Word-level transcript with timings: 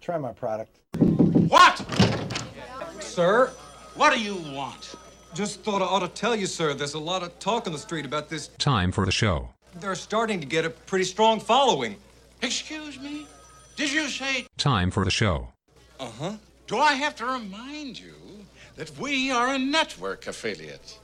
Try 0.00 0.18
my 0.18 0.32
product. 0.32 0.78
What? 1.48 1.84
Sir, 3.00 3.52
What 3.94 4.12
do 4.14 4.20
you 4.20 4.36
want? 4.54 4.94
just 5.34 5.60
thought 5.62 5.82
I 5.82 5.84
ought 5.84 6.00
to 6.00 6.08
tell 6.08 6.34
you, 6.34 6.46
sir, 6.46 6.74
there's 6.74 6.94
a 6.94 6.98
lot 6.98 7.22
of 7.22 7.38
talk 7.38 7.66
on 7.66 7.72
the 7.72 7.78
street 7.78 8.04
about 8.04 8.28
this. 8.28 8.48
Time 8.58 8.90
for 8.90 9.04
the 9.06 9.12
show. 9.12 9.48
They're 9.80 9.94
starting 9.94 10.40
to 10.40 10.46
get 10.46 10.64
a 10.64 10.70
pretty 10.70 11.04
strong 11.04 11.38
following. 11.38 11.96
Excuse 12.42 12.98
me? 12.98 13.26
Did 13.76 13.92
you 13.92 14.08
say 14.08 14.46
Time 14.56 14.90
for 14.90 15.04
the 15.04 15.10
show. 15.10 15.48
Uh 15.98 16.10
huh. 16.18 16.32
Do 16.66 16.78
I 16.78 16.94
have 16.94 17.14
to 17.16 17.26
remind 17.26 17.98
you 17.98 18.14
that 18.76 18.96
we 18.98 19.30
are 19.30 19.54
a 19.54 19.58
network 19.58 20.26
affiliate? 20.26 20.98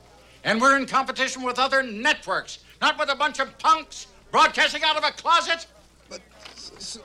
And 0.45 0.61
we're 0.61 0.77
in 0.77 0.87
competition 0.87 1.43
with 1.43 1.59
other 1.59 1.83
networks, 1.83 2.61
not 2.81 2.99
with 2.99 3.11
a 3.11 3.17
bunch 3.17 3.41
of 3.41 3.57
punks 3.59 4.07
broadcasting 4.31 4.83
out 4.85 4.97
of 4.97 5.05
a 5.05 5.13
closet? 5.13 5.67
But, 6.09 6.21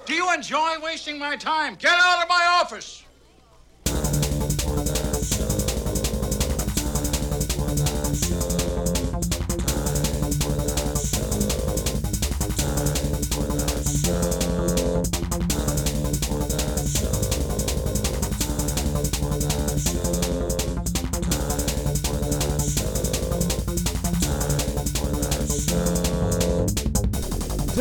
Do 0.06 0.14
you 0.14 0.34
enjoy 0.34 0.76
wasting 0.82 1.18
my 1.18 1.36
time? 1.36 1.76
Get 1.76 1.94
out 1.94 2.24
of 2.24 2.30
my 2.30 2.60
office! 2.62 3.04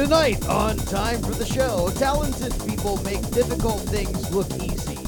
Tonight 0.01 0.49
on 0.49 0.79
Time 0.79 1.21
for 1.21 1.33
the 1.33 1.45
Show, 1.45 1.91
talented 1.97 2.55
people 2.67 2.97
make 3.03 3.21
difficult 3.33 3.81
things 3.81 4.35
look 4.35 4.51
easy. 4.55 4.99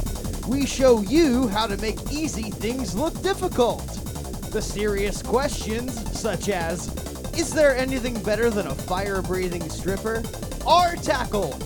We 0.46 0.66
show 0.66 1.00
you 1.00 1.48
how 1.48 1.66
to 1.66 1.78
make 1.78 1.98
easy 2.12 2.50
things 2.50 2.94
look 2.94 3.18
difficult. 3.22 3.86
The 4.50 4.60
serious 4.60 5.22
questions, 5.22 5.94
such 6.12 6.50
as 6.50 6.88
Is 7.34 7.54
there 7.54 7.74
anything 7.74 8.22
better 8.22 8.50
than 8.50 8.66
a 8.66 8.74
fire 8.74 9.22
breathing 9.22 9.66
stripper? 9.70 10.22
are 10.66 10.94
tackled. 10.96 11.58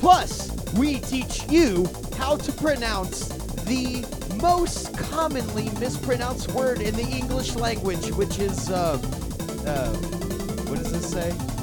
Plus, 0.00 0.50
we 0.72 1.00
teach 1.00 1.46
you 1.50 1.86
how 2.16 2.38
to 2.38 2.50
pronounce 2.50 3.28
the 3.64 4.06
most 4.40 4.96
commonly 4.96 5.68
mispronounced 5.78 6.50
word 6.52 6.80
in 6.80 6.96
the 6.96 7.06
English 7.06 7.56
language, 7.56 8.10
which 8.12 8.38
is, 8.38 8.70
uh, 8.70 8.98
uh, 9.66 9.92
what 10.66 10.78
does 10.78 10.92
this 10.92 11.10
say? 11.10 11.59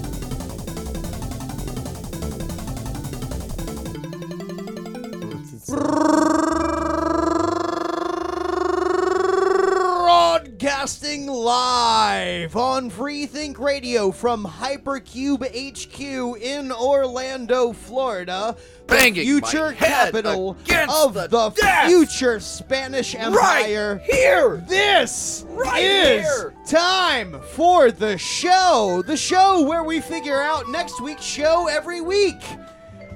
Live 12.48 12.56
on 12.56 12.90
Freethink 12.90 13.59
Radio 13.59 14.09
from 14.09 14.45
Hypercube 14.45 15.44
HQ 15.44 16.42
in 16.42 16.72
Orlando, 16.72 17.73
Florida, 17.73 18.56
the 18.56 18.95
Banging 18.95 19.26
future 19.26 19.73
capital 19.73 20.52
of 20.89 21.14
the 21.14 21.28
the, 21.28 21.88
future 21.89 22.39
Spanish 22.39 23.16
Empire. 23.16 23.98
here. 23.98 24.64
This 24.66 25.45
Right 25.49 25.83
is 25.83 26.22
here. 26.26 26.54
time 26.66 27.38
for 27.52 27.92
the 27.92 28.17
show. 28.17 29.04
The 29.05 29.17
show 29.17 29.64
where 29.64 29.83
we 29.83 29.99
figure 29.99 30.42
out 30.42 30.70
next 30.70 31.02
week's 31.02 31.26
show 31.26 31.67
every 31.67 31.99
week. 31.99 32.39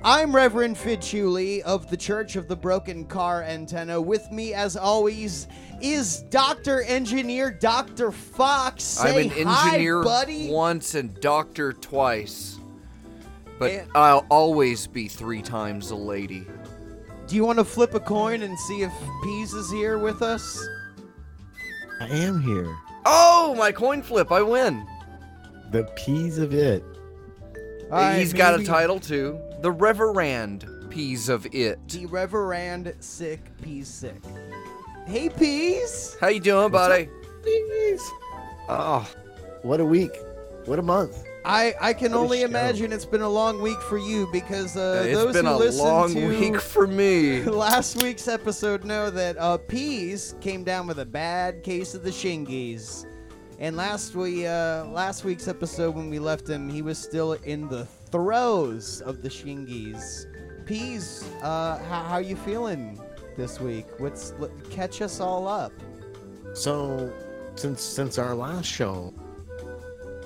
I'm 0.03 0.35
Reverend 0.35 0.78
Fidd 0.78 0.97
Chewley 0.97 1.62
of 1.62 1.89
the 1.91 1.97
Church 1.97 2.35
of 2.35 2.47
the 2.47 2.56
Broken 2.56 3.06
Car 3.06 3.44
Antenna. 3.44 4.01
With 4.01 4.31
me, 4.31 4.51
as 4.53 4.75
always, 4.75 5.47
is 5.79 6.23
Dr. 6.31 6.81
Engineer 6.84 7.51
Dr. 7.51 8.12
Faux. 8.12 9.00
I'm 9.00 9.13
Say 9.13 9.41
an 9.41 9.47
hi, 9.47 9.67
engineer 9.67 10.01
buddy. 10.01 10.50
once 10.50 10.95
and 10.95 11.13
doctor 11.22 11.72
twice. 11.73 12.57
But 13.59 13.72
And- 13.72 13.89
I'll 13.94 14.25
always 14.29 14.88
be 14.88 15.07
three 15.07 15.44
times 15.44 15.91
a 15.91 15.95
lady. 15.95 16.47
Do 17.28 17.35
you 17.35 17.45
want 17.45 17.59
to 17.59 17.66
flip 17.66 17.94
a 17.94 18.00
coin 18.00 18.41
and 18.41 18.57
see 18.57 18.81
if 18.81 18.91
Peas 19.23 19.53
is 19.53 19.72
here 19.72 20.00
with 20.00 20.23
us? 20.23 20.68
I 22.00 22.07
am 22.07 22.41
here. 22.41 22.75
Oh, 23.06 23.53
my 23.56 23.72
coin 23.72 24.01
flip, 24.01 24.31
I 24.31 24.41
win. 24.41 24.83
The 25.69 25.83
peas 25.95 26.39
of 26.39 26.53
it. 26.56 26.83
All 27.91 28.00
right, 28.00 28.18
He's 28.18 28.33
got 28.33 28.59
a 28.59 28.63
title 28.66 29.00
too. 29.00 29.39
The 29.61 29.72
Reverend 29.72 30.66
Peas 30.89 31.29
of 31.29 31.45
It. 31.53 31.77
The 31.88 32.07
Reverend 32.07 32.95
Sick 32.99 33.39
Peas 33.61 33.88
Sick. 33.88 34.19
Hey, 35.05 35.29
Peas. 35.29 36.17
How 36.19 36.29
you 36.29 36.39
doing, 36.39 36.72
buddy? 36.72 37.07
Peas. 37.44 38.01
Oh, 38.67 39.07
what 39.61 39.79
a 39.79 39.85
week. 39.85 40.17
What 40.66 40.79
a 40.79 40.81
month. 40.81 41.23
I, 41.45 41.75
I 41.79 41.94
can 41.94 42.11
What 42.13 42.21
only 42.21 42.41
imagine 42.41 42.91
it's 42.91 43.05
been 43.05 43.21
a 43.21 43.29
long 43.29 43.61
week 43.61 43.79
for 43.81 44.00
you 44.00 44.27
because 44.31 44.75
uh, 44.75 45.03
it's 45.05 45.19
those 45.19 45.33
been 45.33 45.45
who 45.45 45.53
a 45.53 45.57
listened 45.57 45.88
long 45.88 46.13
to 46.16 46.27
week 46.27 46.59
for 46.59 46.88
me. 46.88 47.44
last 47.44 48.01
week's 48.01 48.27
episode 48.27 48.83
know 48.83 49.11
that 49.11 49.38
uh, 49.38 49.59
Peas 49.59 50.33
came 50.41 50.63
down 50.63 50.88
with 50.88 50.97
a 50.97 51.05
bad 51.05 51.61
case 51.61 51.94
of 51.94 52.01
the 52.03 52.09
shingies. 52.09 53.05
And 53.59 53.77
last 53.77 54.16
we 54.16 54.47
uh, 54.47 54.85
last 54.85 55.23
week's 55.23 55.47
episode 55.47 55.94
when 55.94 56.09
we 56.09 56.17
left 56.17 56.50
him, 56.50 56.67
he 56.67 56.81
was 56.81 56.97
still 56.97 57.33
in 57.33 57.67
the 57.67 57.88
throes 58.11 59.01
of 59.01 59.22
the 59.22 59.29
shingies. 59.29 60.25
Peas, 60.66 61.23
uh, 61.41 61.77
how, 61.83 62.03
how 62.03 62.17
you 62.17 62.35
feeling 62.35 62.99
this 63.38 63.59
week? 63.59 63.88
What's 63.97 64.33
let, 64.39 64.51
catch 64.69 65.01
us 65.01 65.19
all 65.19 65.47
up? 65.47 65.72
So, 66.53 67.11
since 67.55 67.81
since 67.81 68.17
our 68.17 68.35
last 68.35 68.66
show, 68.66 69.13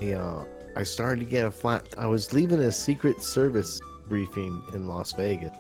yeah, 0.02 0.44
I 0.76 0.84
started 0.84 1.20
to 1.22 1.26
get 1.26 1.46
a 1.46 1.52
flat. 1.52 1.94
I 1.98 2.08
was 2.08 2.34
leaving 2.34 2.60
a 2.60 2.72
Secret 2.72 3.24
Service 3.24 3.80
briefing 4.08 4.62
in 4.74 4.88
Las 4.88 5.14
Vegas, 5.14 5.56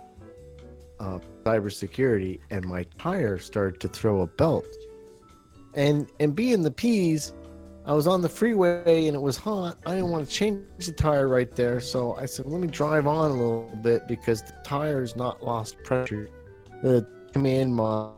uh, 1.00 1.20
cybersecurity, 1.46 2.40
and 2.50 2.66
my 2.66 2.86
tire 2.98 3.38
started 3.38 3.80
to 3.82 3.88
throw 3.88 4.22
a 4.22 4.28
belt. 4.28 4.68
And 5.74 6.10
and 6.20 6.36
being 6.36 6.64
the 6.64 6.72
peas, 6.72 7.34
I 7.88 7.94
was 7.94 8.08
on 8.08 8.22
the 8.22 8.30
freeway 8.30 9.06
and 9.06 9.16
it 9.16 9.22
was 9.22 9.38
hot. 9.38 9.78
I 9.86 9.92
didn't 9.94 10.10
want 10.10 10.28
to 10.28 10.34
change 10.34 10.64
the 10.80 10.92
tire 10.92 11.28
right 11.28 11.56
there, 11.56 11.80
so 11.80 12.16
I 12.16 12.26
said, 12.26 12.48
"Let 12.48 12.60
me 12.60 12.68
drive 12.68 13.06
on 13.06 13.30
a 13.30 13.34
little 13.34 13.80
bit 13.84 14.08
because 14.08 14.42
the 14.42 14.54
tire's 14.64 15.16
not 15.16 15.44
lost 15.44 15.78
pressure." 15.84 16.30
The 16.82 17.08
command 17.32 17.76
mod 17.76 18.14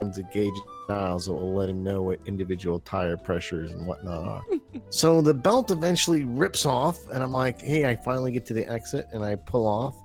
to 0.00 0.22
gauge 0.32 0.54
dials 0.88 1.26
that 1.26 1.32
will 1.32 1.54
let 1.54 1.68
him 1.68 1.82
know 1.82 2.02
what 2.02 2.20
individual 2.26 2.80
tire 2.80 3.16
pressures 3.16 3.72
and 3.72 3.86
whatnot 3.86 4.24
are. 4.24 4.42
so 4.90 5.20
the 5.20 5.34
belt 5.34 5.72
eventually 5.72 6.24
rips 6.24 6.64
off, 6.64 6.98
and 7.12 7.24
I'm 7.24 7.32
like, 7.32 7.60
"Hey!" 7.60 7.84
I 7.88 7.96
finally 7.96 8.30
get 8.30 8.46
to 8.46 8.54
the 8.54 8.70
exit 8.70 9.08
and 9.12 9.24
I 9.24 9.34
pull 9.34 9.66
off, 9.66 9.96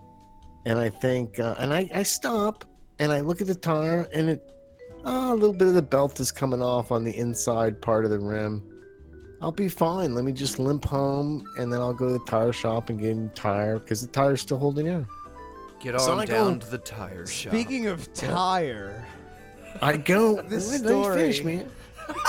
and 0.66 0.80
I 0.80 0.90
think, 0.90 1.40
uh, 1.40 1.54
and 1.60 1.72
I, 1.72 1.88
I 1.94 2.02
stop 2.02 2.66
and 2.98 3.12
I 3.12 3.20
look 3.20 3.42
at 3.42 3.48
the 3.48 3.56
tire, 3.56 4.10
and 4.12 4.30
it, 4.30 4.52
oh, 5.06 5.34
a 5.34 5.36
little 5.36 5.54
bit 5.54 5.68
of 5.68 5.76
the 5.76 5.84
belt 5.84 6.20
is 6.20 6.32
coming 6.32 6.64
off 6.64 6.92
on 6.92 7.04
the 7.04 7.16
inside 7.16 7.80
part 7.80 8.04
of 8.04 8.10
the 8.10 8.20
rim. 8.20 8.64
I'll 9.42 9.52
be 9.52 9.70
fine. 9.70 10.16
Let 10.16 10.24
me 10.26 10.32
just 10.32 10.58
limp 10.60 10.84
home, 10.86 11.46
and 11.58 11.72
then 11.72 11.80
I'll 11.80 11.94
go 11.94 12.08
to 12.08 12.14
the 12.14 12.26
tire 12.26 12.52
shop 12.52 12.90
and 12.90 13.00
get 13.00 13.16
a 13.16 13.28
tire 13.36 13.80
because 13.80 14.02
the 14.02 14.08
tire's 14.08 14.42
still 14.42 14.58
holding 14.58 14.88
in. 14.88 15.06
Get 15.80 15.94
on 15.94 16.00
So 16.02 16.18
I 16.18 16.26
go- 16.26 16.34
down 16.34 16.60
to 16.60 16.68
the 16.72 16.80
tire 16.80 17.28
shop. 17.28 17.54
Speaking 17.54 17.86
of 17.88 18.12
tire, 18.14 19.06
I 19.82 19.98
go. 19.98 20.42
This 20.42 20.72
Let 20.72 20.82
me 20.82 20.88
finish, 20.88 21.38
story- 21.38 21.56
man. 21.58 21.70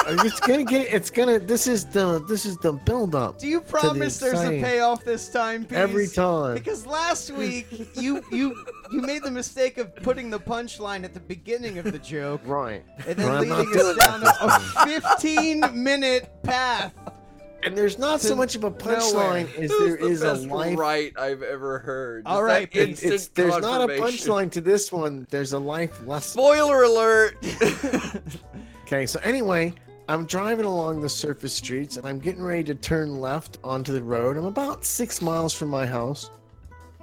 It's 0.06 0.40
gonna 0.40 0.64
get. 0.64 0.92
It's 0.92 1.10
gonna. 1.10 1.38
This 1.38 1.66
is 1.66 1.84
the. 1.84 2.24
This 2.28 2.46
is 2.46 2.56
the 2.58 2.72
build 2.72 3.14
up. 3.14 3.38
do 3.38 3.46
you 3.46 3.60
promise 3.60 4.18
there's 4.18 4.40
a 4.42 4.60
payoff 4.60 5.04
this 5.04 5.28
time, 5.28 5.64
Peas? 5.64 5.78
Every 5.78 6.08
time. 6.08 6.54
Because 6.54 6.86
last 6.86 7.30
week 7.30 7.66
you 7.96 8.22
you 8.30 8.64
you 8.90 9.00
made 9.02 9.22
the 9.22 9.30
mistake 9.30 9.78
of 9.78 9.94
putting 9.96 10.30
the 10.30 10.40
punchline 10.40 11.04
at 11.04 11.14
the 11.14 11.20
beginning 11.20 11.78
of 11.78 11.84
the 11.92 11.98
joke 11.98 12.40
Right. 12.44 12.84
and 13.06 13.16
then 13.16 13.26
Well, 13.26 13.42
I'm 13.42 13.48
leading 13.48 13.80
us 13.80 13.96
down 13.96 14.20
that 14.20 14.36
a, 14.40 14.94
a 14.96 15.00
15 15.00 15.82
minute 15.82 16.30
path. 16.42 16.94
And 17.64 17.76
there's 17.76 17.98
not 17.98 18.20
so 18.20 18.36
much 18.36 18.54
of 18.54 18.62
a 18.62 18.70
punchline 18.70 19.52
as 19.58 19.68
there 19.70 19.96
is 19.96 20.22
a 20.22 20.34
life. 20.34 20.78
right 20.78 21.12
I've 21.18 21.42
ever 21.42 21.80
heard. 21.80 22.22
All 22.24 22.42
right, 22.42 22.70
Just 22.70 23.02
that 23.02 23.02
Pete. 23.02 23.12
It's, 23.12 23.28
there's 23.28 23.58
not 23.58 23.90
a 23.90 23.94
punchline 23.94 24.50
to 24.52 24.60
this 24.60 24.92
one. 24.92 25.26
There's 25.28 25.52
a 25.54 25.58
life 25.58 26.06
lesson. 26.06 26.40
Spoiler 26.40 26.84
alert! 26.84 27.36
Okay, 28.88 29.04
so 29.04 29.20
anyway, 29.22 29.74
I'm 30.08 30.24
driving 30.24 30.64
along 30.64 31.02
the 31.02 31.10
surface 31.10 31.52
streets 31.52 31.98
and 31.98 32.06
I'm 32.06 32.18
getting 32.18 32.42
ready 32.42 32.64
to 32.64 32.74
turn 32.74 33.20
left 33.20 33.58
onto 33.62 33.92
the 33.92 34.02
road. 34.02 34.38
I'm 34.38 34.46
about 34.46 34.82
six 34.82 35.20
miles 35.20 35.52
from 35.52 35.68
my 35.68 35.84
house. 35.84 36.30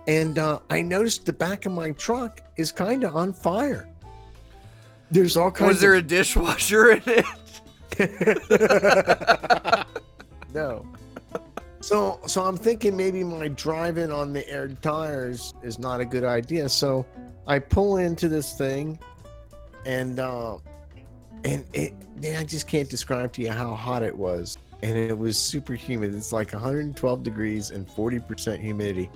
and 0.08 0.40
uh, 0.40 0.60
I 0.72 0.82
noticed 0.82 1.28
the 1.28 1.34
back 1.34 1.68
of 1.68 1.72
my 1.74 1.92
truck 1.92 2.42
is 2.58 2.72
kind 2.72 3.04
of 3.04 3.16
on 3.16 3.34
fire. 3.34 3.88
There's 5.12 5.38
all 5.38 5.52
kinds 5.52 5.62
of- 5.62 5.68
Was 5.68 5.82
there 5.82 5.94
of 5.94 6.06
a 6.06 6.08
dishwasher 6.08 6.92
in 6.94 7.04
it? 7.06 7.26
no. 10.54 10.86
So 11.82 12.20
so 12.26 12.44
I'm 12.44 12.58
thinking 12.58 12.98
maybe 12.98 13.24
my 13.24 13.48
driving 13.50 14.12
on 14.12 14.34
the 14.34 14.48
air 14.50 14.70
tires 14.82 15.54
is 15.62 15.78
not 15.78 16.02
a 16.02 16.06
good 16.06 16.24
idea. 16.24 16.68
So 16.68 17.06
I 17.46 17.60
pull 17.60 17.98
into 17.98 18.28
this 18.28 18.58
thing 18.58 18.98
and 19.86 20.20
uh 20.20 20.58
and 21.46 21.64
it 21.74 21.94
man, 22.22 22.36
I 22.38 22.44
just 22.44 22.68
can't 22.68 22.90
describe 22.90 23.32
to 23.34 23.42
you 23.42 23.52
how 23.52 23.74
hot 23.76 24.04
it 24.04 24.16
was. 24.16 24.58
And 24.84 24.98
it 24.98 25.18
was 25.18 25.38
super 25.38 25.74
humid. 25.74 26.14
It's 26.14 26.32
like 26.34 26.52
112 26.54 27.24
degrees 27.24 27.72
and 27.72 27.88
40% 27.88 28.60
humidity. 28.60 29.10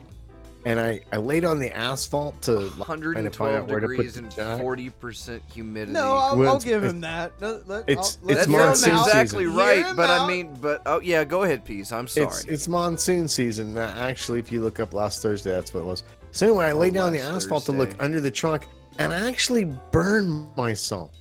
And 0.66 0.80
I, 0.80 1.02
I 1.14 1.18
laid 1.18 1.46
on 1.46 1.60
the 1.60 1.76
asphalt 1.76 2.42
to 2.44 2.70
trying 2.84 3.24
to 3.24 3.30
find 3.32 3.54
112 3.54 3.56
out 3.56 3.68
to 3.68 3.74
put 3.74 3.80
degrees 3.82 4.14
the 4.16 4.20
and 4.20 4.62
40% 4.62 5.42
humidity. 5.54 5.92
No, 5.94 6.16
I'll, 6.18 6.38
Well, 6.38 6.54
I'll 6.54 6.60
give 6.60 6.84
him 6.84 7.02
that. 7.02 7.40
No, 7.40 7.62
let- 7.66 7.90
it's- 7.90 8.18
I'll- 8.24 8.30
it's 8.30 8.46
let's 8.46 8.46
That 8.46 8.50
hear 8.52 8.60
him 8.60 8.76
sounds 8.76 8.88
monsoon 8.88 9.00
exactly 9.00 9.44
season. 9.46 9.58
Right, 9.58 9.86
him 9.86 9.96
but 9.96 10.10
I 10.10 10.28
mean, 10.28 10.58
but 10.62 10.82
oh 10.86 11.00
yeah, 11.02 11.24
go 11.24 11.44
ahead, 11.44 11.64
Peas. 11.64 11.92
I'm 11.92 12.08
sorry. 12.08 12.28
It's 12.28 12.44
it's 12.46 12.68
monsoon 12.68 13.28
season. 13.28 13.78
Uh, 13.78 13.94
Actually, 13.98 14.40
if 14.40 14.52
you 14.52 14.62
look 14.62 14.80
up 14.80 14.94
last 14.94 15.22
Thursday, 15.22 15.52
that's 15.52 15.74
what 15.74 15.82
it 15.82 15.86
was. 15.86 16.04
So 16.32 16.46
anyway, 16.48 16.66
I 16.66 16.74
laid 16.74 16.92
Oh, 16.98 17.02
down 17.06 17.14
the 17.14 17.20
last 17.20 17.44
asphalt 17.46 17.66
to 17.66 17.72
look 17.72 17.92
under 18.00 18.20
the 18.20 18.32
truck, 18.32 18.66
and 18.98 19.14
I 19.14 19.30
actually 19.30 19.66
burned 19.92 20.48
myself. 20.58 21.12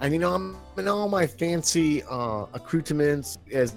And 0.00 0.12
you 0.12 0.18
know, 0.20 0.32
I'm 0.34 0.56
in 0.76 0.86
all 0.88 1.08
my 1.08 1.26
fancy 1.26 2.02
uh, 2.04 2.46
accoutrements 2.54 3.38
as 3.52 3.74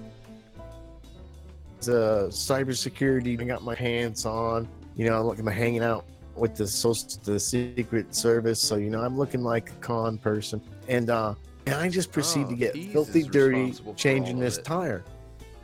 as 1.80 1.88
a 1.88 2.28
cybersecurity. 2.30 3.40
I 3.40 3.44
got 3.44 3.62
my 3.62 3.74
pants 3.74 4.24
on. 4.24 4.68
You 4.96 5.08
know, 5.08 5.18
I'm 5.18 5.26
looking, 5.26 5.46
I'm 5.48 5.52
hanging 5.54 5.82
out 5.82 6.04
with 6.36 6.54
the 6.54 6.66
social, 6.66 7.08
the 7.24 7.40
Secret 7.40 8.14
Service. 8.14 8.60
So 8.60 8.76
you 8.76 8.90
know, 8.90 9.00
I'm 9.00 9.18
looking 9.18 9.42
like 9.42 9.70
a 9.70 9.74
con 9.74 10.16
person, 10.18 10.60
and 10.88 11.10
uh, 11.10 11.34
and 11.66 11.74
I 11.74 11.88
just 11.88 12.12
proceed 12.12 12.46
Oh, 12.46 12.50
to 12.50 12.56
get 12.56 12.74
filthy 12.92 13.24
dirty 13.24 13.74
changing 13.96 14.38
this 14.38 14.58
it. 14.58 14.64
tire. 14.64 15.04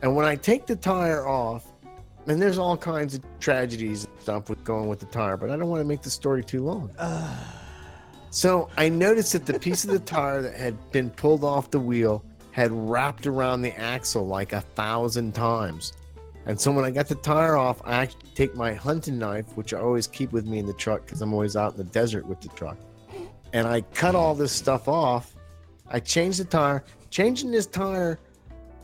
And 0.01 0.15
when 0.15 0.25
I 0.25 0.35
take 0.35 0.65
the 0.65 0.75
tire 0.75 1.27
off, 1.27 1.65
and 2.27 2.41
there's 2.41 2.57
all 2.57 2.77
kinds 2.77 3.15
of 3.15 3.21
tragedies 3.39 4.05
and 4.05 4.13
stuff 4.21 4.49
with 4.49 4.63
going 4.63 4.87
with 4.89 4.99
the 4.99 5.05
tire, 5.07 5.35
but 5.37 5.49
I 5.51 5.57
don't 5.57 5.69
want 5.69 5.81
to 5.81 5.85
make 5.85 6.01
the 6.01 6.09
story 6.09 6.43
too 6.43 6.63
long. 6.63 6.89
So 8.31 8.69
I 8.77 8.89
noticed 8.89 9.33
that 9.33 9.45
the 9.45 9.59
piece 9.59 9.83
of 9.83 9.91
the 9.91 9.99
tire 9.99 10.41
that 10.41 10.55
had 10.55 10.91
been 10.91 11.09
pulled 11.09 11.43
off 11.43 11.71
the 11.71 11.79
wheel 11.79 12.23
had 12.51 12.71
wrapped 12.71 13.27
around 13.27 13.61
the 13.61 13.77
axle 13.79 14.27
like 14.27 14.53
a 14.53 14.61
thousand 14.61 15.33
times. 15.33 15.93
And 16.45 16.59
so 16.59 16.71
when 16.71 16.83
I 16.83 16.91
got 16.91 17.07
the 17.07 17.15
tire 17.15 17.57
off, 17.57 17.81
I 17.85 17.95
actually 17.95 18.29
take 18.33 18.55
my 18.55 18.73
hunting 18.73 19.19
knife, 19.19 19.55
which 19.55 19.73
I 19.73 19.79
always 19.79 20.07
keep 20.07 20.31
with 20.31 20.45
me 20.45 20.59
in 20.59 20.65
the 20.65 20.73
truck 20.73 21.05
because 21.05 21.21
I'm 21.21 21.33
always 21.33 21.55
out 21.55 21.73
in 21.73 21.77
the 21.77 21.83
desert 21.83 22.25
with 22.25 22.41
the 22.41 22.49
truck, 22.49 22.77
and 23.53 23.67
I 23.67 23.81
cut 23.81 24.15
all 24.15 24.33
this 24.35 24.51
stuff 24.51 24.87
off. 24.87 25.35
I 25.87 25.99
changed 25.99 26.39
the 26.39 26.45
tire. 26.45 26.83
Changing 27.09 27.49
this 27.49 27.65
tire, 27.65 28.19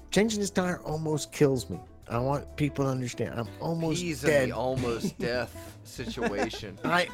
changing 0.10 0.40
this 0.40 0.50
tire 0.50 0.80
almost 0.80 1.32
kills 1.32 1.70
me. 1.70 1.80
I 2.08 2.20
want 2.20 2.56
people 2.56 2.86
to 2.86 2.92
understand. 2.92 3.40
I'm 3.40 3.48
almost 3.60 4.02
He's 4.02 4.22
dead. 4.22 4.44
in 4.44 4.50
the 4.50 4.56
almost 4.56 5.18
death 5.18 5.76
situation. 5.84 6.78
I, 6.84 7.08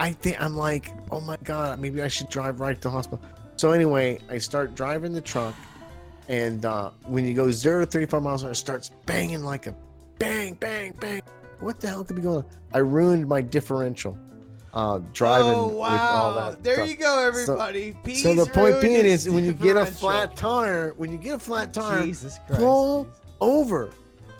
I 0.00 0.12
think 0.12 0.40
I'm 0.40 0.56
like, 0.56 0.92
oh 1.10 1.20
my 1.20 1.36
god, 1.44 1.78
maybe 1.78 2.02
I 2.02 2.08
should 2.08 2.30
drive 2.30 2.58
right 2.58 2.74
to 2.74 2.88
the 2.88 2.90
hospital. 2.90 3.20
So 3.56 3.72
anyway, 3.72 4.18
I 4.30 4.38
start 4.38 4.74
driving 4.74 5.12
the 5.12 5.20
truck, 5.20 5.54
and 6.26 6.64
uh, 6.64 6.90
when 7.04 7.26
you 7.26 7.34
go 7.34 7.50
zero 7.50 7.84
to 7.84 7.86
35 7.86 8.22
miles 8.22 8.42
an 8.42 8.46
hour, 8.46 8.52
it 8.52 8.56
starts 8.56 8.90
banging 9.04 9.44
like 9.44 9.66
a 9.66 9.74
bang, 10.18 10.54
bang, 10.54 10.94
bang. 10.98 11.20
What 11.60 11.80
the 11.80 11.88
hell 11.88 12.02
could 12.02 12.16
be 12.16 12.22
going 12.22 12.38
on? 12.38 12.44
I 12.72 12.78
ruined 12.78 13.28
my 13.28 13.42
differential, 13.42 14.16
uh, 14.72 15.00
driving 15.12 15.52
oh, 15.52 15.66
with 15.66 15.74
all 15.74 16.34
wow. 16.34 16.50
that. 16.50 16.64
There 16.64 16.76
stuff. 16.76 16.88
you 16.88 16.96
go, 16.96 17.22
everybody. 17.22 17.94
Peas 18.02 18.22
So 18.22 18.34
the 18.34 18.46
point 18.46 18.80
being 18.80 19.04
is, 19.04 19.28
when 19.28 19.44
you 19.44 19.52
get 19.52 19.76
a 19.76 19.84
flat 19.84 20.34
tire, 20.34 20.94
when 20.96 21.12
you 21.12 21.18
get 21.18 21.34
a 21.34 21.38
flat 21.38 21.74
tire, 21.74 22.02
Jesus 22.06 22.40
Christ. 22.46 22.62
pull 22.62 23.06
over. 23.42 23.90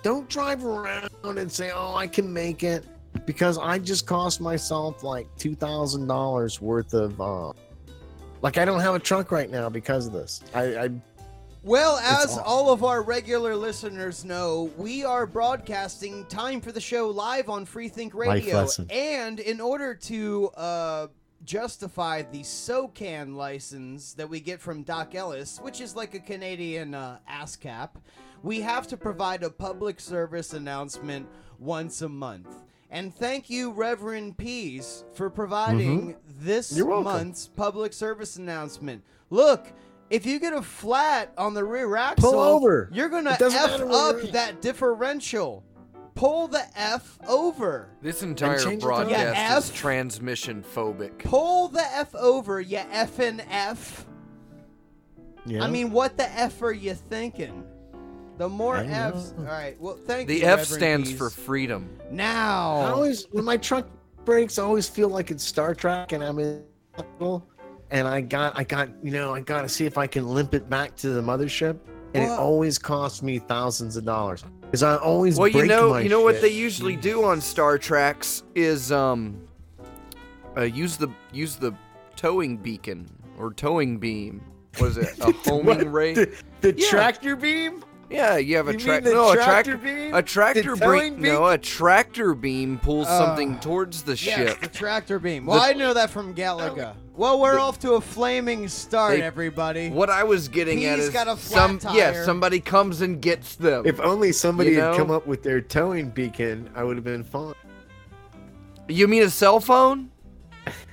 Don't 0.02 0.26
drive 0.30 0.64
around 0.64 1.10
and 1.22 1.52
say, 1.52 1.70
"Oh, 1.70 1.94
I 1.94 2.06
can 2.06 2.32
make 2.32 2.62
it," 2.62 2.86
because 3.26 3.58
I 3.58 3.78
just 3.78 4.06
cost 4.06 4.40
myself 4.40 5.02
like 5.02 5.26
two 5.36 5.54
thousand 5.54 6.06
dollars 6.06 6.60
worth 6.60 6.94
of. 6.94 7.20
Uh, 7.20 7.52
like 8.42 8.56
I 8.56 8.64
don't 8.64 8.80
have 8.80 8.94
a 8.94 8.98
truck 8.98 9.30
right 9.30 9.50
now 9.50 9.68
because 9.68 10.06
of 10.06 10.12
this. 10.12 10.40
I, 10.54 10.62
I 10.76 10.90
Well, 11.62 11.98
as 11.98 12.38
all 12.38 12.72
of 12.72 12.82
our 12.84 13.02
regular 13.02 13.54
listeners 13.54 14.24
know, 14.24 14.70
we 14.78 15.04
are 15.04 15.26
broadcasting 15.26 16.24
Time 16.26 16.62
for 16.62 16.72
the 16.72 16.80
Show 16.80 17.10
live 17.10 17.50
on 17.50 17.66
Freethink 17.66 18.14
Radio. 18.14 18.66
And 18.88 19.40
in 19.40 19.60
order 19.60 19.94
to 19.94 20.48
uh, 20.56 21.06
justify 21.44 22.22
the 22.22 22.40
SOCAN 22.42 23.34
license 23.34 24.14
that 24.14 24.28
we 24.28 24.40
get 24.40 24.58
from 24.58 24.84
Doc 24.84 25.14
Ellis, 25.14 25.58
which 25.60 25.82
is 25.82 25.94
like 25.94 26.14
a 26.14 26.20
Canadian 26.20 26.94
uh, 26.94 27.18
ASCAP, 27.30 27.90
we 28.42 28.62
have 28.62 28.86
to 28.88 28.96
provide 28.96 29.42
a 29.42 29.50
public 29.50 30.00
service 30.00 30.54
announcement 30.54 31.28
once 31.58 32.00
a 32.00 32.08
month. 32.08 32.48
And 32.90 33.14
thank 33.14 33.48
you, 33.48 33.70
Reverend 33.70 34.36
Peas, 34.36 35.04
for 35.14 35.30
providing 35.30 36.16
this 36.40 36.70
Mm-hmm. 36.72 36.78
You're 36.78 37.00
month's 37.02 37.46
public 37.46 37.92
service 37.92 38.36
announcement. 38.36 39.04
Look, 39.30 39.72
if 40.10 40.26
you 40.26 40.40
get 40.40 40.52
a 40.52 40.62
flat 40.62 41.32
on 41.38 41.54
the 41.54 41.62
rear 41.64 41.94
axle, 41.96 42.32
Pull 42.32 42.40
over. 42.40 42.90
you're 42.92 43.08
gonna 43.08 43.34
It 43.34 43.38
doesn't 43.38 43.88
f 43.88 43.92
up 43.92 44.20
that 44.32 44.60
differential. 44.60 45.62
Pull 46.16 46.48
the 46.48 46.64
f 46.76 47.16
over. 47.28 47.90
This 48.02 48.22
entire 48.24 48.58
change 48.58 48.82
the 48.82 48.88
broadcast 48.88 49.10
Yeah, 49.36 49.56
is 49.58 49.70
F. 49.70 49.76
transmission 49.76 50.64
phobic. 50.74 51.18
Pull 51.20 51.68
the 51.68 51.84
f 51.94 52.12
over, 52.16 52.60
you 52.60 52.78
effing 52.78 53.40
f. 53.48 54.04
yeah. 55.46 55.62
I 55.62 55.68
mean, 55.70 55.92
what 55.92 56.16
the 56.16 56.28
f 56.28 56.60
are 56.62 56.72
you 56.72 56.94
thinking? 56.94 57.64
The 58.40 58.48
more 58.48 58.76
I 58.76 58.86
know. 58.86 58.92
f's. 59.14 59.34
All 59.36 59.44
right. 59.44 59.78
Well, 59.78 59.98
thank 60.06 60.26
The 60.26 60.36
you. 60.36 60.40
The 60.40 60.46
F 60.46 60.50
Reverend 60.60 60.68
stands 60.80 61.08
Peas. 61.10 61.18
for 61.18 61.28
freedom. 61.28 61.90
now. 62.10 62.76
I 62.76 62.88
always 62.88 63.26
when 63.32 63.44
my 63.44 63.58
truck 63.58 63.86
breaks, 64.24 64.58
I 64.58 64.62
always 64.62 64.88
feel 64.88 65.10
like 65.10 65.30
it's 65.30 65.44
Star 65.44 65.74
Trek 65.74 66.12
and 66.12 66.24
I'm 66.24 66.38
in 66.38 66.64
hospital, 66.96 67.46
and 67.90 68.08
I 68.08 68.22
got 68.22 68.58
I 68.58 68.64
got 68.64 68.88
you 69.04 69.10
know 69.10 69.34
I 69.34 69.40
got 69.40 69.60
to 69.60 69.68
see 69.68 69.84
if 69.84 69.98
I 69.98 70.06
can 70.06 70.26
limp 70.26 70.54
it 70.54 70.70
back 70.70 70.96
to 70.96 71.10
the 71.10 71.20
mothership, 71.20 71.80
and 72.14 72.24
it 72.24 72.30
always 72.30 72.78
costs 72.78 73.22
me 73.22 73.40
thousands 73.40 73.98
of 73.98 74.06
dollars 74.06 74.42
because 74.62 74.82
I 74.82 74.96
always 74.96 75.36
Well, 75.36 75.48
you 75.48 75.66
know, 75.66 75.90
my 75.90 76.00
you 76.00 76.08
know 76.08 76.22
what 76.22 76.40
they 76.40 76.48
usually 76.48 76.96
do 76.96 77.22
on 77.24 77.42
Star 77.42 77.76
Treks 77.76 78.42
is 78.54 78.90
um, 78.90 79.38
uh, 80.56 80.62
use 80.62 80.96
the 80.96 81.08
use 81.30 81.56
the 81.56 81.74
towing 82.16 82.56
beacon 82.56 83.06
or 83.38 83.52
towing 83.52 83.98
beam. 83.98 84.40
Was 84.80 84.96
it 84.96 85.10
a 85.20 85.30
homing 85.44 85.66
What? 85.66 85.92
ray? 85.92 86.14
The, 86.14 86.34
the 86.62 86.74
Yeah. 86.78 86.88
tractor 86.88 87.36
beam? 87.36 87.84
Yeah, 88.10 88.38
you 88.38 88.56
have 88.56 88.66
a 88.68 88.72
You 88.72 88.78
mean 88.78 88.86
tractor. 88.86 89.08
the 89.10 89.14
No, 89.14 89.30
a 89.30 89.34
tractor 89.36 89.50
tractor 89.72 89.76
beam? 89.76 90.14
A 90.14 90.22
tractor 90.22 90.74
The 90.76 91.00
beam. 91.12 91.22
No, 91.22 91.46
a 91.46 91.56
tractor 91.56 92.34
beam 92.34 92.78
pulls 92.78 93.06
Uh, 93.06 93.18
something 93.18 93.58
towards 93.60 94.02
the 94.02 94.12
Yes, 94.16 94.18
ship. 94.50 94.60
the 94.60 94.66
tractor 94.68 95.18
beam. 95.20 95.46
Well, 95.46 95.60
I 95.60 95.72
know 95.74 95.94
that 95.94 96.10
from 96.10 96.34
Galaga. 96.34 96.94
Well, 97.16 97.38
we're 97.40 97.58
off 97.60 97.78
to 97.80 97.92
a 97.92 98.00
flaming 98.00 98.66
start, 98.66 99.12
They- 99.16 99.22
everybody. 99.22 99.90
What 99.90 100.10
I 100.10 100.24
was 100.24 100.48
getting 100.48 100.84
at 100.86 100.98
is 100.98 101.10
got 101.10 101.28
a 101.28 101.36
flat 101.36 101.80
some 101.82 101.94
yeah, 101.94 102.24
somebody 102.24 102.58
comes 102.60 103.00
and 103.00 103.20
gets 103.20 103.54
them. 103.54 103.84
If 103.86 104.00
only 104.00 104.32
somebody 104.32 104.70
You 104.72 104.80
had 104.80 104.96
come 104.96 105.10
up 105.10 105.26
with 105.26 105.42
their 105.44 105.60
towing 105.60 106.08
beacon, 106.10 106.68
I 106.74 106.82
would 106.82 106.96
have 106.96 107.04
been 107.04 107.22
fine. 107.24 107.54
you 108.88 109.06
mean 109.06 109.22
a 109.22 109.30
cell 109.30 109.60
phone? 109.60 110.09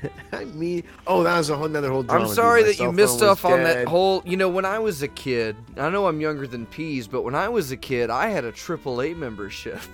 I 0.31 0.45
mean, 0.45 0.83
oh, 1.05 1.23
that 1.23 1.37
was 1.37 1.49
a 1.49 1.55
whole 1.55 1.65
another 1.65 1.89
whole 1.89 2.03
drama. 2.03 2.25
I'm 2.25 2.33
sorry 2.33 2.63
that 2.63 2.79
you 2.79 2.91
missed 2.91 3.21
off 3.21 3.45
on 3.45 3.63
that 3.63 3.87
whole. 3.87 4.21
You 4.25 4.37
know, 4.37 4.49
when 4.49 4.65
I 4.65 4.79
was 4.79 5.01
a 5.01 5.07
kid, 5.07 5.55
I 5.77 5.89
know 5.89 6.07
I'm 6.07 6.21
younger 6.21 6.47
than 6.47 6.65
Peas, 6.67 7.07
but 7.07 7.23
when 7.23 7.35
I 7.35 7.49
was 7.49 7.71
a 7.71 7.77
kid, 7.77 8.09
I 8.09 8.27
had 8.27 8.45
a 8.45 8.51
AAA 8.51 9.15
membership. 9.15 9.79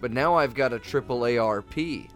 But 0.00 0.12
now 0.12 0.34
I've 0.34 0.54
got 0.54 0.72
a 0.72 0.78
AAA 0.78 1.36
RP. 1.36 2.08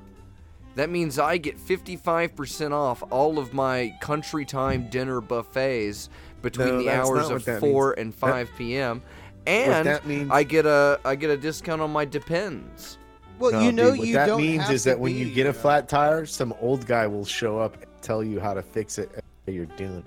That 0.75 0.91
means 0.91 1.19
I 1.19 1.37
get 1.37 1.59
55% 1.59 2.73
off 2.73 3.03
all 3.11 3.39
of 3.39 3.53
my 3.53 3.95
country 4.01 4.45
time 4.45 4.89
dinner 4.89 5.21
buffets 5.21 6.09
between 6.43 6.69
No, 6.69 6.79
the 6.79 6.89
hours 6.89 7.31
of 7.31 7.45
4 7.45 7.61
means. 7.61 7.99
and 7.99 8.15
5 8.15 8.51
p.m. 8.57 9.03
And 9.47 9.87
that 9.87 10.03
I 10.31 10.43
get 10.43 10.65
a 10.65 10.99
I 11.05 11.15
get 11.15 11.29
a 11.29 11.37
discount 11.37 11.83
on 11.83 11.93
my 11.93 12.07
Depends. 12.07 12.99
Well, 13.45 13.53
No, 13.53 13.61
you 13.61 13.73
know 13.73 13.91
dude, 13.91 13.99
what 14.01 14.09
you 14.09 14.15
that 14.15 14.27
don't 14.27 14.41
means 14.41 14.63
have 14.65 14.73
is 14.73 14.83
to 14.85 14.89
that 14.91 15.01
when 15.01 15.15
you 15.15 15.31
get 15.31 15.47
a 15.47 15.53
flat 15.53 15.89
tire, 15.89 16.27
some 16.27 16.55
old 16.61 16.87
guy 16.87 17.07
will 17.07 17.25
show 17.25 17.59
up 17.59 17.75
and 17.77 17.87
tell 18.03 18.23
you 18.25 18.41
how 18.41 18.55
to 18.55 18.63
fix 18.63 18.99
it. 18.99 19.11
That 19.47 19.53
you're 19.53 19.67
doing. 19.67 20.03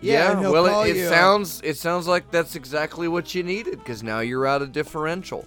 Yeah, 0.00 0.30
and 0.32 0.40
he'll 0.40 0.52
well, 0.52 0.82
it, 0.84 0.96
it 0.96 1.08
sounds 1.08 1.60
it 1.64 1.76
sounds 1.76 2.06
like 2.06 2.30
that's 2.30 2.54
exactly 2.54 3.08
what 3.08 3.34
you 3.34 3.42
needed 3.42 3.78
because 3.78 4.02
now 4.04 4.20
you're 4.20 4.46
out 4.46 4.62
of 4.62 4.70
differential. 4.72 5.44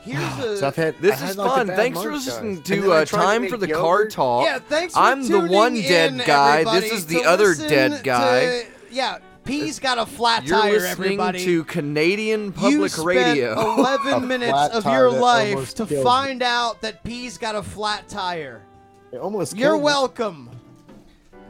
Here's 0.00 0.18
a. 0.38 0.56
So 0.58 0.66
I've 0.68 0.76
had 0.76 0.94
This 1.00 1.20
I 1.20 1.28
is 1.30 1.36
like 1.36 1.50
fun. 1.50 1.66
bad 1.66 1.76
Thanks 1.76 2.00
for 2.02 2.10
month, 2.10 2.24
guys. 2.24 2.40
listening 2.42 2.62
to 2.62 2.92
uh, 2.92 3.04
tried 3.04 3.20
to 3.20 3.26
Time 3.26 3.48
for 3.48 3.56
the 3.58 3.68
Car. 3.68 4.06
Talk. 4.08 4.46
yeah, 4.46 4.58
thanks 4.58 4.94
for 4.94 5.00
I'm 5.00 5.22
the 5.22 5.28
tuning 5.28 5.52
one 5.52 5.76
in, 5.76 5.82
dead 5.82 6.22
guy. 6.26 6.52
everybody, 6.60 6.80
This 6.80 6.92
is 6.92 7.04
to 7.06 7.14
the 7.14 7.24
other 7.24 7.54
dead 7.54 8.02
guy. 8.02 8.40
to- 8.40 8.66
yeah, 8.90 9.18
P's 9.46 9.78
got 9.78 9.98
a 9.98 10.06
flat 10.06 10.44
You're 10.44 10.58
tire, 10.58 10.72
listening 10.72 10.90
everybody. 10.90 11.44
to 11.44 11.64
Canadian 11.64 12.44
you 12.46 12.52
Public 12.52 12.92
spent 12.92 13.06
Radio. 13.06 13.74
11 13.78 14.26
minutes 14.28 14.74
of 14.74 14.84
your 14.84 15.10
life 15.10 15.74
to 15.74 15.86
killed 15.86 16.04
find 16.04 16.42
out 16.42 16.80
that 16.82 17.02
P's 17.04 17.38
got 17.38 17.54
a 17.54 17.62
flat 17.62 18.08
tire. 18.08 18.62
It 19.12 19.18
almost 19.18 19.56
You're 19.56 19.70
killed 19.70 19.80
me. 19.80 19.84
welcome. 19.84 20.50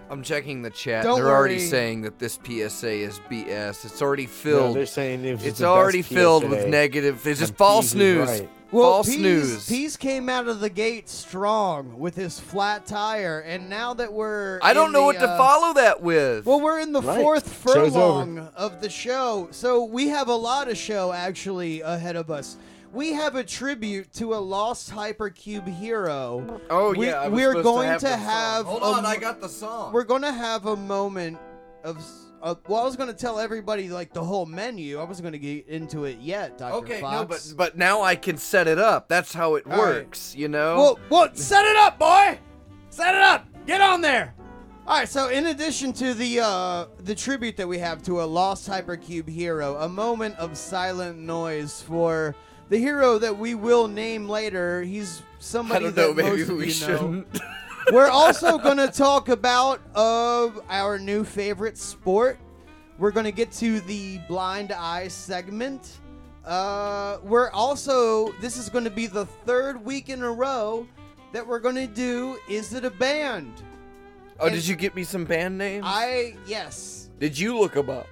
I'm 0.09 0.23
checking 0.23 0.63
the 0.63 0.71
chat. 0.71 1.03
Don't 1.03 1.17
they're 1.19 1.35
already 1.35 1.59
saying 1.59 2.03
that 2.03 2.19
this 2.21 2.39
PSA 2.45 2.91
is 2.91 3.19
BS. 3.29 3.85
It's 3.85 4.01
already 4.01 4.27
filled. 4.27 4.55
No, 4.61 4.63
filled. 4.67 4.77
they're 4.77 4.87
saying 4.87 5.25
it 5.25 5.33
it's 5.33 5.43
the 5.43 5.51
best 5.51 5.63
already 5.65 6.03
filled 6.03 6.49
with 6.49 6.69
negative. 6.69 7.27
It's 7.27 7.41
just 7.41 7.57
false 7.57 7.87
Peas 7.93 7.95
news. 7.97 8.29
right. 8.29 8.49
Well, 8.77 8.93
false 8.95 9.07
Peas, 9.09 9.19
news. 9.19 9.69
Peas 9.69 9.97
came 9.97 10.29
out 10.29 10.49
of 10.49 10.61
the 10.61 10.69
gate 10.71 11.09
strong 11.09 11.99
with 11.99 12.15
his 12.15 12.39
flat 12.39 12.87
tire, 12.87 13.41
and 13.41 13.69
now 13.71 13.95
that 13.95 14.13
we're 14.13 14.61
I 14.63 14.73
don't 14.73 14.93
know 14.93 15.01
the, 15.01 15.07
what 15.07 15.19
to 15.21 15.29
uh, 15.29 15.37
follow 15.37 15.75
that 15.75 16.03
with. 16.03 16.47
Well, 16.47 16.61
we're 16.61 16.81
in 16.81 16.93
the 16.93 17.03
Right. 17.03 17.21
fourth 17.21 17.49
Show's 17.63 17.93
furlong 17.93 18.39
of 18.57 18.81
the 18.81 18.89
show, 18.91 19.49
so 19.51 19.85
we 19.85 20.09
have 20.09 20.29
a 20.29 20.35
lot 20.35 20.69
of 20.69 20.77
show 20.77 21.13
actually 21.13 21.81
ahead 21.81 22.17
of 22.17 22.31
us. 22.31 22.57
We 22.93 23.13
have 23.13 23.35
a 23.35 23.45
tribute 23.45 24.13
to 24.15 24.35
a 24.35 24.37
lost 24.39 24.91
hypercube 24.91 25.67
hero. 25.69 26.61
oh 26.71 26.95
we- 26.95 27.07
yeah, 27.09 27.21
I 27.23 27.29
was 27.29 27.37
we're 27.37 27.51
supposed 27.51 27.65
going 27.65 27.89
have 27.89 28.01
to 28.03 28.17
have 28.17 28.67
Hold 28.67 28.83
a 28.83 28.85
on, 28.87 28.99
m- 29.01 29.07
I 29.07 29.17
got 29.17 29.41
the 29.41 29.49
song. 29.49 29.93
We're 29.93 30.05
going 30.05 30.23
to 30.23 30.33
have 30.33 30.67
a 30.67 30.77
moment 30.77 31.39
of. 31.85 31.99
s- 31.99 32.26
Uh, 32.47 32.55
well, 32.69 32.81
I 32.81 32.85
was 32.85 32.95
going 32.95 33.09
to 33.09 33.15
tell 33.15 33.41
everybody 33.41 33.89
like 33.89 34.13
the 34.13 34.23
whole 34.23 34.47
menu. 34.47 35.01
I 35.01 35.03
wasn't 35.03 35.25
going 35.25 35.33
to 35.33 35.39
get 35.41 35.67
into 35.67 36.05
it 36.05 36.21
yet, 36.21 36.57
Doctor 36.57 36.77
okay, 36.79 37.01
Faux. 37.01 37.13
no, 37.13 37.25
but 37.25 37.53
but 37.57 37.77
now 37.77 38.03
I 38.03 38.15
can 38.15 38.37
set 38.37 38.69
it 38.69 38.79
up. 38.79 39.09
That's 39.09 39.33
how 39.35 39.57
it 39.57 39.65
All 39.69 39.77
works, 39.77 40.33
you 40.37 40.47
know. 40.47 40.77
Well, 40.77 40.99
well, 41.11 41.35
set 41.35 41.65
it 41.65 41.77
up, 41.77 41.99
boy. 41.99 42.39
Set 42.91 43.17
it 43.17 43.21
up. 43.21 43.49
Get 43.67 43.81
on 43.81 44.01
there. 44.01 44.33
All 44.87 44.97
right. 44.97 45.09
So, 45.09 45.29
in 45.29 45.47
addition 45.47 45.93
to 45.95 46.15
the 46.15 46.39
uh, 46.39 46.87
the 47.01 47.17
tribute 47.17 47.57
that 47.57 47.67
we 47.67 47.79
have 47.79 48.01
to 48.05 48.23
a 48.23 48.27
lost 48.27 48.69
hypercube 48.71 49.29
hero, 49.29 49.75
a 49.79 49.89
moment 49.89 50.37
of 50.39 50.57
silent 50.57 51.19
noise 51.19 51.83
for 51.83 52.37
the 52.69 52.79
hero 52.79 53.19
that 53.19 53.37
we 53.37 53.57
will 53.57 53.89
name 53.89 54.29
later. 54.29 54.83
He's 54.83 55.19
I 55.21 55.25
somebody 55.41 55.87
don't 55.87 55.97
know. 55.97 56.13
that 56.13 56.23
Maybe 56.23 56.39
most 56.39 56.49
of 56.51 56.57
we 56.59 56.73
you 56.73 56.81
know. 56.87 56.97
shouldn't. 56.97 57.41
We're 57.93 58.09
also 58.09 58.59
going 58.59 58.79
to 58.79 58.89
talk 58.89 59.29
about 59.29 59.81
of 59.95 60.61
our 60.69 60.99
new 60.99 61.23
favorite 61.25 61.79
sport. 61.79 62.39
We're 62.99 63.13
going 63.13 63.25
to 63.27 63.33
get 63.33 63.53
to 63.53 63.81
the 63.81 64.19
blind 64.27 64.73
eye 64.73 65.09
segment. 65.09 65.99
Uh, 66.45 67.19
we're 67.23 67.51
also 67.51 68.33
this 68.41 68.57
is 68.57 68.69
going 68.69 68.85
to 68.85 68.91
be 68.91 69.07
the 69.07 69.27
third 69.27 69.85
week 69.85 70.09
in 70.09 70.23
a 70.23 70.31
row 70.31 70.87
that 71.33 71.47
we're 71.47 71.59
going 71.59 71.75
to 71.75 71.87
do 71.87 72.39
is 72.49 72.73
it 72.73 72.85
a 72.85 72.91
band? 72.91 73.53
oh, 74.39 74.47
And- 74.47 74.55
did 74.55 74.67
you 74.67 74.77
get 74.77 74.95
me 74.95 75.03
some 75.05 75.25
band 75.25 75.59
names? 75.59 75.85
I 75.87 76.37
yes. 76.47 77.11
did 77.19 77.39
you 77.39 77.59
look 77.59 77.75
them 77.75 77.91
up? 77.91 78.07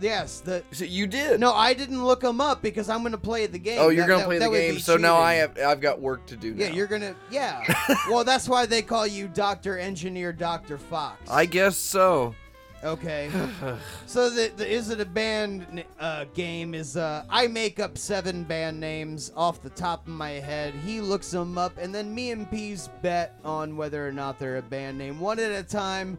Yes, 0.00 0.40
the 0.40 0.62
So 0.72 0.84
you 0.84 1.06
did. 1.06 1.40
No, 1.40 1.52
I 1.52 1.72
didn't 1.72 2.04
look 2.04 2.20
them 2.20 2.40
up 2.40 2.62
because 2.62 2.88
I'm 2.88 3.00
going 3.00 3.12
to 3.12 3.18
play 3.18 3.46
the 3.46 3.58
game. 3.58 3.78
Oh, 3.80 3.88
you're 3.90 4.06
gonna 4.06 4.18
that- 4.18 4.26
play 4.26 4.38
that 4.38 4.50
the 4.50 4.56
game. 4.58 4.78
So 4.78 4.96
now 4.96 5.16
I 5.16 5.34
have 5.34 5.58
I've 5.58 5.80
got 5.80 6.00
work 6.00 6.26
to 6.26 6.36
do. 6.36 6.52
Yeah, 6.56 6.68
now. 6.68 6.74
you're 6.74 6.86
going 6.86 7.02
to 7.02 7.14
Yeah. 7.30 7.62
well, 8.10 8.24
that's 8.24 8.48
why 8.48 8.66
they 8.66 8.82
call 8.82 9.06
you 9.06 9.28
Dr. 9.28 9.78
Engineer 9.78 10.32
Dr. 10.32 10.78
Faux. 10.78 11.16
I 11.30 11.46
guess 11.46 11.76
so. 11.76 12.34
Okay. 12.82 13.30
so 14.06 14.28
the, 14.28 14.52
the 14.56 14.70
is 14.70 14.90
it 14.90 15.00
a 15.00 15.06
band 15.06 15.84
uh, 15.98 16.26
game 16.34 16.74
is 16.74 16.98
uh, 16.98 17.24
I 17.30 17.46
make 17.46 17.80
up 17.80 17.96
seven 17.96 18.44
band 18.44 18.78
names 18.78 19.32
off 19.34 19.62
the 19.62 19.70
top 19.70 20.06
of 20.06 20.12
my 20.12 20.32
head. 20.32 20.74
He 20.84 21.00
looks 21.00 21.30
them 21.30 21.56
up, 21.56 21.78
and 21.78 21.94
then 21.94 22.14
me 22.14 22.30
and 22.32 22.50
Peas 22.50 22.90
bet 23.00 23.38
on 23.42 23.78
whether 23.78 24.06
or 24.06 24.12
not 24.12 24.38
they're 24.38 24.58
a 24.58 24.62
band 24.62 24.98
name, 24.98 25.18
one 25.18 25.38
at 25.38 25.50
a 25.52 25.62
time. 25.62 26.18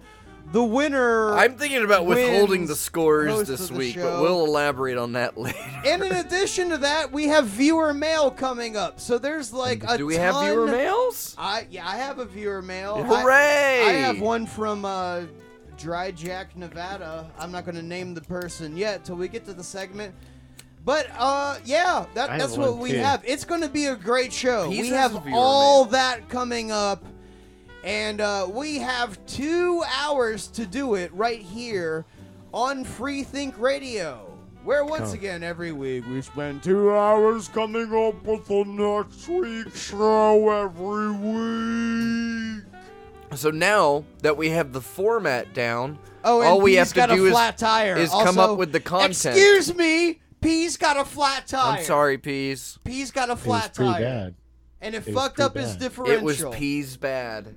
The 0.51 0.63
winner. 0.63 1.33
I'm 1.33 1.57
thinking 1.57 1.83
about 1.83 2.05
withholding 2.05 2.67
the 2.67 2.75
scores 2.75 3.47
this 3.47 3.69
the 3.69 3.75
week, 3.75 3.95
but 3.95 4.21
we'll 4.21 4.45
elaborate 4.45 4.97
on 4.97 5.13
that 5.13 5.37
later. 5.37 5.57
and 5.85 6.03
in 6.03 6.11
addition 6.11 6.69
to 6.69 6.77
that, 6.77 7.11
we 7.11 7.27
have 7.27 7.47
viewer 7.47 7.93
mail 7.93 8.31
coming 8.31 8.77
up. 8.77 8.99
So 8.99 9.17
there's 9.17 9.51
like 9.51 9.83
a 9.87 9.97
Do 9.97 10.05
we 10.05 10.15
have 10.15 10.43
viewer 10.43 10.67
mails? 10.67 11.35
I 11.37 11.67
yeah, 11.69 11.87
I 11.87 11.97
have 11.97 12.19
a 12.19 12.25
viewer 12.25 12.61
mail. 12.61 13.03
Hooray! 13.03 13.83
I, 13.85 13.91
have 13.93 14.21
one 14.21 14.45
from 14.45 14.85
uh, 14.85 15.23
Dry 15.77 16.11
Jack, 16.11 16.55
Nevada. 16.55 17.29
I'm 17.39 17.51
not 17.51 17.65
going 17.65 17.75
to 17.75 17.83
name 17.83 18.13
the 18.13 18.21
person 18.21 18.77
yet 18.77 19.03
till 19.03 19.15
we 19.15 19.27
get 19.27 19.45
to 19.45 19.53
the 19.53 19.63
segment. 19.63 20.13
But 20.85 21.07
uh, 21.17 21.57
yeah, 21.65 22.05
that, 22.13 22.37
that's 22.37 22.55
what 22.55 22.77
we 22.77 22.91
too. 22.91 22.97
have. 22.97 23.23
It's 23.25 23.43
going 23.43 23.61
to 23.61 23.69
be 23.69 23.87
a 23.87 23.95
great 23.95 24.31
show. 24.31 24.69
He 24.69 24.81
we 24.81 24.89
have 24.89 25.15
all 25.33 25.85
mail. 25.85 25.91
that 25.91 26.29
coming 26.29 26.71
up, 26.71 27.03
and 27.85 28.19
uh, 28.19 28.47
we 28.51 28.79
have 28.79 29.23
two 29.25 29.81
hours 30.01 30.47
to 30.47 30.65
do 30.65 30.95
it 30.95 31.13
right 31.13 31.39
here 31.39 32.03
on 32.53 32.83
Free 32.83 33.23
Think 33.23 33.57
Radio. 33.59 34.31
Where 34.63 34.83
once 34.83 35.09
Come. 35.11 35.19
again 35.19 35.43
every 35.43 35.71
week 35.71 36.07
we 36.07 36.21
spend 36.23 36.63
two 36.63 36.91
hours 36.91 37.47
coming 37.47 37.83
up 37.93 38.23
with 38.25 38.47
the 38.47 38.63
next 38.65 39.27
week's 39.29 39.89
show 39.89 40.49
every 40.49 41.11
week. 41.11 42.63
So 43.35 43.51
now 43.51 44.05
that 44.23 44.35
we 44.37 44.49
have 44.49 44.73
the 44.73 44.81
format 44.81 45.53
down, 45.53 45.99
Oh, 46.23 46.39
and 46.41 46.49
all 46.49 46.61
we 46.61 46.71
P's 46.71 46.91
have 46.93 47.09
to 47.09 47.15
do 47.15 47.25
a 47.25 47.27
is, 47.27 47.31
flat 47.33 47.57
tire. 47.59 47.95
is 47.95 48.09
come 48.09 48.39
up 48.39 48.57
with 48.57 48.71
the 48.71 48.79
content. 48.79 49.13
Excuse 49.37 49.75
me, 49.75 50.19
P's 50.41 50.77
got 50.77 50.97
a 50.97 51.05
flat 51.05 51.45
tire. 51.45 51.77
I'm 51.77 51.83
sorry, 51.83 52.17
Peas. 52.17 52.79
P's 52.83 53.11
got 53.11 53.29
a 53.29 53.33
It 53.33 53.35
was 53.35 53.43
flat 53.43 53.75
pretty 53.75 53.91
tire, 53.91 54.01
bad. 54.01 54.35
and 54.81 54.95
it, 54.95 55.07
It 55.07 55.13
fucked 55.13 55.35
pretty 55.35 55.45
up 55.45 55.55
his 55.55 55.71
bad. 55.73 55.79
differential. 55.79 56.17
It 56.17 56.23
was 56.23 56.43
Peas 56.57 56.97
bad. 56.97 57.53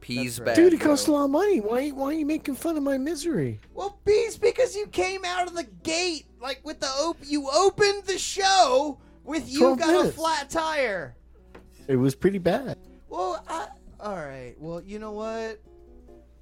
Peas 0.00 0.38
right. 0.38 0.46
bad. 0.46 0.56
Dude, 0.56 0.72
it 0.74 0.78
bro. 0.80 0.88
costs 0.90 1.06
a 1.08 1.12
lot 1.12 1.24
of 1.24 1.30
money. 1.30 1.60
Why, 1.60 1.88
why 1.90 2.06
are 2.06 2.12
you 2.12 2.26
making 2.26 2.54
fun 2.54 2.76
of 2.76 2.82
my 2.82 2.98
misery? 2.98 3.60
Well, 3.74 3.98
P's 4.04 4.36
because 4.38 4.74
you 4.76 4.86
came 4.86 5.24
out 5.24 5.46
of 5.48 5.54
the 5.54 5.64
gate 5.82 6.26
like 6.40 6.60
with 6.64 6.80
the 6.80 6.86
op- 6.86 7.16
you 7.24 7.48
opened 7.50 8.04
the 8.04 8.18
show 8.18 8.98
with 9.24 9.48
you 9.50 9.58
12 9.60 9.78
got 9.78 10.06
a 10.06 10.10
flat 10.12 10.48
tire. 10.50 11.16
It 11.88 11.96
was 11.96 12.14
pretty 12.14 12.38
bad. 12.38 12.78
Well, 13.08 13.42
I, 13.48 13.68
all 14.00 14.16
right. 14.16 14.54
Well, 14.58 14.80
you 14.82 14.98
know 14.98 15.12
what? 15.12 15.60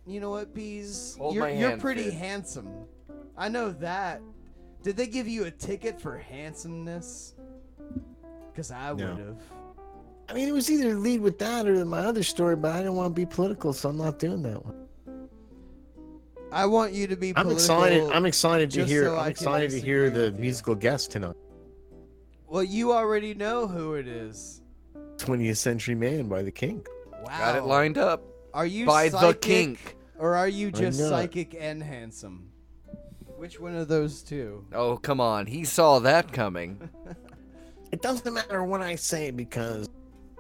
You 0.07 0.21
know 0.21 0.31
what, 0.31 0.55
Peas? 0.55 1.17
Hold 1.19 1.35
you're 1.35 1.45
my 1.45 1.53
you're 1.53 1.71
hand, 1.71 1.81
pretty 1.81 2.05
Fidd. 2.11 2.19
handsome. 2.19 2.69
I 3.37 3.49
know 3.49 3.71
that. 3.73 4.21
Did 4.83 4.97
they 4.97 5.07
give 5.09 5.27
you 5.27 5.45
a 5.47 5.51
ticket 5.51 6.01
for 6.01 6.17
handsomeness? 6.19 7.35
Because 8.53 8.71
I 8.71 8.89
No. 8.93 8.95
would 8.95 9.19
have. 9.19 9.43
I 10.29 10.33
mean, 10.33 10.49
it 10.49 10.53
was 10.53 10.71
either 10.71 10.95
lead 10.95 11.21
with 11.21 11.39
that 11.39 11.69
or 11.69 11.85
my 11.85 12.01
other 12.01 12.23
story, 12.23 12.57
but 12.57 12.73
I 12.73 12.83
don't 12.83 12.97
want 12.97 13.15
to 13.15 13.15
be 13.15 13.27
political, 13.27 13.73
so 13.73 13.89
I'm 13.89 13.97
not 13.97 14.19
doing 14.19 14.43
that 14.43 14.65
one. 14.65 15.29
I 16.53 16.67
want 16.67 16.93
you 16.93 17.07
to 17.07 17.17
be. 17.17 17.33
I'm 17.37 17.51
excited. 17.51 18.11
I'm 18.11 18.27
excited 18.27 18.71
to 18.73 18.85
hear. 18.85 19.05
so 19.05 19.17
I 19.17 19.25
I'm 19.25 19.31
excited 19.31 19.71
to 19.71 19.81
hear 19.81 20.11
the 20.11 20.27
you. 20.27 20.39
musical 20.39 20.75
guest 20.75 21.11
tonight. 21.11 21.37
Well, 22.49 22.63
you 22.63 22.93
already 22.93 23.35
know 23.35 23.67
who 23.67 23.95
it 23.95 24.07
is. 24.07 24.63
20th 25.17 25.57
Century 25.57 25.95
Man 25.95 26.29
by 26.29 26.43
the 26.43 26.51
Kink. 26.51 26.87
Wow. 27.25 27.39
Got 27.39 27.57
it 27.57 27.65
lined 27.65 27.99
up 27.99 28.23
Are 28.55 28.67
you 28.67 28.87
by 28.87 29.09
the 29.09 29.35
kink. 29.35 29.97
or 30.19 30.37
are 30.37 30.49
you 30.49 30.71
just 30.71 30.99
psychic 30.99 31.57
and 31.59 31.83
handsome? 31.83 32.51
Which 33.37 33.59
one 33.59 33.75
of 33.75 33.89
those 33.89 34.23
two? 34.23 34.65
Oh, 34.73 34.97
come 34.97 35.21
on. 35.21 35.47
He 35.47 35.65
saw 35.65 35.99
that 36.01 36.33
coming. 36.33 36.89
It 37.93 38.03
doesn't 38.03 38.35
matter 38.35 38.65
what 38.65 38.83
I 38.83 38.97
say 38.97 39.31
because 39.31 39.89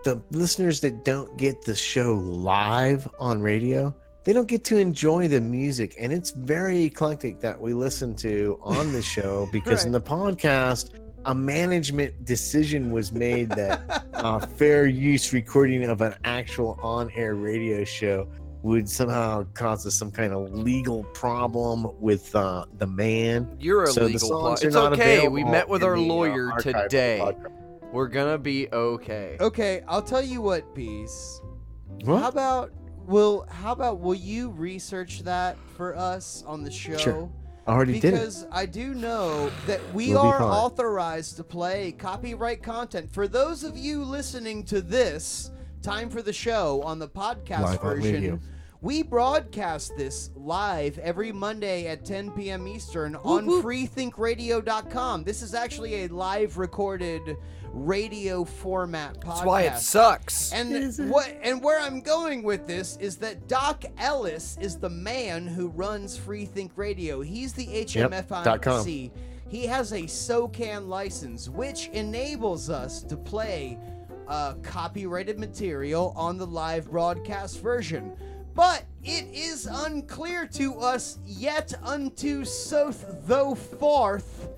the 0.06 0.22
listeners 0.30 0.78
that 0.82 1.04
don't 1.04 1.36
get 1.36 1.62
the 1.62 1.74
show 1.74 2.14
live 2.14 3.08
on 3.18 3.40
radio, 3.40 3.92
they 4.22 4.32
don't 4.32 4.46
get 4.46 4.62
to 4.66 4.76
enjoy 4.76 5.26
the 5.26 5.40
music. 5.40 5.96
And 5.98 6.12
it's 6.12 6.30
very 6.30 6.84
eclectic 6.84 7.40
that 7.40 7.60
we 7.60 7.74
listen 7.74 8.14
to 8.16 8.56
on 8.62 8.92
the 8.92 9.02
show 9.02 9.48
because 9.52 9.84
in 9.84 9.90
the 9.90 10.00
podcast, 10.00 10.90
a 11.24 11.34
management 11.34 12.24
decision 12.24 12.92
was 12.92 13.10
made 13.10 13.48
that 13.50 14.06
uh, 14.14 14.38
fair 14.46 14.86
use 14.86 15.32
recording 15.32 15.82
of 15.82 16.00
an 16.02 16.14
actual 16.22 16.78
on 16.80 17.10
air 17.16 17.34
radio 17.34 17.82
show 17.82 18.28
would 18.62 18.88
somehow 18.88 19.44
cause 19.54 19.86
us 19.86 19.96
some 19.96 20.12
kind 20.12 20.32
of 20.32 20.52
legal 20.52 21.02
problem 21.14 21.88
with 22.00 22.34
uh, 22.36 22.64
the 22.78 22.86
man. 22.86 23.56
You're 23.58 23.84
a 23.84 23.86
So 23.88 24.00
the 24.00 24.06
legal 24.06 24.20
songs 24.20 24.60
plot. 24.60 24.64
are 24.64 24.66
It's 24.68 25.00
okay. 25.00 25.26
We 25.26 25.42
met 25.42 25.68
with 25.68 25.82
our 25.82 25.98
lawyer 25.98 26.52
today. 26.60 27.20
Podcast. 27.88 27.92
We're 27.92 28.08
gonna 28.08 28.38
be 28.38 28.68
okay. 28.72 29.36
Okay, 29.40 29.82
I'll 29.88 30.02
tell 30.02 30.22
you 30.22 30.40
what, 30.40 30.74
Bees. 30.74 31.40
What? 32.04 32.20
How 32.22 32.28
about 32.28 32.72
will 33.06 33.46
how 33.50 33.72
about 33.72 34.00
will 34.00 34.14
you 34.14 34.50
research 34.50 35.22
that 35.22 35.56
for 35.76 35.96
us 35.96 36.42
on 36.46 36.62
the 36.62 36.70
show? 36.70 36.96
Sure. 36.96 37.30
I 37.66 37.72
already 37.72 37.94
did 37.94 38.04
it. 38.04 38.10
Because 38.12 38.46
I 38.52 38.64
do 38.64 38.94
know 38.94 39.50
that 39.66 39.80
we 39.92 40.10
We'll 40.10 40.20
are 40.20 40.40
authorized 40.40 41.36
to 41.38 41.44
play 41.44 41.92
copyright 41.92 42.62
content. 42.62 43.12
For 43.12 43.26
those 43.26 43.64
of 43.64 43.76
you 43.76 44.04
listening 44.04 44.62
to 44.66 44.80
this, 44.80 45.50
time 45.82 46.08
for 46.08 46.22
the 46.22 46.32
show 46.32 46.80
on 46.82 47.00
the 47.00 47.08
podcast 47.08 47.62
Live 47.62 47.84
on 47.84 47.96
version, 47.96 48.14
radio. 48.14 48.40
We 48.82 49.02
broadcast 49.02 49.96
this 49.96 50.30
live 50.36 50.98
every 50.98 51.32
Monday 51.32 51.88
at 51.88 52.04
10 52.04 52.30
p.m. 52.32 52.68
Eastern 52.68 53.16
on 53.16 53.46
freethinkradio.com. 53.46 55.24
This 55.24 55.42
is 55.42 55.54
actually 55.54 56.04
a 56.04 56.08
live 56.08 56.58
recorded 56.58 57.36
radio 57.76 58.44
format 58.44 59.20
podcast. 59.20 59.26
That's 59.26 59.42
why 59.44 59.62
it 59.62 59.78
sucks. 59.78 60.52
And 60.52 61.10
what 61.10 61.36
and 61.42 61.62
where 61.62 61.80
I'm 61.80 62.00
going 62.00 62.42
with 62.42 62.66
this 62.66 62.96
is 62.96 63.16
that 63.18 63.46
Doc 63.48 63.84
Ellis 63.98 64.56
is 64.60 64.78
the 64.78 64.90
man 64.90 65.46
who 65.46 65.68
runs 65.68 66.16
Free 66.16 66.46
Think 66.46 66.72
Radio. 66.76 67.20
He's 67.20 67.52
the 67.52 67.66
dot 67.66 68.62
com. 68.62 68.84
HMFIC. 68.84 69.10
He 69.48 69.66
has 69.66 69.92
a 69.92 70.02
SOCAN 70.02 70.88
license, 70.88 71.48
which 71.48 71.88
enables 71.88 72.68
us 72.68 73.02
to 73.04 73.16
play 73.16 73.78
uh, 74.26 74.54
copyrighted 74.54 75.38
material 75.38 76.12
on 76.16 76.36
the 76.36 76.46
live 76.46 76.90
broadcast 76.90 77.60
version. 77.62 78.12
But 78.54 78.84
it 79.04 79.26
is 79.32 79.66
unclear 79.70 80.46
to 80.54 80.80
us 80.80 81.18
yet 81.24 81.74
unto 81.82 82.44
soth 82.44 83.04
though 83.26 83.54
forth 83.54 84.48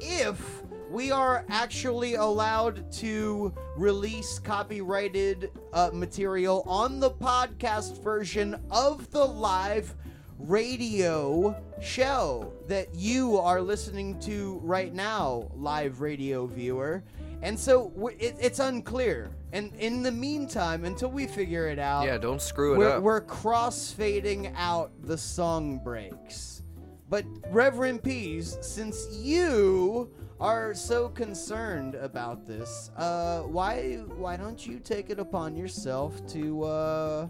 if 0.00 0.63
we 0.94 1.10
are 1.10 1.44
actually 1.48 2.14
allowed 2.14 2.90
to 2.92 3.52
release 3.76 4.38
copyrighted 4.38 5.50
uh, 5.72 5.90
material 5.92 6.62
on 6.68 7.00
the 7.00 7.10
podcast 7.10 8.00
version 8.00 8.54
of 8.70 9.10
the 9.10 9.24
live 9.24 9.92
radio 10.38 11.60
show 11.82 12.52
that 12.68 12.94
you 12.94 13.36
are 13.36 13.60
listening 13.60 14.20
to 14.20 14.60
right 14.62 14.94
now, 14.94 15.50
live 15.56 16.00
radio 16.00 16.46
viewer. 16.46 17.02
And 17.42 17.58
so 17.58 17.92
it, 18.20 18.36
it's 18.38 18.60
unclear. 18.60 19.32
And 19.52 19.74
in 19.74 20.00
the 20.00 20.12
meantime, 20.12 20.84
until 20.84 21.10
we 21.10 21.26
figure 21.26 21.66
it 21.66 21.80
out, 21.80 22.06
yeah, 22.06 22.18
don't 22.18 22.40
screw 22.40 22.74
it 22.74 22.78
we're, 22.78 22.90
up. 22.90 23.02
we're 23.02 23.20
cross 23.20 23.90
fading 23.90 24.54
out 24.56 24.92
the 25.02 25.18
song 25.18 25.80
breaks. 25.82 26.62
But 27.10 27.24
Reverend 27.50 28.04
Peas, 28.04 28.56
since 28.60 29.08
you 29.12 30.08
are 30.44 30.74
so 30.74 31.08
concerned 31.08 31.94
about 31.94 32.46
this, 32.46 32.90
uh, 32.98 33.40
why 33.42 34.02
why 34.16 34.36
don't 34.36 34.66
you 34.66 34.78
take 34.78 35.08
it 35.08 35.18
upon 35.18 35.56
yourself 35.56 36.24
to? 36.26 36.64
Uh, 36.64 37.28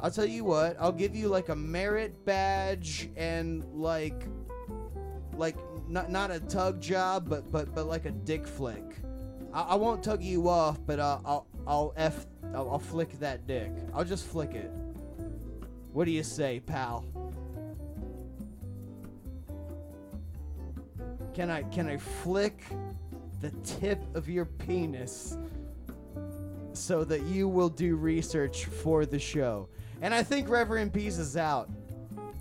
I'll 0.00 0.10
tell 0.10 0.26
you 0.26 0.42
what. 0.42 0.76
I'll 0.80 0.90
give 0.90 1.14
you 1.14 1.28
like 1.28 1.48
a 1.48 1.54
merit 1.54 2.24
badge 2.24 3.08
and 3.16 3.64
like 3.72 4.26
like 5.36 5.56
not 5.88 6.10
not 6.10 6.32
a 6.32 6.40
tug 6.40 6.80
job, 6.80 7.28
but 7.28 7.52
but 7.52 7.72
but 7.72 7.86
like 7.86 8.04
a 8.06 8.10
dick 8.10 8.48
flick. 8.48 8.96
I, 9.52 9.62
I 9.62 9.74
won't 9.76 10.02
tug 10.02 10.20
you 10.20 10.48
off, 10.48 10.84
but 10.84 10.98
uh, 10.98 11.20
I'll 11.24 11.46
I'll 11.68 11.92
f 11.96 12.26
I'll, 12.52 12.68
I'll 12.68 12.78
flick 12.80 13.16
that 13.20 13.46
dick. 13.46 13.70
I'll 13.94 14.04
just 14.04 14.26
flick 14.26 14.54
it. 14.54 14.72
What 15.92 16.06
do 16.06 16.10
you 16.10 16.24
say, 16.24 16.58
pal? 16.58 17.04
Can 21.40 21.48
I 21.48 21.62
can 21.62 21.88
I 21.88 21.96
flick 21.96 22.62
the 23.40 23.48
tip 23.64 23.98
of 24.14 24.28
your 24.28 24.44
penis 24.44 25.38
so 26.74 27.02
that 27.04 27.22
you 27.22 27.48
will 27.48 27.70
do 27.70 27.96
research 27.96 28.66
for 28.66 29.06
the 29.06 29.18
show? 29.18 29.66
And 30.02 30.12
I 30.14 30.22
think 30.22 30.50
Reverend 30.50 30.92
Peas 30.92 31.18
is 31.18 31.38
out. 31.38 31.70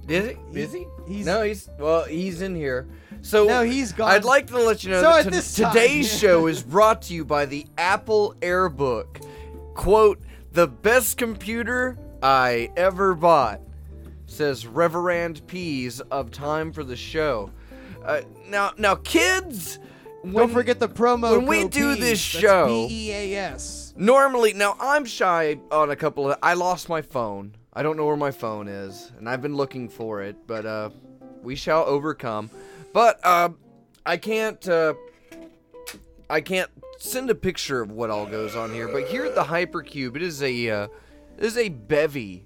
Is 0.10 0.36
he? 0.51 0.60
Is 0.60 0.74
he? 0.74 0.86
He's- 1.08 1.25
no, 1.25 1.44
he's 1.44 1.70
well. 1.79 2.03
He's 2.03 2.41
in 2.41 2.53
here. 2.53 2.89
So 3.22 3.46
No, 3.48 3.63
he's 3.63 3.94
gone. 3.94 4.12
I'd 4.12 4.25
like 4.25 4.48
to 4.48 4.58
let 4.58 4.84
you 4.84 4.89
know 4.91 5.01
So 5.01 5.29
that 5.29 5.44
time- 5.46 5.72
today's 5.74 6.12
show 6.20 6.48
is 6.48 6.62
brought 6.62 7.03
to 7.03 7.13
you 7.13 7.24
by 7.24 7.46
the 7.46 7.68
Apple 7.77 8.36
AirBook. 8.41 9.25
Quote: 9.75 10.20
"The 10.51 10.68
best 10.68 11.15
computer 11.18 11.98
I 12.22 12.70
ever 12.75 13.15
bought," 13.15 13.62
says 14.25 14.68
Reverend 14.68 15.48
Peas 15.48 16.01
of 16.12 16.32
Time 16.32 16.74
for 16.74 16.84
the 16.84 16.98
Show. 16.98 17.51
Uh, 18.03 18.22
now, 18.48 18.72
now, 18.77 18.96
kids. 18.96 19.79
Don't 20.24 20.51
forget 20.51 20.79
the 20.79 20.89
promo. 20.89 21.38
when 21.38 21.46
we 21.46 21.68
do 21.68 21.94
Peas. 21.96 22.00
this 22.00 22.20
show- 22.20 22.88
B-E-A-S. 22.88 23.94
Normally, 23.96 24.53
now 24.53 24.75
I'm 24.79 25.06
shy 25.06 25.60
on 25.72 25.89
a 25.91 25.96
couple 25.96 26.32
of. 26.32 26.38
I 26.41 26.53
lost 26.53 26.89
my 26.89 27.01
phone. 27.01 27.56
I 27.74 27.84
don't 27.84 27.98
know 27.98 28.06
where 28.06 28.18
my 28.18 28.32
phone 28.32 28.68
is, 28.68 29.12
and 29.18 29.29
I've 29.29 29.41
been 29.41 29.56
looking 29.56 29.89
for 29.89 30.22
it. 30.22 30.36
But 30.48 30.65
uh, 30.65 30.89
we 31.41 31.56
shall 31.56 31.84
overcome. 31.86 32.50
But 32.94 33.20
uh, 33.24 33.50
I 34.06 34.18
can't. 34.18 34.68
Uh, 34.68 34.94
I 36.29 36.41
can't 36.41 36.70
send 36.98 37.29
a 37.29 37.36
picture 37.36 37.82
of 37.82 37.91
what 37.91 38.10
all 38.10 38.25
goes 38.25 38.56
on 38.56 38.74
here. 38.74 38.88
But 38.88 39.08
here 39.08 39.25
at 39.25 39.36
the 39.36 39.44
Hypercube, 39.44 40.15
it 40.15 40.22
is 40.22 40.41
a. 40.41 40.70
Uh, 40.70 40.88
it 41.38 41.44
is 41.44 41.58
a 41.58 41.70
bevy 41.70 42.46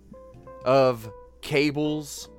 of 0.66 1.12
cables 1.42 2.30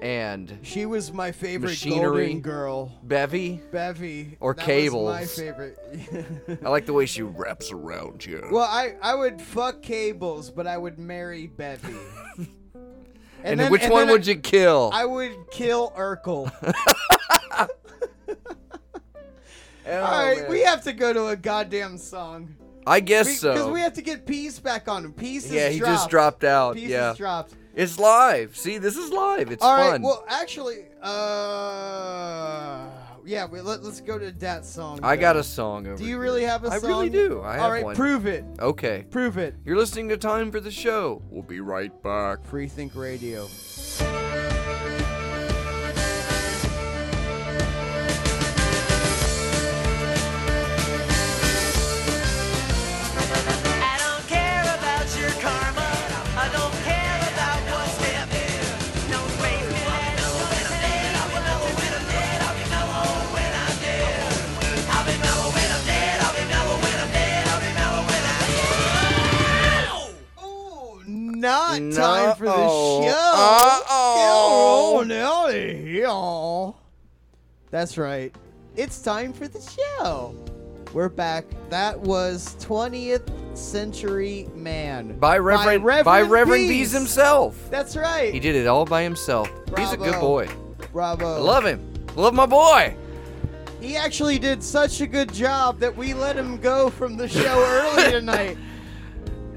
and 0.00 0.58
She 0.62 0.86
was 0.86 1.12
my 1.12 1.32
favorite 1.32 1.70
Machinery. 1.70 2.26
golden 2.26 2.40
girl. 2.40 2.92
bevy. 3.02 3.60
Bevy. 3.72 4.36
Or 4.40 4.54
that 4.54 4.66
Was 4.66 4.92
my 4.92 5.24
favorite. 5.26 5.78
I 6.64 6.68
like 6.68 6.86
the 6.86 6.92
way 6.92 7.06
she 7.06 7.22
wraps 7.22 7.72
around 7.72 8.24
you. 8.24 8.46
well, 8.50 8.64
I, 8.68 8.94
I 9.02 9.14
would 9.14 9.40
fuck 9.40 9.82
cables, 9.82 10.50
but 10.50 10.66
I 10.66 10.76
would 10.78 10.98
marry 10.98 11.46
Bevy. 11.48 11.94
and 13.44 13.58
then- 13.60 13.70
which 13.72 13.82
and 13.82 13.92
one 13.92 14.06
then 14.06 14.12
would 14.12 14.26
you 14.26 14.36
kill? 14.36 14.90
I 14.92 15.04
would 15.04 15.34
kill 15.50 15.92
Urkel. 15.96 16.50
Oh, 19.90 20.02
All 20.02 20.22
right, 20.22 20.42
man. 20.42 20.50
we 20.50 20.60
have 20.64 20.84
to 20.84 20.92
go 20.92 21.14
to 21.14 21.28
a 21.28 21.36
goddamn 21.36 21.96
song. 21.96 22.54
I 22.86 23.00
guess 23.00 23.26
Because 23.26 23.40
so. 23.40 23.52
Because 23.54 23.70
we 23.70 23.80
have 23.80 23.94
to 23.94 24.02
get 24.02 24.26
Peas 24.26 24.58
back 24.60 24.86
on 24.86 25.02
him. 25.02 25.14
Peas 25.14 25.46
is 25.46 25.52
yeah, 25.52 25.70
he 25.70 25.78
dropped. 25.78 25.94
just 25.94 26.10
dropped 26.10 26.44
out. 26.44 26.74
Peas 26.76 26.90
yeah, 26.90 27.14
dropped. 27.16 27.54
It's 27.78 27.98
live. 27.98 28.56
See, 28.56 28.78
this 28.78 28.96
is 28.96 29.10
live. 29.12 29.52
It's 29.52 29.62
All 29.62 29.76
right. 29.76 29.92
fun. 29.92 30.02
Well, 30.02 30.24
actually, 30.28 30.86
uh, 31.00 32.86
yeah. 33.24 33.46
We, 33.46 33.60
let, 33.60 33.80
us 33.80 34.00
go 34.00 34.18
to 34.18 34.32
that 34.32 34.64
song. 34.64 34.98
I 35.02 35.14
got 35.14 35.36
a 35.36 35.44
song 35.44 35.86
over. 35.86 35.96
Do 35.96 36.02
you 36.02 36.10
here. 36.10 36.18
really 36.18 36.42
have 36.42 36.64
a 36.64 36.68
I 36.68 36.78
song? 36.78 36.90
I 36.90 36.92
really 36.92 37.10
do. 37.10 37.40
I 37.40 37.52
have 37.52 37.60
one. 37.60 37.60
All 37.60 37.70
right, 37.70 37.84
one. 37.84 37.94
prove 37.94 38.26
it. 38.26 38.44
Okay, 38.58 39.06
Prove 39.10 39.38
it. 39.38 39.54
you're 39.64 39.76
listening 39.76 40.08
to 40.08 40.16
Time 40.16 40.50
for 40.50 40.58
the 40.58 40.72
Show. 40.72 41.22
We'll 41.30 41.42
be 41.42 41.60
right 41.60 41.92
back. 42.02 42.44
Free 42.44 42.66
Think 42.66 42.96
Radio. 42.96 43.46
Not 71.40 71.80
No. 71.80 71.96
time 71.96 72.36
for 72.36 72.46
the 72.46 72.52
show. 72.56 73.32
Uh-oh. 73.34 75.04
Get 75.06 75.22
out 75.22 75.48
of 75.50 75.54
here. 75.54 76.74
That's 77.70 77.98
right. 77.98 78.34
It's 78.76 79.00
time 79.00 79.32
for 79.32 79.48
the 79.48 79.60
show. 79.60 80.34
We're 80.94 81.08
back. 81.08 81.44
That 81.68 81.98
was 82.00 82.56
20th 82.60 83.28
Century 83.56 84.48
Man. 84.54 85.18
By 85.18 85.38
Reverend 85.38 85.84
by 86.04 86.22
Reverend, 86.22 86.62
Bees 86.62 86.68
Bees. 86.68 86.92
himself. 86.92 87.68
That's 87.70 87.96
right. 87.96 88.32
He 88.32 88.40
did 88.40 88.54
it 88.56 88.66
all 88.66 88.84
by 88.86 89.02
himself. 89.02 89.50
He's 89.76 89.92
a 89.92 89.96
good 89.96 90.18
boy. 90.20 90.48
Bravo. 90.92 91.26
I 91.36 91.38
love 91.40 91.64
him. 91.66 91.92
Love 92.16 92.32
my 92.34 92.46
boy. 92.46 92.94
He 93.80 93.96
actually 93.96 94.38
did 94.38 94.62
such 94.62 95.00
a 95.02 95.06
good 95.06 95.32
job 95.32 95.78
that 95.80 95.94
we 95.94 96.14
let 96.14 96.36
him 96.36 96.56
go 96.56 96.88
from 96.90 97.16
the 97.16 97.28
show 97.28 97.62
early 97.64 98.10
tonight. 98.12 98.56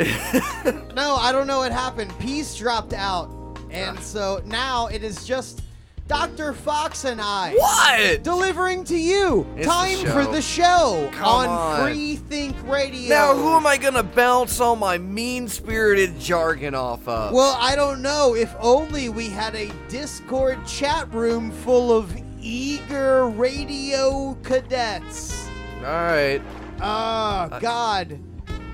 no, 0.95 1.15
I 1.15 1.31
don't 1.31 1.47
know 1.47 1.59
what 1.59 1.71
happened. 1.71 2.13
Peas 2.19 2.55
dropped 2.55 2.93
out. 2.93 3.29
And 3.69 3.97
ah. 3.97 4.01
so 4.01 4.41
now 4.45 4.87
it 4.87 5.03
is 5.03 5.25
just 5.25 5.61
Dr. 6.07 6.51
Faux 6.51 7.05
and 7.05 7.21
I 7.21 7.53
What? 7.53 8.23
delivering 8.23 8.83
to 8.85 8.97
you 8.97 9.47
It's 9.55 9.65
the 9.65 9.71
time 9.71 10.05
for 10.07 10.29
the 10.29 10.41
show 10.41 11.09
Come 11.13 11.23
on, 11.25 11.47
on. 11.47 11.81
Free 11.83 12.17
Think 12.17 12.57
Radio. 12.67 13.07
Now, 13.07 13.33
who 13.33 13.55
am 13.55 13.65
I 13.65 13.77
gonna 13.77 14.03
bounce 14.03 14.59
all 14.59 14.75
my 14.75 14.97
mean-spirited 14.97 16.19
jargon 16.19 16.75
off 16.75 17.07
of? 17.07 17.31
Well, 17.31 17.55
I 17.61 17.77
don't 17.77 18.01
know. 18.01 18.35
If 18.35 18.53
only 18.59 19.07
we 19.07 19.29
had 19.29 19.55
a 19.55 19.71
Discord 19.87 20.65
chat 20.67 21.09
room 21.13 21.49
full 21.49 21.97
of 21.97 22.13
eager 22.41 23.29
radio 23.29 24.37
cadets. 24.43 25.47
all 25.77 25.83
right. 25.83 26.41
Oh 26.81 27.57
God. 27.61 28.19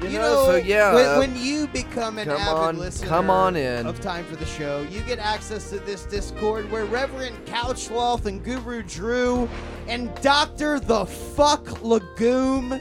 You 0.01 0.09
You, 0.09 0.19
know, 0.19 0.21
know, 0.21 0.45
so 0.45 0.55
yeah, 0.57 0.93
when, 0.93 1.05
uh, 1.05 1.17
when 1.17 1.35
you 1.35 1.67
become 1.67 2.19
an 2.19 2.27
come 2.27 2.39
avid 2.39 2.53
on- 2.53 2.77
listener 2.77 3.07
come 3.07 3.29
on 3.31 3.55
in. 3.55 3.87
of 3.87 3.99
Time 3.99 4.25
for 4.25 4.35
the 4.35 4.45
Show, 4.45 4.85
you 4.91 5.01
get 5.01 5.17
access 5.17 5.69
to 5.71 5.79
this 5.79 6.03
Discord 6.05 6.69
where 6.71 6.85
Reverend 6.85 7.35
Couchloth 7.47 8.25
and 8.27 8.43
Guru 8.43 8.83
Drew 8.83 9.49
and 9.87 10.13
Doctor 10.21 10.79
the 10.79 11.05
Fuck 11.05 11.81
Legume, 11.83 12.79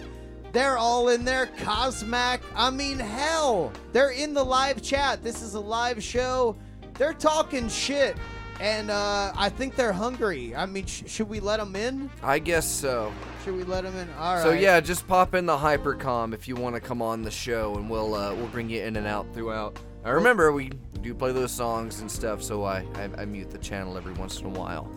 they're 0.52 0.76
all 0.76 1.08
in 1.08 1.24
there. 1.24 1.46
Cosmac, 1.58 2.40
I 2.54 2.68
mean 2.70 2.98
hell, 2.98 3.72
they're 3.92 4.10
in 4.10 4.34
the 4.34 4.44
live 4.44 4.82
chat. 4.82 5.22
This 5.24 5.40
is 5.42 5.54
a 5.54 5.60
live 5.60 6.02
show. 6.02 6.54
they're 6.98 7.12
talking 7.14 7.68
shit, 7.68 8.16
and 8.60 8.90
uh, 8.90 9.32
I 9.36 9.48
think 9.50 9.74
they're 9.76 9.92
hungry. 9.92 10.54
I 10.54 10.64
mean, 10.66 10.84
sh- 10.86 11.02
should 11.06 11.28
we 11.28 11.40
let 11.40 11.58
them 11.60 11.76
in? 11.76 12.10
I 12.22 12.38
guess 12.38 12.66
so. 12.66 13.12
Should 13.46 13.54
we 13.54 13.62
let 13.62 13.84
them 13.84 13.96
in? 13.96 14.12
All 14.14 14.34
right. 14.34 14.42
So 14.42 14.50
yeah, 14.50 14.80
just 14.80 15.06
pop 15.06 15.32
in 15.32 15.46
the 15.46 15.56
hypercom 15.56 16.34
if 16.34 16.48
you 16.48 16.56
want 16.56 16.74
to 16.74 16.80
come 16.80 17.00
on 17.00 17.22
the 17.22 17.30
show, 17.30 17.76
and 17.76 17.88
we'll 17.88 18.12
uh, 18.12 18.34
we'll 18.34 18.48
bring 18.48 18.68
you 18.68 18.82
in 18.82 18.96
and 18.96 19.06
out 19.06 19.32
throughout. 19.32 19.78
I 20.04 20.10
remember 20.10 20.50
we 20.50 20.70
do 21.00 21.14
play 21.14 21.30
those 21.30 21.52
songs 21.52 22.00
and 22.00 22.10
stuff, 22.10 22.42
so 22.42 22.64
I, 22.64 22.84
I 22.96 23.08
I 23.18 23.24
mute 23.24 23.50
the 23.50 23.58
channel 23.58 23.96
every 23.96 24.14
once 24.14 24.40
in 24.40 24.46
a 24.46 24.48
while. 24.48 24.90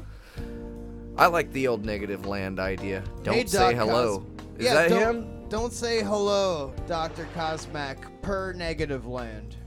I 1.15 1.27
like 1.27 1.51
the 1.51 1.67
old 1.67 1.85
Negativland 1.85 2.57
idea. 2.57 3.03
Don't 3.21 3.35
Hey, 3.35 3.45
say 3.45 3.59
Doc 3.59 3.75
hello. 3.75 4.25
Is 4.57 4.65
yeah, 4.65 4.73
that 4.73 4.89
don't, 4.89 5.15
him? 5.15 5.49
Don't 5.49 5.71
say 5.71 6.01
hello, 6.01 6.73
Dr. 6.88 7.27
Cosmac, 7.35 7.97
per 8.23 8.55
Negativland. 8.55 9.57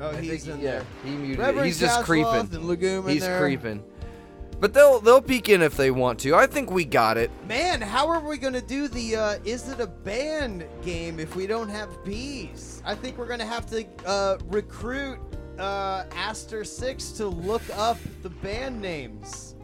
Oh, 0.00 0.08
I 0.08 0.20
he's 0.22 0.46
think 0.46 0.56
in 0.56 0.64
yeah, 0.64 0.70
there. 0.70 0.86
he 1.04 1.10
muted 1.10 1.38
it. 1.38 1.42
Reverend 1.42 1.66
He's 1.66 1.78
just 1.78 2.02
creeping. 2.04 2.32
and 2.34 2.64
Legume 2.64 3.04
in 3.06 3.12
He's 3.12 3.22
there. 3.22 3.38
creeping. 3.38 3.84
But 4.60 4.72
they'll 4.72 5.00
they'll 5.00 5.20
peek 5.20 5.48
in 5.48 5.62
if 5.62 5.76
they 5.76 5.90
want 5.90 6.18
to. 6.20 6.34
I 6.34 6.46
think 6.46 6.70
we 6.70 6.84
got 6.84 7.16
it. 7.16 7.30
Man, 7.46 7.80
how 7.80 8.08
are 8.08 8.20
we 8.20 8.38
gonna 8.38 8.60
do 8.60 8.88
the 8.88 9.16
uh, 9.16 9.38
is 9.44 9.68
it 9.68 9.80
a 9.80 9.86
band 9.86 10.64
game 10.82 11.18
if 11.18 11.36
we 11.36 11.46
don't 11.46 11.68
have 11.68 12.04
bees? 12.04 12.82
I 12.84 12.94
think 12.94 13.18
we're 13.18 13.28
gonna 13.28 13.46
have 13.46 13.66
to 13.70 13.84
uh, 14.06 14.38
recruit 14.46 15.18
uh, 15.58 16.04
Aster 16.14 16.64
Six 16.64 17.10
to 17.12 17.26
look 17.26 17.62
up 17.76 17.98
the 18.22 18.30
band 18.30 18.80
names, 18.80 19.54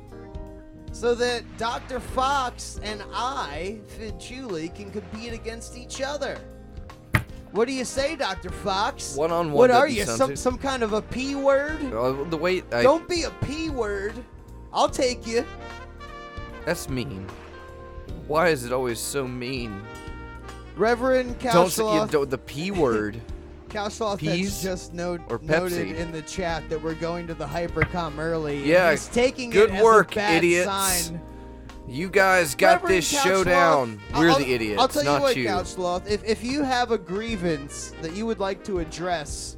so 0.92 1.14
that 1.14 1.44
Dr. 1.56 2.00
Faux 2.00 2.78
and 2.82 3.02
I, 3.12 3.78
Fidd 3.96 4.18
Chewley, 4.20 4.74
can 4.74 4.90
compete 4.90 5.32
against 5.32 5.76
each 5.76 6.00
other. 6.00 6.38
What 7.52 7.66
do 7.66 7.74
you 7.74 7.84
say, 7.84 8.14
Dr. 8.14 8.50
Faux? 8.50 9.16
One-on-one 9.16 9.52
What 9.52 9.70
are 9.72 9.88
you? 9.88 10.04
Some 10.04 10.36
some 10.36 10.56
kind 10.56 10.82
of 10.82 10.92
a 10.92 11.02
p 11.02 11.34
word? 11.34 11.82
Uh, 11.92 12.24
the 12.24 12.36
way 12.36 12.62
I, 12.72 12.82
Don't 12.82 13.08
be 13.08 13.24
a 13.24 13.30
p 13.42 13.70
word. 13.70 14.14
I'll 14.72 14.88
take 14.88 15.26
you. 15.26 15.44
that's 16.64 16.88
mean. 16.88 17.26
Why 18.26 18.48
is 18.48 18.64
it 18.64 18.72
always 18.72 19.00
so 19.00 19.26
mean? 19.26 19.82
Reverend 20.76 21.38
Don't 21.40 21.70
say 21.70 21.82
you 21.82 21.88
Cashloff. 21.88 22.10
don't, 22.10 22.30
the 22.30 22.38
p 22.38 22.70
word. 22.70 23.20
Peas 24.18 24.18
has 24.18 24.62
just 24.62 24.94
no- 24.94 25.18
or 25.28 25.38
noted 25.42 25.88
Pepsi? 25.88 25.96
in 25.96 26.10
the 26.10 26.22
chat 26.22 26.68
that 26.68 26.82
we're 26.82 26.94
going 26.94 27.26
to 27.28 27.34
the 27.34 27.46
Hypercom 27.46 28.18
early. 28.18 28.64
Yeah, 28.68 28.90
he's 28.90 29.06
taking 29.08 29.48
good 29.50 29.70
it 29.70 29.76
as 29.76 29.82
work, 29.84 30.12
a 30.12 30.16
bad 30.16 30.38
idiots. 30.42 30.64
sign. 30.66 31.20
You 31.86 32.08
guys 32.08 32.54
got 32.56 32.82
Reverend 32.82 32.96
this 32.96 33.08
showdown. 33.22 34.00
We're 34.16 34.30
I'll- 34.30 34.38
the 34.38 34.52
idiots, 34.52 34.80
I'll 34.80 34.88
tell 34.88 35.04
not 35.04 35.16
you 35.16 35.22
what, 35.22 35.36
you. 35.36 35.46
Couchloth. 35.46 36.08
If 36.10 36.24
if 36.24 36.42
you 36.44 36.62
have 36.64 36.90
a 36.90 36.98
grievance 36.98 37.92
that 38.02 38.14
you 38.14 38.26
would 38.26 38.40
like 38.40 38.64
to 38.64 38.78
address 38.80 39.56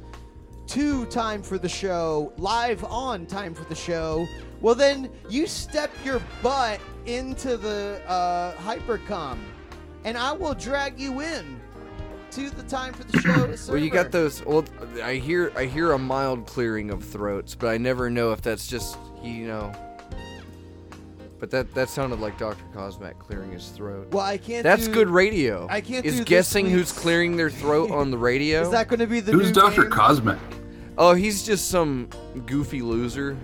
to 0.67 1.05
Time 1.07 1.41
for 1.41 1.57
the 1.57 1.69
Show, 1.69 2.33
live 2.37 2.83
on 2.85 3.25
Time 3.25 3.53
for 3.55 3.63
the 3.65 3.75
Show, 3.75 4.27
well 4.63 4.73
then 4.73 5.11
you 5.29 5.45
step 5.45 5.91
your 6.03 6.19
butt 6.41 6.79
into 7.05 7.57
the 7.57 8.01
uh, 8.07 8.53
Hypercom, 8.55 9.37
and 10.05 10.17
I 10.17 10.31
will 10.31 10.55
drag 10.55 10.99
you 10.99 11.21
in 11.21 11.59
to 12.31 12.49
the 12.49 12.63
Time 12.63 12.93
for 12.93 13.03
the 13.03 13.19
Show. 13.19 13.71
Well, 13.71 13.81
you 13.81 13.91
got 13.91 14.11
those. 14.11 14.43
Well, 14.43 14.65
I 15.03 15.15
hear 15.15 15.51
I 15.55 15.65
hear 15.65 15.91
a 15.91 15.99
mild 15.99 16.47
clearing 16.47 16.89
of 16.89 17.03
throats, 17.03 17.53
but 17.53 17.67
I 17.67 17.77
never 17.77 18.09
know 18.09 18.31
if 18.31 18.41
that's 18.41 18.65
just 18.65 18.97
you 19.21 19.45
know. 19.45 19.71
But 21.39 21.51
that 21.51 21.73
that 21.75 21.89
sounded 21.89 22.21
like 22.21 22.37
Dr. 22.37 22.63
Cosmac 22.73 23.19
clearing 23.19 23.51
his 23.51 23.67
throat. 23.69 24.07
Well, 24.11 24.25
I 24.25 24.37
can't. 24.37 24.63
That's 24.63 24.87
do- 24.87 24.93
good 24.93 25.09
radio. 25.09 25.67
I 25.69 25.81
can't 25.81 26.05
Is 26.05 26.13
do 26.13 26.19
this 26.19 26.27
guessing 26.29 26.69
who's 26.69 26.91
clearing 26.91 27.35
their 27.35 27.49
throat 27.49 27.91
on 27.91 28.11
the 28.11 28.17
radio? 28.17 28.61
Is 28.63 28.69
that 28.69 28.87
going 28.87 29.01
to 29.01 29.07
be 29.07 29.19
the 29.19 29.33
Who's 29.33 29.47
new 29.47 29.53
Dr. 29.53 29.89
name? 29.89 30.39
Oh, 30.97 31.13
he's 31.13 31.43
just 31.43 31.69
some 31.69 32.07
goofy 32.45 32.81
loser. 32.81 33.37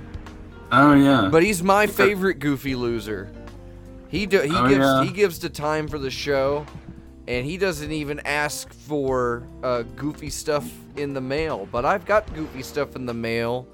Oh 0.72 0.94
yeah. 0.94 1.30
But 1.32 1.44
he's 1.44 1.64
my 1.64 1.88
favorite 1.88 2.40
goofy 2.40 2.76
loser. 2.76 3.32
He 4.10 4.26
do, 4.26 4.40
he 4.42 4.52
Oh, 4.56 4.68
gives 4.68 4.80
yeah. 4.86 5.04
he 5.04 5.12
gives 5.12 5.40
the 5.40 5.50
time 5.50 5.88
for 5.88 6.00
the 6.00 6.10
show, 6.12 6.66
and 7.28 7.46
he 7.46 7.58
doesn't 7.58 7.92
even 7.92 8.20
ask 8.22 8.74
for 8.74 9.44
uh, 9.64 9.84
goofy 9.96 10.30
stuff 10.30 10.70
in 10.96 11.14
the 11.14 11.22
mail. 11.22 11.68
But 11.72 11.86
I've 11.86 12.06
got 12.06 12.32
goofy 12.34 12.64
stuff 12.64 12.96
in 12.96 13.06
the 13.06 13.14
mail 13.14 13.68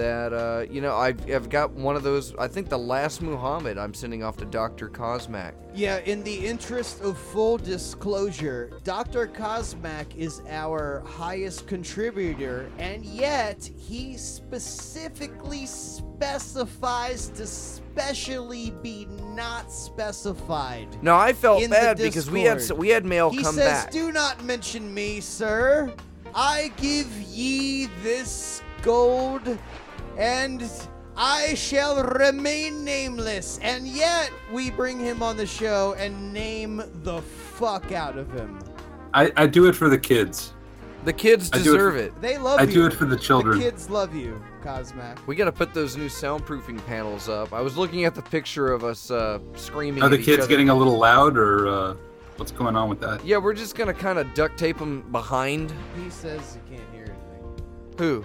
that 0.00 0.32
uh, 0.32 0.64
you 0.70 0.80
know 0.80 0.96
I've, 0.96 1.30
I've 1.30 1.48
got 1.50 1.72
one 1.72 1.94
of 1.94 2.02
those. 2.02 2.34
I 2.36 2.48
think 2.48 2.68
the 2.68 2.78
last 2.78 3.20
Muhammad 3.20 3.76
I'm 3.76 3.92
sending 3.92 4.24
off 4.24 4.36
to 4.38 4.46
Doctor 4.46 4.88
Cosmac. 4.88 5.52
Yeah, 5.74 5.98
in 5.98 6.24
the 6.24 6.34
interest 6.34 7.02
of 7.02 7.16
full 7.16 7.58
disclosure, 7.58 8.72
Dr. 8.82 9.28
Cosmac 9.28 10.16
is 10.16 10.42
our 10.48 11.02
highest 11.06 11.66
contributor, 11.66 12.70
and 12.78 13.04
yet 13.04 13.70
he 13.76 14.16
specifically 14.16 15.66
specifies 15.66 17.28
to 17.28 17.46
specially 17.46 18.72
be 18.82 19.06
not 19.34 19.70
specified. 19.70 20.88
No, 21.02 21.14
I 21.14 21.34
felt 21.34 21.68
bad 21.68 21.98
because 21.98 22.30
we 22.30 22.42
had 22.42 22.68
we 22.72 22.88
had 22.88 23.04
mail 23.04 23.30
He 23.30 23.42
come 23.42 23.54
says, 23.54 23.84
back. 23.84 23.90
Do 23.92 24.10
not 24.12 24.42
mention 24.44 24.92
me, 24.92 25.20
sir. 25.20 25.92
I 26.34 26.72
give 26.76 27.10
ye 27.22 27.86
this 28.02 28.62
gold, 28.82 29.58
and 30.20 30.70
I 31.16 31.54
shall 31.54 32.02
remain 32.02 32.84
nameless. 32.84 33.58
And 33.62 33.86
yet, 33.88 34.30
we 34.52 34.70
bring 34.70 34.98
him 35.00 35.22
on 35.22 35.36
the 35.36 35.46
show 35.46 35.94
and 35.98 36.32
name 36.32 36.82
the 37.02 37.20
fuck 37.22 37.90
out 37.92 38.16
of 38.16 38.30
him. 38.32 38.58
I, 39.12 39.32
I 39.36 39.46
do 39.46 39.66
it 39.66 39.74
for 39.74 39.88
the 39.88 39.98
kids. 39.98 40.52
the 41.04 41.12
kids 41.12 41.50
I 41.52 41.56
do 41.56 41.60
it 41.60 41.64
deserve 41.64 41.94
for- 41.94 42.00
it. 42.00 42.20
They 42.20 42.38
love 42.38 42.60
you. 42.60 42.66
I 42.66 42.68
you. 42.68 42.74
do 42.74 42.86
it 42.86 42.92
for 42.92 43.06
the 43.06 43.16
children. 43.16 43.58
The 43.58 43.64
kids 43.64 43.90
love 43.90 44.14
you, 44.14 44.40
Cosmac. 44.62 45.26
We 45.26 45.34
got 45.36 45.46
to 45.46 45.52
put 45.52 45.74
those 45.74 45.96
new 45.96 46.08
soundproofing 46.08 46.84
panels 46.86 47.28
up. 47.28 47.52
I 47.52 47.60
was 47.60 47.76
looking 47.76 48.04
at 48.04 48.14
the 48.14 48.22
picture 48.22 48.72
of 48.72 48.84
us 48.84 49.10
uh, 49.10 49.40
screaming. 49.56 50.02
Are 50.02 50.06
at 50.06 50.10
the 50.12 50.18
each 50.18 50.26
kids 50.26 50.40
other. 50.40 50.48
getting 50.48 50.68
a 50.68 50.74
little 50.74 50.98
loud, 50.98 51.36
or 51.36 51.66
uh, 51.66 51.96
what's 52.36 52.52
going 52.52 52.76
on 52.76 52.88
with 52.88 53.00
that? 53.00 53.24
Yeah, 53.24 53.38
we're 53.38 53.54
just 53.54 53.74
gonna 53.74 53.94
kind 53.94 54.18
of 54.18 54.32
duct 54.34 54.58
tape 54.58 54.78
them 54.78 55.02
behind. 55.10 55.72
He 56.02 56.08
says 56.10 56.56
you 56.70 56.76
can't 56.76 56.90
hear 56.94 57.04
anything. 57.04 57.64
Who? 57.98 58.24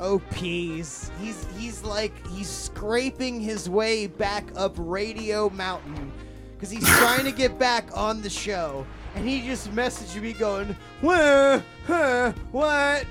Oh, 0.00 0.20
peas. 0.30 1.10
He's 1.20 1.46
he's 1.56 1.82
like 1.82 2.12
he's 2.28 2.48
scraping 2.48 3.40
his 3.40 3.68
way 3.68 4.06
back 4.06 4.44
up 4.56 4.74
Radio 4.76 5.50
Mountain 5.50 6.12
because 6.54 6.70
he's 6.70 6.86
trying 6.98 7.24
to 7.24 7.32
get 7.32 7.58
back 7.58 7.88
on 7.96 8.22
the 8.22 8.30
show, 8.30 8.86
and 9.14 9.28
he 9.28 9.42
just 9.42 9.72
messaged 9.74 10.20
me 10.20 10.32
going, 10.32 10.76
"What? 11.00 11.62
Huh? 11.86 12.32
What?" 12.52 13.06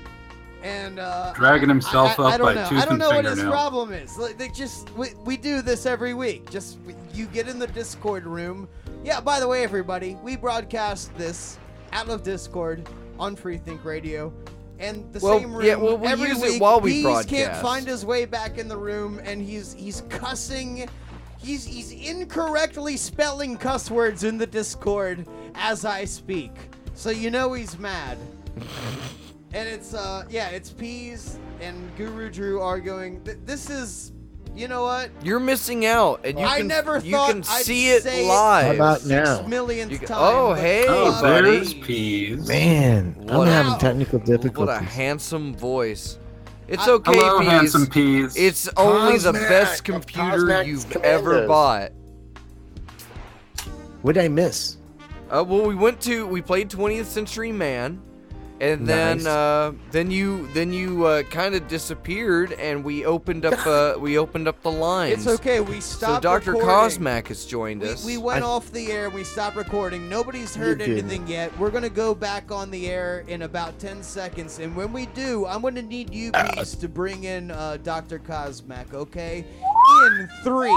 And 0.62 0.98
uh, 0.98 1.32
Dragging 1.34 1.68
himself 1.68 2.18
I, 2.18 2.22
I, 2.22 2.26
up 2.26 2.34
I 2.34 2.36
don't 2.38 2.46
by 2.46 2.54
know. 2.54 2.68
tooth 2.68 2.82
I 2.82 2.84
don't 2.84 2.98
know 2.98 3.10
what 3.10 3.24
his 3.24 3.40
problem 3.40 3.92
is. 3.92 4.16
Like, 4.18 4.38
they 4.38 4.48
just 4.48 4.90
we, 4.96 5.08
we 5.24 5.36
do 5.36 5.62
this 5.62 5.86
every 5.86 6.14
week. 6.14 6.50
Just 6.50 6.78
you 7.14 7.26
get 7.26 7.48
in 7.48 7.58
the 7.58 7.68
Discord 7.68 8.26
room. 8.26 8.68
Yeah. 9.04 9.20
By 9.20 9.40
the 9.40 9.46
way, 9.46 9.62
everybody, 9.62 10.16
we 10.22 10.36
broadcast 10.36 11.16
this 11.16 11.58
out 11.92 12.08
of 12.08 12.22
Discord 12.22 12.88
on 13.20 13.36
Freethink 13.36 13.84
Radio. 13.84 14.32
And 14.78 15.12
the 15.12 15.18
Well, 15.20 15.40
same 15.40 15.52
room 15.52 15.66
yeah, 15.66 15.74
well, 15.74 15.98
we 15.98 16.06
every 16.06 16.28
use 16.28 16.42
it 16.42 16.60
while 16.60 16.80
we 16.80 17.02
Bees 17.02 17.26
can't 17.26 17.56
find 17.56 17.86
his 17.86 18.04
way 18.06 18.24
back 18.24 18.58
in 18.58 18.68
the 18.68 18.76
room, 18.76 19.20
and 19.24 19.42
he's 19.42 19.72
he's 19.72 20.02
cussing. 20.08 20.88
He's 21.40 21.64
he's 21.64 21.92
incorrectly 21.92 22.96
spelling 22.96 23.56
cuss 23.56 23.90
words 23.90 24.24
in 24.24 24.38
the 24.38 24.46
Discord 24.46 25.26
as 25.54 25.84
I 25.84 26.04
speak. 26.04 26.52
So 26.94 27.10
you 27.10 27.30
know 27.30 27.52
he's 27.52 27.78
mad. 27.78 28.18
and 29.52 29.68
it's 29.68 29.94
uh 29.94 30.24
yeah, 30.30 30.48
it's 30.48 30.70
Peas 30.70 31.38
and 31.60 31.90
Guru 31.96 32.30
Drew 32.30 32.60
arguing. 32.60 33.22
Th- 33.24 33.38
This 33.44 33.70
is 33.70 34.12
you 34.58 34.68
know 34.68 34.82
what? 34.82 35.10
You're 35.22 35.40
missing 35.40 35.86
out, 35.86 36.20
and 36.24 36.38
you 36.38 36.44
I 36.44 36.58
can 36.58 36.66
never 36.66 36.98
you 36.98 37.12
thought 37.12 37.30
can 37.30 37.38
I'd 37.38 37.44
see 37.64 37.90
it 37.90 38.02
say 38.02 38.24
it. 38.24 38.28
live. 38.28 38.66
How 38.66 38.72
about 38.74 39.00
Six 39.00 39.08
now? 39.10 39.46
millionth 39.46 39.92
You 39.92 39.98
can- 39.98 40.08
time. 40.08 40.18
oh, 40.20 40.48
but 40.50 40.60
hey, 40.60 40.84
Oh, 40.88 41.12
fuck 41.12 41.22
buddy. 41.22 41.50
there's 41.50 41.74
peas. 41.74 42.48
Man, 42.48 43.14
What 43.18 43.30
I'm 43.32 43.38
a- 43.48 43.50
having 43.52 43.78
technical 43.78 44.18
difficulties. 44.18 44.56
What 44.58 44.64
a 44.68 44.72
difficulties. 44.72 44.94
handsome 44.96 45.54
voice. 45.54 46.18
It's 46.66 46.86
I- 46.86 46.90
okay, 46.90 47.12
Hello, 47.14 47.38
Peas. 47.40 47.48
handsome 47.48 47.86
peas. 47.86 48.36
It's 48.36 48.68
only 48.76 49.16
the 49.18 49.32
Cosmac 49.32 49.48
best 49.48 49.78
of 49.80 49.84
computer 49.84 50.30
Cosmac's 50.38 50.66
you've 50.68 50.96
ever 50.96 51.22
Commandos. 51.46 51.48
bought. 51.48 51.92
What 54.02 54.14
did 54.14 54.24
I 54.24 54.28
miss? 54.28 54.76
Uh, 55.30 55.44
well, 55.46 55.62
we 55.66 55.74
went 55.74 56.00
to 56.02 56.26
we 56.26 56.40
played 56.42 56.68
20th 56.70 57.06
Century 57.06 57.52
Man, 57.52 58.00
and 58.60 58.86
then 58.86 59.18
Nice. 59.18 59.26
uh, 59.26 59.72
then 59.90 60.10
you 60.10 60.48
then 60.54 60.72
you 60.72 61.04
uh, 61.06 61.22
kind 61.24 61.54
of 61.54 61.68
disappeared, 61.68 62.52
and 62.54 62.82
we 62.84 63.04
opened 63.04 63.44
up 63.44 63.66
uh, 63.66 63.94
we 64.00 64.18
opened 64.18 64.48
up 64.48 64.60
the 64.62 64.70
lines. 64.70 65.26
It's 65.26 65.40
okay. 65.40 65.60
We 65.60 65.80
stopped. 65.80 66.22
So 66.24 66.28
Dr. 66.30 66.52
recording. 66.52 66.68
Cosmac 66.70 67.28
has 67.28 67.44
joined 67.46 67.82
We, 67.82 67.88
us. 67.90 68.04
we 68.04 68.18
went 68.18 68.44
I- 68.44 68.46
off 68.46 68.70
the 68.72 68.90
air. 68.90 69.10
We 69.10 69.24
stopped 69.24 69.56
recording. 69.56 70.08
Nobody's 70.08 70.54
heard 70.54 70.78
You're 70.80 70.88
good. 70.88 70.98
anything 70.98 71.26
yet. 71.26 71.56
We're 71.58 71.70
gonna 71.70 71.88
go 71.88 72.14
back 72.14 72.50
on 72.50 72.70
the 72.70 72.88
air 72.88 73.24
in 73.28 73.42
about 73.42 73.78
10 73.78 74.02
seconds, 74.02 74.58
and 74.58 74.74
when 74.74 74.92
we 74.92 75.06
do, 75.06 75.46
I'm 75.46 75.62
gonna 75.62 75.82
need 75.82 76.12
you 76.12 76.32
bees 76.32 76.74
to 76.76 76.88
bring 76.88 77.24
in 77.24 77.50
uh, 77.50 77.78
Dr. 77.82 78.18
Cosmac. 78.18 78.92
Okay? 78.94 79.44
In 80.06 80.28
three, 80.42 80.76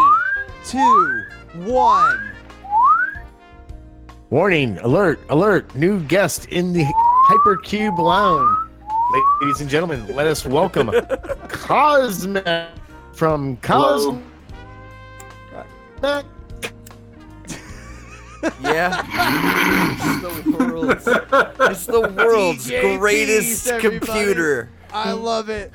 two, 0.65 1.21
one. 1.55 2.31
Warning! 4.29 4.77
Alert! 4.79 5.19
Alert! 5.29 5.75
New 5.75 5.99
guest 5.99 6.45
in 6.45 6.71
the 6.71 6.85
Hypercube 7.31 7.97
Lounge. 7.97 8.57
Ladies 9.39 9.61
and 9.61 9.69
gentlemen, 9.69 10.05
let 10.13 10.27
us 10.27 10.45
welcome 10.45 10.87
Cosmac 11.47 12.67
from 13.13 13.57
Hello. 13.63 14.21
Cosmac. 16.01 16.25
Yeah. 18.61 19.05
it's 20.01 20.21
the 20.43 20.57
world's, 20.57 21.07
it's 21.07 21.85
the 21.85 22.01
world's 22.17 22.67
DJ 22.69 22.99
greatest 22.99 23.67
everybody. 23.67 23.99
computer. 23.99 24.69
I 24.91 25.11
love 25.13 25.47
it. 25.49 25.71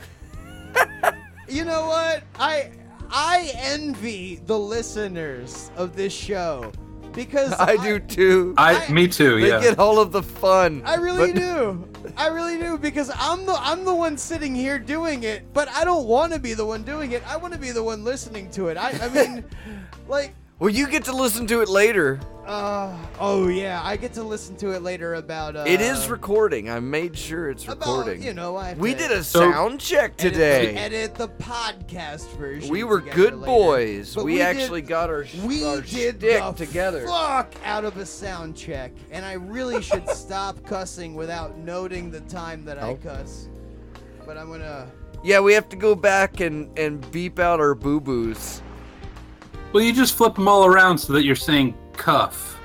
you 1.49 1.65
know 1.65 1.87
what? 1.87 2.23
I 2.39 2.71
I 3.09 3.51
envy 3.55 4.41
the 4.47 4.59
listeners 4.59 5.71
of 5.77 5.95
this 5.97 6.13
show 6.13 6.71
because 7.17 7.53
I 7.59 7.77
do 7.79 7.99
too. 7.99 8.55
I, 8.57 8.87
I- 8.87 8.93
me 8.93 9.09
too. 9.09 9.41
they 9.41 9.49
Yeah. 9.49 9.61
get 9.61 9.79
all 9.81 9.99
of 9.99 10.13
the 10.13 10.23
fun. 10.23 10.83
I 10.85 10.95
really 10.95 11.33
but- 11.33 11.41
do. 11.41 11.89
I 12.17 12.29
really 12.29 12.57
do 12.59 12.79
because 12.79 13.11
I'm 13.19 13.45
the 13.47 13.55
I'm 13.59 13.85
the 13.85 13.95
one 13.95 14.17
sitting 14.17 14.55
here 14.55 14.79
doing 14.79 15.25
it, 15.25 15.43
but 15.53 15.69
I 15.71 15.85
don't 15.85 16.07
want 16.07 16.33
to 16.33 16.39
be 16.39 16.55
the 16.55 16.65
one 16.65 16.85
doing 16.85 17.11
it. 17.11 17.27
I 17.29 17.37
want 17.37 17.53
to 17.55 17.59
be 17.59 17.73
the 17.73 17.83
one 17.83 18.05
listening 18.05 18.49
to 18.53 18.69
it. 18.69 18.77
I 18.77 18.91
I 19.03 19.09
mean, 19.09 19.45
like, 20.09 20.33
Well, 20.59 20.71
you 20.71 20.89
get 20.89 21.05
to 21.05 21.13
listen 21.13 21.47
to 21.49 21.61
it 21.61 21.69
later. 21.69 22.19
uh, 22.47 22.97
oh 23.21 23.49
yeah, 23.49 23.83
I 23.85 23.97
get 23.99 24.15
to 24.15 24.23
listen 24.23 24.57
to 24.57 24.71
it 24.71 24.81
later 24.83 25.15
about. 25.15 25.55
Uh, 25.55 25.65
it 25.67 25.83
is 25.83 26.09
recording. 26.09 26.71
I 26.71 26.81
made 26.81 27.17
sure 27.19 27.51
it's 27.51 27.65
about, 27.65 27.81
recording. 27.81 28.23
You 28.23 28.33
know, 28.33 28.57
I 28.57 28.73
we 28.73 28.93
to 28.95 28.99
did 28.99 29.11
a 29.11 29.23
So- 29.23 29.41
sound 29.53 29.81
check 29.81 30.17
today. 30.17 30.75
Edit 30.75 31.15
the 31.15 31.29
podcast 31.29 32.35
version. 32.39 32.71
We 32.71 32.85
were 32.85 33.03
good 33.03 33.35
later. 33.35 33.45
boys. 33.47 34.15
But 34.15 34.25
we, 34.25 34.37
did- 34.37 34.43
actually 34.43 34.81
got 34.81 35.11
our, 35.11 35.27
We 35.45 35.63
our 35.67 35.83
did 35.83 36.21
shtick 36.21 36.21
the 36.21 36.53
together. 36.57 37.07
fuck 37.07 37.53
out 37.63 37.85
of 37.85 37.99
a 37.99 38.07
sound 38.07 38.57
check, 38.57 38.93
and 39.11 39.27
I 39.27 39.35
really 39.35 39.83
should 39.83 40.09
stop 40.17 40.65
cussing 40.65 41.15
without 41.15 41.59
noting 41.59 42.11
the 42.11 42.21
time 42.21 42.65
that 42.65 42.79
I 42.83 42.89
Oh. 42.89 42.97
cuss. 42.97 43.51
But 44.25 44.39
I'm 44.39 44.51
gonna. 44.51 44.91
Yeah, 45.23 45.41
we 45.41 45.53
have 45.53 45.69
to 45.69 45.77
go 45.77 45.95
back 45.95 46.41
and, 46.41 46.77
and 46.79 47.09
beep 47.11 47.39
out 47.39 47.61
our 47.61 47.75
boo 47.75 48.01
boos. 48.01 48.63
Well, 49.77 49.85
you 49.85 49.93
just 49.93 50.15
flip 50.15 50.37
them 50.37 50.49
all 50.49 50.65
around 50.65 50.97
so 50.97 51.13
that 51.13 51.25
you're 51.25 51.37
saying 51.37 51.77
cuff. 51.93 52.59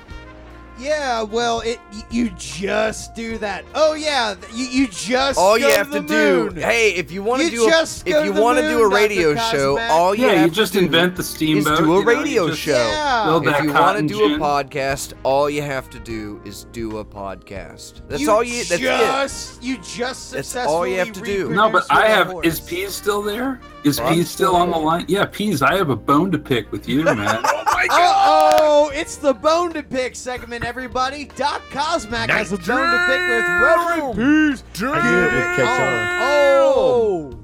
Yeah, 0.78 1.20
well, 1.22 1.60
it 1.60 1.78
you 2.10 2.30
just 2.38 3.14
do 3.14 3.36
that. 3.36 3.66
Oh 3.74 3.92
yeah, 3.92 4.34
you, 4.50 4.64
you 4.64 4.88
just. 4.88 5.38
All 5.38 5.58
go 5.58 5.66
you 5.66 5.74
have 5.74 5.90
the 5.90 6.00
to 6.00 6.06
do, 6.06 6.58
hey, 6.58 6.94
if 6.94 7.12
you 7.12 7.22
want 7.22 7.42
to 7.42 7.50
do, 7.50 7.66
a, 7.66 7.70
just 7.70 8.06
go 8.06 8.18
if 8.18 8.24
you 8.24 8.32
want 8.32 8.60
to 8.60 8.66
do 8.66 8.80
a 8.80 8.88
radio 8.88 9.36
show, 9.36 9.78
all 9.90 10.14
you 10.14 10.24
yeah, 10.24 10.32
have 10.36 10.48
you 10.48 10.54
just 10.54 10.72
to 10.72 10.78
do 10.78 10.86
invent 10.86 11.16
the 11.16 11.20
is 11.20 11.28
steamboat. 11.28 11.76
do 11.76 11.84
a 11.84 11.98
you 11.98 12.04
know, 12.06 12.10
you 12.12 12.18
radio 12.18 12.48
just 12.48 12.60
show. 12.62 12.72
Yeah. 12.72 13.24
Build 13.26 13.46
If 13.46 13.62
you 13.62 13.66
want 13.66 13.66
to 13.66 13.72
cotton 13.74 14.06
do 14.06 14.34
a 14.34 14.38
podcast, 14.38 15.12
all 15.22 15.50
you 15.50 15.60
have 15.60 15.90
to 15.90 15.98
do 15.98 16.40
is 16.46 16.64
do 16.72 16.96
a 16.96 17.04
podcast. 17.04 18.00
That's 18.08 18.22
you 18.22 18.30
all 18.30 18.42
you. 18.42 18.64
That's 18.64 19.58
it. 19.58 19.62
You 19.62 19.76
just 19.82 20.32
That's 20.32 20.56
all 20.56 20.86
you 20.86 20.96
have 20.96 21.12
to 21.12 21.20
do. 21.20 21.50
No, 21.50 21.68
but 21.68 21.84
I 21.90 22.08
have. 22.08 22.28
horse. 22.28 22.46
Is 22.46 22.58
Peas 22.58 22.94
still 22.94 23.20
there? 23.20 23.60
Is 23.84 23.98
I'm 23.98 24.14
Peas 24.14 24.30
still 24.30 24.50
still 24.50 24.56
on 24.56 24.70
the 24.70 24.78
line? 24.78 25.04
Yeah, 25.08 25.24
Peas. 25.26 25.60
I 25.62 25.74
have 25.76 25.90
a 25.90 25.96
bone 25.96 26.30
to 26.32 26.38
pick 26.38 26.70
with 26.70 26.88
you, 26.88 27.04
man. 27.04 27.42
Uh-oh, 27.90 28.90
it's 28.94 29.16
the 29.16 29.34
bone 29.34 29.72
to 29.72 29.82
pick 29.82 30.14
segment, 30.14 30.64
everybody. 30.64 31.24
Doc 31.24 31.62
Cosmac 31.70 32.30
has 32.30 32.52
a 32.52 32.56
bone 32.56 32.90
to 32.90 33.06
pick 33.08 33.20
with 33.28 33.44
Reverend 33.60 34.14
Peas. 34.16 34.64
I 34.82 35.10
knew 35.10 35.18
it 35.18 35.32
would 35.32 35.56
catch 35.56 35.80
on. 35.80 36.18
Oh, 36.22 37.38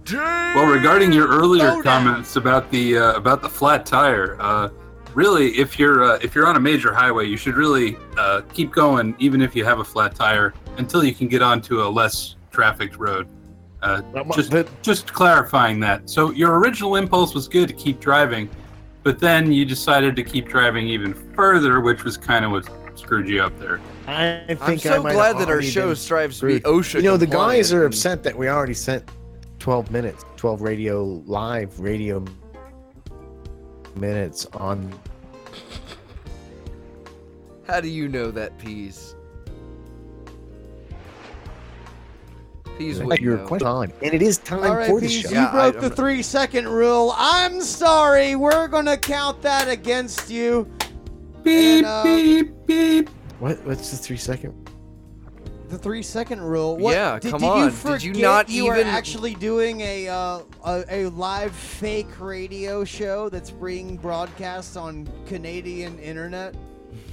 Well, 0.55 0.67
regarding 0.73 1.13
your 1.13 1.27
earlier 1.29 1.73
Slow 1.73 1.83
down. 1.83 2.05
comments 2.05 2.37
about 2.37 2.71
the 2.71 2.99
uh, 2.99 3.13
about 3.15 3.43
the 3.43 3.49
flat 3.49 3.85
tire, 3.85 4.37
uh, 4.41 4.69
really, 5.15 5.49
if 5.59 5.77
you're 5.79 6.05
uh, 6.05 6.19
if 6.23 6.37
you're 6.37 6.47
on 6.47 6.55
a 6.57 6.61
major 6.61 6.95
highway, 6.95 7.27
you 7.27 7.37
should 7.37 7.57
really 7.57 7.97
uh, 8.17 8.43
keep 8.55 8.71
going, 8.71 9.17
even 9.19 9.43
if 9.43 9.57
you 9.57 9.65
have 9.65 9.81
a 9.81 9.85
flat 9.85 10.15
tire, 10.15 10.55
until 10.77 11.03
you 11.03 11.13
can 11.15 11.27
get 11.27 11.43
onto 11.43 11.83
a 11.83 11.89
less 11.89 12.37
trafficked 12.53 12.97
road. 12.97 13.29
Uh, 13.83 14.03
just 14.35 14.51
but- 14.51 14.69
just 14.83 15.13
clarifying 15.13 15.79
that. 15.81 16.09
So 16.11 16.31
your 16.31 16.59
original 16.59 16.97
impulse 16.97 17.35
was 17.35 17.47
good 17.49 17.69
to 17.69 17.75
keep 17.75 18.01
driving, 18.01 18.49
but 19.03 19.19
then 19.21 19.53
you 19.53 19.65
decided 19.65 20.17
to 20.17 20.25
keep 20.25 20.49
driving 20.49 20.89
even 20.89 21.15
further, 21.35 21.81
which 21.81 22.05
was 22.05 22.17
kind 22.17 22.45
of 22.45 22.51
what 22.51 22.69
screwed 22.99 23.29
you 23.29 23.43
up 23.43 23.59
there. 23.61 23.81
I 24.09 24.45
think 24.49 24.61
I'm 24.63 24.71
I 24.71 24.77
so 24.77 25.03
might 25.03 25.13
glad 25.13 25.39
that 25.39 25.49
our 25.49 25.63
show 25.63 25.89
been 25.89 25.97
strives 25.97 26.41
to 26.41 26.47
be 26.47 26.59
screwed. 26.59 26.75
OSHA. 26.75 26.95
You 26.97 27.03
know, 27.03 27.17
the 27.17 27.27
guys 27.27 27.73
are 27.73 27.85
upset 27.85 28.23
that 28.25 28.37
we 28.37 28.49
already 28.49 28.75
sent 28.75 29.09
12 29.61 29.91
minutes, 29.91 30.25
12 30.37 30.63
radio 30.63 31.05
live 31.27 31.79
radio 31.79 32.25
minutes 33.97 34.47
on. 34.55 34.93
How 37.67 37.81
do 37.81 37.89
you 37.89 38.09
know 38.09 38.31
that, 38.31 38.59
Peas? 38.59 39.15
Peas 42.79 43.03
would 43.03 43.19
your 43.19 43.39
question 43.39 43.67
on, 43.67 43.93
and 44.03 44.15
it 44.15 44.23
is 44.23 44.39
time 44.39 44.63
all 44.63 44.77
right, 44.77 44.89
for 44.89 45.01
the 45.01 45.09
show. 45.09 45.29
you 45.29 45.35
Yeah, 45.35 45.51
broke 45.51 45.75
I'm 45.77 45.81
the 45.81 45.91
three 45.91 46.23
second 46.23 46.69
rule. 46.69 47.13
I'm 47.17 47.61
sorry. 47.61 48.37
We're 48.37 48.69
gonna 48.69 48.97
count 48.97 49.43
that 49.43 49.69
against 49.69 50.31
you. 50.31 50.69
Beep 51.43 51.85
uh, 51.85 52.05
beep 52.05 52.53
beep. 52.67 53.09
What? 53.41 53.59
What's 53.65 53.91
the 53.91 53.97
three 53.97 54.17
second? 54.17 54.55
The 55.69 55.77
three 55.77 56.03
second 56.03 56.41
rule. 56.41 56.77
What, 56.79 56.95
Yeah, 56.95 57.19
did, 57.19 57.31
come 57.31 57.41
did 57.41 57.47
on. 57.47 57.71
forget 57.71 58.01
Did 58.01 58.17
you 58.17 58.23
not 58.23 58.49
you 58.49 58.67
even- 58.73 58.87
are 58.87 58.91
actually 58.91 59.35
doing 59.35 59.81
a, 59.83 60.09
uh, 60.09 60.39
a 60.65 60.85
a 60.89 61.07
live 61.11 61.53
fake 61.53 62.09
radio 62.21 62.85
show 62.85 63.29
that's 63.29 63.51
being 63.51 63.97
broadcast 63.97 64.77
on 64.79 65.07
Canadian 65.27 65.99
internet? 65.99 66.55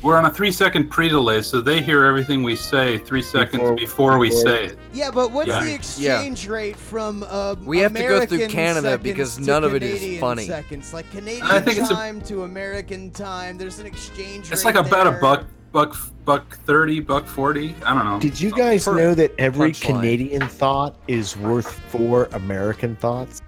We're 0.02 0.18
on 0.18 0.26
a 0.26 0.30
three 0.32 0.52
second 0.52 0.90
pre 0.90 1.10
delay, 1.10 1.42
so 1.42 1.62
they 1.62 1.82
hear 1.82 2.06
everything 2.06 2.44
we 2.44 2.56
say 2.56 3.00
three 3.00 3.22
seconds 3.24 3.62
Before- 3.62 3.76
before, 3.76 4.18
we 4.20 4.30
say 4.30 4.66
it. 4.66 4.78
Yeah, 4.94 5.10
but 5.12 5.32
what's 5.32 5.48
Yeah. 5.48 5.64
the 5.64 5.74
exchange 5.74 6.48
rate 6.48 6.76
from 6.76 7.26
uh, 7.28 7.56
We 7.64 7.80
have 7.80 7.94
to 7.94 8.02
go 8.08 8.26
through 8.26 8.48
Canada 8.48 8.98
because 9.00 9.40
none 9.40 9.64
of 9.64 9.74
it 9.74 9.82
is 9.82 10.20
funny. 10.20 10.46
Seconds 10.46 10.94
like 10.94 11.10
Canadian 11.12 11.46
I 11.48 11.60
think 11.60 11.80
it's 11.80 11.90
a- 11.90 11.94
time 11.96 12.22
to 12.22 12.44
American 12.44 13.10
time. 13.12 13.58
There's 13.58 13.80
an 13.80 13.88
exchange. 13.88 14.52
It's 14.52 14.64
rate 14.64 14.76
like 14.76 14.86
about 14.88 15.06
there. 15.06 15.18
a 15.18 15.22
buck, 15.22 15.46
buck, 15.72 15.98
buck 16.24 16.58
thirty, 16.68 17.00
buck 17.00 17.26
forty. 17.26 17.74
I 17.84 17.94
don't 17.96 18.06
know. 18.06 18.20
Did 18.20 18.40
you 18.40 18.52
guys 18.52 18.86
Per- 18.86 18.96
know 18.96 19.16
that 19.16 19.34
every 19.40 19.72
punchline. 19.72 19.82
Canadian 19.82 20.48
thought 20.48 20.98
is 21.08 21.36
worth 21.36 21.72
four 21.90 22.30
American 22.34 22.96
thoughts? 22.98 23.42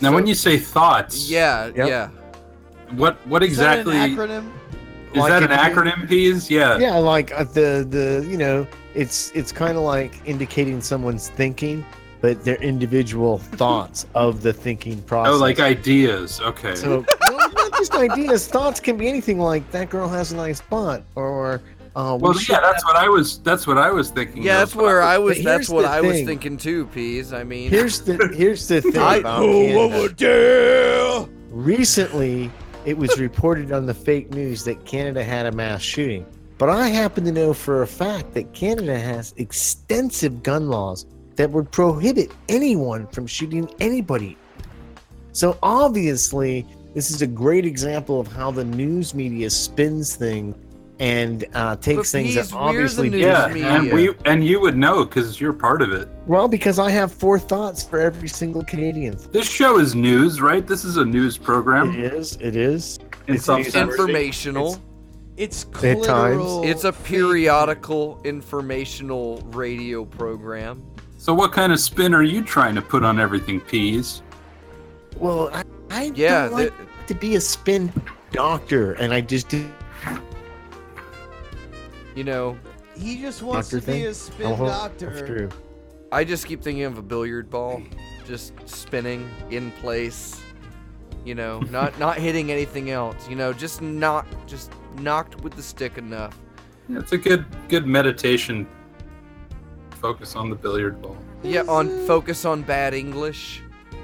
now, 0.00 0.10
So- 0.10 0.14
when 0.14 0.26
you 0.26 0.34
say 0.34 0.58
thoughts, 0.58 1.30
Yeah, 1.30 1.66
Yep. 1.74 1.88
yeah. 1.88 2.08
What 2.92 3.16
what 3.26 3.42
Is 3.42 3.56
that 3.58 3.80
an 3.80 3.88
exactly 3.88 3.94
acronym? 4.16 4.50
is 5.12 5.18
Like 5.18 5.30
that 5.30 5.42
an 5.44 5.50
acronym? 5.50 6.08
Peas? 6.08 6.50
Yeah. 6.50 6.78
Yeah, 6.78 6.96
like 6.96 7.32
uh, 7.32 7.44
the 7.44 7.86
the 7.88 8.26
you 8.28 8.36
know, 8.36 8.66
it's 8.94 9.30
it's 9.34 9.52
kind 9.52 9.76
of 9.76 9.82
like 9.84 10.20
indicating 10.24 10.80
someone's 10.80 11.28
thinking, 11.28 11.84
but 12.20 12.44
their 12.44 12.56
individual 12.62 13.38
thoughts 13.60 14.06
of 14.14 14.42
the 14.42 14.52
thinking 14.52 15.00
process. 15.02 15.34
Oh, 15.34 15.38
like 15.38 15.60
ideas. 15.60 16.40
Okay. 16.40 16.74
So, 16.74 17.04
well, 17.30 17.50
not 17.52 17.72
just 17.78 17.94
ideas. 17.94 18.46
Thoughts 18.48 18.80
can 18.80 18.96
be 18.96 19.08
anything 19.08 19.38
like 19.38 19.70
that 19.72 19.88
girl 19.90 20.08
has 20.08 20.32
a 20.32 20.36
nice 20.36 20.60
butt, 20.60 21.04
or 21.14 21.62
uh, 21.96 22.16
we 22.20 22.24
well, 22.24 22.32
should 22.32 22.54
yeah, 22.54 22.60
that's 22.60 22.84
what 22.84 22.96
I 22.96 23.08
was. 23.08 23.38
That's 23.38 23.68
what 23.68 23.78
I 23.78 23.92
was 23.92 24.10
thinking. 24.10 24.42
Yeah, 24.42 24.58
that's 24.58 24.74
where 24.74 25.00
I 25.00 25.16
was. 25.18 25.36
But 25.38 25.44
That's 25.44 25.68
what 25.68 25.82
the 25.82 25.88
I 25.90 26.00
was 26.00 26.22
thinking 26.22 26.56
too, 26.56 26.86
Peas. 26.86 27.32
I 27.32 27.44
mean, 27.44 27.70
Here's 27.70 28.00
the 28.00 28.32
here's 28.36 28.66
the 28.66 28.80
thing 28.82 28.98
I- 28.98 29.16
about 29.18 29.42
Oh, 29.44 30.08
Canada. 30.16 31.28
Recently, 31.50 32.50
it 32.84 32.96
was 32.96 33.18
reported 33.18 33.72
on 33.72 33.86
the 33.86 33.94
fake 33.94 34.30
news 34.30 34.64
that 34.64 34.84
Canada 34.84 35.24
had 35.24 35.46
a 35.46 35.52
mass 35.52 35.82
shooting. 35.82 36.26
But 36.58 36.68
I 36.68 36.88
happen 36.88 37.24
to 37.24 37.32
know 37.32 37.52
for 37.52 37.82
a 37.82 37.86
fact 37.86 38.34
that 38.34 38.52
Canada 38.52 38.98
has 38.98 39.34
extensive 39.36 40.42
gun 40.42 40.68
laws 40.68 41.06
that 41.36 41.50
would 41.50 41.70
prohibit 41.70 42.30
anyone 42.48 43.06
from 43.08 43.26
shooting 43.26 43.68
anybody. 43.80 44.36
So 45.32 45.58
obviously, 45.62 46.64
this 46.94 47.10
is 47.10 47.22
a 47.22 47.26
great 47.26 47.64
example 47.64 48.20
of 48.20 48.28
how 48.28 48.52
the 48.52 48.64
news 48.64 49.14
media 49.14 49.50
spins 49.50 50.14
things 50.14 50.54
and 51.00 51.44
uh, 51.54 51.74
takes 51.76 52.12
things 52.12 52.34
that 52.36 52.52
obviously 52.52 53.10
news 53.10 53.20
Yeah, 53.22 53.48
media. 53.48 53.68
and 53.68 53.92
we 53.92 54.14
and 54.26 54.44
you 54.44 54.60
would 54.60 54.76
know 54.76 55.04
because 55.04 55.40
you're 55.40 55.52
part 55.52 55.82
of 55.82 55.92
it. 55.92 56.08
well 56.26 56.46
because 56.46 56.78
I 56.78 56.90
have 56.90 57.12
four 57.12 57.38
thoughts 57.38 57.82
for 57.82 57.98
every 57.98 58.28
single 58.28 58.62
Canadian. 58.64 59.18
This 59.32 59.48
show 59.48 59.78
is 59.78 59.94
news, 59.96 60.40
right? 60.40 60.64
This 60.66 60.84
is 60.84 60.96
a 60.96 61.04
news 61.04 61.36
program. 61.36 61.90
It 61.94 62.12
is. 62.14 62.36
It 62.40 62.54
is. 62.54 62.98
In 63.26 63.34
It's 63.36 63.44
some 63.44 63.62
news. 63.62 63.72
sense. 63.72 63.90
informational. 63.90 64.76
It's 65.36 65.64
At 65.64 65.72
times. 66.04 66.06
clitoral 66.06 66.64
It's 66.64 66.84
a 66.84 66.92
periodical 66.92 68.20
informational 68.24 69.42
radio 69.52 70.04
program. 70.04 70.80
So, 71.18 71.34
what 71.34 71.50
kind 71.52 71.72
of 71.72 71.80
spin 71.80 72.14
are 72.14 72.22
you 72.22 72.40
trying 72.42 72.74
to 72.76 72.82
put 72.82 73.02
on 73.02 73.18
everything, 73.18 73.60
Peas? 73.60 74.22
Well, 75.18 75.50
I, 75.52 75.64
I 75.90 76.12
Yeah, 76.14 76.44
don't 76.48 76.52
like 76.52 76.72
to 77.08 77.14
be 77.14 77.34
a 77.34 77.40
spin 77.40 77.92
doctor, 78.30 78.92
and 78.92 79.12
I 79.12 79.20
just 79.22 79.48
do. 79.48 79.68
You 82.14 82.24
know, 82.24 82.58
He 82.96 83.20
just 83.20 83.42
wants 83.42 83.70
Doctor 83.70 83.86
to 83.86 83.92
be 83.92 84.04
a 84.04 84.14
spin 84.14 84.46
Oh, 84.46 84.66
doctor. 84.66 85.10
That's 85.10 85.26
true. 85.26 85.48
I 86.12 86.22
just 86.22 86.46
keep 86.46 86.62
thinking 86.62 86.84
of 86.84 86.96
a 86.96 87.02
billiard 87.02 87.50
ball, 87.50 87.82
just 88.24 88.52
spinning 88.68 89.28
in 89.50 89.72
place. 89.72 90.40
You 91.24 91.34
know, 91.34 91.58
not 91.70 91.98
not 91.98 92.18
hitting 92.18 92.52
anything 92.52 92.90
else. 92.90 93.28
You 93.28 93.36
know, 93.36 93.52
just 93.52 93.82
not 93.82 94.26
just 94.46 94.70
knocked 94.98 95.40
with 95.40 95.54
the 95.54 95.62
stick 95.62 95.98
enough. 95.98 96.38
Yeah, 96.88 97.00
it's 97.00 97.12
a 97.12 97.18
good 97.18 97.44
good 97.68 97.86
meditation 97.86 98.68
focus 99.90 100.36
on 100.36 100.50
the 100.50 100.56
billiard 100.56 101.00
ball. 101.00 101.16
Yeah, 101.42 101.62
on 101.66 102.06
focus 102.06 102.44
on 102.44 102.62
bad 102.62 102.94
English, 102.94 103.62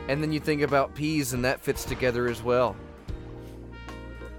and 0.09 0.23
then 0.23 0.33
you 0.33 0.41
think 0.41 0.63
about 0.63 0.95
peas, 0.95 1.33
and 1.33 1.45
that 1.45 1.61
fits 1.61 1.85
together 1.85 2.27
as 2.27 2.43
well. 2.43 2.75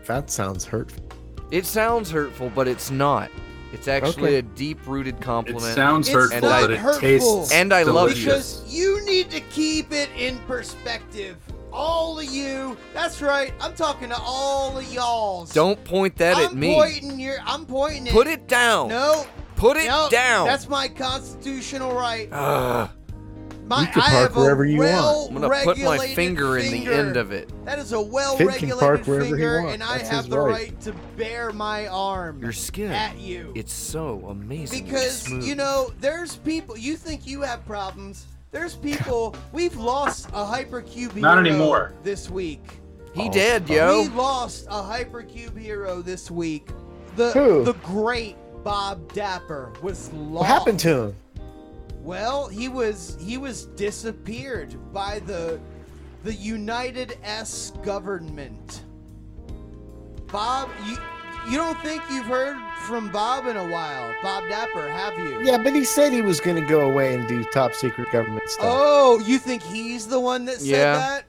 That 0.08 0.30
sounds 0.30 0.66
hurtful. 0.66 1.06
It 1.52 1.66
sounds 1.66 2.10
hurtful, 2.12 2.50
but 2.50 2.68
it's 2.68 2.92
not. 2.92 3.30
It's 3.74 3.88
actually 3.88 4.30
Okay. 4.30 4.38
a 4.38 4.42
deep-rooted 4.42 5.22
compliment. 5.22 5.72
It 5.72 5.76
sounds 5.76 6.08
It's 6.08 6.16
hurtful, 6.16 6.50
not 6.50 6.62
but 6.62 6.72
it 6.72 6.78
hurtful. 6.78 7.02
tastes 7.02 7.52
And 7.54 7.74
I 7.74 7.84
love 7.84 8.10
you. 8.18 8.26
Because 8.26 8.64
you 8.68 9.04
need 9.06 9.30
to 9.32 9.40
keep 9.40 9.92
it 9.94 10.10
in 10.18 10.38
perspective. 10.40 11.38
All 11.72 12.20
of 12.20 12.26
you. 12.26 12.76
That's 12.94 13.22
right. 13.22 13.54
I'm 13.62 13.74
talking 13.74 14.10
to 14.10 14.18
all 14.20 14.78
of 14.78 14.94
y'all. 14.94 15.46
Don't 15.46 15.82
point 15.86 16.18
that 16.18 16.36
I'm 16.36 16.46
at 16.46 16.54
me. 16.54 16.74
Pointing 16.76 17.20
your, 17.20 17.38
I'm 17.46 17.66
pointing 17.66 18.08
it. 18.08 18.14
Put 18.14 18.28
it 18.28 18.48
down. 18.48 18.90
No. 18.90 19.26
Put 19.56 19.78
it 19.78 19.88
no, 19.88 20.08
down. 20.10 20.48
That's 20.48 20.68
my 20.68 20.88
constitutional 20.88 21.94
right. 21.94 22.28
Ugh. 22.32 22.90
My, 23.72 23.82
You 23.84 23.88
can 23.88 24.02
I 24.02 24.06
park 24.10 24.30
have 24.30 24.36
a 24.38 24.40
wherever 24.42 24.66
you 24.66 24.80
want. 24.80 25.30
I'm 25.30 25.42
gonna 25.42 25.48
put 25.64 25.78
my 25.78 25.84
well-regulated 25.86 26.16
finger 26.16 26.58
in 26.58 26.72
the 26.72 26.94
end 26.94 27.16
of 27.16 27.32
it. 27.32 27.50
That 27.66 27.80
is 27.80 27.94
a 27.94 28.02
well-regulated 28.02 28.78
wherever 29.08 29.22
finger, 29.24 29.62
wants. 29.62 29.74
and 29.76 29.84
I 29.84 29.98
That's 30.00 30.10
have 30.10 30.30
the 30.30 30.40
right. 30.40 30.52
right 30.52 30.82
to 30.82 30.94
bear 31.16 31.54
my 31.54 31.88
arm 31.88 32.42
Your 32.42 32.52
skin. 32.52 32.92
at 32.92 33.18
you. 33.18 33.54
It's 33.56 33.72
so 33.72 34.26
amazing. 34.28 34.84
because 34.84 35.30
you 35.30 35.56
know, 35.56 35.92
there's 36.02 36.36
people. 36.36 36.78
You 36.78 36.98
think 36.98 37.26
you 37.26 37.42
have 37.44 37.66
problems. 37.66 38.26
There's 38.52 38.76
people. 38.76 39.34
We've 39.54 39.78
lost 39.78 40.28
a 40.34 40.44
hypercube 40.44 41.14
hero 41.14 41.22
Not 41.22 41.38
anymore. 41.40 41.94
this 42.04 42.30
week. 42.30 42.66
he 43.14 43.30
Oh, 43.30 43.32
did, 43.32 43.70
yo. 43.70 44.02
We 44.02 44.10
lost 44.10 44.66
a 44.68 44.82
hypercube 44.82 45.58
hero 45.58 46.02
this 46.02 46.30
week. 46.30 46.68
The 47.16 47.32
Who? 47.32 47.64
the 47.64 47.74
great 47.76 48.36
Bob 48.66 49.14
Dapper 49.14 49.72
was 49.82 50.12
lost. 50.12 50.42
What 50.42 50.46
happened 50.48 50.80
to 50.82 50.90
him? 51.04 51.16
Well, 52.02 52.48
he 52.48 52.68
was 52.68 53.18
he 53.20 53.38
was 53.38 53.66
disappeared 53.66 54.76
by 54.92 55.20
the 55.20 55.60
the 56.24 56.34
United 56.34 57.18
S 57.24 57.72
government. 57.84 58.84
Bob, 60.32 60.70
you 60.86 60.98
you 61.50 61.58
don't 61.58 61.78
think 61.82 62.02
you've 62.12 62.26
heard 62.26 62.58
from 62.86 63.12
Bob 63.12 63.48
in 63.48 63.58
a 63.58 63.68
while? 63.68 64.14
Bob 64.24 64.48
Dapper, 64.48 64.88
have 64.90 65.18
you? 65.18 65.42
Yeah, 65.44 65.58
but 65.58 65.74
he 65.74 65.84
said 65.84 66.14
he 66.14 66.22
was 66.22 66.40
going 66.40 66.56
to 66.56 66.68
go 66.68 66.82
away 66.90 67.16
and 67.16 67.28
do 67.28 67.44
top 67.46 67.74
secret 67.74 68.12
government 68.12 68.48
stuff. 68.50 68.66
Oh, 68.70 69.20
you 69.26 69.40
think 69.40 69.64
he's 69.64 70.08
the 70.08 70.20
one 70.20 70.46
that 70.46 70.58
said 70.60 70.68
Yeah. 70.68 70.94
that? 70.98 71.26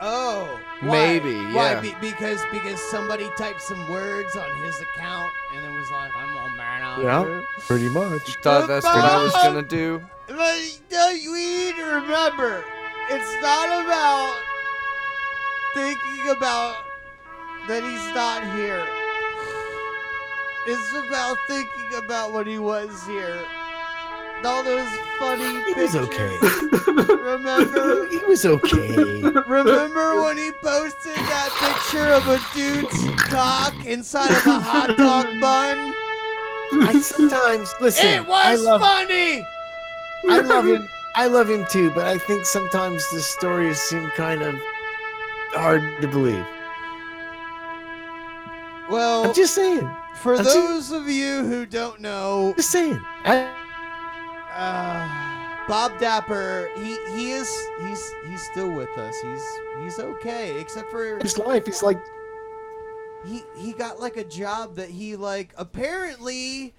Oh, 0.00 0.60
why? 0.80 0.90
Maybe, 0.90 1.34
Why? 1.54 1.72
yeah. 1.72 1.80
Be- 1.80 1.94
because 2.00 2.42
because 2.52 2.78
somebody 2.90 3.30
typed 3.38 3.62
some 3.62 3.88
words 3.90 4.36
on 4.36 4.64
his 4.64 4.78
account 4.80 5.32
and 5.56 5.64
it 5.64 5.70
was 5.78 5.90
like, 5.90 6.10
I'm 6.14 6.34
gonna 6.34 6.56
burn 6.56 6.82
on 6.82 7.02
yeah, 7.02 7.42
pretty 7.60 7.88
much. 7.88 8.36
Thought 8.42 8.68
that's 8.68 8.84
what 8.84 8.96
I 9.04 9.22
was 9.22 9.32
gonna 9.32 9.62
do. 9.62 10.02
But 10.26 10.80
we 10.96 11.46
need 11.46 11.76
to 11.76 11.84
remember, 11.84 12.64
it's 13.10 13.42
not 13.42 13.84
about 13.84 14.40
thinking 15.74 16.30
about 16.36 16.76
that 17.68 17.82
he's 17.82 18.14
not 18.14 18.42
here. 18.56 18.84
It's 20.66 21.08
about 21.08 21.36
thinking 21.46 22.04
about 22.04 22.32
when 22.32 22.46
he 22.46 22.58
was 22.58 23.06
here. 23.06 23.38
All 24.44 24.62
those 24.62 24.88
funny 25.18 25.62
He 25.72 25.80
was 25.80 25.96
okay. 25.96 26.36
Remember? 26.86 28.06
he 28.10 28.18
was 28.26 28.44
okay. 28.44 29.22
Remember 29.22 30.22
when 30.22 30.36
he 30.36 30.50
posted 30.62 31.16
that 31.16 31.50
picture 31.60 32.12
of 32.12 32.28
a 32.28 32.38
dude's 32.54 33.22
cock 33.30 33.74
inside 33.86 34.30
of 34.30 34.46
a 34.46 34.58
hot 34.60 34.96
dog 34.98 35.26
bun? 35.40 35.94
I 36.86 37.00
sometimes 37.00 37.74
listen. 37.80 38.06
it 38.06 38.26
was 38.26 38.44
I 38.46 38.54
love, 38.56 38.80
funny. 38.80 39.42
I 40.28 40.40
love 40.40 40.66
him. 40.66 40.88
I 41.16 41.26
love 41.26 41.48
him 41.48 41.64
too, 41.66 41.90
but 41.90 42.06
I 42.06 42.18
think 42.18 42.44
sometimes 42.44 43.08
the 43.10 43.20
stories 43.20 43.78
seem 43.78 44.10
kind 44.16 44.42
of 44.42 44.54
hard 45.52 45.82
to 46.00 46.08
believe. 46.08 46.44
Well, 48.90 49.24
I'm 49.24 49.34
just 49.34 49.54
saying. 49.54 49.88
for 50.16 50.36
I'm 50.36 50.44
those 50.44 50.90
of 50.90 51.08
you 51.08 51.44
who 51.44 51.66
don't 51.66 52.00
know, 52.00 52.52
Just 52.56 52.70
saying. 52.70 53.00
I, 53.24 53.48
uh, 54.54 55.68
Bob 55.68 55.98
Dapper, 55.98 56.68
he 56.76 56.96
he 57.14 57.30
is 57.32 57.48
he's 57.86 58.12
he's 58.28 58.42
still 58.42 58.70
with 58.70 58.90
us. 58.98 59.14
He's 59.22 59.44
he's 59.82 59.98
okay, 59.98 60.60
except 60.60 60.90
for 60.90 61.18
his 61.20 61.38
life, 61.38 61.64
he's 61.66 61.82
like, 61.82 62.00
he 63.26 63.42
he 63.56 63.72
got 63.72 64.00
like 64.00 64.16
a 64.16 64.24
job 64.24 64.76
that 64.76 64.90
he 64.90 65.16
like 65.16 65.54
apparently 65.56 66.74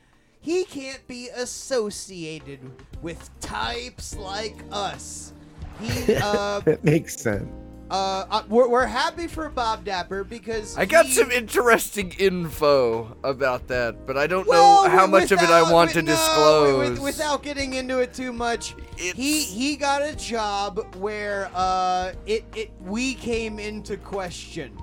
he 0.45 0.63
can't 0.65 1.05
be 1.07 1.29
associated 1.29 2.59
with 3.01 3.29
types 3.39 4.15
like 4.15 4.57
us. 4.71 5.33
He 5.81 6.15
uh 6.23 6.59
that 6.61 6.83
makes 6.83 7.17
sense. 7.17 7.49
uh, 7.91 8.25
uh 8.29 8.43
we're, 8.47 8.67
we're 8.69 8.85
happy 8.85 9.25
for 9.27 9.49
Bob 9.49 9.83
Dapper 9.83 10.23
because 10.23 10.77
I 10.77 10.85
got 10.85 11.07
he- 11.07 11.13
some 11.13 11.31
interesting 11.31 12.11
info 12.19 13.17
about 13.23 13.67
that, 13.69 14.05
but 14.05 14.17
I 14.17 14.27
don't 14.27 14.47
Well, 14.47 14.83
know 14.83 14.89
how 14.89 15.05
wi- 15.07 15.21
much 15.21 15.31
of 15.31 15.39
it 15.39 15.49
I 15.49 15.61
without- 15.63 15.73
want 15.73 15.91
to 15.91 16.01
no, 16.03 16.11
disclose. 16.11 16.89
with- 16.91 16.99
without 16.99 17.41
getting 17.43 17.73
into 17.73 17.99
it 17.99 18.13
too 18.13 18.31
much, 18.31 18.75
he 18.97 19.09
It's- 19.09 19.51
he 19.51 19.75
got 19.75 20.01
a 20.03 20.15
job 20.15 20.95
where 20.97 21.49
uh 21.55 22.13
it 22.27 22.45
it 22.55 22.71
we 22.81 23.15
came 23.15 23.57
into 23.59 23.97
question. 23.97 24.77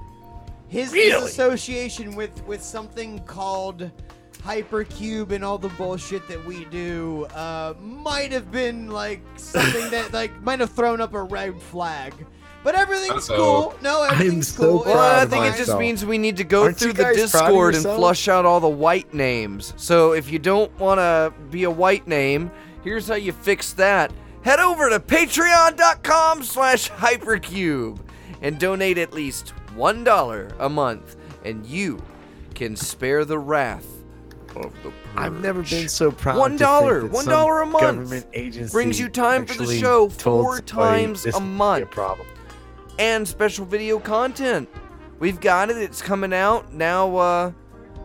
His, 0.68 0.90
his 0.92 1.14
association 1.22 2.16
with 2.16 2.42
with 2.46 2.62
something 2.62 3.18
called 3.24 3.90
hypercube 4.44 5.30
and 5.30 5.44
all 5.44 5.58
the 5.58 5.68
bullshit 5.70 6.26
that 6.28 6.44
we 6.44 6.64
do 6.66 7.26
uh 7.34 7.74
might 7.80 8.32
have 8.32 8.50
been 8.50 8.90
like 8.90 9.20
something 9.36 9.88
that 9.90 10.12
like 10.12 10.42
might 10.42 10.58
have 10.60 10.70
thrown 10.70 11.00
up 11.00 11.14
a 11.14 11.22
red 11.22 11.60
flag. 11.60 12.12
But 12.64 12.76
everything's 12.76 13.28
Uh-oh. 13.28 13.36
cool. 13.72 13.74
No, 13.82 14.04
everything's 14.04 14.48
so 14.48 14.62
cool. 14.62 14.80
proud 14.82 14.94
Well, 14.94 15.18
I 15.20 15.22
of 15.24 15.30
think 15.30 15.44
it 15.46 15.56
just 15.56 15.76
means 15.78 16.04
we 16.04 16.16
need 16.16 16.36
to 16.36 16.44
go 16.44 16.62
Aren't 16.64 16.76
through 16.76 16.92
the 16.92 17.02
guys 17.02 17.30
proud 17.32 17.44
of 17.44 17.48
Discord 17.50 17.74
and 17.74 17.82
flush 17.82 18.28
out 18.28 18.44
all 18.46 18.60
the 18.60 18.68
white 18.68 19.12
names. 19.12 19.74
So 19.76 20.12
if 20.12 20.30
you 20.30 20.38
don't 20.38 20.76
want 20.78 20.98
to 20.98 21.32
be 21.50 21.64
a 21.64 21.70
white 21.70 22.06
name, 22.06 22.52
here's 22.84 23.08
how 23.08 23.16
you 23.16 23.32
fix 23.32 23.72
that. 23.74 24.12
Head 24.42 24.60
over 24.60 24.90
to 24.90 25.00
patreon.com 25.00 26.44
slash 26.44 26.88
hypercube 26.90 27.98
and 28.42 28.60
donate 28.60 28.98
at 28.98 29.12
least 29.12 29.54
$1 29.76 30.54
a 30.60 30.68
month, 30.68 31.16
and 31.44 31.66
you 31.66 32.00
can 32.54 32.76
spare 32.76 33.24
the 33.24 33.38
wrath 33.38 34.01
of 34.56 34.72
the 34.82 34.92
I've 35.16 35.40
never 35.40 35.62
been 35.62 35.88
so 35.88 36.10
proud. 36.10 36.38
One 36.38 36.56
dollar, 36.56 37.06
one 37.06 37.28
a 37.28 37.66
month 37.66 37.80
Government 37.80 38.26
agency 38.32 38.72
brings 38.72 38.98
you 39.00 39.08
time 39.08 39.46
for 39.46 39.54
the 39.54 39.78
show 39.78 40.08
four 40.08 40.60
times 40.60 41.26
a 41.26 41.40
month. 41.40 41.90
problem. 41.90 42.26
and 42.98 43.26
special 43.26 43.64
video 43.64 43.98
content. 43.98 44.68
We've 45.18 45.40
got 45.40 45.70
it. 45.70 45.76
It's 45.76 46.02
coming 46.02 46.32
out 46.32 46.72
now. 46.72 47.16
Uh, 47.16 47.52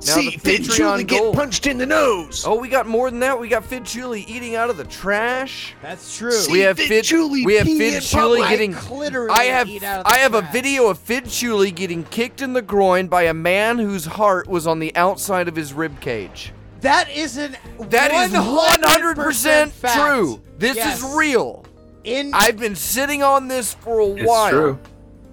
now 0.06 0.14
See, 0.16 0.30
the 0.38 0.38
Fidd 0.38 0.66
Chewley 0.68 1.06
get 1.08 1.34
punched 1.34 1.66
in 1.68 1.78
the 1.78 1.86
nose. 1.86 2.44
Oh, 2.46 2.60
we 2.60 2.70
got 2.70 2.86
more 2.88 3.10
than 3.10 3.20
that. 3.22 3.40
We 3.40 3.48
got 3.50 3.64
Fidd 3.64 3.82
Chewley 3.82 4.28
eating 4.28 4.56
out 4.56 4.70
of 4.70 4.78
the 4.78 4.84
trash. 4.86 5.74
That's 5.82 6.18
true. 6.18 6.32
See, 6.32 6.52
we 6.52 6.60
have 6.60 6.78
Fid 6.78 6.88
Fid. 6.88 7.04
Julie 7.06 7.46
we 7.46 7.56
have 7.56 7.66
pee 7.66 7.80
Fidd 7.80 7.98
Chewley 7.98 8.48
getting. 8.48 8.76
Literally 8.96 9.32
I 9.32 9.46
have. 9.46 9.68
eat 9.68 9.84
out 9.84 10.00
of 10.00 10.06
the 10.06 10.12
I 10.12 10.18
have 10.18 10.34
a 10.36 10.42
video 10.54 10.88
of 10.88 11.00
Fidd 11.00 11.24
Chewley 11.24 11.74
getting 11.74 12.04
kicked 12.06 12.42
in 12.42 12.54
the 12.54 12.62
groin 12.62 13.08
by 13.08 13.24
a 13.24 13.34
man 13.34 13.80
whose 13.80 14.06
heart 14.06 14.48
was 14.48 14.68
on 14.68 14.80
the 14.80 14.96
outside 14.96 15.48
of 15.48 15.56
his 15.56 15.74
rib 15.74 16.00
cage. 16.00 16.54
That 16.82 17.10
isn't. 17.10 17.56
That 17.90 18.12
is 18.12 18.32
100% 18.34 19.72
fact. 19.72 20.00
true. 20.00 20.42
This 20.60 20.76
Yes. 20.78 21.00
is 21.04 21.16
real. 21.16 21.66
In 22.04 22.32
I've 22.34 22.58
been 22.58 22.76
sitting 22.76 23.24
on 23.24 23.48
this 23.48 23.74
for 23.74 24.00
a 24.00 24.06
It's 24.12 24.28
while. 24.28 24.50
true. 24.52 24.80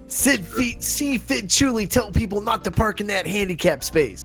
Sid 0.07 0.45
Feet, 0.45 0.83
see 0.83 1.17
Fidd 1.17 1.45
Chewley 1.45 1.89
tell 1.89 2.11
people 2.11 2.41
not 2.41 2.63
to 2.63 2.71
park 2.71 2.99
in 3.01 3.07
that 3.07 3.25
handicap 3.25 3.83
space. 3.83 4.23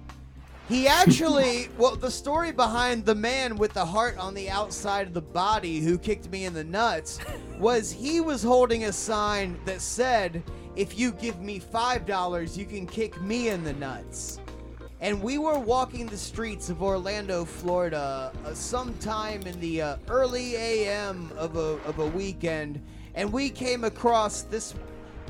He 0.70 0.86
actually, 0.86 1.68
well, 1.76 1.96
the 1.96 2.10
story 2.10 2.52
behind 2.52 3.04
the 3.04 3.14
man 3.14 3.56
with 3.56 3.72
the 3.72 3.84
heart 3.84 4.16
on 4.18 4.34
the 4.34 4.48
outside 4.48 5.08
of 5.08 5.14
the 5.14 5.20
body 5.20 5.80
who 5.80 5.98
kicked 5.98 6.30
me 6.30 6.44
in 6.44 6.54
the 6.54 6.62
nuts 6.62 7.18
was 7.58 7.90
he 7.90 8.20
was 8.20 8.40
holding 8.40 8.84
a 8.84 8.92
sign 8.92 9.58
that 9.64 9.80
said, 9.80 10.44
"If 10.76 10.96
you 10.96 11.10
give 11.10 11.40
me 11.40 11.58
five 11.58 12.06
dollars, 12.06 12.56
you 12.56 12.66
can 12.66 12.86
kick 12.86 13.20
me 13.20 13.48
in 13.48 13.64
the 13.64 13.72
nuts." 13.72 14.38
And 15.00 15.20
we 15.20 15.38
were 15.38 15.58
walking 15.58 16.06
the 16.06 16.16
streets 16.16 16.70
of 16.70 16.84
Orlando, 16.84 17.44
Florida, 17.44 18.32
uh, 18.44 18.54
sometime 18.54 19.42
in 19.42 19.58
the 19.58 19.82
uh, 19.82 19.96
early 20.08 20.54
AM 20.54 21.32
of 21.36 21.56
a, 21.56 21.82
of 21.88 21.98
a 21.98 22.06
weekend, 22.06 22.80
and 23.16 23.32
we 23.32 23.50
came 23.50 23.82
across 23.82 24.42
this 24.42 24.74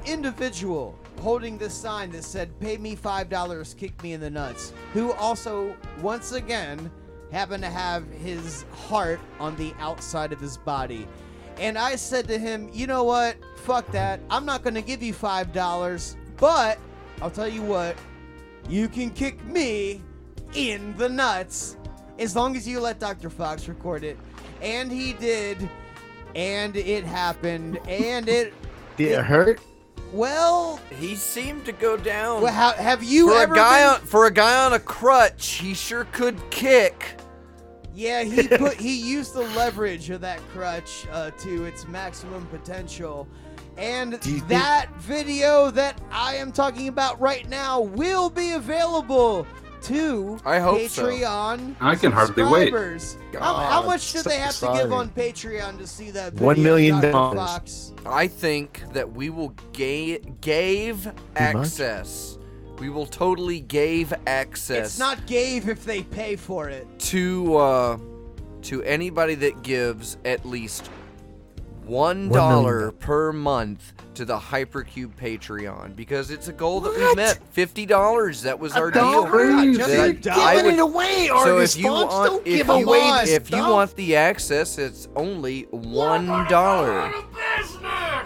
individual 0.05 0.99
holding 1.21 1.59
this 1.59 1.75
sign 1.75 2.11
that 2.13 2.25
said, 2.25 2.59
Pay 2.61 2.79
me 2.79 2.97
$5, 2.97 3.77
kick 3.77 4.03
me 4.03 4.13
in 4.15 4.21
the 4.21 4.31
nuts, 4.31 4.73
who 4.93 5.13
also, 5.13 5.77
once 6.01 6.33
again, 6.33 6.91
happened 7.31 7.63
to 7.63 7.71
have 7.71 8.07
his 8.11 8.65
heart 8.89 9.21
on 9.39 9.55
the 9.57 9.73
outside 9.79 10.33
of 10.33 10.41
his 10.41 10.57
body. 10.57 11.07
And 11.59 11.79
I 11.79 11.97
said 11.97 12.27
to 12.29 12.39
him, 12.39 12.71
You 12.73 12.87
know 12.87 13.05
what? 13.05 13.37
Fuck 13.57 13.91
that. 13.93 14.21
I'm 14.31 14.45
not 14.47 14.63
going 14.63 14.75
to 14.75 14.83
give 14.83 15.03
you 15.03 15.13
$5, 15.13 16.17
but 16.39 16.79
I'll 17.23 17.31
tell 17.31 17.49
you 17.49 17.63
what, 17.63 17.97
you 18.69 18.89
can 18.89 19.11
kick 19.11 19.45
me 19.45 20.03
in 20.55 20.97
the 20.97 21.09
nuts 21.09 21.77
as 22.19 22.35
long 22.35 22.57
as 22.57 22.67
you 22.67 22.81
let 22.81 22.99
Dr. 22.99 23.31
Faux 23.31 23.69
record 23.69 24.05
it. 24.05 24.19
and 24.63 24.91
he 24.91 25.13
did, 25.15 25.69
and 26.35 26.77
it 26.77 27.05
happened, 27.05 27.79
and 27.89 28.29
it. 28.29 28.53
Did 28.97 29.13
it 29.13 29.25
hurt? 29.25 29.61
Well, 30.13 30.81
He 30.99 31.15
seemed 31.15 31.65
to 31.67 31.73
go 31.73 31.97
down. 31.97 32.43
well 32.43 32.53
how, 32.53 32.73
have 32.73 33.03
you 33.03 33.29
for 33.29 33.35
a 33.37 33.41
ever 33.43 33.55
guy 33.55 33.81
been- 33.81 34.01
on 34.03 34.07
for 34.07 34.27
a 34.27 34.31
guy 34.33 34.65
on 34.67 34.73
a 34.73 34.79
crutch, 34.81 35.53
he 35.53 35.75
sure 35.75 36.05
could 36.05 36.37
kick. 36.51 37.05
Yeah, 37.95 38.23
he 38.23 38.49
put 38.59 38.75
he 38.75 38.95
used 38.97 39.35
the 39.35 39.43
leverage 39.43 40.11
of 40.11 40.21
that 40.23 40.41
crutch 40.53 41.07
uh, 41.13 41.31
to 41.33 41.65
its 41.65 41.87
maximum 41.87 42.47
potential. 42.47 43.29
And 43.77 44.15
that 44.49 44.89
video 44.99 45.71
that 45.71 46.01
I 46.11 46.35
am 46.37 46.53
talking 46.53 46.89
about 46.89 47.19
right 47.21 47.49
now 47.49 47.81
will 47.81 48.29
be 48.29 48.53
available 48.53 49.47
to 49.83 50.39
I 50.45 50.59
hope 50.59 50.81
so. 50.89 51.07
Patreon. 51.09 51.77
I 51.81 51.95
can 51.97 52.13
hardly 52.13 52.43
wait. 52.45 52.69
subscribers. 52.73 53.17
How, 53.39 53.55
how 53.55 53.83
much 53.87 54.13
did 54.13 54.23
so 54.23 54.29
they 54.29 54.37
have 54.39 54.57
to 54.59 54.73
give 54.75 54.93
on 54.93 55.09
Patreon 55.11 55.79
to 55.79 55.87
see 55.87 56.11
that? 56.11 56.35
One 56.35 56.57
video, 56.57 56.73
million 56.73 57.01
dollars. 57.01 57.93
I 58.07 58.27
think 58.27 58.83
that 58.93 59.11
we 59.13 59.31
will 59.31 59.55
ga- 59.73 60.19
gave 60.41 61.11
access. 61.37 62.39
We 62.79 62.89
will 62.89 63.07
totally 63.07 63.61
gave 63.61 64.15
access 64.27 64.87
It's 64.87 64.99
not 64.99 65.27
gave 65.27 65.69
if 65.69 65.85
they 65.85 66.03
pay 66.03 66.35
for 66.37 66.69
it. 66.71 66.87
to 67.11 67.57
uh, 67.57 67.99
to 68.63 68.83
anybody 68.85 69.35
that 69.37 69.63
gives 69.63 70.17
at 70.25 70.47
least 70.47 70.87
one 71.85 72.29
One 72.31 72.39
dollar 72.39 72.93
per 72.93 73.33
month 73.33 73.93
to 74.21 74.27
the 74.27 74.37
Hypercube 74.39 75.15
Patreon 75.17 75.97
because 75.97 76.31
it's 76.31 76.49
a 76.49 76.53
goal 76.53 76.81
that 76.83 76.95
we 76.95 77.15
met. 77.15 77.39
Fifty 77.53 77.87
dollars. 77.87 78.43
That 78.43 78.59
was 78.61 78.75
our 78.75 78.91
deal. 78.91 79.25
Crazy. 79.25 79.79
Just 79.79 79.89
That 79.89 79.99
a 79.99 80.03
I- 80.03 80.13
dollar. 80.13 80.43
I 80.43 80.55
Giving 80.57 80.67
would- 80.73 80.75
it 80.75 80.81
away, 80.83 81.27
So 81.29 81.35
Argus 81.37 81.75
if 81.75 81.81
you 81.81 81.87
Fonts. 81.89 82.15
want, 82.15 82.31
Don't 82.31 82.47
if 82.47 82.57
give 82.59 82.67
you, 82.67 82.73
away 82.75 83.25
the 83.25 83.33
if 83.35 83.51
you 83.51 83.57
want 83.57 83.97
the 83.97 84.17
access, 84.17 84.77
it's 84.77 85.09
only 85.17 85.63
one 85.71 86.27
dollar. 86.49 87.11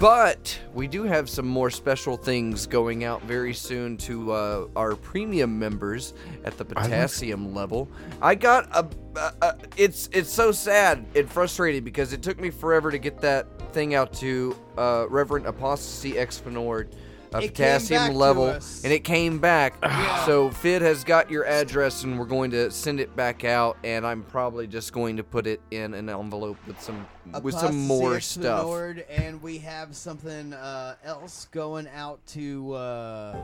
But 0.01 0.59
we 0.75 0.89
do 0.89 1.05
have 1.05 1.31
some 1.31 1.47
more 1.47 1.71
special 1.71 2.17
things 2.17 2.67
going 2.67 3.05
out 3.05 3.23
very 3.23 3.55
soon 3.55 3.97
to 3.99 4.33
uh, 4.33 4.67
our 4.75 4.97
premium 4.97 5.57
members 5.59 6.15
at 6.45 6.59
the 6.59 6.65
potassium 6.65 7.55
level. 7.55 7.89
I 8.21 8.35
got 8.35 8.69
a, 8.77 8.85
a, 9.17 9.33
a. 9.43 9.55
It's 9.77 10.09
it's 10.13 10.31
so 10.31 10.51
sad 10.51 11.07
and 11.15 11.31
frustrating 11.31 11.85
because 11.85 12.13
it 12.13 12.23
took 12.23 12.41
me 12.41 12.51
forever 12.51 12.91
to 12.91 12.99
get 12.99 13.21
that 13.21 13.47
thing 13.75 13.95
out 13.95 14.12
to 14.14 14.57
uh, 14.79 15.07
Reverend 15.11 15.47
Apostasy 15.47 16.12
Exponord. 16.12 16.93
Uh, 17.35 17.39
It 17.39 17.41
came 17.41 17.49
potassium 17.51 18.14
level, 18.14 18.47
and 18.51 18.93
it 18.93 19.03
came 19.03 19.41
back. 19.41 19.75
Yeah. 19.83 20.25
So 20.25 20.51
Fidd 20.51 20.81
has 20.83 21.03
got 21.03 21.31
your 21.31 21.45
address, 21.45 22.05
and 22.05 22.18
we're 22.18 22.27
going 22.27 22.53
to 22.53 22.70
send 22.70 23.01
it 23.01 23.14
back 23.16 23.45
out. 23.45 23.77
And 23.83 24.07
I'm 24.07 24.22
probably 24.22 24.66
just 24.68 24.93
going 24.93 25.16
to 25.16 25.25
put 25.25 25.47
it 25.47 25.61
in 25.72 25.95
an 25.95 26.09
envelope 26.09 26.57
with 26.66 26.81
some 26.81 27.07
with 27.43 27.55
some 27.57 27.77
more 27.87 28.20
stuff. 28.20 28.64
And 29.11 29.43
we 29.43 29.59
have 29.59 29.97
something 29.97 30.53
uh, 30.53 30.95
else 31.05 31.49
going 31.51 31.89
out 31.89 32.25
to. 32.29 32.72
Uh, 32.75 33.37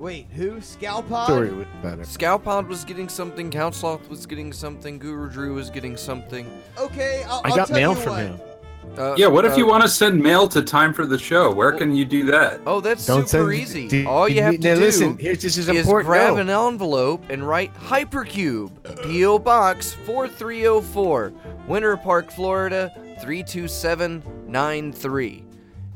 wait, 0.00 0.26
who? 0.34 0.56
Scalpod? 0.56 1.26
Story 1.26 1.52
was 1.52 1.66
better. 1.82 2.02
Scalpod 2.02 2.66
was 2.66 2.82
getting 2.84 3.08
something. 3.08 3.50
Counsloth 3.50 4.08
was 4.08 4.26
getting 4.26 4.52
something. 4.52 4.98
Guru 4.98 5.30
Drew 5.30 5.54
was 5.54 5.70
getting 5.70 5.96
something. 5.96 6.50
Okay, 6.78 7.22
I'll, 7.28 7.42
I 7.44 7.50
I'll 7.50 7.56
got 7.56 7.68
tell 7.68 7.76
mail 7.76 7.94
you 7.94 8.00
from 8.00 8.12
what. 8.12 8.20
him. 8.22 8.40
Uh, 8.98 9.14
Yeah, 9.16 9.28
what 9.28 9.44
if 9.44 9.52
uh, 9.52 9.56
you 9.56 9.66
want 9.68 9.84
to 9.84 9.88
send 9.88 10.20
mail 10.20 10.48
to 10.48 10.62
time 10.62 10.92
for 10.92 11.06
the 11.06 11.16
show? 11.18 11.52
Where 11.52 11.70
can 11.70 11.94
you 11.94 12.04
do 12.04 12.24
that? 12.26 12.60
Oh, 12.66 12.80
that's 12.80 13.06
Don't 13.06 13.28
super 13.28 13.52
send. 13.52 13.62
easy. 13.62 13.86
do- 13.88 14.08
All 14.08 14.28
you 14.28 14.42
have 14.42 14.54
now 14.58 14.74
to 14.74 14.80
listen. 14.80 15.14
do 15.16 15.22
Here's 15.22 15.40
this 15.42 15.56
is 15.58 15.68
is 15.68 15.76
important. 15.76 16.08
grab 16.08 16.34
no. 16.34 16.40
an 16.40 16.50
envelope 16.72 17.22
and 17.30 17.46
write 17.46 17.72
Hypercube, 17.74 18.70
P.O. 19.04 19.38
Box 19.38 19.92
4304, 20.06 21.32
Winter 21.68 21.96
Park, 21.98 22.32
Florida 22.32 22.90
32793. 23.22 25.44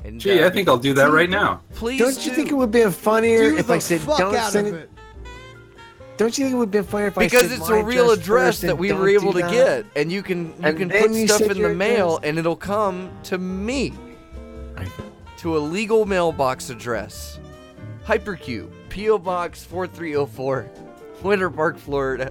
And 0.04 0.20
Gee, 0.20 0.42
uh, 0.42 0.46
I 0.46 0.50
think 0.50 0.68
I'll 0.68 0.76
do 0.76 0.92
that 0.94 1.10
right 1.10 1.30
now. 1.30 1.62
please 1.74 1.98
Don't 1.98 2.16
you 2.24 2.30
do. 2.30 2.36
think 2.36 2.50
it 2.50 2.54
would 2.54 2.70
be 2.70 2.84
funnier 2.90 3.50
Do 3.52 3.56
if 3.58 3.70
I 3.70 3.78
said 3.78 4.00
fuck 4.02 4.18
don't 4.18 4.34
out 4.36 4.52
send 4.52 4.68
of 4.68 4.74
it? 4.74 4.78
it. 4.82 4.90
Don't 6.18 6.36
you 6.38 6.44
think 6.44 6.54
it 6.54 6.58
would 6.58 6.70
be 6.70 6.78
been 6.78 6.86
funnier 6.86 7.08
if 7.08 7.18
I 7.18 7.24
because 7.24 7.50
it's 7.50 7.68
a 7.68 7.82
real 7.82 8.10
address 8.12 8.58
address 8.58 8.60
that 8.60 8.78
we 8.78 8.92
were 8.92 9.08
able 9.08 9.32
to 9.32 9.40
that? 9.40 9.50
get, 9.50 9.86
and 9.96 10.12
you 10.12 10.22
can 10.22 10.48
you 10.48 10.54
And 10.62 10.76
can 10.78 10.90
put 10.90 11.10
you 11.10 11.26
stuff 11.26 11.40
in 11.50 11.60
the 11.60 11.70
mail, 11.74 12.18
address. 12.18 12.28
and 12.28 12.38
it'll 12.38 12.54
come 12.54 13.10
to 13.24 13.38
me 13.38 13.92
to 15.38 15.56
a 15.56 15.58
legal 15.58 16.04
mailbox 16.06 16.70
address. 16.70 17.40
Hypercube, 18.06 18.70
PO 18.90 19.18
Box 19.18 19.64
4304, 19.64 20.70
Winter 21.22 21.50
Park, 21.50 21.78
Florida 21.78 22.30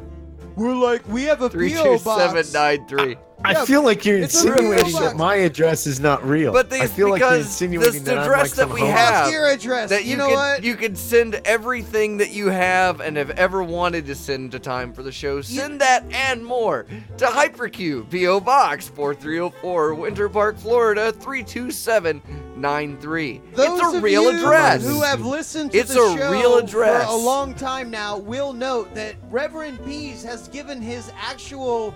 We're 0.55 0.75
like, 0.75 1.05
we 1.07 1.23
have 1.23 1.41
a 1.41 1.49
PO 1.49 1.97
box. 1.99 2.31
32793. 2.37 3.17
I 3.45 3.51
Yeah, 3.51 3.65
feel 3.65 3.83
like 3.83 4.05
you're 4.05 4.19
it's 4.19 4.41
a 4.43 4.53
real 4.53 4.71
insinuating 4.71 5.01
that 5.01 5.17
my 5.17 5.35
address 5.35 5.85
is 5.85 5.99
not 5.99 6.25
real. 6.25 6.53
But 6.53 6.69
the- 6.69 6.81
I 6.81 6.87
feel 6.87 7.09
like 7.09 7.19
you're 7.19 7.35
insinuating 7.35 7.93
this 7.93 8.01
that 8.03 8.17
I'm 8.19 8.23
address 8.23 8.57
like 8.57 8.69
that 8.69 8.73
we 8.73 8.79
have, 8.81 9.29
your 9.31 9.47
address. 9.47 9.89
That 9.89 10.05
you, 10.05 10.11
you 10.11 10.17
know 10.17 10.27
can 10.27 10.35
what? 10.35 10.63
you 10.63 10.75
can 10.75 10.95
send 10.95 11.35
everything 11.45 12.15
that 12.17 12.31
you 12.31 12.47
have 12.49 13.01
and 13.01 13.17
have 13.17 13.31
ever 13.31 13.61
wanted 13.61 14.05
to 14.05 14.15
send 14.15 14.53
to 14.53 14.59
time 14.59 14.93
for 14.93 15.03
the 15.03 15.11
show. 15.11 15.41
Send 15.41 15.81
that 15.81 16.05
and 16.13 16.45
more 16.45 16.85
to 17.17 17.25
Hypercube, 17.25 18.09
PO 18.09 18.39
Box 18.39 18.87
4304, 18.87 19.93
Winter 19.95 20.29
Park, 20.29 20.57
Florida 20.57 21.11
32793. 21.11 23.41
Those 23.55 23.79
it's 23.81 23.93
a 23.93 23.97
of 23.97 24.03
real 24.03 24.23
you 24.23 24.29
address. 24.37 24.83
who 24.87 25.01
have 25.01 25.25
listened 25.25 25.73
to 25.73 25.77
It's 25.77 25.93
the 25.93 26.01
a 26.01 26.17
show 26.17 26.31
real 26.31 26.57
address. 26.59 27.07
for 27.07 27.11
a 27.13 27.17
long 27.17 27.53
time 27.53 27.91
now 27.91 28.17
will 28.17 28.53
note 28.53 28.95
that 28.95 29.15
Reverend 29.29 29.83
Peas 29.85 30.23
has 30.23 30.47
given 30.47 30.81
his 30.81 31.11
actual 31.21 31.93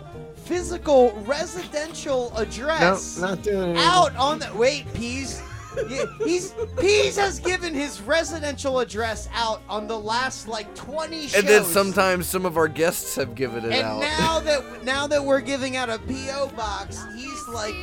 physical 0.47 1.11
residential 1.25 2.31
No, 2.35 2.41
address 2.41 3.17
not 3.17 3.41
doing 3.41 3.71
it. 3.71 3.77
out 3.77 4.15
on 4.15 4.39
the 4.39 4.49
wait 4.55 4.91
Peas. 4.93 5.41
Yeah, 5.89 6.05
he's 6.25 6.55
Peas 6.79 7.17
has 7.17 7.39
given 7.39 7.71
his 7.73 8.01
residential 8.01 8.79
address 8.79 9.29
out 9.35 9.61
on 9.69 9.85
the 9.87 9.97
last 9.99 10.47
like 10.47 10.73
20 10.73 11.27
shows. 11.27 11.35
and 11.39 11.47
then 11.47 11.63
sometimes 11.63 12.25
some 12.27 12.47
of 12.47 12.57
our 12.57 12.67
guests 12.67 13.15
have 13.15 13.35
given 13.35 13.63
it 13.63 13.73
And 13.73 13.85
out. 13.85 13.99
now 14.01 14.39
that 14.39 14.83
now 14.83 15.05
that 15.05 15.23
we're 15.23 15.41
giving 15.41 15.75
out 15.77 15.89
a 15.89 15.99
PO 15.99 16.47
box, 16.55 17.05
he's 17.15 17.47
like 17.49 17.75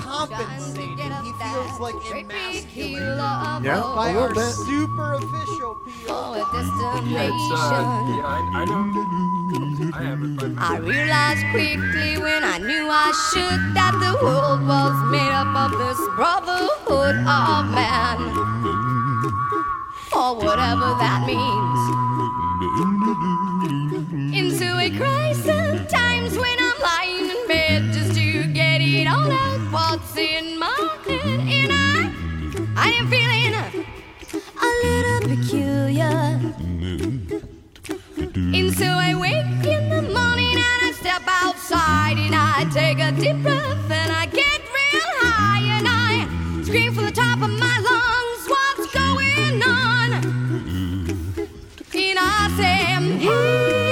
compensating. 0.00 1.12
He 1.24 1.32
feels 1.32 1.80
like 1.80 1.94
emasculated 2.12 3.16
Yeah, 3.64 3.80
by 3.94 4.10
a 4.10 4.12
little 4.12 4.22
our 4.22 4.34
bit. 4.34 4.52
super 4.52 5.14
official 5.14 5.74
PO. 5.84 6.34
Yeah, 6.36 6.44
it's 6.54 6.70
uh, 6.76 7.02
yeah, 7.06 8.24
I, 8.24 8.38
I 8.54 8.64
don't. 8.66 8.92
I 9.94 10.02
have 10.02 10.22
it, 10.22 10.58
I 10.58 10.76
realized 10.78 11.44
quickly 11.52 12.18
when 12.18 12.42
I 12.44 12.58
knew 12.58 12.86
I 12.90 13.12
should 13.32 13.60
that 13.74 13.92
the 14.02 14.12
world 14.24 14.66
was 14.66 14.96
made 15.10 15.32
up 15.32 15.46
of 15.56 15.70
this 15.78 16.00
brotherhood 16.16 17.16
of 17.16 17.70
man. 17.72 18.18
Or 20.12 20.34
whatever 20.36 20.94
that 21.00 21.24
means. 21.26 21.80
Into 24.36 24.78
a 24.78 24.90
crisis 24.96 25.90
times 25.92 26.36
when 26.38 26.56
I'm 26.58 26.65
what's 29.76 30.16
in 30.16 30.58
my. 30.58 30.74
And 31.06 31.70
I, 31.70 32.10
I 32.76 32.88
am 32.98 33.06
feeling 33.14 33.52
a 34.66 34.70
little 34.84 35.20
peculiar. 35.32 36.16
And 38.58 38.68
so 38.80 38.86
I 38.86 39.14
wake 39.14 39.66
in 39.74 39.84
the 39.90 40.02
morning 40.16 40.56
and 40.64 40.82
I 40.88 40.92
step 40.98 41.22
outside 41.26 42.16
and 42.16 42.34
I 42.34 42.64
take 42.72 42.98
a 43.00 43.12
deep 43.12 43.42
breath 43.42 43.90
and 43.90 44.10
I 44.22 44.24
get 44.26 44.60
real 44.78 45.12
high 45.24 45.64
and 45.76 45.86
I 45.86 46.62
scream 46.64 46.94
from 46.94 47.04
the 47.04 47.12
top 47.12 47.42
of 47.42 47.50
my 47.66 47.76
lungs, 47.90 48.42
what's 48.52 48.86
going 48.94 49.62
on? 49.62 50.08
And 51.94 52.18
I 52.18 52.40
say, 52.56 52.76
hey, 53.24 53.85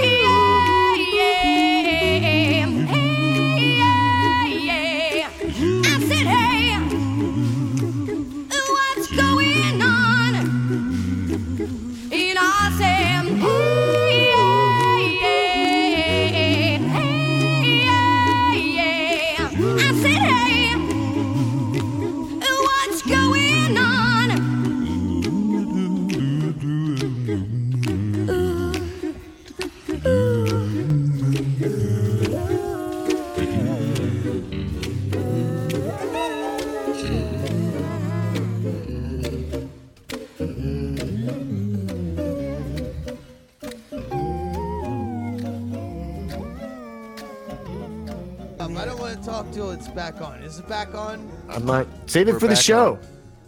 it's 49.74 49.88
back 49.88 50.20
on. 50.20 50.38
Is 50.42 50.58
it 50.58 50.68
back 50.68 50.94
on? 50.94 51.30
I'm 51.48 51.66
not. 51.66 51.86
Save 52.06 52.28
it 52.28 52.32
We're 52.32 52.40
for 52.40 52.46
the 52.46 52.54
back 52.54 52.62
show. 52.62 52.98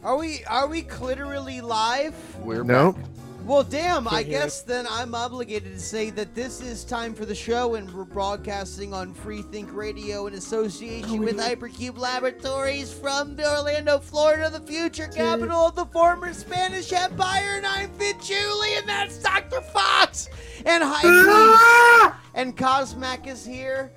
Are 0.03 0.17
we 0.17 0.45
are 0.45 0.67
we 0.67 0.83
clitorally 0.83 1.63
live? 1.63 2.15
We're 2.43 2.65
No. 2.65 2.93
back. 2.93 3.05
Well, 3.45 3.63
damn, 3.63 4.09
I 4.09 4.11
Can't 4.11 4.27
hear 4.27 4.41
guess 4.41 4.63
then 4.63 4.87
I'm 4.91 5.15
obligated 5.15 5.73
to 5.75 5.81
say 5.81 6.11
that 6.11 6.35
this 6.35 6.61
is 6.61 6.83
time 6.83 7.15
for 7.15 7.25
the 7.25 7.35
show, 7.35 7.77
and 7.77 7.89
we're 7.95 8.03
broadcasting 8.05 8.93
on 8.93 9.15
Free 9.15 9.43
Think 9.43 9.73
Radio 9.73 10.27
in 10.27 10.35
association 10.35 11.21
with 11.21 11.37
Hypercube 11.39 11.97
Laboratories 11.97 12.93
from 12.93 13.39
Orlando, 13.39 14.01
Florida, 14.01 14.51
the 14.51 14.67
future 14.67 15.07
capital 15.07 15.69
of 15.69 15.77
the 15.77 15.87
former 15.87 16.33
Spanish 16.33 16.93
Empire. 16.93 17.59
And 17.59 17.67
I'm 17.67 17.89
Fidd 17.91 18.15
Chewley, 18.15 18.81
and 18.81 18.89
that's 18.89 19.19
Dr. 19.19 19.61
Faux. 19.61 20.29
And 20.65 20.83
Hype 20.83 21.05
ah! 21.05 22.21
and 22.35 22.57
Cosmac 22.57 23.29
is 23.29 23.47
here. 23.47 23.93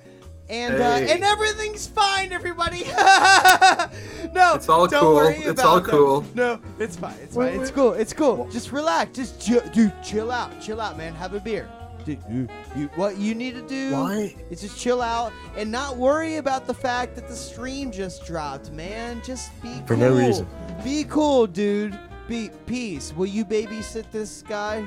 And 0.50 0.74
uh, 0.74 1.12
and 1.12 1.22
everything's 1.22 1.86
fine, 1.86 2.32
everybody. 2.32 2.82
no, 4.32 4.54
It's 4.54 4.68
all 4.68 4.88
don't 4.88 5.00
cool. 5.00 5.14
worry 5.14 5.36
It's 5.36 5.46
about 5.46 5.64
all 5.64 5.80
them. 5.80 5.90
cool. 5.90 6.24
No, 6.34 6.60
it's 6.80 6.96
fine. 6.96 7.14
It's 7.22 7.36
Wait, 7.36 7.52
fine. 7.52 7.60
It's 7.60 7.70
wait. 7.70 7.74
cool. 7.76 7.92
It's 7.92 8.12
cool. 8.12 8.48
Just 8.50 8.72
relax. 8.72 9.12
Just 9.16 9.40
chill, 9.40 9.60
dude. 9.72 9.92
Chill 10.02 10.32
out. 10.32 10.60
Chill 10.60 10.80
out, 10.80 10.96
man. 10.98 11.14
Have 11.14 11.34
a 11.34 11.40
beer. 11.40 11.68
Dude, 12.04 12.18
you, 12.30 12.48
you, 12.74 12.86
what 12.96 13.18
you 13.18 13.34
need 13.34 13.54
to 13.54 13.62
do 13.68 13.92
Why? 13.92 14.34
is 14.50 14.62
just 14.62 14.76
chill 14.78 15.02
out 15.02 15.32
and 15.56 15.70
not 15.70 15.96
worry 15.98 16.36
about 16.38 16.66
the 16.66 16.72
fact 16.74 17.14
that 17.14 17.28
the 17.28 17.36
stream 17.36 17.92
just 17.92 18.24
dropped, 18.26 18.72
man. 18.72 19.20
Just 19.22 19.52
be 19.62 19.68
cool. 19.68 19.86
For 19.86 19.94
cool. 19.94 19.96
no 19.98 20.14
reason. 20.16 20.48
Be 20.82 21.04
cool, 21.04 21.46
dude. 21.46 21.96
Be 22.26 22.50
peace. 22.66 23.12
Will 23.14 23.26
you 23.26 23.44
babysit 23.44 24.10
this 24.10 24.42
guy? 24.48 24.84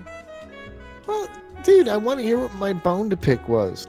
Well, 1.07 1.28
dude, 1.64 1.88
I 1.88 1.97
want 1.97 2.20
to 2.20 2.26
hear 2.26 2.39
what 2.39 2.53
my 2.55 2.74
bone 2.74 3.09
to 3.11 3.16
pick 3.18 3.47
was. 3.47 3.88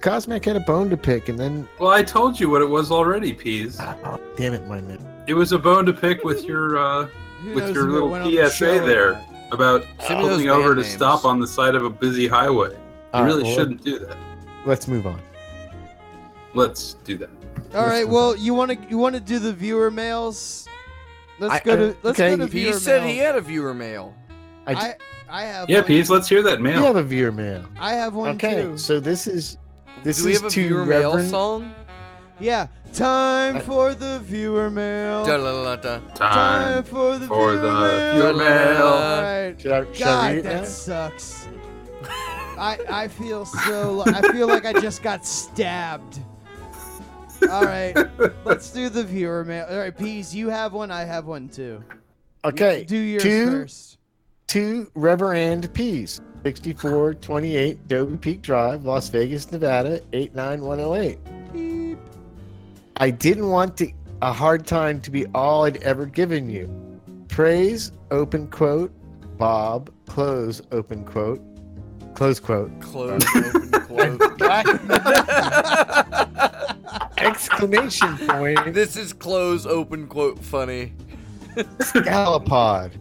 Cosmac 0.00 0.44
had 0.44 0.56
a 0.56 0.60
bone 0.60 0.88
to 0.90 0.96
pick, 0.96 1.28
and 1.28 1.38
then 1.38 1.68
Well, 1.78 1.90
I 1.90 2.02
told 2.02 2.38
you 2.38 2.48
what 2.50 2.62
it 2.62 2.68
was 2.68 2.90
already, 2.90 3.32
Peas. 3.32 3.78
oh, 3.80 4.20
damn 4.36 4.54
it, 4.54 4.66
my 4.68 4.80
man. 4.80 5.04
It 5.26 5.34
was 5.34 5.52
a 5.52 5.58
bone 5.58 5.84
to 5.86 5.92
pick 5.92 6.24
with 6.24 6.44
your 6.44 6.78
uh, 6.78 7.08
with 7.54 7.74
your 7.74 7.88
little 7.90 8.08
went 8.08 8.24
on 8.24 8.30
the 8.30 8.48
PSA 8.48 8.64
there 8.86 9.20
about 9.52 9.84
Send 10.06 10.20
me 10.20 10.28
pulling 10.28 10.48
over 10.50 10.74
to 10.74 10.82
names. 10.82 10.92
stop 10.94 11.24
on 11.24 11.40
the 11.40 11.46
side 11.46 11.74
of 11.74 11.84
a 11.84 11.90
busy 11.90 12.26
highway. 12.28 12.70
You 12.70 12.76
All 13.14 13.22
right, 13.22 13.26
really 13.26 13.42
well, 13.44 13.54
shouldn't 13.54 13.84
do 13.84 13.98
that. 14.00 14.16
Let's 14.66 14.86
move 14.88 15.06
on. 15.06 15.20
Let's 16.54 16.94
do 17.04 17.16
that. 17.18 17.30
All 17.74 17.86
right. 17.86 18.08
Well, 18.08 18.36
you 18.36 18.54
want 18.54 18.70
to 18.70 18.88
you 18.88 18.98
want 18.98 19.14
to 19.14 19.20
do 19.20 19.38
the 19.38 19.52
viewer 19.52 19.90
mails? 19.90 20.66
Let's 21.38 21.54
I- 21.54 21.60
go 21.60 21.76
to 21.76 21.96
let's 22.02 22.18
okay, 22.18 22.30
go 22.30 22.36
to 22.38 22.44
He 22.44 22.60
viewer 22.60 22.72
He 22.74 22.78
said 22.78 23.02
mail. 23.02 23.10
he 23.12 23.18
had 23.18 23.36
a 23.36 23.40
viewer 23.40 23.74
mail. 23.74 24.14
I, 24.66 24.72
I 24.72 24.94
I 25.30 25.42
have 25.44 25.68
Yeah, 25.68 25.78
one. 25.78 25.86
Peas, 25.86 26.08
let's 26.10 26.28
hear 26.28 26.42
that 26.42 26.58
we 26.58 26.64
mail. 26.64 26.82
have 26.82 26.96
a 26.96 27.02
viewer 27.02 27.32
mail. 27.32 27.64
I 27.78 27.92
have 27.92 28.14
one 28.14 28.30
Okay, 28.36 28.62
too. 28.62 28.78
so 28.78 28.98
this 29.00 29.26
is 29.26 29.58
this 30.04 30.18
Do 30.18 30.24
we 30.26 30.32
is 30.32 30.40
have 30.40 30.50
a 30.50 30.54
to 30.54 30.66
viewer 30.68 30.84
mail 30.86 31.10
Reverend. 31.10 31.30
song? 31.30 31.74
Yeah. 32.40 32.68
Time 32.94 33.60
for 33.60 33.94
the 33.94 34.20
viewer 34.20 34.70
mail. 34.70 35.24
Da-la-la-la-da. 35.26 35.98
Time. 36.14 36.82
for 36.84 37.18
the 37.18 37.26
for 37.26 37.50
viewer 37.52 37.56
the 37.60 37.72
mail. 37.72 38.14
viewer 38.14 38.34
mail. 38.34 38.86
All 38.86 39.22
right. 39.22 39.54
Should 39.60 39.72
I, 39.72 39.92
should 39.92 40.02
I 40.02 40.04
God, 40.06 40.26
read 40.30 40.38
it 40.38 40.42
that 40.44 40.62
now? 40.62 40.68
sucks. 40.68 41.48
I 42.60 42.78
I 42.88 43.08
feel 43.08 43.44
so. 43.44 44.02
I 44.06 44.32
feel 44.32 44.48
like 44.48 44.64
I 44.64 44.72
just 44.80 45.02
got 45.02 45.24
stabbed. 45.26 46.18
All 47.48 47.62
right, 47.62 47.94
let's 48.44 48.70
do 48.72 48.88
the 48.88 49.04
viewer 49.04 49.44
mail. 49.44 49.64
All 49.70 49.78
right, 49.78 49.96
Peas, 49.96 50.34
you 50.34 50.48
have 50.48 50.72
one. 50.72 50.90
I 50.90 51.04
have 51.04 51.26
one 51.26 51.48
too. 51.48 51.84
Okay, 52.44 52.82
Do 52.84 52.96
yours 52.96 53.22
to 53.22 53.46
first. 53.50 53.98
to 54.48 54.90
Reverend 54.96 55.72
Peas, 55.72 56.20
6428 56.44 57.88
Dobie 57.88 58.16
Peak 58.16 58.42
Drive, 58.42 58.84
Las 58.84 59.08
Vegas, 59.08 59.50
Nevada, 59.50 60.00
89108. 60.12 61.18
Beep. 61.52 61.98
I 62.96 63.10
didn't 63.10 63.48
want 63.48 63.76
to, 63.78 63.90
a 64.22 64.32
hard 64.32 64.66
time 64.66 65.00
to 65.02 65.10
be 65.10 65.26
all 65.34 65.64
I'd 65.64 65.78
ever 65.78 66.06
given 66.06 66.48
you. 66.50 66.68
Praise, 67.28 67.92
open 68.10 68.48
quote, 68.48 68.92
Bob, 69.36 69.90
close, 70.06 70.62
open 70.72 71.04
quote, 71.04 71.40
close 72.14 72.40
quote, 72.40 72.70
Close, 72.80 73.22
open, 73.36 74.18
quote. 74.18 74.30
exclamation 77.18 78.16
point, 78.18 78.74
this 78.74 78.96
is 78.96 79.12
close, 79.12 79.66
open, 79.66 80.06
quote, 80.06 80.38
funny. 80.38 80.92
Scalapod. 81.56 82.92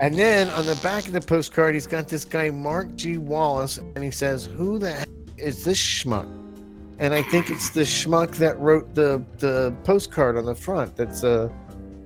And 0.00 0.14
then 0.14 0.48
on 0.50 0.66
the 0.66 0.76
back 0.82 1.06
of 1.06 1.12
the 1.12 1.20
postcard, 1.20 1.74
he's 1.74 1.86
got 1.86 2.08
this 2.08 2.24
guy, 2.24 2.50
Mark 2.50 2.94
G. 2.96 3.18
Wallace, 3.18 3.78
and 3.78 4.02
he 4.02 4.10
says, 4.10 4.46
Who 4.46 4.78
the 4.78 4.92
heck 4.92 5.08
is 5.36 5.64
this 5.64 5.78
schmuck? 5.78 6.28
And 6.98 7.14
I 7.14 7.22
think 7.22 7.50
it's 7.50 7.70
the 7.70 7.82
schmuck 7.82 8.36
that 8.36 8.58
wrote 8.58 8.94
the, 8.94 9.24
the 9.38 9.74
postcard 9.84 10.36
on 10.36 10.44
the 10.44 10.54
front 10.54 10.96
that's 10.96 11.24
uh 11.24 11.48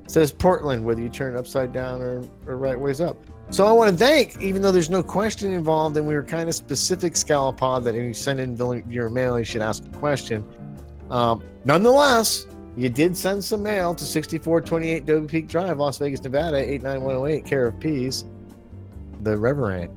says 0.08 0.32
Portland, 0.32 0.84
whether 0.84 1.00
you 1.00 1.08
turn 1.08 1.34
it 1.34 1.38
upside 1.38 1.72
down 1.72 2.00
or, 2.00 2.22
or 2.46 2.56
right 2.56 2.78
ways 2.78 3.00
up. 3.00 3.16
So 3.50 3.66
I 3.66 3.72
want 3.72 3.90
to 3.90 3.96
thank, 3.96 4.40
even 4.40 4.62
though 4.62 4.72
there's 4.72 4.90
no 4.90 5.02
question 5.02 5.52
involved, 5.52 5.96
and 5.96 6.06
we 6.06 6.14
were 6.14 6.22
kind 6.22 6.48
of 6.48 6.54
specific, 6.54 7.14
Scalapod, 7.14 7.84
that 7.84 7.94
if 7.94 8.02
you 8.02 8.14
send 8.14 8.40
in 8.40 8.84
your 8.90 9.08
mail, 9.08 9.38
you 9.38 9.44
should 9.44 9.62
ask 9.62 9.84
a 9.84 9.96
question. 9.98 10.44
Um, 11.10 11.42
nonetheless, 11.64 12.46
you 12.76 12.88
did 12.88 13.16
send 13.16 13.42
some 13.42 13.62
mail 13.62 13.94
to 13.94 14.04
6428 14.04 15.06
Dobie 15.06 15.26
Peak 15.26 15.48
Drive, 15.48 15.78
Las 15.78 15.98
Vegas, 15.98 16.22
Nevada, 16.22 16.58
89108, 16.58 17.44
care 17.44 17.66
of 17.66 17.80
Peas, 17.80 18.24
the 19.22 19.36
Reverend. 19.36 19.96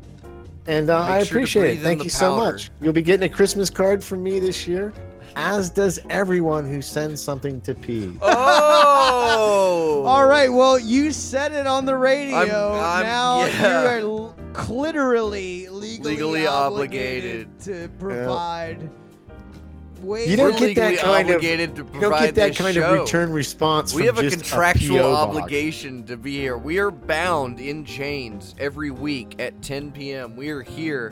And 0.67 0.89
uh, 0.89 0.99
I 0.99 1.19
appreciate 1.19 1.61
breathe 1.61 1.79
it. 1.79 1.83
Thank 1.83 1.99
the 1.99 2.03
you 2.05 2.09
so 2.09 2.35
much. 2.37 2.69
You'll 2.79 2.93
be 2.93 3.01
getting 3.01 3.29
a 3.29 3.33
Christmas 3.33 3.69
card 3.69 4.03
from 4.03 4.21
me 4.23 4.39
this 4.39 4.67
year, 4.67 4.93
as 5.35 5.69
does 5.69 5.99
everyone 6.09 6.69
who 6.69 6.81
sends 6.81 7.21
something 7.21 7.59
to 7.61 7.73
Peas. 7.73 8.15
Oh! 8.21 10.03
All 10.07 10.27
right. 10.27 10.49
Well, 10.51 10.77
you 10.79 11.11
said 11.11 11.51
it 11.53 11.67
on 11.67 11.85
the 11.85 11.95
radio. 11.97 12.37
I'm- 12.37 12.83
I'm- 12.83 13.03
now 13.03 13.45
yeah. 13.45 13.97
you 13.99 14.07
are 14.07 14.33
literally 14.69 15.67
legally, 15.69 16.11
Legally 16.13 16.47
obligated, 16.47 17.47
obligated. 17.47 17.59
to 17.61 17.89
provide. 17.99 18.89
Way 20.01 20.27
You 20.27 20.37
don't 20.37 20.57
get 20.57 20.75
that 20.75 20.97
kind 20.99 21.29
of- 21.29 21.43
You 21.43 21.57
don't 21.99 22.19
get 22.19 22.35
that 22.35 22.55
kind 22.55 22.75
show. 22.75 22.93
of 22.93 22.99
return 23.01 23.31
response. 23.31 23.93
We 23.93 24.05
have 24.05 24.17
a 24.19 24.29
contractual 24.29 24.97
box. 24.99 25.37
obligation 25.37 26.03
to 26.05 26.17
be 26.17 26.37
here. 26.37 26.57
We 26.57 26.79
are 26.79 26.91
bound 26.91 27.59
in 27.59 27.85
chains 27.85 28.55
every 28.59 28.91
week 28.91 29.35
at 29.39 29.61
10 29.61 29.91
p.m. 29.91 30.35
We 30.35 30.49
are 30.49 30.61
here 30.61 31.11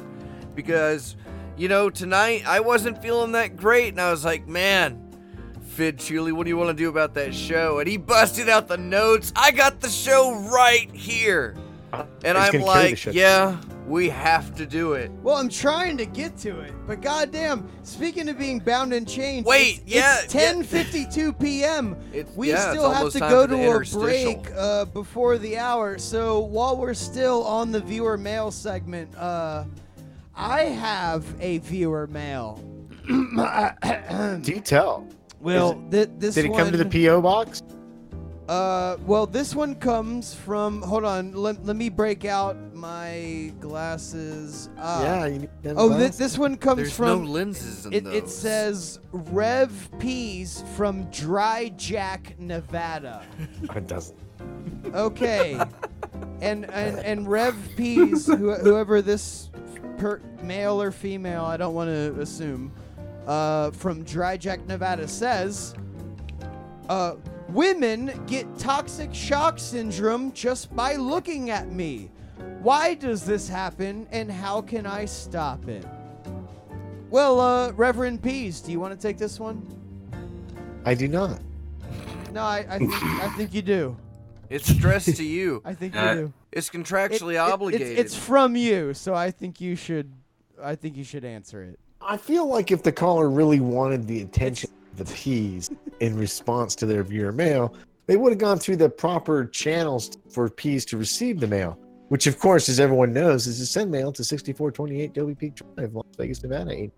because, 0.55 1.15
you 1.57 1.67
know, 1.67 1.89
tonight 1.89 2.43
I 2.47 2.59
wasn't 2.61 3.01
feeling 3.01 3.33
that 3.33 3.57
great, 3.57 3.89
and 3.89 4.01
I 4.01 4.11
was 4.11 4.23
like, 4.25 4.47
man, 4.47 5.03
Fidd 5.75 5.97
Chewley, 5.97 6.31
what 6.31 6.45
do 6.45 6.49
you 6.49 6.57
want 6.57 6.69
to 6.75 6.83
do 6.83 6.89
about 6.89 7.13
that 7.15 7.35
show? 7.35 7.79
And 7.79 7.87
he 7.87 7.97
busted 7.97 8.49
out 8.49 8.67
the 8.67 8.77
notes. 8.77 9.31
I 9.35 9.51
got 9.51 9.79
the 9.79 9.89
show 9.89 10.33
right 10.51 10.89
here. 10.91 11.55
Uh, 11.93 12.03
and 12.25 12.37
He's 12.37 12.47
I'm 12.47 12.51
gonna 12.61 12.73
carry 12.73 12.93
the 12.93 13.07
like, 13.09 13.15
yeah, 13.15 13.57
we 13.87 14.09
have 14.09 14.53
to 14.55 14.65
do 14.65 14.93
it. 14.93 15.09
Well, 15.23 15.35
I'm 15.35 15.49
trying 15.49 15.97
to 15.97 16.05
get 16.05 16.37
to 16.39 16.59
it, 16.59 16.73
but 16.85 17.01
goddamn, 17.01 17.69
speaking 17.83 18.27
of 18.27 18.37
being 18.37 18.59
bound 18.59 18.93
and 18.93 19.07
chained, 19.07 19.45
Wait, 19.45 19.81
it's, 19.85 19.95
yeah, 19.95 20.19
it's 20.23 20.35
yeah. 20.35 20.53
10:52 20.53 21.39
p.m. 21.39 21.95
It's, 22.11 22.35
We 22.35 22.49
yeah, 22.49 22.55
it's 22.55 22.77
still 22.77 22.91
have 22.91 23.11
to 23.13 23.19
go 23.19 23.47
to 23.47 23.71
a 23.71 23.99
break 23.99 24.51
uh, 24.55 24.85
before 24.85 25.37
the 25.37 25.57
hour. 25.57 25.97
So 25.97 26.39
while 26.39 26.75
we're 26.77 26.93
still 26.93 27.45
on 27.45 27.71
the 27.71 27.79
viewer 27.79 28.17
mail 28.17 28.51
segment, 28.51 29.15
uh, 29.15 29.63
I 30.35 30.63
have 30.63 31.25
a 31.39 31.59
viewer 31.59 32.07
mail. 32.07 32.61
Do 33.07 34.59
tell. 34.59 35.07
Well, 35.39 35.81
th- 35.91 36.09
this 36.17 36.35
Did 36.35 36.45
it 36.45 36.51
one, 36.51 36.59
come 36.59 36.71
to 36.71 36.77
the 36.77 37.05
PO 37.05 37.21
box? 37.21 37.61
Uh, 38.47 38.95
well, 39.05 39.27
this 39.27 39.53
one 39.53 39.75
comes 39.75 40.33
from. 40.33 40.81
Hold 40.81 41.03
on, 41.03 41.33
let, 41.33 41.65
let 41.65 41.75
me 41.75 41.89
break 41.89 42.23
out 42.23 42.55
my 42.73 43.51
glasses. 43.59 44.69
Uh, 44.77 44.99
yeah. 45.03 45.25
You 45.25 45.39
need 45.39 45.49
Oh, 45.75 45.89
this, 45.89 45.97
glasses? 45.97 46.17
this 46.17 46.37
one 46.37 46.55
comes 46.57 46.77
There's 46.77 46.93
from. 46.93 47.25
no 47.25 47.29
lenses 47.31 47.85
in 47.87 47.93
It, 47.93 48.03
those. 48.05 48.13
it 48.15 48.29
says 48.29 48.99
Rev 49.11 49.89
Peas 49.99 50.63
from 50.77 51.03
Dry 51.11 51.69
Jack, 51.75 52.35
Nevada. 52.39 53.25
It 53.75 53.87
doesn't. 53.87 54.17
Okay. 54.93 55.59
and, 56.41 56.65
and 56.71 56.99
and 56.99 57.27
Rev 57.27 57.55
Peas, 57.75 58.27
who, 58.27 58.53
whoever 58.53 59.01
this 59.01 59.49
per, 59.97 60.21
male 60.41 60.81
or 60.81 60.91
female, 60.91 61.43
I 61.43 61.57
don't 61.57 61.73
want 61.75 61.89
to 61.89 62.15
assume, 62.21 62.71
uh, 63.27 63.71
from 63.71 64.03
Dry 64.03 64.37
Jack, 64.37 64.65
Nevada 64.67 65.05
says, 65.07 65.75
uh, 66.87 67.15
women 67.49 68.11
get 68.27 68.57
toxic 68.57 69.13
shock 69.13 69.59
syndrome 69.59 70.31
just 70.33 70.75
by 70.75 70.95
looking 70.95 71.49
at 71.49 71.71
me. 71.71 72.09
Why 72.61 72.93
does 72.93 73.25
this 73.25 73.47
happen 73.47 74.07
and 74.11 74.31
how 74.31 74.61
can 74.61 74.85
I 74.85 75.05
stop 75.05 75.67
it? 75.67 75.85
Well, 77.09 77.39
uh, 77.39 77.71
Reverend 77.71 78.21
Peas, 78.21 78.59
do 78.59 78.71
you 78.71 78.79
want 78.79 78.93
to 78.93 78.99
take 78.99 79.17
this 79.17 79.39
one? 79.39 79.65
I 80.85 80.93
do 80.93 81.07
not. 81.07 81.39
No, 82.33 82.41
I, 82.41 82.65
I 82.69 82.77
think 82.79 82.93
I 82.93 83.29
think 83.37 83.53
you 83.53 83.61
do. 83.61 83.97
It's 84.49 84.67
stress 84.67 85.05
to 85.05 85.23
you. 85.23 85.61
I 85.65 85.73
think 85.73 85.95
you 85.95 85.99
Uh, 86.01 86.13
do. 86.13 86.33
It's 86.51 86.69
contractually 86.69 87.33
it- 87.33 87.35
it- 87.35 87.37
obligated. 87.39 87.87
It's, 87.97 88.13
it's 88.13 88.15
from 88.15 88.55
you, 88.55 88.93
so 88.93 89.13
I 89.13 89.31
think 89.31 89.61
you 89.61 89.75
should. 89.75 90.11
I 90.61 90.75
think 90.75 90.97
you 90.97 91.03
should 91.03 91.23
answer 91.23 91.63
it. 91.63 91.79
I 92.01 92.17
feel 92.17 92.47
like 92.47 92.71
if 92.71 92.83
the 92.83 92.91
caller 92.91 93.29
really 93.29 93.59
wanted 93.59 94.07
the 94.07 94.21
attention 94.21 94.69
the 94.97 95.05
peas 95.05 95.69
in 95.99 96.17
response 96.17 96.75
to 96.75 96.85
their 96.85 97.03
viewer 97.03 97.31
mail, 97.31 97.73
they 98.07 98.17
would 98.17 98.31
have 98.31 98.39
gone 98.39 98.57
through 98.57 98.77
the 98.77 98.89
proper 98.89 99.45
channels 99.45 100.17
for 100.29 100.49
peas 100.49 100.85
to 100.85 100.97
receive 100.97 101.39
the 101.39 101.47
mail, 101.47 101.77
which, 102.09 102.25
of 102.27 102.39
course, 102.39 102.67
as 102.69 102.79
everyone 102.79 103.13
knows, 103.13 103.47
is 103.47 103.59
to 103.59 103.65
send 103.65 103.91
mail 103.91 104.11
to 104.11 104.23
6428 104.23 105.13
Dobie 105.13 105.35
Peak 105.35 105.55
Drive, 105.55 105.93
Las 105.93 106.05
Vegas, 106.17 106.41
Nevada. 106.43 106.89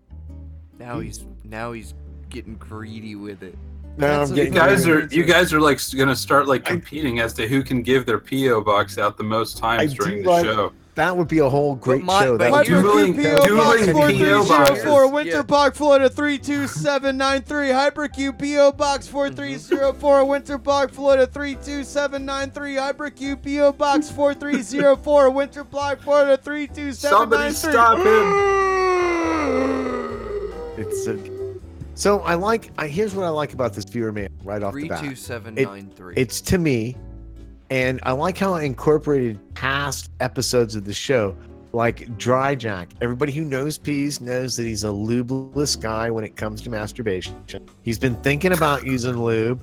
Now 0.78 1.00
he's 1.00 1.26
now 1.44 1.72
he's 1.72 1.94
getting 2.30 2.54
greedy 2.56 3.14
with 3.16 3.42
it. 3.42 3.56
Now 3.98 4.22
I'm 4.22 4.32
a 4.32 4.36
You 4.36 4.50
guys 4.50 4.86
are 4.86 5.06
you 5.06 5.24
guys 5.24 5.52
are 5.52 5.60
like 5.60 5.78
gonna 5.96 6.16
start 6.16 6.46
like 6.48 6.66
I- 6.66 6.70
competing 6.70 7.18
as 7.20 7.34
to 7.34 7.46
who 7.48 7.62
can 7.62 7.82
give 7.82 8.06
their 8.06 8.18
PO 8.18 8.62
box 8.62 8.96
out 8.96 9.18
the 9.18 9.24
most 9.24 9.58
times 9.58 9.92
I 9.92 9.94
during 9.94 10.22
the 10.22 10.28
like- 10.30 10.44
show. 10.44 10.72
That 10.96 11.16
would 11.16 11.28
be 11.28 11.38
a 11.38 11.48
whole 11.48 11.76
great 11.76 12.04
my- 12.04 12.22
show. 12.24 12.36
but 12.36 12.50
That 12.50 12.52
would 12.52 12.68
you- 12.68 12.76
be- 12.76 12.82
Dueling- 12.82 13.12
dueling 13.14 14.18
PO 14.18 14.44
boxes. 14.46 14.84
Winter 15.12 15.36
Yeah. 15.36 15.42
Park, 15.42 15.74
Florida 15.76 16.08
32793. 16.10 17.68
Hypercube 17.68 18.38
PO 18.38 18.72
Box 18.72 19.06
4304. 19.06 20.20
Mm-hmm. 20.20 20.28
Winter 20.30 20.58
Park, 20.58 20.90
Florida 20.92 21.26
32793. 21.26 22.74
Hypercube 22.74 23.42
PO 23.42 23.72
Box 23.72 24.10
4304. 24.10 25.30
Winter 25.30 25.64
Park, 25.64 26.02
Florida 26.02 26.36
32793. 26.36 27.08
Somebody 27.08 27.54
stop 27.54 27.98
him! 27.98 28.50
It's 30.76 31.06
a, 31.06 31.18
so 31.94 32.20
I 32.20 32.34
like. 32.34 32.70
I 32.78 32.86
here's 32.88 33.14
what 33.14 33.24
I 33.26 33.28
like 33.28 33.52
about 33.52 33.74
this 33.74 33.84
viewer 33.84 34.12
mail 34.12 34.28
right 34.44 34.62
off 34.62 34.72
the 34.74 34.80
Three 34.80 34.88
bat. 34.88 35.04
two 35.04 35.14
seven 35.14 35.54
nine 35.54 35.90
three. 35.94 36.14
It's 36.16 36.40
to 36.42 36.58
me, 36.58 36.96
and 37.70 38.00
I 38.02 38.12
like 38.12 38.36
how 38.36 38.54
I 38.54 38.62
incorporated 38.64 39.38
past 39.54 40.10
episodes 40.20 40.74
of 40.74 40.84
the 40.84 40.92
show, 40.92 41.36
like 41.72 42.16
Dry 42.18 42.54
Jack. 42.54 42.90
Everybody 43.00 43.32
who 43.32 43.42
knows 43.44 43.78
Peas 43.78 44.20
knows 44.20 44.56
that 44.56 44.64
he's 44.64 44.84
a 44.84 44.88
lubeless 44.88 45.80
guy 45.80 46.10
when 46.10 46.24
it 46.24 46.36
comes 46.36 46.60
to 46.62 46.70
masturbation. 46.70 47.36
He's 47.82 47.98
been 47.98 48.16
thinking 48.16 48.52
about 48.52 48.84
using 48.84 49.16
lube, 49.22 49.62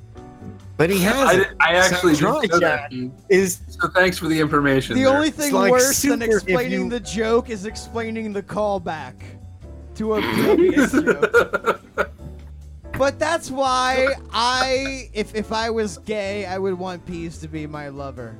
but 0.77 0.89
he 0.89 0.99
hasn't. 1.01 1.47
I 1.59 1.73
actually 1.73 2.15
So 2.15 2.41
Dry. 2.47 2.59
Jack 2.59 2.93
is 3.29 3.59
So 3.67 3.89
thanks 3.89 4.17
for 4.17 4.27
the 4.27 4.39
information. 4.39 4.95
The 4.95 5.03
there. 5.03 5.13
only 5.13 5.31
thing 5.31 5.53
like 5.53 5.71
worse 5.71 6.01
than 6.01 6.21
explaining 6.21 6.71
you- 6.85 6.89
the 6.89 6.99
joke 7.01 7.49
is 7.49 7.65
explaining 7.65 8.31
the 8.31 8.43
callback 8.43 9.15
to 9.95 10.13
a 10.15 10.21
previous 10.21 10.91
joke. 10.93 11.81
But 12.97 13.19
that's 13.19 13.51
why 13.51 14.07
I, 14.31 15.09
if 15.13 15.35
if 15.35 15.51
I 15.51 15.69
was 15.69 15.97
gay, 15.99 16.45
I 16.45 16.57
would 16.57 16.73
want 16.73 17.05
Peas 17.05 17.37
to 17.39 17.47
be 17.47 17.67
my 17.67 17.89
lover. 17.89 18.37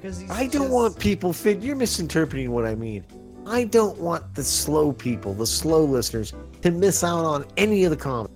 Because. 0.00 0.22
I 0.30 0.46
don't 0.46 0.62
just- 0.62 0.70
want 0.70 0.98
people 0.98 1.32
fit. 1.32 1.62
You're 1.62 1.76
misinterpreting 1.76 2.50
what 2.50 2.66
I 2.66 2.74
mean. 2.74 3.04
I 3.46 3.64
don't 3.64 3.98
want 3.98 4.34
the 4.34 4.42
slow 4.42 4.92
people, 4.92 5.34
the 5.34 5.46
slow 5.46 5.84
listeners, 5.84 6.32
to 6.62 6.70
miss 6.70 7.04
out 7.04 7.24
on 7.24 7.44
any 7.58 7.84
of 7.84 7.90
the 7.90 7.96
comedy. 7.96 8.32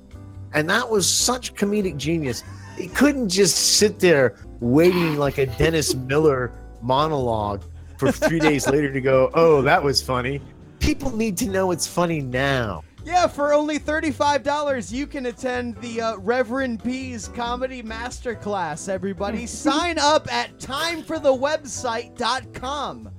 And 0.52 0.68
that 0.68 0.88
was 0.88 1.08
such 1.08 1.54
comedic 1.54 1.96
genius. 1.96 2.42
It 2.78 2.94
couldn't 2.94 3.28
just 3.30 3.76
sit 3.78 3.98
there 3.98 4.36
waiting 4.60 5.16
like 5.16 5.38
a 5.38 5.46
Dennis 5.46 5.94
Miller 5.94 6.52
monologue 6.82 7.62
for 7.96 8.12
three 8.12 8.38
days 8.38 8.66
later 8.70 8.92
to 8.92 9.00
go, 9.00 9.30
oh, 9.34 9.62
that 9.62 9.82
was 9.82 10.02
funny. 10.02 10.40
People 10.78 11.14
need 11.16 11.36
to 11.38 11.46
know 11.48 11.70
it's 11.70 11.86
funny 11.86 12.20
now. 12.20 12.82
Yeah, 13.04 13.26
for 13.28 13.52
only 13.54 13.78
$35, 13.78 14.92
you 14.92 15.06
can 15.06 15.26
attend 15.26 15.76
the 15.76 16.00
uh, 16.00 16.16
Reverend 16.18 16.82
P's 16.82 17.28
Comedy 17.28 17.80
Masterclass, 17.82 18.88
everybody. 18.88 19.46
Sign 19.46 19.98
up 19.98 20.30
at 20.32 20.58
timeforthewebsite.com. 20.58 23.10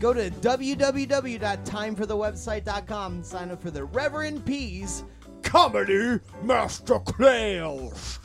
Go 0.00 0.12
to 0.14 0.30
www.timeforthewebsite.com 0.30 3.12
and 3.14 3.26
sign 3.26 3.50
up 3.50 3.60
for 3.60 3.72
the 3.72 3.84
Reverend 3.84 4.46
P's 4.46 5.02
Comedy 5.42 6.20
Masterclass. 6.44 8.18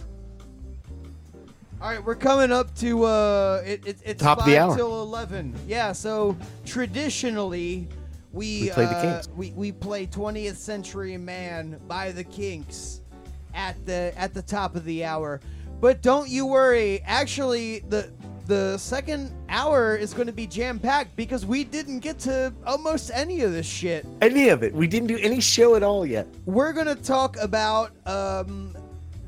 All 1.82 1.90
right, 1.90 2.06
we're 2.06 2.14
coming 2.16 2.52
up 2.52 2.76
to 2.76 3.06
uh, 3.06 3.64
it, 3.66 3.88
it, 3.88 3.98
it's 4.06 4.22
Top 4.22 4.38
of 4.38 4.46
the 4.46 4.56
hour. 4.58 4.76
till 4.76 5.02
eleven. 5.02 5.56
Yeah, 5.68 5.94
so 5.94 6.38
traditionally 6.64 7.88
we 8.34 8.64
We 8.64 8.70
play 8.72 8.86
the 8.86 8.98
uh, 8.98 9.02
Kinks. 9.02 9.30
we, 9.36 9.52
we 9.52 9.72
play 9.72 10.08
20th 10.08 10.56
Century 10.56 11.18
Man 11.18 11.80
by 11.88 12.12
the 12.12 12.24
Kinks 12.24 13.02
at 13.54 13.86
the 13.86 14.12
at 14.18 14.34
the 14.34 14.42
top 14.42 14.76
of 14.76 14.84
the 14.86 15.06
hour. 15.06 15.40
But 15.80 16.02
don't 16.02 16.30
you 16.30 16.46
worry. 16.46 17.02
Actually, 17.06 17.80
the 17.90 18.12
the 18.48 18.78
second 18.78 19.32
hour 19.48 19.96
is 19.96 20.14
going 20.14 20.28
to 20.28 20.34
be 20.34 20.48
jam 20.48 20.80
packed 20.80 21.16
because 21.16 21.46
we 21.46 21.64
didn't 21.64 22.00
get 22.00 22.20
to 22.20 22.54
almost 22.66 23.12
any 23.14 23.42
of 23.42 23.54
this 23.54 23.66
shit. 23.66 24.06
Any 24.22 24.50
of 24.50 24.64
it. 24.64 24.74
We 24.74 24.88
didn't 24.88 25.08
do 25.08 25.18
any 25.20 25.40
show 25.40 25.76
at 25.76 25.84
all 25.84 26.06
yet. 26.06 26.28
We're 26.46 26.74
going 26.74 26.88
to 26.88 26.96
talk 26.96 27.38
about 27.38 27.92
um, 28.06 28.76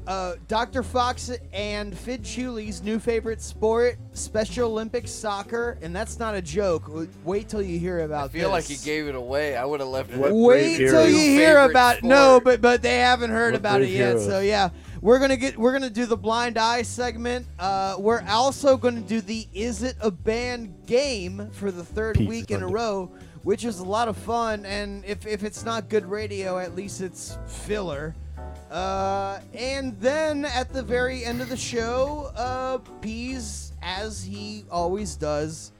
uh, 0.07 0.35
Dr. 0.47 0.83
Faux 0.83 1.31
and 1.53 1.93
Fidd 1.93 2.21
Chewley's 2.21 2.83
new 2.83 2.99
favorite 2.99 3.41
sport, 3.41 3.97
Special 4.13 4.71
Olympics 4.71 5.11
soccer, 5.11 5.77
and 5.81 5.95
that's 5.95 6.19
not 6.19 6.35
a 6.35 6.41
joke. 6.41 6.91
Wait 7.23 7.49
till 7.49 7.61
you 7.61 7.79
hear 7.79 7.99
about. 7.99 8.15
I 8.15 8.19
about 8.25 8.31
feel 8.31 8.49
like 8.49 8.65
this. 8.65 8.83
he 8.83 8.89
gave 8.89 9.07
it 9.07 9.15
away. 9.15 9.55
I 9.55 9.65
would 9.65 9.79
have 9.79 9.89
left 9.89 10.11
it. 10.11 10.17
What 10.17 10.29
at 10.29 10.35
Wait 10.35 10.77
till 10.77 11.07
you 11.07 11.15
hear 11.17 11.55
Favorite 11.55 11.71
about 11.71 12.03
no, 12.03 12.39
but 12.43 12.61
but 12.61 12.81
they 12.81 12.97
haven't 12.97 13.31
heard 13.31 13.53
What 13.53 13.59
about 13.59 13.81
it 13.81 13.85
great 13.85 13.97
yet. 13.97 14.19
So 14.19 14.39
yeah, 14.39 14.69
we're 15.01 15.19
gonna 15.19 15.37
get 15.37 15.57
we're 15.57 15.73
gonna 15.73 15.89
do 15.89 16.05
the 16.05 16.17
blind 16.17 16.57
eye 16.57 16.83
segment. 16.83 17.47
Uh, 17.59 17.95
we're 17.99 18.23
also 18.27 18.77
gonna 18.77 19.01
do 19.01 19.21
the 19.21 19.47
is 19.53 19.83
it 19.83 19.95
a 20.01 20.11
band 20.11 20.85
game 20.85 21.49
for 21.51 21.71
the 21.71 21.83
third 21.83 22.17
Piece 22.17 22.27
week 22.27 22.51
of 22.51 22.57
in 22.57 22.63
a 22.63 22.67
row, 22.67 23.11
which 23.43 23.65
is 23.65 23.79
a 23.79 23.85
lot 23.85 24.07
of 24.07 24.17
fun. 24.17 24.65
And 24.65 25.03
if 25.05 25.25
if 25.25 25.43
it's 25.43 25.65
not 25.65 25.89
good 25.89 26.05
radio, 26.05 26.59
at 26.59 26.75
least 26.75 27.01
it's 27.01 27.37
filler. 27.47 28.15
Uh, 28.71 29.39
and 29.53 29.97
then 29.99 30.45
at 30.45 30.71
the 30.73 30.81
very 30.83 31.23
end 31.23 31.41
of 31.41 31.49
the 31.49 31.57
show, 31.57 32.31
uh, 32.35 32.77
Peas, 33.01 33.73
as 33.81 34.23
he 34.23 34.65
always 34.71 35.15
does, 35.15 35.71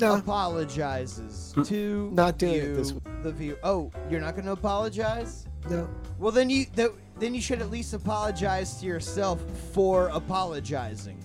No. 0.00 0.16
apologizes 0.16 1.52
to 1.64 2.10
Not 2.12 2.38
doing 2.38 2.54
it 2.54 2.74
this 2.76 2.92
week. 2.92 3.02
the 3.22 3.32
view. 3.32 3.56
Oh, 3.62 3.90
you're 4.10 4.20
not 4.20 4.34
going 4.34 4.44
to 4.46 4.52
apologize? 4.52 5.46
No. 5.70 5.88
Well, 6.18 6.32
then 6.32 6.50
you 6.50 6.66
th- 6.66 6.90
then 7.18 7.34
you 7.34 7.40
should 7.40 7.62
at 7.62 7.70
least 7.70 7.94
apologize 7.94 8.78
to 8.80 8.86
yourself 8.86 9.40
for 9.72 10.08
apologizing, 10.08 11.16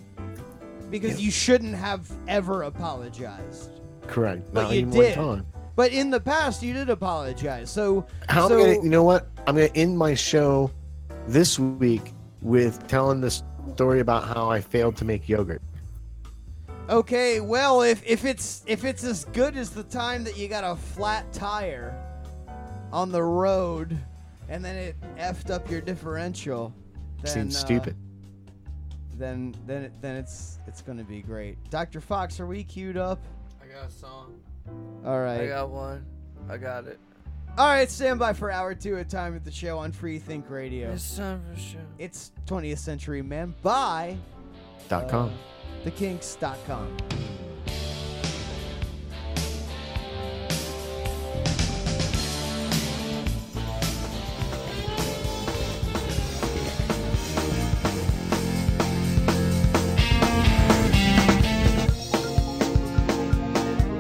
because 0.90 1.20
you 1.20 1.32
shouldn't 1.32 1.76
have 1.76 2.10
ever 2.28 2.64
apologized. 2.64 3.72
Correct. 4.08 4.44
But 4.54 4.64
Not 4.64 4.72
you 4.72 4.80
even 4.82 4.92
did. 4.92 5.18
one 5.18 5.38
time. 5.38 5.46
But 5.76 5.92
in 5.92 6.10
the 6.10 6.20
past, 6.20 6.62
you 6.64 6.74
did 6.74 6.90
apologize. 6.90 7.70
So 7.70 8.06
How 8.28 8.48
so, 8.48 8.58
gonna, 8.60 8.74
you 8.84 8.90
know 8.90 9.04
what? 9.04 9.28
I'm 9.48 9.56
gonna 9.56 9.70
end 9.76 9.98
my 9.98 10.14
show 10.14 10.72
this 11.30 11.60
week 11.60 12.14
with 12.42 12.88
telling 12.88 13.22
the 13.22 13.30
story 13.74 14.00
about 14.00 14.28
how 14.28 14.50
I 14.50 14.62
failed 14.62 14.98
to 14.98 15.06
make 15.06 15.30
yogurt. 15.30 15.62
Okay, 16.90 17.40
well, 17.40 17.84
if 17.84 18.02
if 18.06 18.26
it's 18.26 18.64
if 18.66 18.84
it's 18.84 19.04
as 19.04 19.26
good 19.26 19.56
as 19.56 19.70
the 19.70 19.84
time 19.84 20.24
that 20.24 20.38
you 20.38 20.48
got 20.48 20.64
a 20.64 20.76
flat 20.76 21.32
tire 21.32 21.96
on 22.92 23.12
the 23.12 23.22
road, 23.22 23.96
and 24.48 24.66
then 24.66 24.76
it 24.76 24.96
effed 25.18 25.52
up 25.52 25.70
your 25.70 25.82
differential, 25.82 26.74
then 27.22 27.52
Seems 27.52 27.56
uh, 27.56 27.60
stupid. 27.60 27.96
Then 29.16 29.54
then 29.68 29.84
it, 29.84 30.02
then 30.02 30.16
it's 30.16 30.58
it's 30.66 30.82
gonna 30.82 31.04
be 31.04 31.22
great. 31.22 31.58
Dr. 31.70 32.02
Faux, 32.02 32.40
are 32.40 32.48
we 32.48 32.64
queued 32.64 32.98
up? 32.98 33.24
I 33.62 33.72
got 33.72 33.88
a 33.88 33.92
song. 33.92 34.40
All 35.06 35.20
right. 35.20 35.42
I 35.42 35.48
got 35.48 35.70
one. 35.70 36.06
I 36.50 36.58
got 36.58 36.88
it. 36.88 37.00
All 37.60 37.68
right, 37.68 37.92
stand 37.92 38.20
by 38.20 38.32
for 38.32 38.50
hour 38.50 38.74
two 38.74 38.96
of 38.96 39.10
time 39.10 39.36
at 39.36 39.44
the 39.44 39.52
show 39.52 39.80
on 39.80 39.92
Free 39.92 40.18
Think 40.18 40.50
Radio. 40.50 40.94
It's 40.94 41.18
time 41.18 41.42
for 41.44 41.56
the 41.56 41.62
show. 41.62 41.80
It's 41.98 42.32
20th 42.46 42.78
Century 42.78 43.22
Man 43.22 43.54
by 43.62 44.16
Dot 44.88 45.10
com. 45.10 45.34
thekinks.com. 45.84 46.96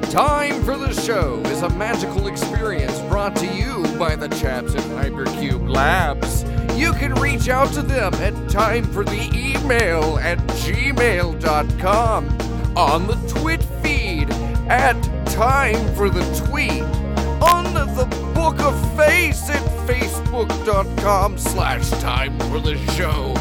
Time 0.09 0.63
for 0.63 0.75
the 0.75 0.91
Show 0.91 1.39
is 1.45 1.61
a 1.61 1.69
magical 1.69 2.25
experience 2.25 2.99
brought 3.01 3.35
to 3.35 3.45
you 3.45 3.83
by 3.99 4.15
the 4.15 4.27
chaps 4.27 4.73
at 4.73 4.81
Hypercube 4.81 5.69
Labs. 5.69 6.43
You 6.75 6.93
can 6.93 7.13
reach 7.13 7.47
out 7.47 7.71
to 7.73 7.83
them 7.83 8.15
at 8.15 8.33
timefortheemail 8.49 10.19
at 10.19 10.39
gmail.com, 10.39 12.27
on 12.75 13.05
the 13.05 13.15
twit 13.27 13.63
feed 13.83 14.31
at 14.67 14.99
Time 15.27 15.95
for 15.95 16.09
the 16.09 16.23
Tweet, 16.47 16.81
on 17.43 17.71
the 17.75 18.28
Book 18.39 18.59
a 18.59 18.71
Face 18.95 19.49
at 19.49 19.61
facebook.com 19.85 21.37
slash 21.37 21.89
time 22.01 22.39
for 22.39 22.61
the 22.61 22.77
show. 22.93 23.33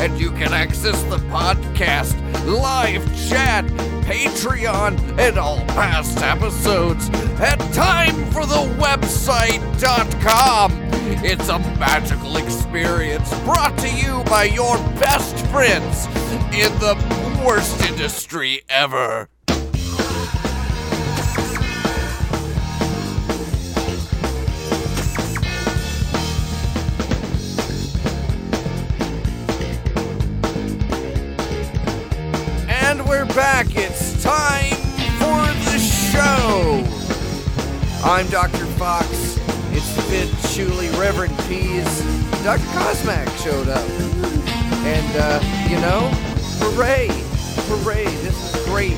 And 0.00 0.16
you 0.16 0.30
can 0.30 0.52
access 0.52 1.02
the 1.04 1.16
podcast, 1.26 2.14
live 2.46 3.04
chat, 3.28 3.64
Patreon, 4.04 5.18
and 5.18 5.38
all 5.38 5.58
past 5.66 6.22
episodes 6.22 7.08
at 7.40 7.58
timeforthewebsite.com. 7.74 10.72
It's 11.24 11.48
a 11.48 11.58
magical 11.58 12.36
experience 12.36 13.28
brought 13.40 13.76
to 13.78 13.90
you 13.90 14.22
by 14.30 14.44
your 14.44 14.76
best 15.00 15.36
friends 15.46 16.06
in 16.54 16.72
the 16.78 16.94
worst 17.44 17.82
industry 17.90 18.62
ever. 18.68 19.28
And 32.94 33.08
we're 33.08 33.26
back. 33.26 33.66
It's 33.70 34.22
time 34.22 34.76
for 35.18 35.42
the 35.68 35.78
show. 35.78 36.84
I'm 38.04 38.28
Dr. 38.28 38.66
Faux. 38.78 39.36
It's 39.72 39.96
Fidd 40.06 40.28
Chewley, 40.54 40.88
Reverend 40.96 41.36
Peas. 41.48 42.02
Dr. 42.44 42.62
Cosmac 42.66 43.26
showed 43.42 43.68
up. 43.68 43.88
And, 44.86 45.16
uh, 45.16 45.40
you 45.68 45.80
know, 45.80 46.08
hooray! 46.60 47.08
Hooray! 47.66 48.04
This 48.04 48.54
is 48.54 48.64
great. 48.66 48.96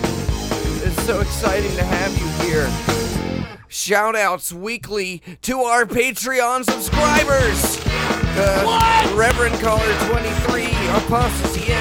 It's 0.84 1.02
so 1.04 1.20
exciting 1.20 1.74
to 1.76 1.84
have 1.84 2.12
you 2.18 2.46
here. 2.46 2.70
Shout 3.68 4.14
outs 4.14 4.52
weekly 4.52 5.22
to 5.40 5.60
our 5.60 5.86
Patreon 5.86 6.64
subscribers. 6.70 7.80
Uh, 8.38 9.14
Reverend 9.16 9.58
Caller 9.60 9.94
23, 10.10 10.66
Apostasy 10.90 11.72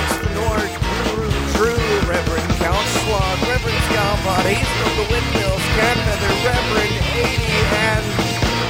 Hazel 4.26 4.88
of 4.88 4.96
the 4.98 5.14
Windmills, 5.14 5.62
Reverend 5.78 6.94
80, 7.14 7.44
and 7.76 8.06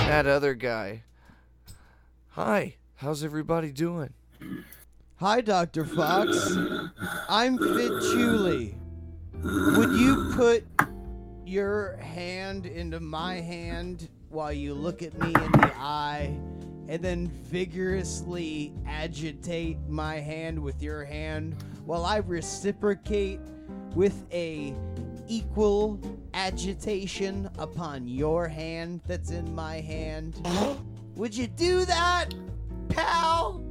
that 0.09 0.27
other 0.27 0.53
guy. 0.53 1.03
Hi, 2.31 2.75
how's 2.95 3.23
everybody 3.23 3.71
doing? 3.71 4.13
Hi, 5.15 5.39
Dr. 5.39 5.85
Faux. 5.85 6.57
I'm 7.29 7.57
Fidd 7.57 8.01
Chewley. 8.01 8.75
Would 9.77 9.97
you 9.97 10.33
put 10.33 10.65
your 11.45 11.95
hand 11.97 12.65
into 12.65 12.99
my 12.99 13.35
hand 13.35 14.09
while 14.27 14.51
you 14.51 14.73
look 14.73 15.01
at 15.03 15.17
me 15.17 15.27
in 15.27 15.51
the 15.53 15.71
eye 15.77 16.37
and 16.89 17.01
then 17.01 17.29
vigorously 17.45 18.73
agitate 18.85 19.77
my 19.87 20.15
hand 20.15 20.61
with 20.61 20.83
your 20.83 21.05
hand 21.05 21.55
while 21.85 22.03
I 22.03 22.17
reciprocate 22.17 23.39
with 23.95 24.25
a 24.33 24.75
equal 25.27 25.99
agitation 26.33 27.49
upon 27.57 28.07
your 28.07 28.47
hand 28.47 29.01
that's 29.07 29.31
in 29.31 29.53
my 29.53 29.81
hand? 29.81 30.35
Would 31.15 31.35
you 31.35 31.47
do 31.47 31.85
that, 31.85 32.29
pal? 32.89 33.63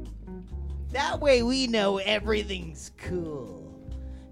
That 0.93 1.21
way 1.21 1.43
we 1.43 1.67
know 1.67 1.99
everything's 1.99 2.93
cool. 2.97 3.61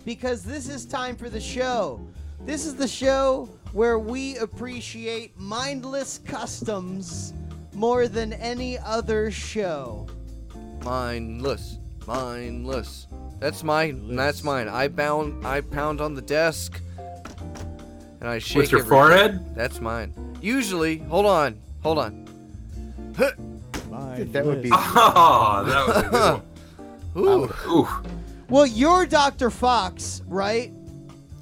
Because 0.05 0.43
this 0.43 0.69
is 0.69 0.85
time 0.85 1.17
for 1.17 1.29
the 1.29 1.41
show. 1.41 2.01
This 2.45 2.67
is 2.67 2.75
the 2.75 2.89
show 2.89 3.49
where 3.73 3.99
we 3.99 4.37
appreciate 4.39 5.39
mindless 5.39 6.19
customs 6.19 7.33
more 7.75 8.09
than 8.09 8.33
any 8.35 8.79
other 8.79 9.31
show. 9.31 10.07
Mindless, 10.85 11.79
mindless. 12.07 13.07
That's 13.39 13.63
mine. 13.65 14.15
That's 14.15 14.45
mine. 14.45 14.69
I 14.69 14.89
bound. 14.89 15.47
I 15.47 15.61
pound 15.63 16.01
on 16.01 16.15
the 16.15 16.23
desk, 16.23 16.81
and 18.23 18.31
I 18.31 18.39
shake. 18.39 18.57
With 18.59 18.71
your 18.71 18.81
everything. 18.83 18.99
forehead? 18.99 19.57
That's 19.57 19.81
mine. 19.81 20.15
Usually, 20.41 20.99
hold 20.99 21.27
on, 21.27 21.59
hold 21.83 21.99
on. 21.99 22.25
That 23.17 24.47
would 24.47 24.63
be. 24.63 24.71
Oh, 24.75 25.65
that 25.67 25.87
was 25.87 25.97
a 25.97 26.43
good 27.15 27.17
Ooh. 27.17 27.53
Ooh. 27.69 27.89
Well, 28.49 28.65
you're 28.67 29.07
Dr. 29.07 29.51
Faux, 29.51 30.23
right? 30.29 30.73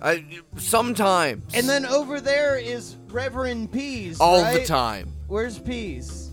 I 0.00 0.24
sometimes. 0.56 1.54
And 1.54 1.68
then 1.68 1.84
over 1.84 2.18
there 2.18 2.56
is 2.58 2.96
Reverend 3.10 3.70
Peas. 3.72 4.18
all 4.20 4.40
right? 4.42 4.60
the 4.60 4.64
time, 4.66 5.12
Where's 5.28 5.58
Peas? 5.58 6.30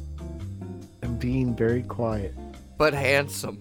I'm 1.04 1.18
being 1.18 1.54
very 1.56 1.84
quiet. 1.84 2.34
but 2.78 2.94
handsome. 2.94 3.60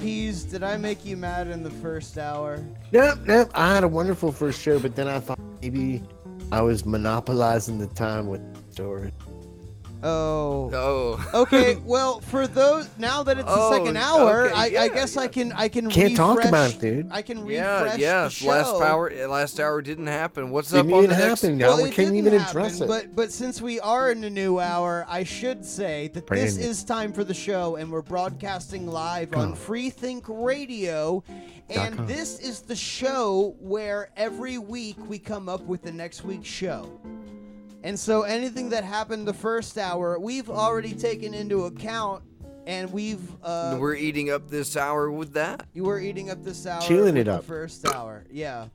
Did 0.00 0.62
I 0.62 0.78
make 0.78 1.04
you 1.04 1.16
mad 1.16 1.48
in 1.48 1.62
the 1.62 1.70
first 1.70 2.16
hour? 2.16 2.64
Nope, 2.90 3.18
nope. 3.26 3.50
I 3.54 3.74
had 3.74 3.84
a 3.84 3.88
wonderful 3.88 4.32
first 4.32 4.60
show, 4.60 4.78
but 4.78 4.96
then 4.96 5.08
I 5.08 5.20
thought 5.20 5.38
maybe 5.60 6.02
I 6.50 6.62
was 6.62 6.86
monopolizing 6.86 7.78
the 7.78 7.86
time 7.86 8.26
with 8.26 8.40
stories. 8.72 9.12
Oh. 10.02 10.70
Oh. 10.72 11.40
Okay, 11.42 11.76
well, 11.84 12.20
for 12.20 12.46
those 12.46 12.88
now 12.98 13.22
that 13.22 13.38
it's 13.38 13.46
the 13.46 13.54
Oh, 13.54 13.72
second 13.72 13.96
hour, 13.96 14.46
okay, 14.46 14.54
I, 14.54 14.66
yeah, 14.66 14.80
I 14.82 14.88
guess 14.88 15.16
I 15.16 15.28
can 15.28 15.52
I 15.52 15.68
can 15.68 15.90
Can't 15.90 16.16
talk 16.16 16.38
refresh- 16.38 16.48
about 16.48 16.70
it, 16.74 16.80
dude. 16.80 17.08
I 17.10 17.22
can 17.22 17.44
refresh 17.44 17.98
yeah. 17.98 18.24
the 18.24 18.30
show. 18.30 18.48
Last 18.48 18.82
hour, 18.82 19.10
last 19.28 19.60
hour 19.60 19.82
didn't 19.82 20.06
happen. 20.06 20.50
What's 20.50 20.70
Didn't 20.70 20.90
up 20.90 20.96
on 20.98 21.04
even 21.04 21.16
the 21.18 21.26
next? 21.26 21.42
happen. 21.42 21.58
Well, 21.58 21.76
we 21.76 21.82
it 21.84 21.86
can't 21.94 21.96
didn't 22.08 22.16
even 22.16 22.32
happen, 22.38 22.48
address 22.58 22.80
it. 22.80 22.88
But 22.88 23.14
but 23.14 23.30
since 23.32 23.60
we 23.60 23.78
are 23.80 24.10
in 24.12 24.24
a 24.24 24.30
new 24.30 24.58
hour, 24.58 25.04
I 25.08 25.24
should 25.24 25.64
say 25.64 26.08
that 26.08 26.26
this 26.26 26.54
Brandon. 26.54 26.70
is 26.70 26.84
time 26.84 27.12
for 27.12 27.24
the 27.24 27.34
show, 27.34 27.76
and 27.76 27.90
we're 27.90 28.02
broadcasting 28.02 28.86
live 28.86 29.34
on 29.34 29.48
Come. 29.50 29.54
Free 29.54 29.90
Think 29.90 30.24
Radio. 30.28 31.22
And 31.68 31.96
com. 31.98 32.06
this 32.06 32.40
is 32.40 32.62
the 32.62 32.74
show 32.74 33.54
where 33.60 34.10
every 34.16 34.58
week 34.58 34.96
we 35.08 35.20
come 35.20 35.48
up 35.48 35.60
with 35.66 35.82
the 35.82 35.92
next 35.92 36.24
week's 36.24 36.48
show. 36.48 37.00
And 37.82 37.98
so 37.98 38.22
anything 38.22 38.70
that 38.70 38.84
happened 38.84 39.26
the 39.26 39.32
first 39.34 39.78
hour, 39.78 40.18
we've 40.18 40.50
already 40.50 40.92
taken 40.92 41.32
into 41.32 41.64
account, 41.64 42.22
and 42.66 42.92
we've 42.92 43.20
uh, 43.42 43.76
We're 43.80 43.94
eating 43.94 44.30
up 44.30 44.48
this 44.50 44.76
hour 44.76 45.10
with 45.10 45.32
that. 45.32 45.66
you 45.72 45.84
were 45.84 45.98
eating 45.98 46.30
up 46.30 46.44
this 46.44 46.66
hour, 46.66 46.82
Chilling 46.82 47.16
it 47.16 47.26
up. 47.28 47.40
The 47.42 47.46
first 47.48 47.86
hour, 47.86 48.24
yeah. 48.30 48.66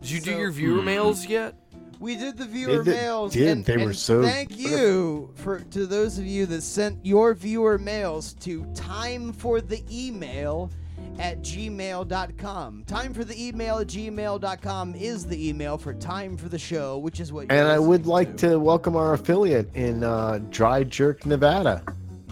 Did 0.00 0.10
you 0.10 0.20
do 0.20 0.30
your 0.30 0.50
viewer 0.50 0.80
mails 0.82 1.26
yet? 1.26 1.54
We 2.00 2.14
did 2.16 2.38
the 2.38 2.46
viewer 2.46 2.84
did- 2.84 2.94
mails. 2.94 3.32
did. 3.32 3.48
And, 3.48 3.64
They 3.64 3.76
were 3.76 3.82
and 3.86 3.96
so 3.96 4.22
Thank 4.22 4.56
you 4.56 5.32
for 5.34 5.58
to 5.60 5.84
those 5.86 6.16
of 6.18 6.24
you 6.24 6.46
that 6.46 6.62
sent 6.62 7.04
your 7.04 7.34
viewer 7.34 7.76
mails 7.76 8.34
to 8.34 8.64
time 8.74 9.32
for 9.32 9.60
the 9.60 9.82
email 9.90 10.70
at 11.18 11.40
gmail.com. 11.40 12.84
Time 12.86 13.14
for 13.14 13.24
the 13.24 13.46
email 13.46 13.78
at 13.78 13.86
gmail.com 13.86 14.94
is 14.94 15.26
the 15.26 15.48
email 15.48 15.78
for 15.78 15.94
time 15.94 16.36
for 16.36 16.48
the 16.48 16.58
show, 16.58 16.98
which 16.98 17.20
is 17.20 17.32
what. 17.32 17.50
you're 17.50 17.58
And 17.58 17.68
I 17.68 17.78
would 17.78 18.06
listening 18.06 18.10
like 18.10 18.36
to 18.38 18.58
welcome 18.58 18.96
our 18.96 19.14
affiliate 19.14 19.74
in 19.74 20.04
uh, 20.04 20.40
Dry 20.50 20.84
Jerk, 20.84 21.26
Nevada. 21.26 21.82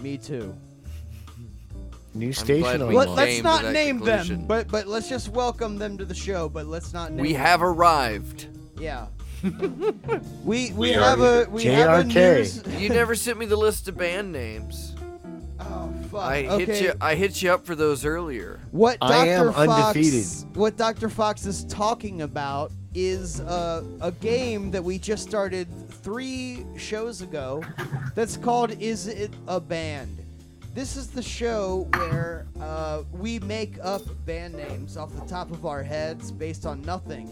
Me 0.01 0.17
too. 0.17 0.55
New 2.13 2.33
station 2.33 2.81
on 2.81 2.93
Let, 2.93 3.09
let's 3.09 3.43
not 3.43 3.65
name 3.65 3.99
conclusion. 3.99 4.39
them, 4.39 4.47
but 4.47 4.67
but 4.69 4.87
let's 4.87 5.07
just 5.07 5.29
welcome 5.29 5.77
them 5.77 5.97
to 5.97 6.05
the 6.05 6.15
show. 6.15 6.49
But 6.49 6.65
let's 6.65 6.93
not 6.93 7.11
name. 7.11 7.21
We 7.21 7.33
them. 7.33 7.41
have 7.41 7.61
arrived. 7.61 8.47
Yeah. 8.79 9.07
we 9.43 10.71
we, 10.71 10.71
We 10.71 10.91
have 10.93 11.21
are 11.21 11.43
a 11.43 11.49
we 11.49 11.65
have 11.65 11.99
a 11.99 12.03
news. 12.03 12.63
You 12.79 12.89
never 12.89 13.13
sent 13.13 13.37
me 13.37 13.45
the 13.45 13.55
list 13.55 13.87
of 13.87 13.97
band 13.97 14.31
names. 14.31 14.95
Oh 15.59 15.93
fuck. 16.07 16.21
I 16.21 16.47
okay. 16.47 16.65
hit 16.65 16.81
you. 16.81 16.93
I 16.99 17.15
hit 17.15 17.41
you 17.41 17.51
up 17.51 17.65
for 17.65 17.75
those 17.75 18.05
earlier. 18.05 18.59
What 18.71 18.99
Dr. 18.99 19.13
I 19.13 19.27
am 19.27 19.53
Faux, 19.53 19.69
undefeated. 19.69 20.57
What 20.57 20.77
Dr. 20.77 21.09
Faux 21.09 21.45
is 21.45 21.65
talking 21.65 22.21
about 22.21 22.71
is 22.93 23.41
uh, 23.41 23.83
a 24.01 24.11
game 24.11 24.71
that 24.71 24.83
we 24.83 24.97
just 24.97 25.27
started 25.27 25.67
three 26.01 26.65
shows 26.77 27.21
ago 27.21 27.63
that's 28.15 28.37
called 28.37 28.71
Is 28.81 29.07
It 29.07 29.31
a 29.47 29.59
Band? 29.59 30.17
This 30.73 30.95
is 30.95 31.07
the 31.07 31.23
show 31.23 31.87
where 31.95 32.45
uh, 32.61 33.03
we 33.11 33.39
make 33.39 33.77
up 33.81 34.03
band 34.25 34.53
names 34.53 34.95
off 34.95 35.11
the 35.13 35.25
top 35.25 35.51
of 35.51 35.65
our 35.65 35.81
heads 35.81 36.31
based 36.31 36.65
on 36.65 36.81
nothing. 36.83 37.27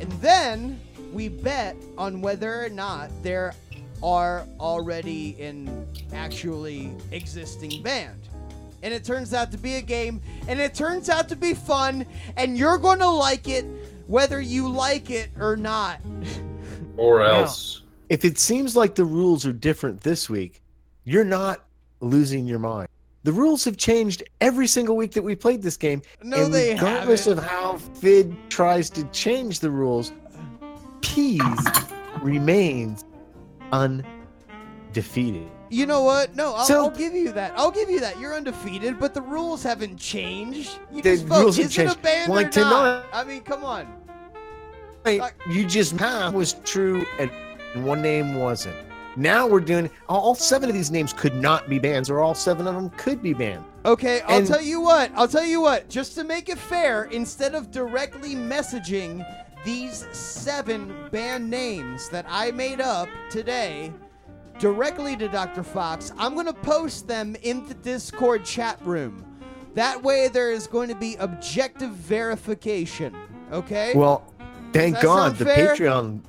And 0.00 0.10
then 0.14 0.80
we 1.12 1.28
bet 1.28 1.76
on 1.96 2.20
whether 2.20 2.64
or 2.64 2.68
not 2.68 3.10
there 3.22 3.54
are 4.04 4.46
already 4.60 5.30
in 5.40 5.86
actually 6.12 6.90
existing 7.10 7.82
band. 7.82 8.20
And 8.82 8.92
it 8.92 9.02
turns 9.02 9.32
out 9.32 9.50
to 9.52 9.56
be 9.56 9.76
a 9.76 9.82
game, 9.82 10.20
and 10.46 10.60
it 10.60 10.74
turns 10.74 11.08
out 11.08 11.26
to 11.30 11.36
be 11.36 11.54
fun, 11.54 12.04
and 12.36 12.58
you're 12.58 12.76
going 12.76 12.98
to 12.98 13.08
like 13.08 13.48
it 13.48 13.64
whether 14.06 14.42
you 14.42 14.68
like 14.68 15.10
it 15.10 15.30
or 15.40 15.56
not. 15.56 16.00
Or 16.96 17.22
else. 17.22 17.82
If 18.08 18.24
it 18.24 18.38
seems 18.38 18.76
like 18.76 18.94
the 18.94 19.04
rules 19.04 19.44
are 19.44 19.52
different 19.52 20.02
this 20.02 20.30
week, 20.30 20.62
you're 21.02 21.24
not 21.24 21.64
losing 21.98 22.46
your 22.46 22.60
mind. 22.60 22.86
The 23.24 23.32
rules 23.32 23.64
have 23.64 23.76
changed 23.76 24.22
every 24.40 24.68
single 24.68 24.96
week 24.96 25.10
that 25.14 25.22
we 25.22 25.34
played 25.34 25.60
this 25.60 25.76
game. 25.76 26.02
No, 26.22 26.44
and 26.44 26.54
they 26.54 26.74
regardless 26.74 27.24
haven't. 27.24 27.42
of 27.42 27.50
how 27.50 27.78
Fidd 28.00 28.36
tries 28.48 28.90
to 28.90 29.02
change 29.06 29.58
the 29.58 29.70
rules, 29.70 30.12
Peas 31.00 31.42
remains 32.22 33.04
undefeated. 33.74 35.48
You 35.70 35.86
know 35.86 36.02
what? 36.02 36.36
No, 36.36 36.54
I'll, 36.54 36.64
So- 36.64 36.84
I'll 36.84 36.90
give 36.90 37.14
you 37.14 37.32
that. 37.32 37.52
I'll 37.56 37.70
give 37.70 37.90
you 37.90 38.00
that. 38.00 38.18
You're 38.20 38.34
undefeated, 38.34 38.98
but 39.00 39.12
the 39.14 39.22
rules 39.22 39.62
haven't 39.62 39.96
changed. 39.98 40.78
You 40.92 41.02
The 41.02 41.10
just 41.16 41.24
vote. 41.26 41.40
rules 41.42 41.56
have 41.56 41.66
Is 41.66 41.72
it 41.78 41.80
a 41.80 41.84
changed. 41.86 42.02
band 42.02 42.32
Like 42.32 42.56
or 42.56 42.60
not? 42.60 43.02
tonight- 43.02 43.04
I 43.12 43.24
mean, 43.24 43.40
come 43.42 43.64
on. 43.64 43.86
you 45.50 45.64
just 45.66 45.98
now 46.00 46.30
was 46.30 46.54
true 46.64 47.04
and 47.18 47.30
one 47.84 48.00
name 48.00 48.36
wasn't. 48.36 48.76
Now 49.16 49.46
we're 49.46 49.60
doing 49.60 49.90
all 50.08 50.34
seven 50.34 50.68
of 50.68 50.74
these 50.74 50.90
names 50.90 51.12
could 51.12 51.34
not 51.36 51.68
be 51.68 51.78
bands, 51.78 52.10
or 52.10 52.20
all 52.20 52.34
seven 52.34 52.66
of 52.66 52.74
them 52.74 52.90
could 52.96 53.22
be 53.22 53.32
banned. 53.32 53.64
Okay, 53.84 54.22
I'll 54.22 54.38
And- 54.38 54.46
tell 54.46 54.60
you 54.62 54.80
what. 54.80 55.10
I'll 55.14 55.28
tell 55.28 55.44
you 55.44 55.60
what. 55.60 55.88
Just 55.88 56.14
to 56.16 56.24
make 56.24 56.48
it 56.48 56.58
fair, 56.58 57.04
instead 57.04 57.54
of 57.54 57.70
directly 57.70 58.34
messaging 58.34 59.24
these 59.64 60.06
seven 60.12 60.94
band 61.10 61.48
names 61.48 62.08
that 62.10 62.26
I 62.28 62.50
made 62.50 62.80
up 62.80 63.08
today 63.30 63.92
directly 64.58 65.16
to 65.16 65.28
Dr. 65.28 65.62
Fox, 65.62 66.12
I'm 66.18 66.34
going 66.34 66.46
to 66.46 66.52
post 66.52 67.08
them 67.08 67.34
in 67.42 67.66
the 67.66 67.74
Discord 67.74 68.44
chat 68.44 68.78
room. 68.82 69.24
That 69.74 70.02
way, 70.02 70.28
there 70.28 70.52
is 70.52 70.66
going 70.66 70.88
to 70.88 70.94
be 70.94 71.16
objective 71.16 71.90
verification. 71.90 73.14
Okay? 73.52 73.92
Well, 73.94 74.32
thank 74.72 75.00
God 75.00 75.36
the 75.36 75.44
fair? 75.46 75.74
Patreon. 75.74 76.20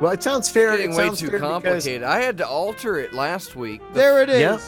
Well, 0.00 0.12
it 0.12 0.22
sounds 0.22 0.48
fair. 0.48 0.72
Getting 0.76 0.92
it 0.92 0.96
way 0.96 1.06
sounds 1.06 1.20
too 1.20 1.26
fair 1.28 1.38
because- 1.38 1.50
complicated. 1.62 2.02
I 2.04 2.20
had 2.20 2.38
to 2.38 2.46
alter 2.46 2.98
it 2.98 3.12
last 3.12 3.56
week. 3.56 3.80
The 3.92 3.98
There 3.98 4.22
it 4.22 4.28
is. 4.30 4.40
Yeah. 4.40 4.58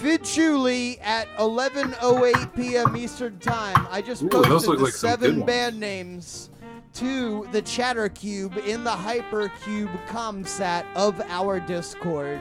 Fidd 0.00 0.20
Chewley 0.20 0.98
at 1.02 1.26
11:08 1.38 2.54
p.m. 2.54 2.96
Eastern 2.96 3.38
Time. 3.40 3.86
I 3.90 4.00
just 4.00 4.22
Ooh, 4.22 4.28
posted 4.28 4.50
those 4.52 4.66
look 4.68 4.78
the 4.78 4.84
like 4.84 4.92
some 4.94 5.10
good 5.10 5.20
seven 5.20 5.36
ones. 5.40 5.46
band 5.46 5.80
names 5.80 6.50
to 6.94 7.48
the 7.52 7.62
Chatter 7.62 8.08
Cube 8.08 8.56
in 8.66 8.84
the 8.84 8.90
Hypercube 8.90 10.06
comsat 10.06 10.84
of 10.94 11.20
our 11.22 11.60
Discord. 11.60 12.40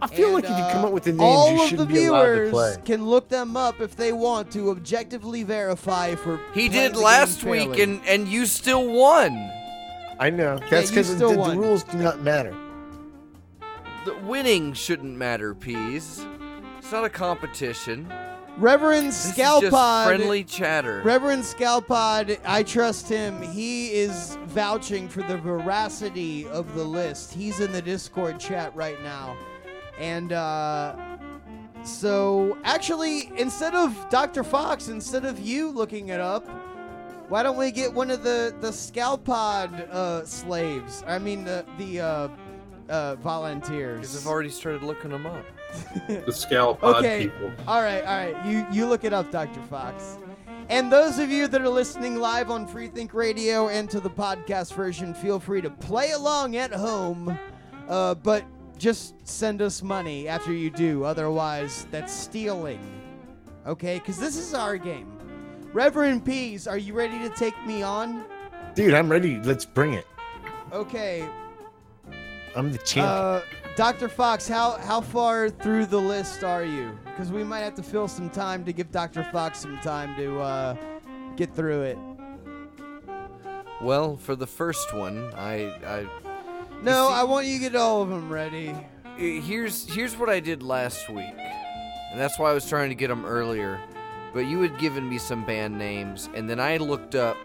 I 0.00 0.06
feel 0.06 0.26
And, 0.26 0.34
like 0.34 0.44
if 0.44 0.50
you 0.50 0.72
come 0.72 0.84
uh, 0.84 0.88
up 0.88 0.92
with 0.92 1.04
the 1.04 1.12
names, 1.12 1.22
all 1.22 1.52
you 1.52 1.62
of 1.62 1.68
should 1.68 1.78
the 1.78 1.86
be 1.86 2.06
allowed 2.06 2.26
to 2.26 2.44
viewers 2.50 2.76
can 2.84 3.06
look 3.06 3.28
them 3.28 3.56
up 3.56 3.80
if 3.80 3.96
they 3.96 4.12
want 4.12 4.50
to 4.52 4.70
objectively 4.70 5.42
verify 5.42 6.14
for. 6.14 6.40
He 6.54 6.68
did 6.68 6.96
last 6.96 7.42
week, 7.42 7.68
fairly. 7.70 7.82
and 7.82 8.00
and 8.06 8.28
you 8.28 8.46
still 8.46 8.86
won. 8.92 9.50
I 10.20 10.30
know. 10.30 10.58
That's 10.70 10.90
you 10.90 10.96
because 10.96 11.18
the, 11.18 11.28
the 11.28 11.56
rules 11.56 11.84
do 11.84 11.98
not 11.98 12.20
matter. 12.22 12.54
The 14.04 14.16
winning 14.24 14.72
shouldn't 14.72 15.16
matter, 15.16 15.54
peas. 15.54 16.24
It's 16.78 16.92
not 16.92 17.04
a 17.04 17.10
competition. 17.10 18.12
Reverend 18.58 19.08
This 19.08 19.32
Scalpod. 19.32 20.06
friendly 20.06 20.42
chatter. 20.42 21.00
Reverend 21.04 21.44
Scalpod, 21.44 22.38
I 22.44 22.64
trust 22.64 23.08
him. 23.08 23.40
He 23.40 23.92
is 23.92 24.36
vouching 24.46 25.08
for 25.08 25.22
the 25.22 25.36
veracity 25.38 26.46
of 26.48 26.74
the 26.74 26.82
list. 26.82 27.32
He's 27.32 27.60
in 27.60 27.70
the 27.70 27.80
Discord 27.80 28.40
chat 28.40 28.74
right 28.74 29.00
now. 29.02 29.36
And 29.98 30.32
uh 30.32 30.96
so 31.84 32.58
actually 32.64 33.30
instead 33.36 33.74
of 33.76 33.94
Dr. 34.10 34.42
Faux, 34.42 34.88
instead 34.88 35.24
of 35.24 35.38
you 35.38 35.70
looking 35.70 36.08
it 36.08 36.20
up, 36.20 36.44
why 37.28 37.44
don't 37.44 37.56
we 37.56 37.70
get 37.70 37.92
one 37.94 38.10
of 38.10 38.24
the 38.24 38.52
the 38.60 38.70
Scalpod 38.70 39.88
uh 39.90 40.24
slaves? 40.24 41.04
I 41.06 41.20
mean 41.20 41.44
the 41.44 41.64
the 41.78 42.00
uh 42.00 42.28
uh 42.88 43.14
volunteers. 43.16 44.00
Because 44.00 44.16
I've 44.26 44.26
already 44.30 44.50
started 44.50 44.82
looking 44.82 45.10
them 45.10 45.26
up. 45.26 45.44
The 46.08 46.32
scalpod 46.32 46.82
Okay. 46.96 47.24
people. 47.24 47.50
All 47.66 47.82
right, 47.82 48.02
all 48.04 48.32
right. 48.32 48.46
You 48.46 48.66
you 48.72 48.86
look 48.86 49.04
it 49.04 49.12
up, 49.12 49.30
Dr. 49.30 49.60
Faux. 49.62 50.18
And 50.70 50.92
those 50.92 51.18
of 51.18 51.30
you 51.30 51.48
that 51.48 51.60
are 51.62 51.68
listening 51.68 52.16
live 52.16 52.50
on 52.50 52.68
Freethink 52.68 53.14
Radio 53.14 53.68
and 53.68 53.88
to 53.90 54.00
the 54.00 54.10
podcast 54.10 54.74
version, 54.74 55.14
feel 55.14 55.40
free 55.40 55.60
to 55.62 55.70
play 55.70 56.10
along 56.12 56.56
at 56.56 56.72
home. 56.72 57.38
Uh, 57.88 58.14
but 58.14 58.44
just 58.76 59.14
send 59.26 59.62
us 59.62 59.82
money 59.82 60.28
after 60.28 60.52
you 60.52 60.68
do. 60.70 61.04
Otherwise, 61.04 61.86
that's 61.90 62.12
stealing. 62.12 62.80
Okay? 63.66 63.94
Because 63.98 64.18
this 64.18 64.36
is 64.36 64.52
our 64.52 64.76
game. 64.76 65.10
Reverend 65.72 66.24
Peas, 66.24 66.66
are 66.66 66.76
you 66.78 66.92
ready 66.92 67.18
to 67.18 67.30
take 67.30 67.54
me 67.66 67.82
on? 67.82 68.24
Dude, 68.74 68.92
I'm 68.94 69.10
ready. 69.10 69.40
Let's 69.40 69.64
bring 69.64 69.94
it. 69.94 70.06
Okay. 70.72 71.26
I'm 72.54 72.72
the 72.72 72.78
champion. 72.78 73.06
Uh, 73.06 73.40
Dr. 73.78 74.08
Faux, 74.08 74.48
how 74.48 74.72
how 74.78 75.00
far 75.00 75.48
through 75.48 75.86
the 75.86 76.00
list 76.00 76.42
are 76.42 76.64
you? 76.64 76.98
Because 77.04 77.30
we 77.30 77.44
might 77.44 77.60
have 77.60 77.76
to 77.76 77.82
fill 77.84 78.08
some 78.08 78.28
time 78.28 78.64
to 78.64 78.72
give 78.72 78.90
Dr. 78.90 79.22
Faux 79.30 79.56
some 79.56 79.78
time 79.78 80.16
to 80.16 80.40
uh, 80.40 80.76
get 81.36 81.54
through 81.54 81.82
it. 81.82 81.98
Well, 83.80 84.16
for 84.16 84.34
the 84.34 84.48
first 84.48 84.92
one, 84.92 85.32
I, 85.36 85.70
I 85.86 86.06
No, 86.82 87.06
see- 87.06 87.14
I 87.14 87.22
want 87.22 87.46
you 87.46 87.54
to 87.54 87.60
get 87.70 87.76
all 87.76 88.02
of 88.02 88.08
them 88.08 88.28
ready. 88.32 88.74
Here's 89.16 89.88
here's 89.94 90.16
what 90.16 90.28
I 90.28 90.40
did 90.40 90.60
last 90.60 91.08
week, 91.08 91.36
and 91.38 92.18
that's 92.18 92.36
why 92.36 92.50
I 92.50 92.54
was 92.54 92.68
trying 92.68 92.88
to 92.88 92.96
get 92.96 93.06
them 93.06 93.24
earlier. 93.24 93.80
But 94.34 94.40
you 94.40 94.60
had 94.60 94.76
given 94.80 95.08
me 95.08 95.18
some 95.18 95.44
band 95.44 95.78
names, 95.78 96.28
and 96.34 96.50
then 96.50 96.58
I 96.58 96.78
looked 96.78 97.14
up 97.14 97.36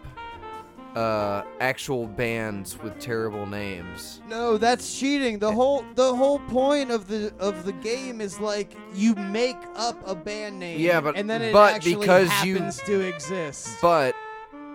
uh, 0.94 1.42
actual 1.60 2.06
bands 2.06 2.78
with 2.82 2.98
terrible 2.98 3.46
names. 3.46 4.20
No, 4.28 4.56
that's 4.58 4.98
cheating. 4.98 5.38
The 5.38 5.50
whole 5.52 5.84
the 5.94 6.14
whole 6.14 6.38
point 6.40 6.90
of 6.90 7.08
the 7.08 7.32
of 7.38 7.64
the 7.64 7.72
game 7.72 8.20
is 8.20 8.38
like 8.40 8.72
you 8.94 9.14
make 9.14 9.56
up 9.74 9.96
a 10.08 10.14
band 10.14 10.58
name. 10.58 10.80
Yeah, 10.80 11.00
but- 11.00 11.16
and 11.16 11.28
then 11.28 11.42
it 11.42 11.52
but 11.52 11.74
actually 11.74 11.96
because 11.96 12.28
you- 12.44 12.56
happens 12.56 12.78
to 12.82 13.00
exist. 13.00 13.68
But 13.82 14.14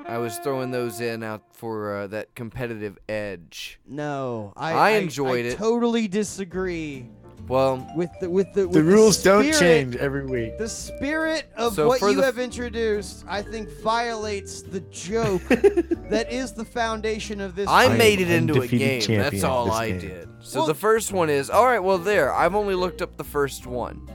I 0.06 0.18
was 0.18 0.38
throwing 0.40 0.72
those 0.72 1.02
in 1.02 1.22
out 1.24 1.44
for 1.54 1.96
uh, 1.96 2.08
that 2.08 2.34
competitive 2.36 2.98
edge. 3.08 3.80
no, 3.88 4.54
I 4.58 4.74
I 4.74 4.90
enjoyed 4.92 5.46
I 5.46 5.50
it. 5.50 5.58
Totally 5.58 6.08
disagree 6.08 7.10
Well, 7.50 7.86
with 7.96 8.12
the 8.22 8.30
with 8.30 8.54
the 8.54 8.68
with 8.68 8.74
the 8.76 8.84
rules 8.84 9.22
don't 9.24 9.52
change 9.54 9.96
every 9.96 10.26
week. 10.26 10.58
The 10.60 10.70
spirit 10.70 11.46
of 11.58 11.74
So 11.74 11.88
what 11.88 12.00
you 12.02 12.16
the 12.16 12.24
have 12.24 12.38
introduced, 12.38 13.26
I 13.28 13.42
think, 13.42 13.70
violates 13.82 14.62
the 14.62 14.82
joke 14.92 15.42
that 15.50 16.28
is 16.32 16.52
the 16.54 16.64
foundation 16.66 17.42
of 17.42 17.56
this. 17.56 17.68
I 17.68 17.88
game. 17.88 17.98
made 17.98 18.22
it 18.22 18.30
into 18.30 18.54
a 18.54 18.58
undefeated 18.58 19.08
game. 19.08 19.20
That's 19.20 19.44
all 19.44 19.72
I 19.72 19.90
game. 19.92 20.00
did. 20.00 20.30
So 20.42 20.60
Well- 20.60 20.68
the 20.68 20.76
first 20.76 21.12
one 21.12 21.30
is 21.32 21.50
all 21.50 21.66
right. 21.66 21.80
Well, 21.80 21.98
there. 21.98 22.32
I've 22.34 22.54
only 22.56 22.76
looked 22.76 23.02
up 23.02 23.18
the 23.18 23.24
first 23.24 23.66
one. 23.66 24.08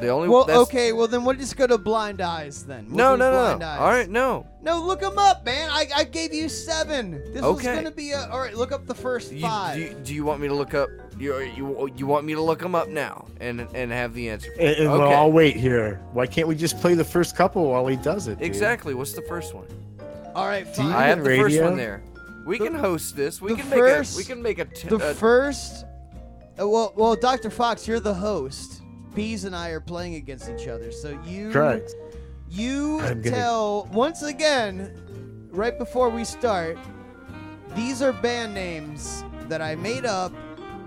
The 0.00 0.08
only 0.08 0.28
Well, 0.28 0.44
that's- 0.44 0.62
okay. 0.68 0.92
Well, 0.92 1.08
then 1.08 1.24
we'll 1.24 1.36
just 1.36 1.56
go 1.56 1.66
to 1.66 1.76
blind 1.78 2.20
eyes 2.20 2.64
then. 2.64 2.86
We'll 2.88 2.96
No, 2.96 3.16
no, 3.16 3.30
blind 3.32 3.60
no. 3.60 3.66
eyes. 3.66 3.78
All 3.80 3.88
right, 3.88 4.08
no. 4.08 4.46
No, 4.62 4.80
look 4.84 5.00
them 5.00 5.18
up, 5.18 5.44
man. 5.44 5.68
I, 5.72 5.86
I 5.94 6.04
gave 6.04 6.32
you 6.32 6.48
seven. 6.48 7.12
This 7.32 7.42
was 7.42 7.62
gonna 7.62 7.90
be 7.90 8.12
a. 8.12 8.28
All 8.30 8.38
right, 8.40 8.54
look 8.56 8.70
up 8.72 8.86
the 8.86 8.94
first 8.94 9.32
You, 9.32 9.40
five. 9.42 9.74
do, 9.74 9.80
you, 9.80 9.94
do 10.04 10.14
you 10.14 10.24
want 10.24 10.40
me 10.40 10.48
to 10.48 10.54
look 10.54 10.74
up? 10.74 10.88
You, 11.18 11.38
you 11.40 11.90
you 11.96 12.06
want 12.06 12.24
me 12.26 12.34
to 12.34 12.40
look 12.40 12.60
them 12.60 12.74
up 12.76 12.88
now 12.88 13.26
and 13.40 13.66
and 13.74 13.90
have 13.90 14.14
the 14.14 14.28
answer? 14.30 14.50
And, 14.58 14.68
and 14.76 14.90
well, 14.92 15.02
Okay. 15.02 15.14
I'll 15.14 15.32
wait 15.32 15.56
here. 15.56 16.00
Why 16.12 16.26
can't 16.26 16.46
we 16.46 16.54
just 16.54 16.78
play 16.80 16.94
the 16.94 17.04
first 17.04 17.34
couple 17.36 17.64
while 17.68 17.86
he 17.88 17.96
does 17.96 18.28
it? 18.28 18.38
dude? 18.38 18.46
Exactly. 18.46 18.94
What's 18.94 19.12
the 19.14 19.22
first 19.22 19.54
one? 19.54 19.66
all 20.36 20.46
right, 20.46 20.68
fine. 20.68 20.92
I 20.92 21.06
have 21.08 21.24
the 21.24 21.36
first 21.36 21.60
one 21.60 21.76
there. 21.76 22.02
We 22.46 22.58
The- 22.58 22.66
can 22.66 22.74
host 22.76 23.16
this. 23.16 23.40
We 23.42 23.56
can 23.56 23.64
first- 23.66 24.16
make 24.16 24.26
a. 24.26 24.28
We 24.28 24.34
can 24.34 24.42
make 24.42 24.58
a. 24.60 24.64
T- 24.66 24.88
the 24.88 24.96
a- 25.10 25.14
first. 25.14 25.84
Uh, 26.60 26.68
well, 26.68 26.92
well, 26.96 27.14
Dr. 27.16 27.50
Faux, 27.50 27.86
you're 27.88 28.00
the 28.00 28.14
host. 28.14 28.77
Peas 29.18 29.44
and 29.44 29.54
I 29.56 29.70
are 29.70 29.80
playing 29.80 30.14
against 30.14 30.48
each 30.48 30.68
other, 30.68 30.92
so 30.92 31.18
you. 31.26 31.50
Correct. 31.50 31.94
You 32.48 33.00
I'm 33.00 33.20
gonna- 33.20 33.36
tell 33.36 33.88
once 33.92 34.22
again, 34.22 34.92
right 35.50 35.76
before 35.76 36.08
we 36.08 36.24
start, 36.24 36.78
these 37.74 38.00
are 38.00 38.12
band 38.12 38.54
names 38.54 39.24
that 39.48 39.60
I 39.60 39.74
made 39.74 40.06
up 40.06 40.32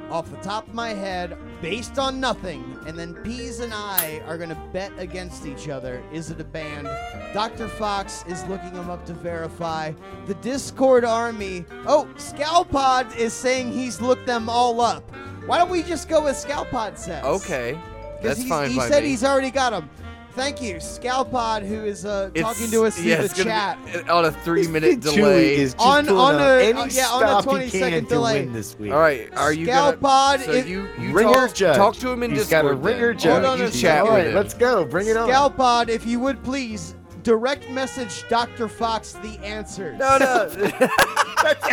off 0.09 0.29
the 0.29 0.37
top 0.37 0.67
of 0.67 0.73
my 0.73 0.89
head 0.89 1.37
based 1.61 1.99
on 1.99 2.19
nothing, 2.19 2.77
and 2.87 2.97
then 2.97 3.13
Peas 3.15 3.59
and 3.59 3.73
I 3.73 4.21
are 4.27 4.37
gonna 4.37 4.57
bet 4.73 4.91
against 4.97 5.45
each 5.45 5.69
other. 5.69 6.01
Is 6.11 6.31
it 6.31 6.39
a 6.39 6.43
band? 6.43 6.89
Dr. 7.33 7.67
Faux 7.67 8.23
is 8.27 8.43
looking 8.45 8.73
them 8.73 8.89
up 8.89 9.05
to 9.05 9.13
verify. 9.13 9.91
The 10.25 10.33
Discord 10.35 11.05
army. 11.05 11.65
Oh, 11.85 12.07
Scalpod 12.17 13.15
is 13.15 13.33
saying 13.33 13.71
he's 13.73 14.01
looked 14.01 14.25
them 14.25 14.49
all 14.49 14.81
up. 14.81 15.03
Why 15.45 15.57
don't 15.57 15.69
we 15.69 15.83
just 15.83 16.07
go 16.09 16.23
with 16.23 16.35
Scalpod 16.35 16.97
says? 16.97 17.23
okay, 17.23 17.73
'Cause 17.73 17.81
that's 18.21 18.37
he's- 18.39 18.49
fine 18.49 18.69
He 18.71 18.77
by 18.77 18.89
said 18.89 19.03
me. 19.03 19.09
he's 19.09 19.23
already 19.23 19.51
got 19.51 19.71
them. 19.71 19.89
Thank 20.33 20.61
you, 20.61 20.75
Scalpod, 20.75 21.67
who 21.67 21.83
is 21.83 22.05
uh, 22.05 22.29
talking 22.33 22.71
to 22.71 22.85
us 22.85 22.95
through 22.95 23.03
yeah, 23.09 23.21
the 23.23 23.43
chat. 23.43 23.77
Be 23.85 23.99
on 24.09 24.23
a 24.23 24.31
three-minute 24.31 25.01
delay. 25.01 25.55
is 25.57 25.75
On- 25.77 26.07
on 26.07 26.35
a- 26.35 26.63
any 26.63 26.79
uh, 26.79 26.85
yeah, 26.89 27.07
on 27.09 27.23
a 27.23 27.27
stop 27.27 27.43
20 27.43 27.65
he 27.65 27.69
second 27.79 27.99
can 27.99 28.05
delay. 28.07 28.39
to 28.39 28.45
win 28.45 28.53
this 28.53 28.79
week. 28.79 28.93
All 28.93 28.99
right, 28.99 29.29
are 29.35 29.51
you 29.51 29.67
Scalpod, 29.67 29.99
gonna? 29.99 30.43
So 30.45 30.51
if- 30.53 30.69
you 30.69 30.87
you 30.97 31.11
Ringer 31.11 31.33
talk, 31.47 31.53
judge. 31.53 31.75
talk 31.75 31.95
to 31.97 32.09
him 32.09 32.23
in 32.23 32.31
He's 32.31 32.47
Discord. 32.47 32.63
got 32.65 32.71
a 32.71 32.75
ringer 32.75 33.13
judge. 33.13 33.43
Hold 33.43 33.59
on 33.59 33.67
a 33.67 33.69
chat 33.71 33.99
All 33.99 34.05
with 34.05 34.13
right, 34.13 34.27
him. 34.27 34.35
let's 34.35 34.53
go. 34.53 34.85
Bring 34.85 35.07
it 35.07 35.17
on. 35.17 35.27
Scalpod, 35.27 35.89
if 35.89 36.05
you 36.05 36.17
would 36.21 36.41
please 36.45 36.95
direct 37.23 37.69
message 37.69 38.23
Dr. 38.29 38.69
Faux 38.69 39.11
the 39.21 39.37
answers. 39.43 39.99
No, 39.99 40.17
no. 40.17 40.47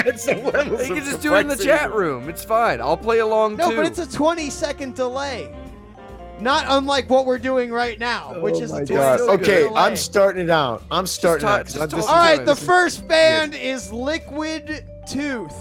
That's 0.05 0.27
a 0.29 0.35
level 0.35 0.83
you 0.83 0.95
can 0.97 1.05
just 1.05 1.23
do 1.23 1.35
it 1.37 1.41
in 1.43 1.47
the 1.47 1.57
chat 1.57 1.93
room. 1.95 2.29
It's 2.29 2.45
fine. 2.45 2.81
I'll 2.81 2.97
play 2.97 3.21
along 3.21 3.57
No, 3.57 3.71
too. 3.71 3.77
but 3.77 3.87
it's 3.87 4.01
a 4.01 4.11
20 4.11 4.51
second 4.51 4.95
delay. 4.97 5.55
Not 6.41 6.65
unlike 6.69 7.11
what 7.11 7.27
we're 7.27 7.39
doing 7.39 7.71
right 7.73 7.99
now, 7.99 8.33
oh 8.37 8.41
which 8.43 8.55
oh 8.57 8.63
is 8.63 8.73
my 8.73 8.85
God. 8.85 9.21
Okay. 9.21 9.69
I'm 9.75 9.97
starting 9.97 10.45
it 10.45 10.51
out. 10.51 10.85
I'm 10.91 11.07
starting 11.07 11.47
talk- 11.47 11.61
out. 11.61 11.67
'cause 11.67 11.75
just 11.75 11.95
I'm 11.95 12.01
All 12.03 12.15
right, 12.17 12.45
the 12.45 12.55
first 12.55 13.07
band 13.09 13.55
is 13.55 13.93
Liquid 13.93 14.85
Tooth. 15.09 15.55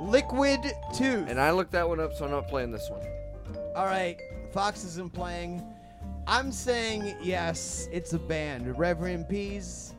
Liquid 0.00 0.60
Tooth. 0.94 1.28
and 1.28 1.40
I 1.40 1.52
looked 1.52 1.70
that 1.72 1.88
one 1.88 2.00
up, 2.00 2.12
so 2.14 2.24
I'm 2.24 2.32
not 2.32 2.48
playing 2.48 2.72
this 2.72 2.88
one. 2.90 3.00
All 3.76 3.86
right, 3.86 4.18
Faux 4.52 4.84
isn't 4.84 5.12
playing. 5.12 5.62
I'm 6.26 6.50
saying 6.52 7.16
yes, 7.22 7.88
it's 7.92 8.12
a 8.12 8.18
band. 8.18 8.76
Reverend 8.78 9.28
Peas. 9.28 9.94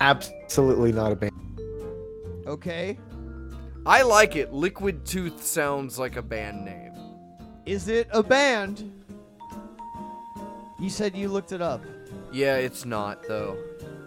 absolutely 0.00 0.92
not 0.92 1.12
a 1.12 1.16
band. 1.16 1.32
Okay. 2.46 2.98
I 3.86 4.02
like 4.02 4.36
it. 4.36 4.52
Liquid 4.52 5.04
Tooth 5.06 5.42
sounds 5.44 5.98
like 5.98 6.16
a 6.16 6.22
band 6.22 6.64
name. 6.64 6.92
Is 7.66 7.88
it 7.88 8.08
a 8.12 8.22
band? 8.22 8.92
You 10.80 10.90
said 10.90 11.16
you 11.16 11.28
looked 11.28 11.52
it 11.52 11.60
up. 11.62 11.84
Yeah, 12.32 12.56
it's 12.56 12.84
not 12.84 13.22
though. 13.26 13.56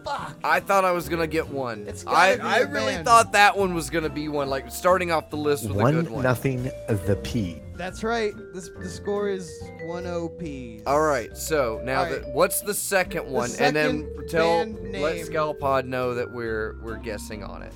Fuck. 0.06 0.36
I 0.44 0.60
thought 0.60 0.84
I 0.84 0.92
was 0.92 1.08
gonna 1.10 1.28
get 1.28 1.48
one. 1.48 1.86
It's 1.88 2.04
I, 2.08 2.38
gotta 2.38 2.38
be 2.38 2.44
I 2.44 2.58
a 2.60 2.68
really 2.72 2.94
band. 2.94 3.06
thought 3.06 3.34
that 3.34 3.56
one 3.58 3.76
was 3.76 3.90
gonna 3.92 4.10
be 4.10 4.30
one, 4.30 4.50
like 4.50 4.72
starting 4.72 5.12
off 5.12 5.30
the 5.30 5.38
list 5.38 5.64
with 5.68 5.78
a 5.78 5.80
One 5.80 5.94
good 5.94 6.10
one. 6.10 6.24
nothing. 6.24 6.64
The 6.88 7.20
P. 7.24 7.62
That's 7.76 8.04
right. 8.04 8.34
This 8.54 8.70
the 8.80 8.90
score 8.90 9.30
is 9.30 9.52
one 9.84 10.08
OP. 10.08 10.42
All 10.88 11.02
right, 11.02 11.36
so 11.38 11.82
now 11.84 12.00
All 12.00 12.04
right. 12.06 12.22
that 12.24 12.34
what's 12.34 12.62
the 12.62 12.74
second 12.74 13.28
one, 13.28 13.52
and 13.60 13.76
then 13.76 14.08
second 14.16 14.28
tell 14.30 14.66
band 14.66 14.76
let 15.02 15.16
name. 15.18 15.26
Scalpod 15.28 15.86
know 15.86 16.16
that 16.16 16.32
we're 16.32 16.78
we're 16.84 16.98
guessing 16.98 17.44
on 17.44 17.62
it. 17.62 17.74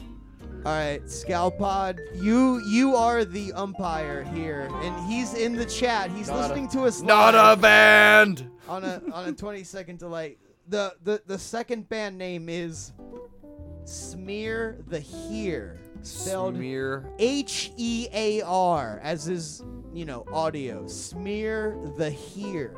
All 0.65 0.71
right, 0.71 1.03
Scalpod, 1.05 1.99
you 2.15 2.59
you 2.67 2.95
are 2.95 3.23
the 3.23 3.53
umpire 3.53 4.23
here, 4.23 4.67
and 4.81 5.05
he's 5.05 5.35
in 5.35 5.53
the 5.55 5.65
chat. 5.65 6.09
He's 6.09 6.27
Not 6.27 6.37
a- 6.37 6.39
listening 6.41 6.69
to 6.69 6.85
us 6.85 7.01
Not 7.03 7.35
a 7.35 7.55
band. 7.59 8.49
On 8.68 8.84
a 8.84 9.01
on 9.11 9.30
a 9.30 9.34
20 9.34 9.63
second 9.63 9.99
delay. 9.99 10.38
The 10.68 10.95
the 11.03 11.22
the 11.26 11.38
second 11.38 11.89
band 11.89 12.18
name 12.18 12.49
is 12.49 12.93
Smear 13.84 14.78
the 14.88 14.99
Hear, 14.99 15.80
spelled 16.01 16.55
Smear. 16.55 17.05
H 17.20 17.72
E 17.78 18.07
A 18.13 18.41
R, 18.41 18.99
as 19.03 19.28
is 19.28 19.63
you 19.93 20.05
know 20.05 20.26
audio. 20.34 20.88
Smear 20.88 21.78
the 21.97 22.09
Hear. 22.09 22.76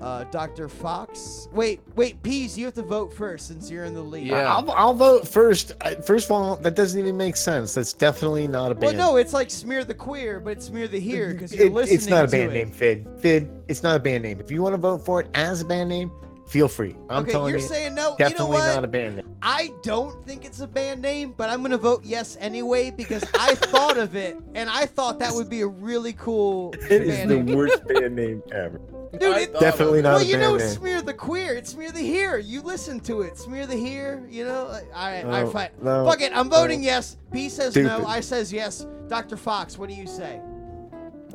Uh, 0.00 0.24
Dr. 0.24 0.66
Faux. 0.68 1.48
Wait, 1.52 1.80
wait, 1.94 2.22
Peas, 2.22 2.56
you 2.56 2.64
have 2.64 2.72
to 2.74 2.82
vote 2.82 3.12
first 3.12 3.48
since 3.48 3.70
you're 3.70 3.84
in 3.84 3.92
the 3.92 4.00
lead. 4.00 4.28
Yeah. 4.28 4.50
I'll, 4.54 4.70
I'll 4.70 4.94
vote 4.94 5.28
first. 5.28 5.72
First 6.06 6.26
of 6.26 6.30
all, 6.32 6.56
that 6.56 6.74
doesn't 6.74 6.98
even 6.98 7.18
make 7.18 7.36
sense. 7.36 7.74
That's 7.74 7.92
definitely 7.92 8.48
not 8.48 8.72
a 8.72 8.74
band. 8.74 8.82
Well, 8.82 8.90
band. 8.92 8.98
no, 8.98 9.16
it's 9.16 9.34
like 9.34 9.50
smear 9.50 9.84
the 9.84 9.92
queer, 9.92 10.40
but 10.40 10.50
it's 10.52 10.66
smear 10.66 10.88
the 10.88 10.98
here 10.98 11.34
because 11.34 11.54
you're 11.54 11.66
It- 11.66 11.72
listening. 11.74 11.96
it's 11.96 12.06
not 12.06 12.24
a 12.24 12.28
band 12.28 12.52
it. 12.52 12.54
name, 12.54 12.70
Fidd. 12.72 13.20
Fidd, 13.20 13.50
it's 13.68 13.82
not 13.82 13.96
a 13.96 14.00
band 14.00 14.22
name. 14.22 14.40
If 14.40 14.50
you 14.50 14.62
want 14.62 14.72
to 14.72 14.78
vote 14.78 15.04
for 15.04 15.20
it 15.20 15.28
as 15.34 15.60
a 15.60 15.66
band 15.66 15.90
name, 15.90 16.10
feel 16.50 16.68
free. 16.68 16.96
I'm 17.08 17.22
okay, 17.22 17.32
telling 17.32 17.50
you're 17.52 17.60
you, 17.60 17.66
saying 17.66 17.94
no. 17.94 18.02
You 18.02 18.10
know 18.10 18.16
definitely 18.16 18.56
what? 18.56 18.74
not 18.74 18.84
a 18.84 18.88
band 18.88 19.16
name. 19.16 19.36
I 19.40 19.70
don't 19.82 20.24
think 20.26 20.44
it's 20.44 20.60
a 20.60 20.66
band 20.66 21.00
name, 21.00 21.32
but 21.36 21.48
I'm 21.48 21.62
gonna 21.62 21.78
vote 21.78 22.02
yes 22.04 22.36
anyway 22.40 22.90
because 22.90 23.24
I 23.38 23.54
thought 23.54 23.96
of 23.96 24.16
it 24.16 24.36
and 24.54 24.68
I 24.68 24.86
thought 24.86 25.18
that 25.20 25.32
would 25.32 25.48
be 25.48 25.60
a 25.62 25.66
really 25.66 26.12
cool 26.14 26.74
It 26.90 27.02
is 27.02 27.18
band 27.18 27.30
the 27.30 27.42
name. 27.42 27.56
worst 27.56 27.86
band 27.88 28.16
name 28.16 28.42
ever. 28.52 28.80
Dude, 29.12 29.22
it, 29.36 29.52
Definitely 29.58 30.02
not 30.02 30.14
well, 30.14 30.20
a 30.20 30.24
you 30.24 30.32
band 30.36 30.42
know, 30.42 30.56
name. 30.56 30.68
smear 30.68 31.02
the 31.02 31.14
queer. 31.14 31.54
It's 31.54 31.70
smear 31.70 31.90
the 31.90 32.00
here. 32.00 32.38
You 32.38 32.62
listen 32.62 33.00
to 33.00 33.22
it. 33.22 33.36
Smear 33.38 33.66
the 33.66 33.74
here. 33.76 34.24
You 34.30 34.44
know. 34.44 34.66
Like, 34.68 34.84
all 34.94 35.10
right, 35.10 35.24
all 35.24 35.30
right, 35.30 35.44
No, 35.44 35.50
fine. 35.50 35.70
no, 35.82 36.04
Fuck 36.06 36.20
it. 36.20 36.32
I'm 36.36 36.48
voting 36.50 36.80
no. 36.80 36.86
yes. 36.86 37.16
P 37.32 37.48
says 37.48 37.74
no. 37.76 38.04
I 38.06 38.20
says 38.20 38.52
yes. 38.52 38.86
Dr. 39.08 39.36
Faux, 39.36 39.76
what 39.78 39.88
do 39.88 39.94
you 39.96 40.06
say? 40.06 40.40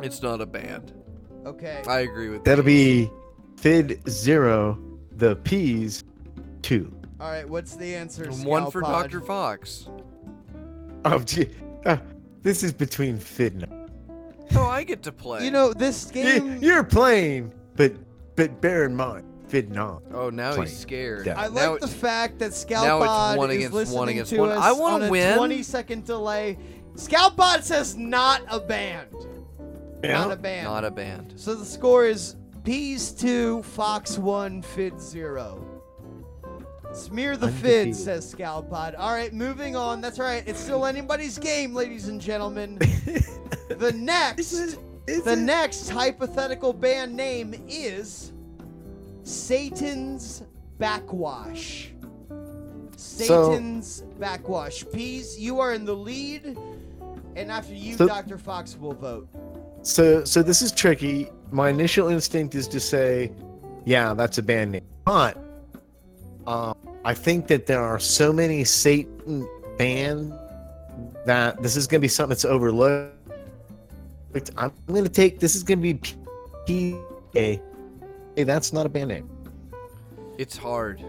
It's 0.01 0.21
not 0.21 0.39
a 0.41 0.45
band. 0.45 0.93
Okay. 1.45 1.83
I 1.87 1.99
agree 1.99 2.29
with 2.29 2.43
That'll 2.45 2.63
Peas. 2.63 3.07
be 3.07 3.11
Fidd 3.61 4.07
zero, 4.09 4.79
the 5.17 5.35
P's 5.37 6.03
two. 6.61 6.91
all 7.19 7.29
right. 7.29 7.47
What's 7.47 7.75
the 7.75 7.93
answer? 7.95 8.29
one 8.31 8.69
for 8.71 8.81
Scalpod? 8.81 9.03
Dr. 9.11 9.21
Faux. 9.21 9.89
Oh, 11.05 11.19
gee. 11.19 11.49
Uh, 11.85 11.97
this 12.41 12.63
is 12.63 12.73
between 12.73 13.17
Fidd 13.17 13.63
and 13.63 13.89
Oh, 14.55 14.65
I 14.67 14.83
get 14.83 15.03
to 15.03 15.11
play. 15.11 15.43
You 15.43 15.51
know 15.51 15.73
this 15.73 16.05
game. 16.05 16.53
You- 16.61 16.69
You're 16.69 16.83
playing, 16.83 17.51
but 17.75 17.93
but 18.35 18.59
bear 18.61 18.85
in 18.85 18.95
mind, 18.95 19.25
Fidd 19.49 19.69
not. 19.69 20.01
Oh, 20.13 20.29
now 20.29 20.53
playing. 20.53 20.67
he's 20.69 20.77
scared. 20.79 21.25
Yeah. 21.25 21.39
I 21.39 21.47
Now 21.49 21.71
like 21.73 21.81
the 21.81 21.87
fact 21.87 22.39
that 22.39 22.45
now 22.49 22.51
it's 22.51 22.65
Scalpod 22.65 23.37
one 23.37 23.49
is 23.51 23.55
against 23.57 23.73
listening 23.73 23.97
one 23.99 24.09
against 24.09 24.31
to 24.31 24.39
one. 24.39 24.49
us 24.51 24.59
I 24.63 24.71
wanna 24.71 24.95
on 24.95 25.03
a 25.03 25.09
win. 25.11 25.37
20 25.37 25.63
second 25.63 26.05
delay. 26.05 26.57
Scalpod 26.95 27.63
says 27.63 27.95
not 27.97 28.41
a 28.49 28.59
band. 28.59 29.09
Not 30.03 30.31
a 30.31 30.35
band. 30.35 30.65
Not 30.65 30.85
a 30.85 30.91
band. 30.91 31.33
So 31.37 31.55
the 31.55 31.65
score 31.65 32.05
is 32.05 32.35
Peas 32.65 33.11
2, 33.11 33.61
Faux 33.61 34.17
1, 34.17 34.63
Fidd 34.63 34.99
0. 34.99 35.63
Smear 36.93 37.37
the 37.37 37.47
Fidd, 37.47 37.93
says 37.93 38.33
Scalpod. 38.33 38.95
All 38.97 39.13
right, 39.13 39.31
moving 39.31 39.75
on. 39.75 40.01
That's 40.01 40.17
right. 40.17 40.43
It's 40.47 40.59
still 40.59 40.87
anybody's 40.87 41.37
game, 41.37 41.75
ladies 41.75 42.07
and 42.07 42.19
gentlemen. 42.19 42.77
the 43.69 43.93
next, 43.95 44.77
the 45.05 45.35
next 45.35 45.89
hypothetical 45.89 46.73
band 46.73 47.15
name 47.15 47.53
is 47.67 48.33
Satan's 49.21 50.41
Backwash. 50.79 51.91
Satan's 52.97 54.01
Backwash. 54.17 54.85
Peas, 54.91 55.39
you 55.39 55.59
are 55.59 55.75
in 55.75 55.85
the 55.85 55.95
lead, 55.95 56.57
and 57.35 57.51
after 57.51 57.75
you, 57.75 57.95
So- 57.95 58.07
Dr. 58.07 58.39
Faux 58.39 58.75
will 58.77 58.95
vote. 58.95 59.27
So 59.83 60.23
so 60.23 60.41
this 60.41 60.63
is 60.63 60.71
tricky. 60.71 61.29
My 61.55 61.69
initial 61.69 62.09
instinct 62.09 62.53
is 62.53 62.67
to 62.67 62.81
say, 62.81 63.31
yeah, 63.85 64.13
that's 64.13 64.37
a 64.37 64.43
band 64.43 64.73
name. 64.73 64.83
But 65.05 65.37
um, 66.45 66.75
I 67.05 67.13
think 67.13 67.47
that 67.47 67.65
there 67.65 67.81
are 67.81 67.97
so 67.97 68.33
many 68.33 68.65
Satan 68.65 69.47
bands 69.77 70.35
that 71.25 71.63
this 71.63 71.77
is 71.77 71.87
gonna 71.87 72.01
be 72.01 72.09
something 72.09 72.31
that's 72.31 72.43
overlooked. 72.43 73.13
I'm 74.57 74.73
gonna 74.87 75.07
take 75.07 75.39
this 75.39 75.55
is 75.55 75.63
gonna 75.63 75.79
be 75.79 75.93
P 76.67 76.97
A. 77.37 77.61
Hey, 78.35 78.43
that's 78.43 78.73
not 78.73 78.85
a 78.85 78.89
band 78.89 79.07
name. 79.07 79.29
It's 80.37 80.57
hard. 80.57 81.01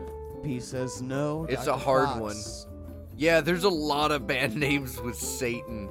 P 0.44 0.61
says 0.61 1.03
no. 1.03 1.44
It's 1.51 1.66
a 1.66 1.76
hard 1.76 2.09
Faux. 2.20 2.68
Yeah, 3.16 3.40
there's 3.40 3.64
a 3.64 3.68
lot 3.68 4.12
of 4.12 4.28
band 4.28 4.55
names 4.66 5.01
with 5.01 5.16
Satan. 5.16 5.88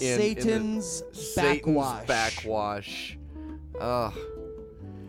in- 0.00 0.06
in 0.06 0.16
the- 0.36 0.80
Satan's 0.80 1.02
Satan's 1.12 2.06
backwash. 2.06 3.17
Backwash. 3.78 4.14
Ugh. 4.16 4.38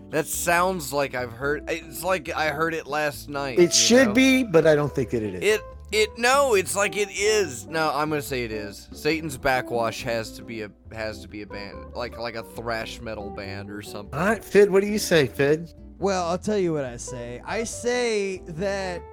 That 0.10 0.26
sounds 0.26 0.92
like 0.92 1.14
I've 1.14 1.32
heard. 1.32 1.70
It's 1.70 2.04
like 2.04 2.36
I 2.36 2.50
heard 2.50 2.74
it 2.74 2.88
last 2.88 3.30
night. 3.30 3.60
It 3.60 3.74
should 3.74 4.08
know? 4.10 4.14
be, 4.14 4.44
but 4.44 4.66
I 4.66 4.76
don't 4.76 4.94
think 4.94 5.12
that 5.12 5.22
it 5.22 5.36
is. 5.36 5.44
It 5.44 5.62
it 5.92 6.10
no. 6.18 6.56
It's 6.56 6.76
like 6.76 6.98
it 6.98 7.10
is. 7.12 7.68
No, 7.68 7.92
I'm 7.94 8.10
gonna 8.10 8.22
say 8.22 8.44
it 8.44 8.52
is. 8.52 8.88
Satan's 8.92 9.38
backwash 9.38 10.04
has 10.04 10.32
to 10.38 10.44
be 10.44 10.64
a 10.64 10.72
has 10.92 11.22
to 11.22 11.28
be 11.28 11.44
a 11.44 11.48
band 11.48 11.94
like 11.94 12.18
like 12.18 12.36
a 12.36 12.44
thrash 12.44 13.00
metal 13.02 13.30
band 13.30 13.70
or 13.70 13.84
something. 13.84 14.18
All 14.18 14.26
right, 14.26 14.42
Fidd, 14.42 14.70
what 14.70 14.82
do 14.82 14.88
you 14.88 14.98
say, 14.98 15.28
Fidd? 15.28 15.74
Well, 16.00 16.28
I'll 16.28 16.38
tell 16.40 16.58
you 16.58 16.74
what 16.74 16.86
I 16.86 16.98
say. 16.98 17.42
I 17.46 17.64
say 17.64 18.42
that 18.48 19.04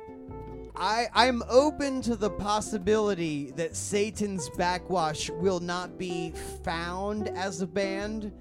I 0.77 1.09
I'm 1.15 1.43
open 1.49 2.01
to 2.03 2.17
the 2.17 2.31
possibility 2.31 3.51
that 3.53 3.77
Satan's 3.77 4.49
Backwash 4.51 5.31
will 5.31 5.61
not 5.61 5.99
be 5.99 6.33
found 6.63 7.29
as 7.29 7.61
a 7.63 7.67
band, 7.67 8.33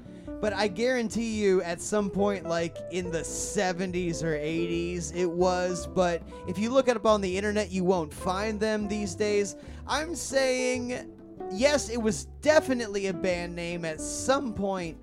but 0.41 0.53
I 0.53 0.67
guarantee 0.67 1.41
you 1.41 1.61
at 1.63 1.81
some 1.81 2.09
point 2.09 2.47
like 2.47 2.77
in 2.91 3.11
the 3.11 3.21
70s 3.21 4.23
or 4.23 4.33
80s 4.37 5.15
it 5.15 5.25
was, 5.29 5.87
but 5.87 6.21
if 6.47 6.57
you 6.57 6.69
look 6.69 6.87
it 6.87 6.95
up 6.95 7.05
on 7.05 7.21
the 7.21 7.37
internet 7.37 7.71
you 7.71 7.83
won't 7.83 8.13
find 8.13 8.59
them 8.59 8.87
these 8.87 9.15
days. 9.15 9.55
I'm 9.87 10.15
saying 10.15 11.11
yes, 11.51 11.89
it 11.89 12.01
was 12.01 12.25
definitely 12.41 13.07
a 13.07 13.13
band 13.13 13.55
name 13.55 13.85
at 13.85 14.01
some 14.01 14.53
point. 14.53 14.97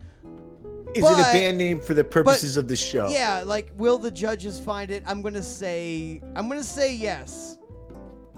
Is 0.94 1.04
it 1.04 1.12
a 1.12 1.32
band 1.32 1.56
name 1.56 1.80
for 1.80 1.94
the 1.94 2.04
purposes 2.04 2.56
of 2.56 2.68
the 2.68 2.76
show? 2.76 3.08
Yeah, 3.08 3.42
like 3.46 3.72
will 3.76 3.98
the 3.98 4.10
judges 4.10 4.60
find 4.60 4.90
it? 4.90 5.02
I'm 5.06 5.22
gonna 5.22 5.42
say 5.42 6.20
I'm 6.36 6.48
gonna 6.48 6.62
say 6.62 6.94
yes. 6.94 7.58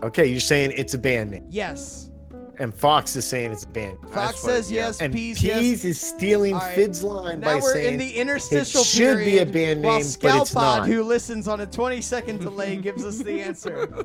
Okay, 0.03 0.27
you're 0.27 0.41
saying 0.41 0.73
it's 0.77 0.95
a 0.95 0.99
band 0.99 1.31
name, 1.31 1.47
Yes. 1.49 2.11
And 2.59 2.75
Faux 2.75 3.17
is 3.17 3.27
saying 3.27 3.53
it's 3.53 3.65
a 3.65 3.69
band. 3.69 3.99
Faux 4.13 4.39
says 4.41 4.71
yeah. 4.71 4.87
yes, 4.87 5.01
And 5.01 5.13
Peas 5.13 5.41
Peas 5.41 5.43
yes. 5.43 5.85
is 5.85 6.01
stealing 6.01 6.55
right. 6.55 6.75
Fidd's 6.75 7.03
line 7.03 7.41
Now 7.41 7.47
by 7.47 7.55
we're 7.61 7.73
saying 7.73 7.95
in 7.95 7.99
the 7.99 8.13
interstitial 8.13 8.83
it 8.83 8.87
should 8.87 9.19
be 9.19 9.39
a 9.39 9.47
band 9.47 9.83
name, 9.83 9.91
but 9.93 10.01
it's 10.03 10.17
Scalpod, 10.17 10.55
not. 10.79 10.87
who 10.89 11.03
listens 11.03 11.49
on 11.49 11.61
a 11.61 11.67
20 11.67 12.01
second 12.01 12.41
delay, 12.41 12.77
gives 12.77 13.05
us 13.05 13.19
the 13.19 13.41
answer. 13.41 13.89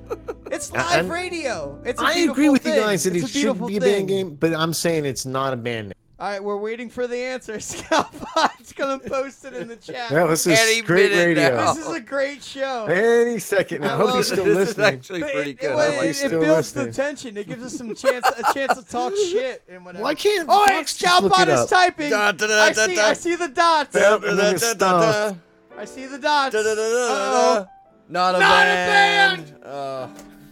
It's 0.52 0.72
live 0.72 0.84
I'm- 0.92 1.10
radio. 1.12 1.80
It's 1.86 2.02
a 2.02 2.06
I 2.06 2.14
agree 2.14 2.50
with 2.50 2.66
you 2.66 2.74
guys 2.76 3.04
that 3.04 3.16
It's 3.16 3.36
it 3.36 3.40
should 3.40 3.68
be 3.68 3.78
a 3.78 3.80
band 3.82 4.08
game, 4.08 4.34
but 4.36 4.52
I'm 4.56 4.74
saying 4.74 5.06
it's 5.06 5.24
not 5.26 5.54
a 5.54 5.58
band 5.58 5.90
name. 5.90 5.94
All 6.20 6.28
right, 6.30 6.44
we're 6.44 6.58
waiting 6.58 6.90
for 6.90 7.08
the 7.08 7.16
answer. 7.16 7.54
Scalpod's 7.62 8.74
gonna 8.74 9.00
post 9.00 9.46
it 9.46 9.54
in 9.54 9.70
the 9.70 9.78
chat. 9.78 10.12
Well, 10.12 10.28
this 10.28 10.46
is 10.46 10.60
Any 10.60 10.82
great 10.82 11.14
radio. 11.14 11.56
now. 11.56 11.74
this 11.74 11.88
is 11.88 11.94
a 11.94 12.00
great 12.02 12.44
show. 12.44 12.88
Any 12.88 13.40
second 13.40 13.82
now. 13.82 13.94
I 13.94 13.98
hope 13.98 14.14
you're 14.16 14.24
still 14.24 14.44
this 14.44 14.56
listening. 14.78 14.86
is 14.88 14.94
actually 14.96 15.22
pretty 15.22 15.52
it, 15.52 15.60
good. 15.60 15.72
It, 15.72 15.76
I 15.78 15.86
it- 15.88 15.98
like 15.98 16.06
it 16.08 16.14
still 16.16 16.30
builds 16.42 16.76
listening. 16.76 16.86
the 16.88 16.92
tension. 16.92 17.38
It 17.38 17.48
gives 17.48 17.64
us 17.64 17.74
some 17.78 17.96
chance, 17.96 18.28
a 18.28 18.54
chance 18.54 18.78
to 18.78 18.86
talk 18.86 19.16
shit 19.32 19.64
and 19.70 19.86
whatever. 19.86 20.04
Why 20.04 20.14
can't 20.14 20.46
Oh, 20.50 20.66
Faux 20.66 20.70
hey, 20.72 20.82
just 20.82 21.02
Scalpod 21.02 21.44
it 21.44 21.50
is 21.50 21.60
up? 21.62 21.70
typing. 21.70 22.10
Da, 22.10 22.34
da, 22.34 22.48
da, 22.48 22.54
I 22.64 22.72
see. 22.74 22.96
da. 22.96 23.06
I 23.06 23.14
see 23.14 23.36
the 23.36 23.48
dots. 23.48 23.96
Yep, 23.96 24.24
and 24.24 24.38
then 24.40 24.56
it 24.56 24.60
stopped. 24.60 25.38
I 25.78 25.86
see 25.86 26.06
the 26.06 26.18
dots. 26.20 26.54
Not 26.54 26.66
a 26.66 27.70
Not 28.10 28.36
a 28.36 28.40
band. 28.42 29.56
Uh, 29.64 30.08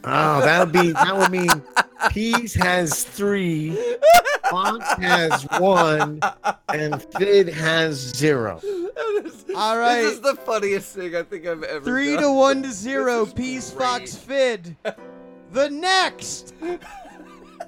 Oh, 0.09 0.39
that'll 0.39 0.67
be 0.67 0.91
that 0.93 1.17
would 1.17 1.31
mean 1.31 1.49
Peas 2.11 2.53
has 2.53 3.03
three 3.03 3.77
Faux 4.49 4.85
has 4.93 5.43
one, 5.59 6.21
and 6.69 6.93
Fidd 6.95 7.51
has 7.51 7.95
zero. 7.97 8.61
All 9.55 9.77
right. 9.77 10.01
This 10.01 10.13
is 10.13 10.21
the 10.21 10.35
funniest 10.35 10.95
thing 10.95 11.15
I 11.15 11.23
think 11.23 11.45
I've 11.45 11.63
ever 11.63 11.83
Three 11.83 12.13
done. 12.13 12.23
to 12.23 12.31
one 12.31 12.63
to 12.63 12.71
zero. 12.71 13.25
This 13.25 13.33
Peas. 13.33 13.71
Faux 13.71 14.15
Fidd. 14.15 14.75
The 15.51 15.69
next, 15.69 16.53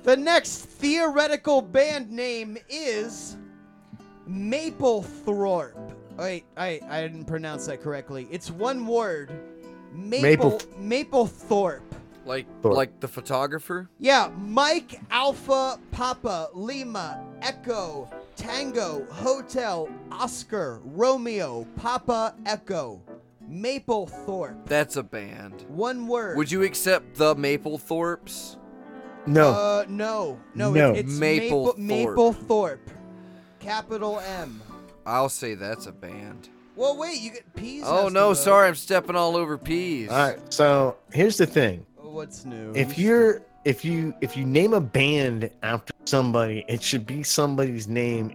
the 0.03 0.15
next 0.17 0.65
theoretical 0.65 1.61
band 1.61 2.11
name 2.11 2.57
is 2.69 3.35
Maplethorpe. 4.29 5.93
Wait, 6.17 6.45
I 6.57 6.79
I 6.89 7.01
didn't 7.01 7.25
pronounce 7.25 7.65
that 7.67 7.81
correctly. 7.81 8.27
It's 8.31 8.51
one 8.51 8.85
word. 8.85 9.31
Maple 9.93 10.59
Maplethorpe. 10.79 11.81
Like 12.29 12.45
Thorpe. 12.61 12.75
like 12.75 12.99
the 12.99 13.07
photographer. 13.07 13.89
Yeah, 13.97 14.29
Mike 14.37 15.01
Alpha 15.09 15.79
Papa 15.91 16.49
Lima 16.53 17.25
Echo 17.41 18.07
Tango 18.35 19.03
Hotel 19.09 19.89
Oscar 20.11 20.79
Romeo 20.85 21.65
Papa 21.75 22.35
Echo 22.45 23.01
Maplethorpe. 23.51 24.63
That's 24.67 24.95
a 24.95 25.01
band. 25.01 25.65
One 25.69 26.07
word. 26.07 26.37
Would 26.37 26.51
you 26.51 26.61
accept 26.61 27.15
the 27.15 27.35
Maplethorpes? 27.35 28.57
No, 29.25 29.49
Uh, 29.49 29.85
no, 29.89 30.39
no, 30.53 30.71
No. 30.71 30.91
It's, 30.91 31.09
it's 31.09 31.19
Maplethorpe. 31.19 31.77
Maple, 31.79 32.33
Maplethorpe, 32.35 32.89
capital 33.59 34.19
M. 34.19 34.61
I'll 35.03 35.29
say 35.29 35.55
that's 35.55 35.87
a 35.87 35.91
band. 35.91 36.49
Well, 36.75 36.95
wait, 36.95 37.19
you 37.19 37.31
get 37.31 37.53
peas. 37.55 37.83
Oh 37.85 38.07
no, 38.07 38.33
sorry, 38.33 38.67
I'm 38.67 38.75
stepping 38.75 39.15
all 39.15 39.35
over 39.35 39.57
peas. 39.57 40.09
all 40.09 40.17
right. 40.17 40.53
So 40.53 40.95
here's 41.11 41.35
the 41.37 41.45
thing: 41.45 41.85
What's 42.09 42.45
new? 42.45 42.73
if 42.75 42.97
you're 42.97 43.41
if 43.65 43.85
you 43.85 44.13
if 44.21 44.35
you 44.35 44.45
name 44.45 44.73
a 44.73 44.81
band 44.81 45.49
after 45.63 45.93
somebody, 46.05 46.65
it 46.67 46.81
should 46.81 47.05
be 47.05 47.23
somebody's 47.23 47.87
name. 47.87 48.31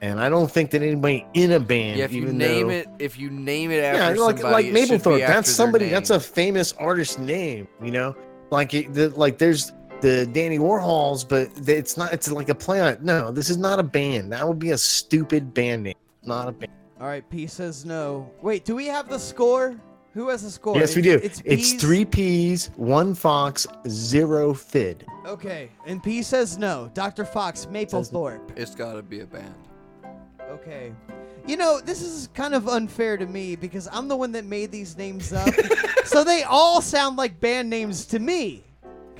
And 0.00 0.20
I 0.20 0.28
don't 0.28 0.50
think 0.50 0.70
that 0.72 0.82
anybody 0.82 1.24
in 1.32 1.52
a 1.52 1.60
band, 1.60 1.98
yeah, 1.98 2.04
if 2.04 2.12
you 2.12 2.26
name 2.26 2.68
though- 2.68 2.74
it, 2.74 2.88
if 2.98 3.18
you 3.18 3.30
name 3.30 3.70
it 3.70 3.76
yeah, 3.76 4.08
after 4.08 4.20
like 4.20 4.38
somebody, 4.38 4.72
like 4.72 4.88
Maplethorpe. 4.88 5.26
That's 5.26 5.50
somebody. 5.50 5.88
That's 5.88 6.10
a 6.10 6.20
famous 6.20 6.72
artist 6.74 7.18
name. 7.18 7.66
You 7.82 7.90
know, 7.90 8.16
like 8.50 8.74
it, 8.74 8.92
the, 8.92 9.08
like 9.10 9.38
there's 9.38 9.72
the 10.00 10.26
Dandy 10.26 10.58
Warhols, 10.58 11.26
but 11.26 11.48
it's 11.68 11.96
not. 11.96 12.12
It's 12.12 12.30
like 12.30 12.50
a 12.50 12.54
play 12.54 12.80
on. 12.80 12.88
it. 12.88 13.02
No, 13.02 13.30
this 13.30 13.48
is 13.48 13.56
not 13.56 13.78
a 13.78 13.82
band. 13.82 14.32
That 14.32 14.46
would 14.46 14.58
be 14.58 14.72
a 14.72 14.78
stupid 14.78 15.54
band 15.54 15.84
name. 15.84 15.94
Not 16.22 16.48
a 16.48 16.52
band. 16.52 16.72
All 17.00 17.06
right, 17.06 17.28
P 17.30 17.46
says 17.46 17.84
no. 17.84 18.30
Wait, 18.42 18.64
do 18.64 18.74
we 18.74 18.86
have 18.86 19.08
the 19.08 19.18
score? 19.18 19.74
Who 20.14 20.28
has 20.28 20.42
the 20.42 20.50
score? 20.50 20.76
yes, 20.76 20.94
we 20.94 21.02
do. 21.02 21.14
It's, 21.22 21.42
It's, 21.44 21.72
P's? 21.72 21.82
three 21.82 22.04
peas, 22.04 22.70
one 22.76 23.14
fox, 23.14 23.66
zero 23.88 24.54
fid. 24.54 25.04
Okay, 25.26 25.70
and 25.86 26.02
P 26.02 26.22
says 26.22 26.56
no. 26.56 26.88
Dr. 26.94 27.24
Faux 27.24 27.66
Maplethorpe. 27.66 28.56
It's 28.56 28.74
got 28.76 28.94
to 28.94 29.02
be 29.02 29.20
a 29.20 29.26
band. 29.26 29.54
Okay. 30.48 30.92
You 31.46 31.56
know, 31.56 31.80
this 31.80 32.00
is 32.00 32.28
kind 32.32 32.54
of 32.54 32.68
unfair 32.68 33.16
to 33.16 33.26
me 33.26 33.56
because 33.56 33.88
I'm 33.92 34.06
the 34.08 34.16
one 34.16 34.30
that 34.32 34.44
made 34.44 34.70
these 34.70 34.96
names 34.96 35.32
up. 35.32 35.52
so 36.04 36.22
they 36.22 36.44
all 36.44 36.80
sound 36.80 37.16
like 37.16 37.40
band 37.40 37.68
names 37.68 38.06
to 38.06 38.18
me. 38.18 38.62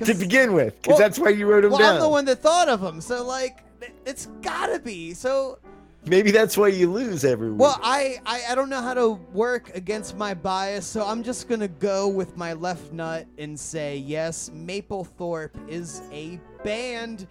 To 0.03 0.13
begin 0.13 0.53
with, 0.53 0.75
because 0.81 0.91
Well- 0.91 0.97
that's 0.97 1.19
why 1.19 1.29
you 1.29 1.45
wrote 1.45 1.61
them 1.61 1.71
well, 1.71 1.79
down. 1.79 1.95
I'm 1.95 2.01
the 2.01 2.09
one 2.09 2.25
that 2.25 2.41
thought 2.41 2.67
of 2.69 2.81
them. 2.81 2.99
So, 3.01 3.23
like, 3.25 3.59
it's 4.05 4.27
gotta 4.41 4.79
be. 4.79 5.13
So, 5.13 5.59
Maybe 6.07 6.29
that's 6.31 6.55
why 6.57 6.67
you 6.67 6.91
lose 6.91 7.25
every 7.25 7.49
week. 7.49 7.59
well, 7.59 7.79
I, 7.81 8.17
I, 8.25 8.43
I 8.49 8.55
don't 8.55 8.69
know 8.69 8.81
how 8.81 8.93
to 8.93 9.13
work 9.33 9.75
against 9.75 10.15
my 10.17 10.33
bias, 10.35 10.85
so 10.85 11.03
I'm 11.05 11.23
just 11.23 11.47
gonna 11.49 11.67
go 11.67 12.07
with 12.07 12.37
my 12.37 12.53
left 12.53 12.93
nut 12.93 13.25
and 13.39 13.59
say 13.59 13.97
yes, 13.97 14.49
Maplethorpe 14.53 15.49
is 15.67 16.01
a 16.11 16.39
band. 16.63 17.27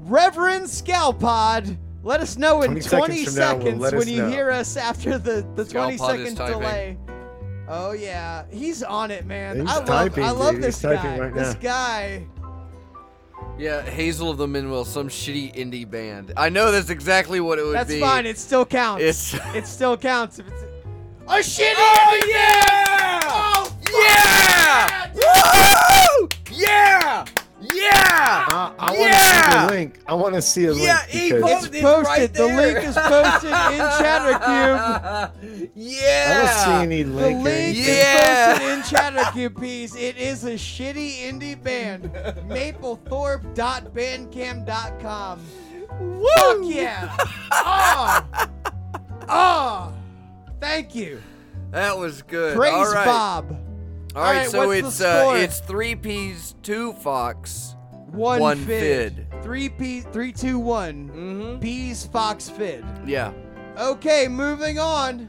Reverend 0.00 0.66
Scalpod, 0.66 1.76
let 2.02 2.20
us 2.20 2.36
know 2.38 2.62
in 2.62 2.70
20 2.80 2.80
20 2.80 3.24
seconds 3.24 3.24
from 3.24 3.34
now, 3.34 3.58
seconds 3.58 3.80
will 3.92 3.98
when 3.98 4.08
you 4.08 4.22
know. 4.22 4.30
hear 4.30 4.50
us 4.50 4.76
after 4.76 5.18
the, 5.18 5.46
the 5.56 5.64
20 5.64 5.96
Scalpod 5.98 6.00
is 6.00 6.00
second 6.00 6.36
typing. 6.36 6.58
delay. 6.60 6.98
Oh 7.68 7.90
yeah, 7.92 8.44
he's 8.50 8.82
on 8.84 9.10
it, 9.10 9.26
man. 9.26 9.60
He's 9.60 9.68
I 9.68 9.74
love, 9.78 9.86
typing, 9.86 10.24
I 10.24 10.30
love 10.30 10.54
dude. 10.54 10.62
this 10.64 10.76
He's 10.80 10.90
guy. 10.92 11.18
right 11.18 11.34
this 11.34 11.54
now. 11.54 11.60
guy. 11.60 12.26
Yeah, 13.58 13.82
Hazel 13.82 14.28
of 14.30 14.36
the 14.36 14.46
Minwell, 14.46 14.84
some 14.84 15.08
shitty 15.08 15.54
indie 15.54 15.88
band. 15.90 16.32
I 16.36 16.50
know 16.50 16.70
that's 16.70 16.90
exactly 16.90 17.40
what 17.40 17.58
it 17.58 17.62
would 17.62 17.72
be. 17.72 17.76
That's 17.78 17.88
be. 17.90 18.00
fine. 18.00 18.26
It 18.26 18.36
still 18.38 18.66
counts. 18.66 19.02
It's- 19.02 19.56
it 19.56 19.66
still 19.66 19.96
counts. 19.96 20.38
If 20.38 20.46
it's 20.48 20.62
a 20.62 21.38
shitty. 21.40 21.74
Oh 21.78 22.20
yeah! 22.28 23.20
Oh, 23.24 23.72
yeah! 23.92 25.10
Woo! 26.20 26.28
Yeah! 26.52 27.24
Yeah! 27.60 28.44
Uh, 28.48 28.72
I 28.78 28.92
want 28.92 29.12
to 29.12 29.18
see 29.22 29.50
the 29.50 29.66
link. 29.70 30.00
I 30.06 30.14
want 30.14 30.34
to 30.34 30.42
see 30.42 30.64
a 30.66 30.72
link. 30.72 30.84
Yeah, 30.84 31.00
because 31.06 31.42
posted 31.42 31.74
It's 31.74 31.82
posted. 31.82 32.06
right 32.06 32.32
the 32.34 32.44
link 32.46 32.56
there. 32.56 32.78
is 32.82 32.94
posted 32.96 33.50
in 33.50 33.80
ChatterCube. 34.02 35.70
yeah! 35.74 36.26
I 36.28 36.30
don't 36.42 36.54
see 36.64 36.70
any 36.84 37.02
The 37.02 37.12
link. 37.14 37.38
or 37.38 37.42
link. 37.42 37.76
Yeah. 37.78 38.52
is 38.52 38.58
posted 38.58 38.78
in 38.78 38.82
ChatterCube 38.82 39.54
piece. 39.66 39.94
It 39.96 40.16
is 40.18 40.44
a 40.44 40.52
shitty 40.54 41.18
indie 41.22 41.56
band. 41.62 42.10
Maplethorpe.bandcamp.com. 42.48 45.40
Woo! 46.00 46.26
Fuck 46.36 46.58
yeah! 46.62 47.16
Oh! 47.52 48.26
Oh! 49.28 49.92
Thank 50.60 50.94
you. 50.94 51.22
That 51.70 51.96
was 51.98 52.22
good. 52.22 52.54
Praise 52.56 52.72
All 52.74 52.92
right. 52.92 53.04
Bob. 53.06 53.56
All 54.16 54.22
right, 54.22 54.46
Alright, 54.46 54.50
so 54.50 54.66
what's 54.66 54.80
the 54.80 54.86
it's 54.86 55.00
uh, 55.02 55.34
it's 55.36 55.60
three 55.60 55.94
peas, 55.94 56.54
two 56.62 56.94
fox. 56.94 57.76
One, 58.06 58.40
One 58.40 58.56
fid. 58.64 59.14
fid. 59.30 59.42
Three 59.42 59.68
P 59.68 60.00
three 60.00 60.32
two 60.32 60.58
one. 60.58 61.10
Mm-hmm. 61.10 61.60
Peas 61.60 62.06
Faux 62.06 62.48
Fidd. 62.48 62.82
Yeah. 63.06 63.34
Okay, 63.78 64.26
moving 64.26 64.78
on. 64.78 65.28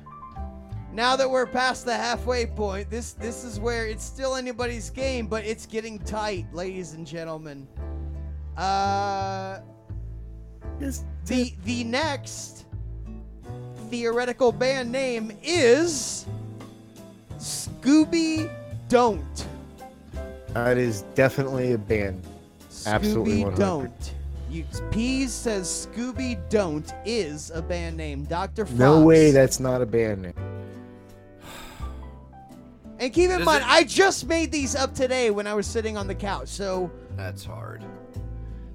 Now 0.93 1.17
that 1.17 1.29
we're 1.29 1.45
past 1.45 1.83
the 1.83 1.93
halfway 1.93 2.45
point, 2.45 2.89
this 2.89 3.11
this 3.11 3.43
is 3.43 3.59
where 3.59 3.87
it's 3.87 4.05
still 4.05 4.37
anybody's 4.37 4.89
game, 4.89 5.27
but 5.27 5.43
it's 5.43 5.65
getting 5.65 5.99
tight, 5.99 6.45
ladies 6.53 6.93
and 6.93 7.05
gentlemen. 7.05 7.67
Uh 8.55 9.59
the 10.79 11.53
the 11.65 11.83
next 11.83 12.67
theoretical 13.89 14.53
band 14.53 14.89
name 14.93 15.37
is 15.43 16.25
Scooby 17.37 18.49
Don't. 18.89 19.47
That 20.53 20.77
is 20.77 21.03
definitely 21.15 21.73
a 21.73 21.77
band. 21.77 22.23
Absolutely 22.85 23.41
Scooby 23.41 23.43
100. 23.43 23.57
Don't. 23.57 24.13
You, 24.49 24.63
Peas 24.91 25.33
says 25.33 25.67
Scooby 25.93 26.37
Don't 26.49 26.93
is 27.05 27.51
a 27.53 27.61
band 27.61 27.97
name. 27.97 28.23
Dr. 28.23 28.65
Faux. 28.65 28.77
No 28.79 29.01
way 29.03 29.31
that's 29.31 29.59
not 29.59 29.81
a 29.81 29.85
band 29.85 30.21
name. 30.21 30.33
And 32.99 33.13
keep 33.13 33.29
in 33.29 33.39
Does 33.39 33.45
mind, 33.45 33.61
it- 33.63 33.69
I 33.69 33.83
just 33.83 34.25
made 34.27 34.51
these 34.51 34.75
up 34.75 34.95
today 34.95 35.29
when 35.31 35.45
I 35.47 35.53
was 35.53 35.67
sitting 35.67 35.97
on 35.97 36.07
the 36.07 36.15
couch. 36.15 36.47
So 36.47 36.89
That's 37.15 37.43
hard. 37.45 37.83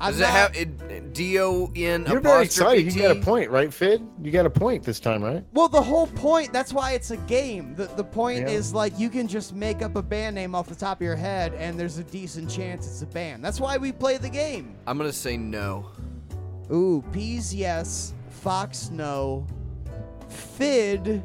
I'm 0.02 0.10
Does 0.10 0.20
not, 0.20 0.26
it 0.26 0.32
have 0.32 0.56
it, 0.56 1.14
D 1.14 1.38
O 1.38 1.70
N 1.76 2.04
You're 2.08 2.18
very 2.18 2.42
apostrophe 2.42 2.78
excited. 2.80 2.92
You 2.92 3.02
got 3.02 3.16
a 3.16 3.20
point, 3.20 3.50
right, 3.50 3.68
Fidd? 3.68 4.04
You 4.20 4.32
got 4.32 4.46
a 4.46 4.50
point 4.50 4.82
this 4.82 4.98
time, 4.98 5.22
right? 5.22 5.44
Well, 5.52 5.68
the 5.68 5.80
whole 5.80 6.08
point. 6.08 6.52
That's 6.52 6.72
why 6.72 6.92
it's 6.92 7.12
a 7.12 7.16
game. 7.18 7.76
The 7.76 7.86
the 7.86 8.02
point 8.02 8.40
Yeah. 8.40 8.54
is 8.54 8.74
like 8.74 8.98
you 8.98 9.08
can 9.08 9.28
just 9.28 9.54
make 9.54 9.80
up 9.80 9.94
a 9.94 10.02
band 10.02 10.34
name 10.34 10.56
off 10.56 10.68
the 10.68 10.74
top 10.74 10.98
of 10.98 11.04
your 11.04 11.14
head, 11.14 11.54
and 11.54 11.78
there's 11.78 11.98
a 11.98 12.04
decent 12.04 12.50
chance 12.50 12.84
it's 12.84 13.02
a 13.02 13.06
band. 13.06 13.44
That's 13.44 13.60
why 13.60 13.76
we 13.76 13.92
play 13.92 14.16
the 14.18 14.28
game. 14.28 14.74
I'm 14.88 14.98
gonna 14.98 15.12
say 15.12 15.36
no. 15.36 15.86
Ooh, 16.72 17.04
Peas 17.12 17.54
yes, 17.54 18.12
Faux 18.28 18.90
no, 18.90 19.46
Fidd. 20.28 21.22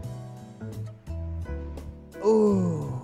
Ooh. 2.23 2.96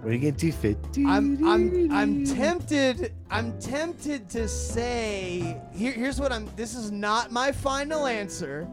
What 0.00 0.10
are 0.10 0.12
you 0.14 0.18
gonna 0.18 0.32
do, 0.32 0.50
Fidd? 0.52 1.06
I'm 1.06 1.46
I'm 1.46 1.92
I'm 1.92 2.24
tempted 2.24 3.12
I'm 3.30 3.58
tempted 3.60 4.28
to 4.30 4.48
say 4.48 5.60
here, 5.72 5.92
here's 5.92 6.18
what 6.18 6.32
I'm 6.32 6.48
this 6.56 6.74
is 6.74 6.90
not 6.90 7.30
my 7.30 7.52
final 7.52 8.06
answer. 8.06 8.66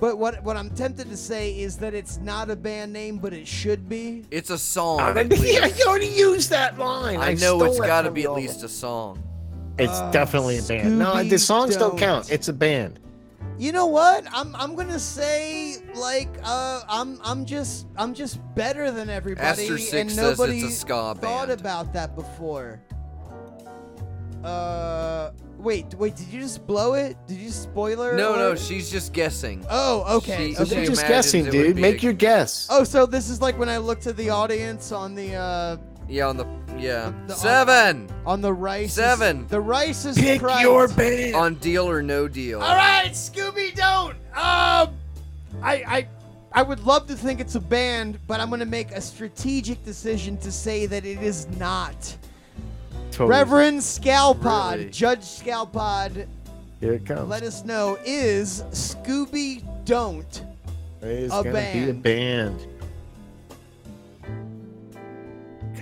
But 0.00 0.18
what 0.18 0.42
what 0.42 0.56
I'm 0.56 0.70
tempted 0.70 1.10
to 1.10 1.16
say 1.16 1.52
is 1.60 1.76
that 1.78 1.94
it's 1.94 2.16
not 2.18 2.50
a 2.50 2.56
band 2.56 2.92
name, 2.92 3.18
but 3.18 3.32
it 3.32 3.46
should 3.46 3.88
be. 3.88 4.24
It's 4.30 4.50
a 4.50 4.58
song. 4.58 5.00
At 5.00 5.14
then- 5.14 5.28
least. 5.40 5.44
yeah, 5.52 5.66
you 5.66 5.84
already 5.86 6.06
used 6.08 6.50
that 6.50 6.78
line. 6.78 7.18
I 7.20 7.34
know 7.34 7.62
it's 7.64 7.78
got 7.78 8.02
to 8.02 8.10
be 8.10 8.24
at 8.24 8.32
least 8.32 8.64
a 8.64 8.68
song. 8.68 9.22
It's 9.78 9.92
Uh, 9.92 10.10
definitely 10.10 10.58
a 10.58 10.62
band. 10.62 10.98
No, 10.98 11.22
the 11.22 11.38
songs 11.38 11.76
don't 11.76 11.90
Don't. 11.90 11.98
count. 11.98 12.30
It's 12.32 12.48
a 12.48 12.52
band. 12.52 12.98
You 13.62 13.70
know 13.70 13.86
what? 13.86 14.26
I'm 14.32 14.56
I'm 14.56 14.74
gonna 14.74 14.98
say 14.98 15.76
like 15.94 16.28
uh 16.42 16.82
I'm 16.88 17.20
I'm 17.22 17.44
just 17.44 17.86
I'm 17.96 18.12
just 18.12 18.40
better 18.56 18.90
than 18.90 19.08
everybody, 19.08 19.46
Aster 19.46 19.78
Six 19.78 19.94
and 19.94 20.10
says 20.10 20.36
nobody 20.36 20.62
it's 20.62 20.74
a 20.74 20.76
ska 20.80 21.14
thought 21.14 21.46
band. 21.46 21.60
about 21.60 21.92
that 21.92 22.16
before. 22.16 22.82
Uh, 24.42 25.30
wait, 25.58 25.94
wait, 25.94 26.16
did 26.16 26.26
you 26.26 26.40
just 26.40 26.66
blow 26.66 26.94
it? 26.94 27.16
Did 27.28 27.36
you 27.38 27.50
spoiler? 27.50 28.16
No, 28.16 28.34
no, 28.34 28.48
alert? 28.48 28.58
she's 28.58 28.90
just 28.90 29.12
guessing. 29.12 29.64
Oh, 29.70 30.16
okay. 30.16 30.48
She- 30.48 30.54
So 30.54 30.62
okay. 30.64 30.74
you're 30.78 30.86
just 30.86 31.02
imagines 31.04 31.08
guessing, 31.08 31.40
it 31.42 31.44
would 31.44 31.52
dude. 31.52 31.76
be 31.76 31.82
Make 31.82 31.98
a- 32.02 32.06
your 32.06 32.12
guess. 32.14 32.66
Oh, 32.68 32.82
so 32.82 33.06
this 33.06 33.30
is 33.30 33.40
like 33.40 33.56
when 33.60 33.68
I 33.68 33.76
look 33.78 34.00
to 34.00 34.12
the 34.12 34.28
audience 34.30 34.90
on 34.90 35.14
the 35.14 35.34
uh 35.36 35.76
Yeah, 36.08 36.28
on 36.28 36.36
the 36.36 36.46
Yeah. 36.78 37.12
The- 37.26 37.34
Seven 37.34 38.08
on 38.26 38.40
the 38.40 38.52
rice. 38.52 38.94
Seven. 38.94 39.46
The 39.48 39.60
rice 39.60 40.04
is 40.04 40.16
Pick 40.18 40.40
Christ. 40.40 40.62
your 40.62 40.88
band. 40.88 41.34
on 41.36 41.54
Deal 41.56 41.88
or 41.88 42.02
No 42.02 42.28
Deal. 42.28 42.60
All 42.60 42.74
right, 42.76 43.10
Scooby, 43.12 43.74
don't. 43.74 44.14
Um, 44.36 44.94
I, 45.62 45.84
I, 45.86 46.08
I 46.52 46.62
would 46.62 46.80
love 46.80 47.06
to 47.08 47.14
think 47.14 47.40
it's 47.40 47.54
a 47.54 47.60
band, 47.60 48.18
but 48.26 48.40
I'm 48.40 48.50
gonna 48.50 48.64
make 48.64 48.90
a 48.92 49.00
strategic 49.00 49.84
decision 49.84 50.36
to 50.38 50.50
say 50.52 50.86
that 50.86 51.04
it 51.04 51.22
is 51.22 51.46
not. 51.58 52.16
Totally. 53.10 53.30
Reverend 53.30 53.80
Scalpod, 53.80 54.72
Really? 54.78 54.90
Judge 54.90 55.20
Scalpod, 55.20 56.26
Here 56.80 56.94
it 56.94 57.04
comes. 57.06 57.28
let 57.28 57.42
us 57.42 57.62
know 57.64 57.98
is 58.06 58.62
Scooby 58.70 59.62
Don't 59.84 60.42
It's 61.02 61.32
a 61.32 61.42
gonna 61.42 61.52
be 61.52 61.90
a 61.90 61.92
band. 61.92 62.02
band. 62.02 62.66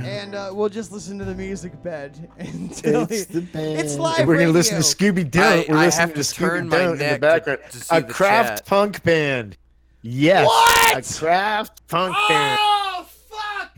And 0.04 0.34
uh, 0.34 0.50
we'll 0.52 0.68
just 0.68 0.92
listen 0.92 1.18
to 1.18 1.24
the 1.24 1.34
music 1.34 1.82
bed 1.82 2.30
until 2.38 3.02
It's 3.10 3.26
he- 3.26 3.34
the 3.34 3.40
band. 3.42 3.78
It's 3.80 3.96
live 3.98 4.18
And 4.20 4.28
we're 4.28 4.38
gonna 4.38 4.50
listen 4.50 4.76
to. 4.76 4.82
Scooby 4.82 5.30
Don't. 5.30 5.42
I- 5.44 5.64
We're 5.68 5.76
I 5.78 5.84
listening 5.86 6.00
have 6.08 6.14
to 6.16 6.24
to 6.24 6.34
turn 6.34 6.66
Scooby 6.66 6.70
my 6.70 6.78
Don't 6.78 6.92
in 6.92 6.98
the 6.98 7.04
neck 7.04 7.14
to- 7.14 7.20
background. 7.20 7.60
to 7.70 7.76
see 7.78 7.96
a 7.96 8.00
the 8.02 8.12
craft 8.12 8.48
chat. 8.58 8.66
punk 8.66 9.02
band. 9.02 9.56
Yes. 10.02 10.46
What? 10.46 10.98
A 10.98 11.18
craft 11.18 11.86
punk 11.88 12.16
band. 12.28 12.58
Oh 12.60 13.06
fuck! 13.28 13.76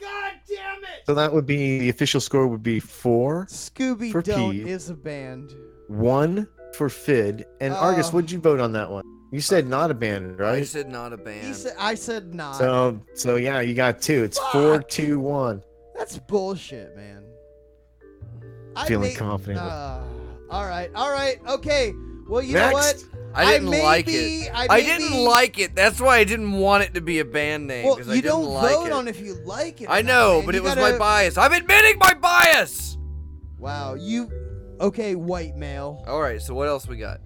God 0.00 0.32
damn 0.48 0.82
it! 0.84 1.04
So 1.06 1.14
that 1.14 1.32
would 1.32 1.46
be 1.46 1.78
the 1.78 1.88
official 1.88 2.20
score 2.20 2.46
would 2.46 2.62
be 2.62 2.80
four, 2.80 3.46
Scooby 3.46 4.12
Doo 4.24 4.50
is 4.50 4.90
a 4.90 4.94
band. 4.94 5.52
one 5.88 6.46
for 6.74 6.88
Fidd, 6.88 7.44
and 7.60 7.72
Argus. 7.72 8.08
Oh. 8.08 8.10
What'd 8.12 8.30
you 8.30 8.40
vote 8.40 8.60
on 8.60 8.72
that 8.72 8.90
one? 8.90 9.04
You 9.34 9.40
said 9.40 9.66
not 9.66 9.90
a 9.90 9.94
band, 9.94 10.40
I 10.40 10.44
right? 10.44 10.64
said 10.66 10.88
not 10.88 11.12
a 11.12 11.16
He 11.16 11.24
band. 11.24 11.56
said, 11.56 11.74
I 11.76 11.96
said 11.96 12.32
not. 12.36 12.54
So, 12.56 13.00
so 13.14 13.34
yeah, 13.34 13.60
you 13.62 13.74
got 13.74 14.00
two. 14.00 14.22
It's 14.22 14.38
four, 14.52 14.76
Fuck. 14.76 14.88
two, 14.88 15.18
one. 15.18 15.60
That's 15.98 16.16
bullshit, 16.20 16.94
man. 16.94 17.24
I 18.76 18.86
Feeling 18.86 19.08
may- 19.08 19.14
confident. 19.16 19.58
Uh, 19.58 20.02
all 20.50 20.64
right, 20.66 20.88
all 20.94 21.10
right, 21.10 21.40
okay. 21.48 21.92
Well, 22.28 22.42
you 22.42 22.54
know 22.54 22.70
what? 22.74 23.02
I 23.34 23.54
didn't 23.54 23.70
may 23.70 23.82
like 23.82 24.06
be- 24.06 24.12
it. 24.44 24.52
I 24.54 24.66
I, 24.70 24.80
didn't 24.82 25.10
be- 25.10 25.24
like 25.26 25.58
it. 25.58 25.74
That's 25.74 26.00
why 26.00 26.18
I 26.18 26.22
didn't 26.24 26.52
want 26.52 26.84
it 26.84 26.94
to 26.94 27.00
be 27.00 27.18
a 27.18 27.24
band 27.24 27.66
name. 27.66 27.86
Well, 27.86 27.96
'cause 27.96 28.06
you 28.06 28.12
I 28.12 28.16
didn't 28.20 28.30
don't 28.30 28.44
like 28.54 28.72
vote 28.76 28.86
it. 28.86 28.92
on 28.92 29.08
if 29.08 29.18
you 29.20 29.34
like 29.44 29.80
it. 29.82 29.88
I 29.90 30.02
know, 30.02 30.36
man. 30.36 30.46
but 30.46 30.54
You 30.54 30.60
it 30.60 30.62
was 30.64 30.76
gotta- 30.76 30.92
my 30.92 30.96
bias. 30.96 31.36
I'm 31.36 31.52
admitting 31.52 31.98
my 31.98 32.14
bias. 32.14 32.96
Wow, 33.58 33.94
you. 33.94 34.30
Okay, 34.80 35.16
white 35.16 35.56
male. 35.56 36.04
All 36.06 36.20
right, 36.20 36.40
so 36.40 36.54
what 36.54 36.68
else 36.68 36.86
we 36.86 36.98
got? 36.98 37.18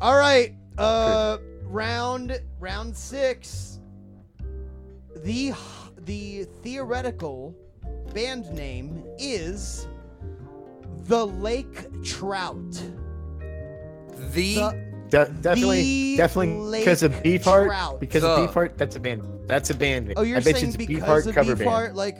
All 0.00 0.16
right, 0.16 0.56
uh, 0.78 1.38
round 1.64 2.40
round 2.60 2.96
six. 2.96 3.80
The 5.16 5.52
the 5.98 6.44
theoretical 6.62 7.54
band 8.12 8.50
name 8.52 9.04
is 9.18 9.86
the 11.04 11.26
Lake 11.26 12.02
Trout. 12.02 12.72
The, 14.32 14.54
The- 14.54 14.84
De- 15.10 15.30
definitely, 15.42 15.82
The 15.82 16.16
definitely 16.16 16.78
because 16.80 17.02
of 17.02 17.12
Lake 17.12 17.42
Beefheart. 17.42 17.66
Trout. 17.66 18.00
Because 18.00 18.22
The. 18.22 18.28
of 18.30 18.50
Beefheart, 18.50 18.76
that's 18.76 18.96
a 18.96 19.00
band. 19.00 19.22
That's 19.46 19.70
a 19.70 19.74
band. 19.74 20.06
name. 20.08 20.14
Oh, 20.16 20.22
you're 20.22 20.38
I 20.38 20.40
bet 20.40 20.54
saying 20.56 20.64
you 20.64 20.68
it's 20.68 20.76
because 20.76 21.02
Beefheart 21.24 21.28
of 21.28 21.34
cover 21.34 21.54
Beefheart, 21.56 21.84
band. 21.86 21.96
like. 21.96 22.16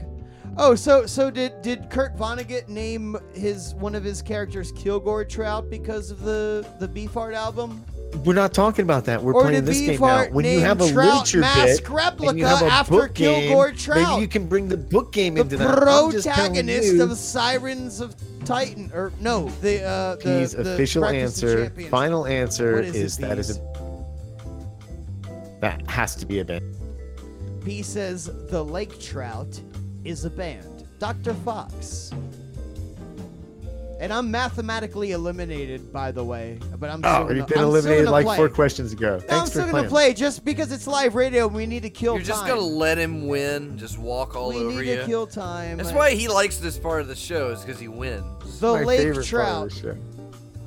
Oh, 0.56 0.74
so 0.74 1.06
so 1.06 1.30
did 1.30 1.60
did 1.62 1.90
Kurt 1.90 2.16
Vonnegut 2.16 2.68
name 2.68 3.16
his 3.34 3.74
one 3.74 3.94
of 3.94 4.04
his 4.04 4.22
characters 4.22 4.72
Kilgore 4.72 5.24
Trout 5.24 5.68
because 5.68 6.10
of 6.10 6.20
the 6.22 6.66
the 6.78 6.88
Beefheart 6.88 7.34
album? 7.34 7.84
We're 8.24 8.34
not 8.34 8.54
talking 8.54 8.84
about 8.84 9.04
that. 9.06 9.20
We're 9.20 9.34
Or 9.34 9.42
playing 9.42 9.64
this 9.64 9.80
game 9.80 10.00
now. 10.00 10.26
When 10.26 10.44
you 10.44 10.60
have 10.60 10.80
a 10.80 10.88
Trout 10.88 11.08
literature 11.08 11.40
Mask 11.40 11.82
bit 11.82 11.90
replica 11.90 12.30
and 12.30 12.38
you 12.38 12.46
have 12.46 12.62
a 12.62 12.66
after 12.66 12.92
book 12.92 13.14
game, 13.14 13.48
Kilgore 13.48 13.72
Trout? 13.72 14.10
maybe 14.10 14.22
you 14.22 14.28
can 14.28 14.46
bring 14.46 14.68
the 14.68 14.76
book 14.76 15.12
game 15.12 15.34
The 15.34 15.40
into 15.40 15.56
that. 15.56 15.66
Telling 15.66 16.12
protagonist 16.12 16.94
you, 16.94 17.02
of 17.02 17.16
Sirens 17.18 18.00
of 18.00 18.14
Titan, 18.44 18.92
or 18.94 19.12
no, 19.18 19.48
the 19.60 19.82
uh, 19.82 20.16
the, 20.16 20.22
the 20.22 20.72
official 20.74 21.02
Breakfast 21.02 21.42
of 21.42 21.50
answer, 21.50 21.88
final 21.90 22.26
answer 22.26 22.76
What 22.76 22.84
is 22.84 22.94
it, 22.94 23.02
is 23.02 23.16
that 23.18 23.38
is 23.38 23.58
a 23.58 23.74
that 25.60 25.88
has 25.90 26.14
to 26.16 26.26
be 26.26 26.38
a 26.38 26.44
band. 26.44 26.62
P 27.64 27.82
says 27.82 28.30
the 28.48 28.62
Lake 28.62 29.00
Trout 29.00 29.60
is 30.04 30.24
a 30.24 30.30
band. 30.30 30.86
Dr. 30.98 31.34
Fox. 31.34 32.10
And 34.00 34.12
I'm 34.12 34.30
mathematically 34.30 35.12
eliminated, 35.12 35.92
by 35.92 36.10
the 36.10 36.22
way. 36.22 36.58
But 36.78 36.90
I'm 36.90 37.00
oh, 37.04 37.08
still 37.08 37.14
Oh, 37.14 37.22
gonna, 37.24 37.34
you've 37.36 37.46
been 37.46 37.58
I'm 37.58 37.64
eliminated 37.64 38.08
like 38.08 38.26
play. 38.26 38.36
four 38.36 38.48
questions 38.48 38.92
ago. 38.92 39.20
No, 39.30 39.38
I'm 39.38 39.46
still 39.46 39.70
gonna 39.70 39.88
play 39.88 40.12
just 40.12 40.44
because 40.44 40.72
it's 40.72 40.86
live 40.86 41.14
radio 41.14 41.46
and 41.46 41.54
we 41.54 41.64
need 41.64 41.82
to 41.84 41.90
kill 41.90 42.14
you're 42.14 42.22
just 42.22 42.40
time. 42.40 42.48
gonna 42.50 42.60
let 42.60 42.98
him 42.98 43.28
win, 43.28 43.78
just 43.78 43.98
walk 43.98 44.34
all 44.36 44.50
we 44.50 44.56
over 44.56 44.82
need 44.82 44.88
you. 44.88 44.96
to 44.96 45.06
kill 45.06 45.26
time. 45.26 45.78
That's 45.78 45.92
why 45.92 46.14
he 46.14 46.28
likes 46.28 46.58
this 46.58 46.76
part 46.76 47.00
of 47.00 47.08
the 47.08 47.14
show, 47.14 47.50
is 47.50 47.62
because 47.62 47.80
he 47.80 47.88
wins. 47.88 48.60
the 48.60 48.72
My 48.74 48.82
Lake 48.82 49.22
Trout 49.22 49.70
the 49.70 49.96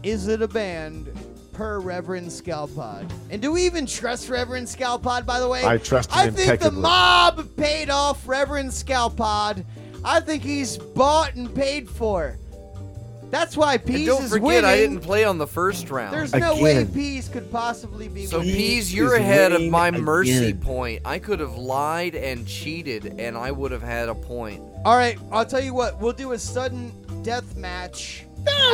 is 0.03 0.27
it 0.27 0.41
a 0.41 0.47
band 0.47 1.09
per 1.57 1.79
Reverend 1.79 2.27
Scalpod? 2.27 3.11
And 3.31 3.41
do 3.41 3.51
we 3.51 3.65
even 3.65 3.87
trust 3.87 4.29
Reverend 4.29 4.67
Scalpod, 4.67 5.25
by 5.25 5.39
the 5.39 5.47
way? 5.49 5.65
I 5.65 5.79
trust 5.79 6.11
him 6.11 6.19
I 6.19 6.29
think 6.29 6.61
the 6.61 6.71
mob 6.71 7.55
paid 7.57 7.89
off 7.89 8.27
Reverend 8.27 8.69
Scalpod. 8.69 9.65
I 10.05 10.19
think 10.19 10.43
he's 10.43 10.77
bought 10.77 11.33
and 11.33 11.53
paid 11.53 11.89
for. 11.89 12.37
That's 13.31 13.57
why 13.57 13.77
Peas 13.77 13.95
And 13.95 14.05
don't 14.05 14.23
is 14.23 14.29
forget, 14.29 14.45
winning. 14.45 14.65
I 14.65 14.77
didn't 14.77 15.01
play 15.01 15.25
on 15.25 15.39
the 15.39 15.47
first 15.47 15.89
round. 15.89 16.13
There's 16.13 16.33
no 16.33 16.61
way 16.61 16.77
Again. 16.77 16.93
Peas 16.93 17.27
could 17.27 17.51
possibly 17.51 18.07
be 18.07 18.27
so 18.27 18.39
winning. 18.39 18.55
Peas, 18.55 18.93
you're 18.93 19.15
is 19.15 19.19
ahead 19.19 19.51
of 19.51 19.57
winning 19.57 19.71
my 19.71 19.89
mercy 19.89 20.53
point. 20.53 21.01
I 21.05 21.17
could 21.17 21.39
have 21.39 21.57
lied 21.57 22.13
and 22.13 22.47
cheated, 22.47 23.15
and 23.17 23.35
I 23.35 23.51
would 23.51 23.71
have 23.71 23.81
had 23.81 24.09
a 24.09 24.15
point. 24.15 24.61
All 24.85 24.95
right, 24.95 25.17
I'll 25.31 25.43
tell 25.43 25.59
you 25.63 25.73
what. 25.73 25.99
We'll 25.99 26.13
do 26.13 26.33
a 26.33 26.39
sudden 26.39 26.93
death 27.23 27.57
match 27.57 28.26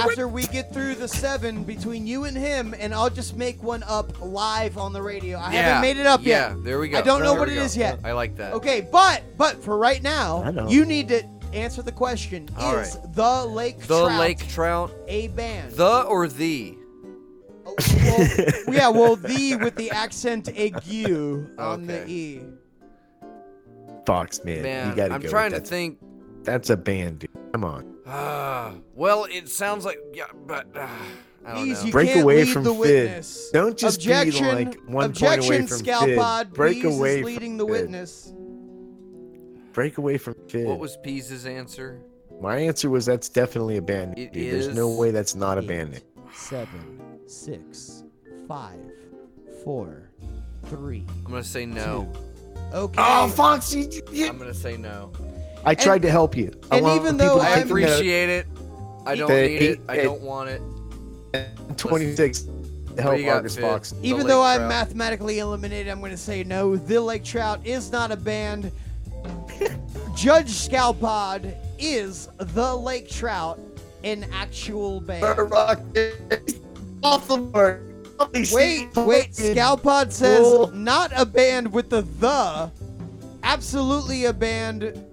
after 0.03 0.27
we 0.27 0.43
get 0.47 0.73
through 0.73 0.95
the 0.95 1.07
seven 1.07 1.63
between 1.63 2.05
you 2.05 2.25
and 2.25 2.35
him, 2.37 2.73
and 2.77 2.93
I'll 2.93 3.09
just 3.09 3.35
make 3.37 3.61
one 3.63 3.83
up 3.83 4.19
live 4.21 4.77
on 4.77 4.93
the 4.93 5.01
radio. 5.01 5.37
I 5.37 5.53
yeah, 5.53 5.61
haven't 5.61 5.81
made 5.81 5.97
it 5.97 6.05
up 6.07 6.21
yet. 6.23 6.51
yeah, 6.51 6.55
there 6.63 6.79
we 6.79 6.89
go. 6.89 6.97
I 6.97 7.01
don't 7.01 7.21
know 7.23 7.31
There 7.31 7.39
what 7.39 7.47
we 7.47 7.53
it 7.55 7.57
go. 7.57 7.63
is 7.63 7.77
yet. 7.77 7.99
I 8.03 8.11
like 8.11 8.35
that. 8.37 8.53
Okay, 8.53 8.81
but 8.91 9.23
but 9.37 9.63
for 9.63 9.77
right 9.77 9.97
I 9.99 10.01
now, 10.01 10.49
know. 10.51 10.67
you 10.67 10.85
need 10.85 11.07
to 11.09 11.23
answer 11.53 11.81
the 11.81 11.91
question: 11.91 12.49
All 12.57 12.77
Is 12.77 12.97
the 13.13 13.45
Lake 13.45 13.79
The 13.81 14.05
Trout 14.05 14.19
Lake 14.19 14.47
Trout, 14.49 14.91
a 15.07 15.27
band? 15.29 15.71
the 15.73 16.01
or 16.03 16.27
the? 16.27 16.77
Oh, 17.65 17.75
well, 17.77 18.27
yeah, 18.75 18.89
well, 18.89 19.15
the 19.15 19.55
with 19.55 19.75
the 19.77 19.89
accent 19.91 20.45
aigu 20.47 21.57
on 21.57 21.87
the 21.87 22.05
e. 22.07 22.41
Faux 24.05 24.43
man, 24.43 24.57
you 24.57 24.63
Man, 24.63 24.95
gotta 24.97 25.13
I'm 25.13 25.21
go. 25.21 25.29
trying 25.29 25.51
to 25.51 25.57
that's, 25.59 25.69
think. 25.69 25.97
That's 26.43 26.69
a 26.69 26.77
band, 26.77 27.19
dude. 27.19 27.29
Come 27.53 27.63
on. 27.63 27.93
Ah, 28.05 28.73
well, 28.95 29.25
it 29.25 29.47
sounds 29.49 29.85
like 29.85 29.99
yeah, 30.13 30.25
but 30.45 30.67
uh, 30.75 30.87
I 31.45 31.53
don't 31.53 31.63
Please, 31.63 31.79
know. 31.79 31.85
you 31.85 31.91
Break 31.91 32.09
can't 32.09 32.21
away 32.23 32.43
lead 32.43 32.51
from 32.53 32.63
the 32.63 32.73
Fidd. 32.73 32.79
witness. 32.79 33.49
Don't 33.51 33.77
just 33.77 33.99
be 34.05 34.11
objection, 34.11 34.45
like 34.47 34.75
one 34.87 34.89
point 34.89 35.05
objection, 35.11 35.53
away 35.53 35.67
from 35.67 35.77
Scalpod. 35.79 36.45
Fidd. 36.49 36.53
Break 36.53 36.81
Peas 36.81 36.97
away 36.97 37.09
is 37.15 37.17
from 37.21 37.25
leading 37.27 37.57
the 37.57 37.65
Fidd. 37.65 37.69
witness. 37.69 38.33
Break 39.73 39.97
away 39.97 40.17
from 40.17 40.33
Fidd. 40.35 40.65
What 40.65 40.79
was 40.79 40.97
Peas's 40.97 41.45
answer? 41.45 42.01
My 42.41 42.57
answer 42.57 42.89
was 42.89 43.05
that's 43.05 43.29
definitely 43.29 43.77
a 43.77 43.81
band. 43.81 44.17
It 44.19 44.33
dude. 44.33 44.51
There's 44.53 44.67
is 44.67 44.75
no 44.75 44.89
way 44.89 45.11
that's 45.11 45.35
not 45.35 45.57
a 45.57 45.61
Eight, 45.61 45.67
band 45.67 45.91
name. 45.91 46.01
Seven, 46.33 47.19
six, 47.27 48.03
five, 48.47 48.79
four, 49.63 50.09
three. 50.65 51.05
I'm 51.25 51.31
gonna 51.31 51.43
say 51.43 51.65
no. 51.65 52.11
Okay. 52.73 52.95
Oh, 53.01 53.27
Faux, 53.29 53.73
you, 53.73 53.89
you- 54.11 54.27
I'm 54.27 54.37
gonna 54.37 54.53
say 54.53 54.75
no. 54.77 55.11
I 55.65 55.75
tried 55.75 56.01
to 56.01 56.09
help 56.09 56.35
you. 56.35 56.51
I 56.71 56.77
and 56.77 56.85
want 56.85 57.01
even 57.01 57.17
though 57.17 57.39
I 57.39 57.49
I'm- 57.49 57.67
think 57.67 57.81
that 57.81 57.89
appreciate 57.93 58.29
it. 58.29 58.47
I 59.05 59.15
don't 59.15 59.29
need 59.29 59.61
it. 59.61 59.79
I 59.87 59.97
don't 59.97 60.21
want 60.21 60.49
it. 60.49 60.61
26 61.77 62.47
help 62.99 63.17
you 63.17 63.25
got, 63.25 63.37
Argus 63.37 63.57
Faux. 63.57 63.93
Even 64.01 64.27
though 64.27 64.43
I'm 64.43 64.59
Trout. 64.59 64.69
mathematically 64.69 65.39
eliminated, 65.39 65.91
I'm 65.91 65.99
going 65.99 66.11
to 66.11 66.17
say 66.17 66.43
no. 66.43 66.75
The 66.75 66.99
Lake 66.99 67.23
Trout 67.23 67.59
is 67.65 67.91
not 67.91 68.11
a 68.11 68.15
band. 68.15 68.71
Judge 70.15 70.51
Scalpod 70.51 71.55
is 71.79 72.29
the 72.37 72.75
Lake 72.75 73.09
Trout, 73.09 73.59
an 74.03 74.25
actual 74.31 75.01
band. 75.01 75.23
Off. 77.03 77.29
Wait, 77.29 78.95
wait. 78.95 79.31
Scalpod 79.31 80.11
says 80.11 80.71
not 80.73 81.11
a 81.15 81.25
band 81.25 81.71
with 81.71 81.89
the 81.89 82.01
the. 82.19 82.71
Absolutely 83.43 84.25
a 84.25 84.33
band 84.33 85.03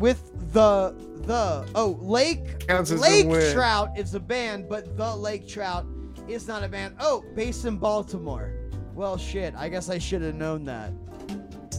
with 0.00 0.52
the 0.52 0.94
the. 1.26 1.68
Oh, 1.74 1.96
Lake 2.00 2.66
Counts 2.66 2.90
as 2.90 2.98
a 3.00 3.02
Lake. 3.02 3.52
Trout 3.52 3.90
is 3.96 4.14
a 4.14 4.20
band, 4.20 4.68
but 4.68 4.96
the 4.96 5.14
Lake 5.14 5.46
Trout 5.46 5.86
is 6.28 6.48
not 6.48 6.64
a 6.64 6.68
band. 6.68 6.96
Oh, 6.98 7.22
based 7.36 7.64
in 7.66 7.76
Baltimore. 7.76 8.52
Well, 8.94 9.16
shit. 9.16 9.54
I 9.56 9.68
guess 9.68 9.88
I 9.88 9.98
should 9.98 10.22
have 10.22 10.34
known 10.34 10.64
that. 10.64 10.92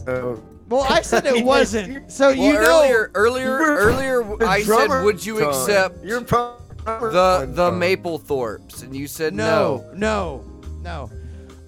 So, 0.06 0.42
Well, 0.68 0.86
I 0.88 1.02
said 1.02 1.26
it 1.26 1.44
wasn't. 1.54 2.10
So 2.10 2.28
Well, 2.28 2.36
you 2.36 2.52
know. 2.54 2.60
earlier, 2.60 3.10
earlier, 3.14 3.56
earlier, 3.58 4.42
I 4.44 4.62
said, 4.62 5.02
"Would 5.04 5.24
you 5.26 5.40
time. 5.40 5.48
accept 5.50 6.04
You're 6.04 6.22
pro- 6.22 6.56
the 6.84 7.48
the 7.52 7.70
Maplethorpes?" 7.70 8.82
And 8.82 8.94
you 8.96 9.06
said 9.06 9.34
No, 9.34 9.84
no, 9.94 10.44
no. 10.80 11.10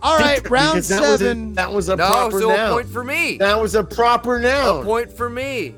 All 0.03 0.19
right, 0.19 0.37
Because 0.43 0.51
round 0.51 0.83
that 0.85 1.01
was 1.01 1.21
a- 1.21 1.25
seven. 1.25 1.55
that 1.55 1.73
was 1.73 1.89
a 1.89 1.97
No, 1.97 2.07
proper 2.07 2.41
so 2.41 2.51
a 2.51 2.71
point 2.73 2.89
for 2.89 3.05
me. 3.05 3.37
That 3.39 3.61
was 3.61 3.75
a 3.75 3.85
proper 3.85 4.39
noun. 4.41 4.83
A 4.83 4.85
point 4.85 5.11
for 5.13 5.31
me. 5.31 5.75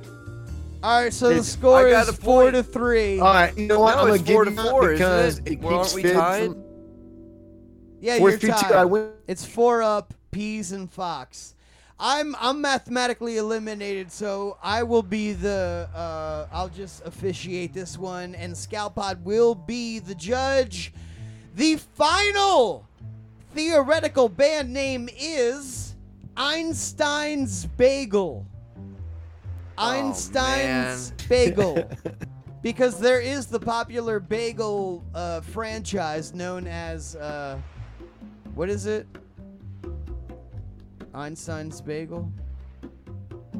All 0.82 1.02
right, 1.02 1.12
so 1.12 1.26
the 1.28 1.32
It's- 1.36 1.48
score 1.48 1.86
I 1.86 1.90
got 1.90 2.02
is 2.04 2.08
a 2.10 2.12
four 2.12 2.42
point. 2.44 2.54
to 2.56 2.62
three. 2.62 3.18
All 3.18 3.32
right, 3.32 3.56
you 3.56 3.66
know 3.66 3.80
what? 3.80 3.96
No, 3.96 4.02
I'm 4.02 4.14
it's 4.14 4.22
gonna 4.22 4.34
four 4.36 4.44
give 4.44 4.54
to 4.54 4.60
you 4.60 4.64
that 4.64 4.70
four, 4.70 4.92
isn't 4.92 4.98
because 5.06 5.38
it? 5.38 5.48
it 5.52 5.60
Well, 5.60 5.74
aren't 5.74 5.82
keeps 5.84 5.94
we 5.94 6.02
Fidd 6.04 6.12
tied? 6.14 6.46
from- 6.50 6.62
yeah, 8.00 8.18
four, 8.18 8.30
you're 8.30 8.38
three, 8.38 8.50
two, 8.50 8.54
tied. 8.56 8.72
I 8.72 8.84
win. 8.84 9.10
It's 9.26 9.44
four 9.44 9.82
up, 9.82 10.14
Peas 10.30 10.72
and 10.72 10.90
Faux. 10.92 11.54
I'm 11.98 12.36
I'm 12.38 12.60
mathematically 12.60 13.38
eliminated, 13.38 14.12
so 14.12 14.58
I 14.62 14.82
will 14.82 15.02
be 15.02 15.32
the 15.32 15.88
uh, 15.94 16.46
I'll 16.52 16.68
just 16.68 17.04
officiate 17.06 17.72
this 17.72 17.96
one, 17.98 18.34
and 18.34 18.52
Scalpod 18.54 19.22
will 19.22 19.54
be 19.54 19.98
the 19.98 20.14
judge. 20.14 20.92
The 21.54 21.76
final 21.94 22.84
theoretical 23.54 24.28
band 24.28 24.74
name 24.74 25.08
is 25.18 25.94
Einstein's 26.36 27.64
Bagel. 27.64 28.44
Einstein's 29.78 31.10
Bagel. 31.28 31.88
Because 32.62 32.98
there 32.98 33.20
is 33.20 33.46
the 33.46 33.60
popular 33.60 34.18
bagel 34.18 35.04
uh, 35.14 35.40
franchise 35.40 36.34
known 36.34 36.66
as 36.66 37.14
uh, 37.16 37.58
what 38.54 38.68
is 38.68 38.86
it? 38.86 39.06
Einstein's 41.14 41.80
Bagel? 41.80 42.30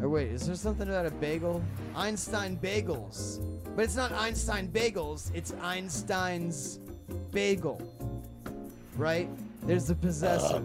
Or 0.02 0.08
wait, 0.08 0.28
is 0.28 0.46
there 0.46 0.56
something 0.56 0.88
about 0.88 1.06
a 1.06 1.10
bagel? 1.12 1.62
Einstein 1.94 2.56
Bagels. 2.58 3.40
But 3.74 3.84
it's 3.84 3.96
not 3.96 4.12
Einstein 4.12 4.68
Bagels, 4.68 5.30
it's 5.34 5.54
Einstein's 5.62 6.80
Bagel. 7.30 7.80
Right? 8.96 9.28
There's 9.62 9.86
the 9.86 9.94
possessive. 9.94 10.64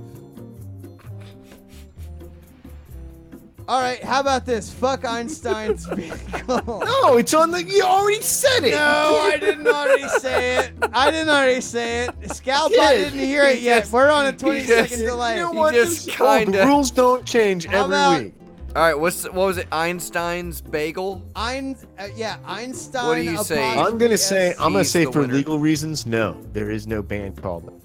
Alright, 3.71 4.03
how 4.03 4.19
about 4.19 4.45
this? 4.45 4.69
Fuck 4.73 5.05
Einstein's 5.05 5.87
Bagel. 5.95 6.83
No, 6.85 7.15
it's 7.17 7.33
on 7.33 7.51
the. 7.51 7.63
You 7.63 7.83
already 7.83 8.21
said 8.21 8.65
it. 8.65 8.71
No, 8.71 9.19
I 9.21 9.37
didn't 9.39 9.65
already 9.65 10.09
say 10.19 10.57
it. 10.57 10.73
I 10.91 11.09
didn't 11.09 11.29
already 11.29 11.61
say 11.61 12.05
it. 12.07 12.35
Scalp, 12.35 12.73
I 12.77 12.97
did. 12.97 13.03
didn't 13.13 13.19
hear 13.19 13.43
it 13.45 13.61
yet. 13.61 13.87
We're 13.89 14.09
on 14.09 14.25
a 14.25 14.31
he 14.31 14.37
20 14.37 14.65
just- 14.65 14.97
delay. 14.97 15.35
You 15.37 15.43
know 15.43 15.51
what? 15.51 15.73
just 15.73 16.05
This- 16.07 16.15
oh, 16.19 16.39
the 16.39 16.43
kinda- 16.45 16.65
rules 16.65 16.91
don't 16.91 17.25
change 17.25 17.65
How 17.65 17.85
every 17.85 17.95
about- 17.95 18.23
week. 18.23 18.33
All 18.75 18.81
right, 18.81 18.93
what's 18.99 19.23
what 19.23 19.35
was 19.35 19.57
it? 19.57 19.67
Einstein's 19.71 20.59
bagel? 20.59 21.21
Ein, 21.37 21.77
uh, 21.97 22.07
yeah, 22.15 22.37
Einstein. 22.45 23.05
What 23.05 23.15
do 23.15 23.21
you 23.21 23.37
say? 23.43 23.61
apostrophe 23.61 23.87
I'm 23.93 23.97
gonna 23.97 24.17
say. 24.17 24.49
S. 24.49 24.55
I'm 24.59 24.71
gonna 24.73 24.77
He's 24.79 24.91
say 24.91 25.05
the 25.05 25.11
for 25.13 25.19
winner. 25.21 25.33
legal 25.33 25.59
reasons, 25.59 26.05
no, 26.05 26.35
there 26.51 26.71
is 26.71 26.87
no 26.87 27.01
band 27.01 27.41
called. 27.41 27.81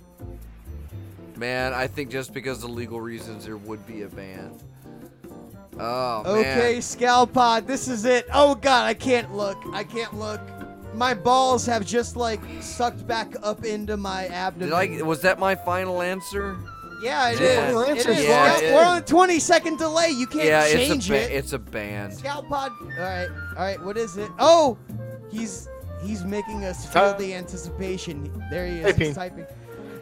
Man, 1.37 1.73
I 1.75 1.87
think 1.87 2.11
just 2.11 2.33
because 2.33 2.65
of 2.65 2.71
legal 2.71 3.01
reasons, 3.01 3.45
there 3.45 3.57
would 3.57 3.87
be 3.87 4.03
a 4.03 4.09
band. 4.09 4.63
Oh 5.79 6.23
man. 6.25 6.59
Okay, 6.59 6.79
Scalpod, 6.79 7.67
this 7.67 7.89
is 7.89 8.05
it. 8.05 8.27
Oh 8.33 8.55
god, 8.55 8.85
I 8.87 8.95
can't 8.95 9.35
look. 9.35 9.59
I 9.73 9.85
can't 9.85 10.15
look. 10.15 10.41
My 10.95 11.13
balls 11.13 11.67
have 11.67 11.85
just 11.85 12.17
like 12.17 12.41
sucked 12.61 13.07
back 13.07 13.35
up 13.43 13.65
into 13.65 13.97
my 13.97 14.27
abdomen. 14.29 14.69
Did 14.71 15.01
I? 15.01 15.03
Was 15.05 15.21
that 15.23 15.39
my 15.39 15.55
final 15.55 16.01
answer? 16.01 16.57
Yeah, 17.03 17.29
it 17.31 17.41
Yeah. 17.41 17.47
is. 17.47 17.57
Final 17.75 17.85
answer, 17.85 18.11
is. 18.13 18.25
Yeah, 18.25 18.57
it 18.57 18.73
We're 18.75 18.81
is. 18.81 18.87
on 18.89 18.99
a 18.99 19.01
20 19.03 19.39
second 19.39 19.77
delay. 19.79 20.09
You 20.09 20.27
can't 20.27 20.45
yeah, 20.47 20.67
change 20.67 20.91
it's 20.97 21.07
a 21.09 21.11
ba- 21.11 21.23
it. 21.33 21.37
it's 21.37 21.53
a 21.53 21.59
band. 21.59 22.13
Scalpod. 22.15 22.71
All 22.71 22.89
right, 22.99 23.29
all 23.51 23.63
right. 23.65 23.83
What 23.85 23.99
is 23.99 24.17
it? 24.17 24.31
Oh, 24.39 24.79
he's 25.31 25.69
he's 26.03 26.25
making 26.25 26.65
us 26.65 26.87
feel 26.87 27.03
Uh, 27.03 27.13
the 27.19 27.35
anticipation. 27.35 28.33
There 28.51 28.67
he 28.67 28.77
is. 28.79 28.85
typing. 28.87 29.07
He's 29.09 29.15
typing. 29.17 29.47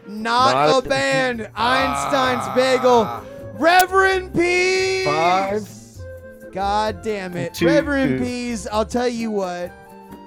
Not, 0.07 0.55
Not 0.55 0.69
a 0.85 0.87
a- 0.87 0.89
band. 0.89 1.49
Einstein's 1.57 2.47
Bagel. 2.55 3.05
Reverend 3.59 4.35
Peas. 4.35 5.06
Five. 5.06 5.68
God 6.52 7.02
damn 7.02 7.36
it, 7.36 7.55
Two. 7.55 7.66
Reverend 7.66 8.20
Peas. 8.20 8.66
I'll 8.68 8.85
tell 8.86 9.09
you 9.09 9.31
what. 9.31 9.72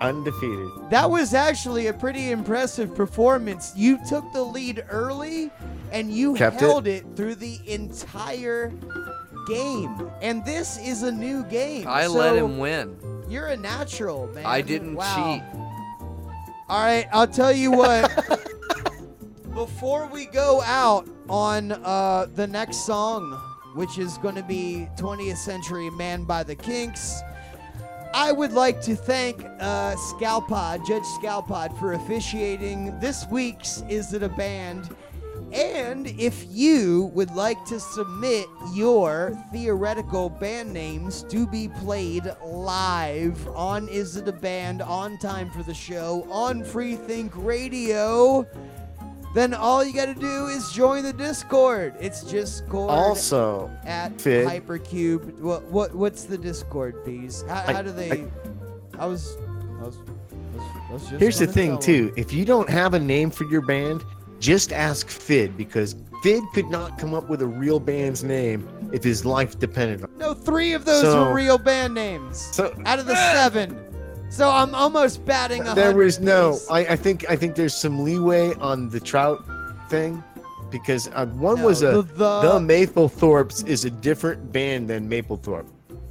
Undefeated. 0.02 0.70
That 0.90 1.10
was 1.10 1.34
actually 1.34 1.88
a 1.88 1.94
pretty 1.94 2.32
impressive 2.32 2.94
performance. 2.94 3.74
You 3.76 3.98
took 4.08 4.32
the 4.34 4.44
lead 4.44 4.84
early 4.90 5.50
and 5.92 6.12
you 6.12 6.36
Kept 6.36 6.60
held 6.60 6.86
it. 6.88 7.06
through 7.16 7.36
the 7.36 7.60
entire 7.66 8.72
game. 9.48 10.12
And 10.22 10.44
this 10.46 10.78
is 10.80 11.04
a 11.04 11.12
new 11.12 11.44
game. 11.46 11.88
I 11.88 12.06
so 12.06 12.14
let 12.14 12.36
him 12.36 12.58
win. 12.60 12.96
You're 13.30 13.48
a 13.48 13.58
natural, 13.58 14.28
man. 14.28 14.46
I 14.46 14.62
didn't 14.62 14.96
Wow. 14.96 15.06
cheat. 15.16 15.44
All 16.70 16.84
right, 16.84 17.08
I'll 17.14 17.28
tell 17.28 17.52
you 17.54 17.72
what. 17.72 18.12
Before 19.58 20.06
we 20.06 20.28
go 20.28 20.62
out 20.62 21.10
on 21.28 21.72
uh, 21.72 22.28
the 22.36 22.46
next 22.46 22.86
song, 22.86 23.32
which 23.74 23.98
is 23.98 24.20
going 24.20 24.36
to 24.36 24.44
be 24.44 24.88
20th 24.98 25.38
Century 25.38 25.90
Man 25.90 26.26
by 26.26 26.44
the 26.44 26.54
Kinks, 26.54 27.22
I 28.14 28.32
would 28.32 28.54
like 28.54 28.82
to 28.82 28.96
thank 28.96 29.44
uh, 29.44 29.96
Scalpod, 29.96 30.86
Judge 30.86 31.02
Scalpod, 31.20 31.76
for 31.80 31.94
officiating 31.94 33.00
this 33.00 33.26
week's 33.32 33.82
Is 33.90 34.14
It 34.14 34.22
a 34.22 34.30
Band? 34.30 34.96
And 35.52 36.06
if 36.20 36.46
you 36.50 37.06
would 37.16 37.32
like 37.32 37.66
to 37.66 37.80
submit 37.80 38.46
your 38.76 39.44
theoretical 39.52 40.30
band 40.30 40.72
names 40.72 41.24
to 41.30 41.48
be 41.48 41.68
played 41.68 42.32
live 42.46 43.48
on 43.56 43.88
Is 43.88 44.18
It 44.18 44.28
a 44.28 44.34
Band 44.34 44.84
on 44.84 45.18
time 45.18 45.50
for 45.50 45.64
the 45.64 45.74
show 45.74 46.28
on 46.30 46.62
Freethink 46.62 47.32
Radio, 47.34 48.46
then 49.38 49.54
all 49.54 49.84
you 49.86 49.94
got 49.94 50.08
to 50.08 50.16
do 50.16 50.48
is 50.48 50.72
join 50.72 51.04
the 51.04 51.14
Discord. 51.14 51.94
It's 52.00 52.24
just 52.24 52.64
Discord 52.64 52.90
Also, 52.90 53.70
at 53.86 54.18
Fidd. 54.18 54.48
Hypercube. 54.48 55.38
What 55.40 55.64
what 55.66 55.94
what's 55.94 56.24
the 56.24 56.38
Discord, 56.40 57.06
bees? 57.06 57.44
How, 57.48 57.64
I- 57.68 57.74
how 57.74 57.82
do 57.84 57.92
they? 57.92 58.12
I- 58.12 58.28
I, 59.00 59.06
was, 59.06 59.38
I 59.80 59.84
was, 59.84 59.98
I 60.00 60.08
was, 60.58 60.62
I 60.90 60.94
was 60.94 61.02
just 61.08 61.22
here's 61.22 61.38
the 61.38 61.46
thing 61.46 61.78
too. 61.78 62.12
If 62.18 62.34
you 62.34 62.46
don't 62.46 62.68
have 62.68 62.96
a 62.96 63.00
name 63.00 63.30
for 63.30 63.44
your 63.44 63.62
band, 63.62 64.04
just 64.40 64.74
ask 64.74 65.06
Fidd 65.08 65.56
because 65.56 65.94
Fidd 66.26 66.42
could 66.54 66.68
not 66.72 66.98
come 66.98 67.14
up 67.14 67.30
with 67.30 67.44
a 67.44 67.46
real 67.46 67.80
band's 67.80 68.24
name 68.24 68.68
if 68.92 69.04
his 69.04 69.24
life 69.24 69.60
depended 69.60 70.02
on. 70.02 70.10
it. 70.10 70.18
No, 70.18 70.34
three 70.34 70.74
of 70.74 70.84
those 70.86 71.04
So- 71.04 71.26
were 71.26 71.34
real 71.36 71.60
band 71.60 71.94
names 71.94 72.40
So 72.40 72.74
out 72.88 72.98
of 72.98 73.06
the 73.06 73.16
seven. 73.34 73.78
So 74.30 74.50
I'm 74.50 74.76
almost 74.76 75.26
batting 75.26 75.66
a 75.68 75.74
there 75.74 75.96
was 75.96 76.20
no. 76.20 76.60
I, 76.70 76.80
I 76.88 76.96
think 76.96 77.30
I 77.30 77.36
think 77.36 77.56
there's 77.56 77.76
some 77.76 78.04
leeway 78.04 78.54
on 78.56 78.90
the 78.90 79.00
Trout 79.00 79.44
thing 79.90 80.24
because 80.70 81.08
uh, 81.14 81.26
one 81.28 81.58
No, 81.60 81.66
was 81.66 81.82
a 81.82 81.88
the- 81.88 82.02
the- 82.02 82.42
the 82.42 82.60
Maplethorpes 82.60 83.66
is 83.66 83.86
a 83.86 83.90
different 83.90 84.52
band 84.52 84.90
than 84.90 85.10
Maplethorpe. 85.10 85.66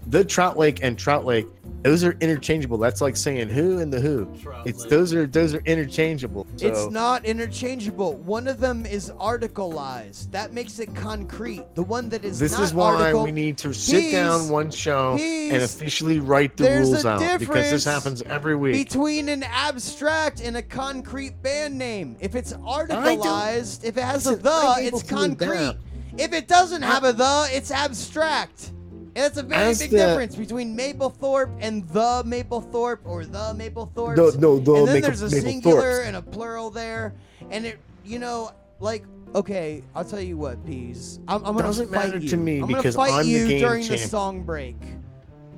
The 0.09 0.25
Trout 0.25 0.57
Lake 0.57 0.81
and 0.83 0.97
Trout 0.99 1.25
Lake, 1.25 1.49
those 1.83 2.05
are 2.05 2.17
interchangeable. 2.21 2.79
That's 2.79 3.01
like 3.01 3.17
saying 3.17 3.49
who 3.49 3.79
and 3.79 3.93
the 3.93 4.01
who. 4.01 4.33
It's 4.65 4.85
those 4.85 5.13
are 5.15 5.27
those 5.27 5.55
are 5.55 5.63
interchangeable. 5.67 6.47
So 6.57 6.67
It's 6.67 6.91
not 6.91 7.25
interchangeable. 7.25 8.15
One 8.19 8.47
of 8.49 8.59
them 8.59 8.87
is 8.87 9.11
articleized. 9.11 10.31
That 10.31 10.53
makes 10.53 10.79
it 10.79 10.95
concrete. 10.95 11.65
The 11.75 11.83
one 11.83 12.09
that 12.11 12.25
is 12.25 12.39
this 12.39 12.53
not 12.53 12.63
is 12.63 12.75
why 12.75 12.95
article, 12.95 13.25
we 13.25 13.33
need 13.33 13.59
to 13.59 13.73
sit 13.73 14.13
down 14.13 14.49
one 14.49 14.71
show 14.71 15.17
and 15.17 15.63
officially 15.63 16.21
write 16.21 16.57
the 16.57 16.71
rules 16.71 17.05
out 17.05 17.39
because 17.39 17.71
this 17.71 17.85
happens 17.85 18.23
every 18.23 18.57
week. 18.57 18.75
between 18.75 19.29
an 19.29 19.43
abstract 19.45 20.41
and 20.41 20.57
a 20.57 20.63
concrete 20.63 21.41
band 21.43 21.77
name. 21.77 22.17
If 22.21 22.35
it's 22.35 22.53
articleized, 22.53 23.85
if 23.85 23.97
it 23.97 24.05
has 24.05 24.27
a 24.27 24.37
the, 24.37 24.75
it's 24.79 25.03
concrete. 25.03 25.77
If 26.19 26.33
it 26.33 26.49
doesn't 26.49 26.83
have 26.83 27.05
a 27.05 27.13
the, 27.13 27.49
it's 27.51 27.71
abstract. 27.71 28.73
And 29.17 29.25
that's 29.25 29.39
a 29.39 29.43
very 29.43 29.63
As 29.71 29.79
big 29.79 29.91
the- 29.93 29.97
difference 29.97 30.37
between 30.37 30.77
Maplethorpe 30.77 31.51
and 31.61 31.89
the 31.89 32.23
Maplethorpe 32.27 32.99
or 33.07 33.25
the 33.25 33.55
Maplethorpe. 33.57 34.15
No, 34.15 34.29
no, 34.39 34.59
the 34.59 34.75
and 34.75 34.89
then 34.89 34.95
Maple- 34.97 35.01
there's 35.01 35.23
a 35.23 35.27
Maplethorpes. 35.29 35.43
singular 35.43 36.01
and 36.03 36.17
a 36.17 36.23
plural 36.23 36.69
there, 36.71 37.15
and 37.51 37.65
it, 37.65 37.79
you 38.05 38.19
know, 38.19 38.53
like. 38.79 39.05
Okay, 39.35 39.83
I'll 39.95 40.05
tell 40.05 40.21
you 40.21 40.37
what, 40.37 40.65
Peas. 40.67 41.19
I'm, 41.29 41.39
I'm 41.45 41.55
gonna 41.55 41.63
Doesn't 41.63 41.89
fight 41.91 42.07
matter 42.09 42.19
you. 42.19 42.29
to 42.29 42.37
me 42.37 42.61
I'm 42.61 42.67
because 42.69 42.95
gonna 42.95 43.09
fight 43.09 43.19
I'm 43.21 43.25
the 43.27 43.31
you 43.33 43.49
game 43.49 43.61
during 43.61 43.87
the 43.89 43.99
song 43.99 44.43
break 44.43 44.77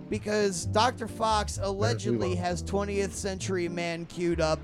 because 0.08 0.64
Dr. 0.66 1.06
Faux 1.08 1.58
allegedly 1.60 2.34
has 2.36 2.62
20th 2.62 3.12
Century 3.12 3.68
Man 3.68 4.06
queued 4.06 4.40
up, 4.40 4.58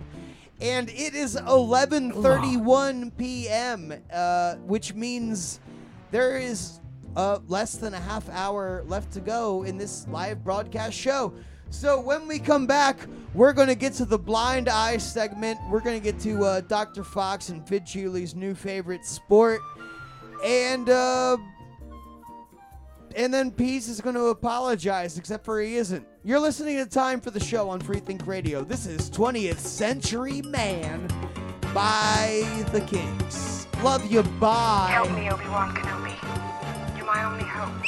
and 0.60 0.88
it 0.88 1.14
is 1.14 1.36
11:31 1.36 3.10
p.m., 3.16 3.92
uh, 4.12 4.54
which 4.66 4.94
means 4.94 5.60
there 6.10 6.38
is 6.38 6.80
uh, 7.16 7.38
less 7.48 7.76
than 7.76 7.94
a 7.94 8.00
half 8.00 8.28
hour 8.30 8.84
left 8.86 9.12
to 9.12 9.20
go 9.20 9.62
in 9.64 9.78
this 9.78 10.06
live 10.08 10.42
broadcast 10.44 10.96
show. 10.96 11.32
So 11.70 12.00
when 12.00 12.28
we 12.28 12.38
come 12.38 12.66
back, 12.66 12.98
we're 13.34 13.52
going 13.52 13.68
to 13.68 13.74
get 13.74 13.94
to 13.94 14.04
the 14.04 14.18
blind 14.18 14.68
eye 14.68 14.96
segment. 14.96 15.58
We're 15.68 15.80
going 15.80 15.98
to 15.98 16.04
get 16.04 16.20
to 16.20 16.44
uh, 16.44 16.60
Dr. 16.60 17.02
Faux 17.02 17.48
and 17.48 17.64
Fidd 17.66 17.84
Chewley's 17.84 18.34
new 18.34 18.54
favorite 18.54 19.04
sport. 19.04 19.60
And 20.44 20.88
uh, 20.88 21.36
and 23.16 23.32
then 23.32 23.50
Peas 23.50 23.88
is 23.88 24.00
going 24.00 24.16
to 24.16 24.26
apologize, 24.26 25.18
except 25.18 25.44
for 25.44 25.60
he 25.60 25.76
isn't. 25.76 26.06
You're 26.24 26.40
listening 26.40 26.76
to 26.78 26.86
Time 26.86 27.20
for 27.20 27.30
the 27.30 27.40
Show 27.40 27.68
on 27.68 27.80
Freethink 27.80 28.26
Radio. 28.26 28.62
This 28.62 28.86
is 28.86 29.10
20th 29.10 29.58
Century 29.58 30.42
Man 30.42 31.06
by 31.72 32.64
the 32.72 32.80
Kinks. 32.82 33.66
Love 33.82 34.10
you, 34.10 34.22
bye. 34.22 34.90
Help 34.90 35.10
me, 35.12 35.30
Obi-Wan 35.30 35.74
Kenobi 35.74 36.13
my 37.14 37.22
only 37.24 37.44
hope. 37.44 37.86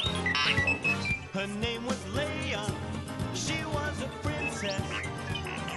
Her 1.32 1.48
name 1.58 1.84
was 1.84 1.98
Leia. 2.14 2.64
She 3.34 3.64
was 3.64 4.00
a 4.02 4.08
princess. 4.22 4.80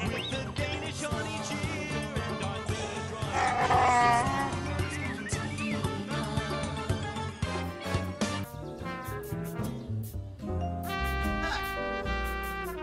With 0.05 0.29
the 0.29 0.43
Danish 0.55 1.03
on 1.03 1.25
each 1.35 1.51
ear 1.51 2.13
and 2.27 2.43
on 2.45 2.61
the. 2.67 2.75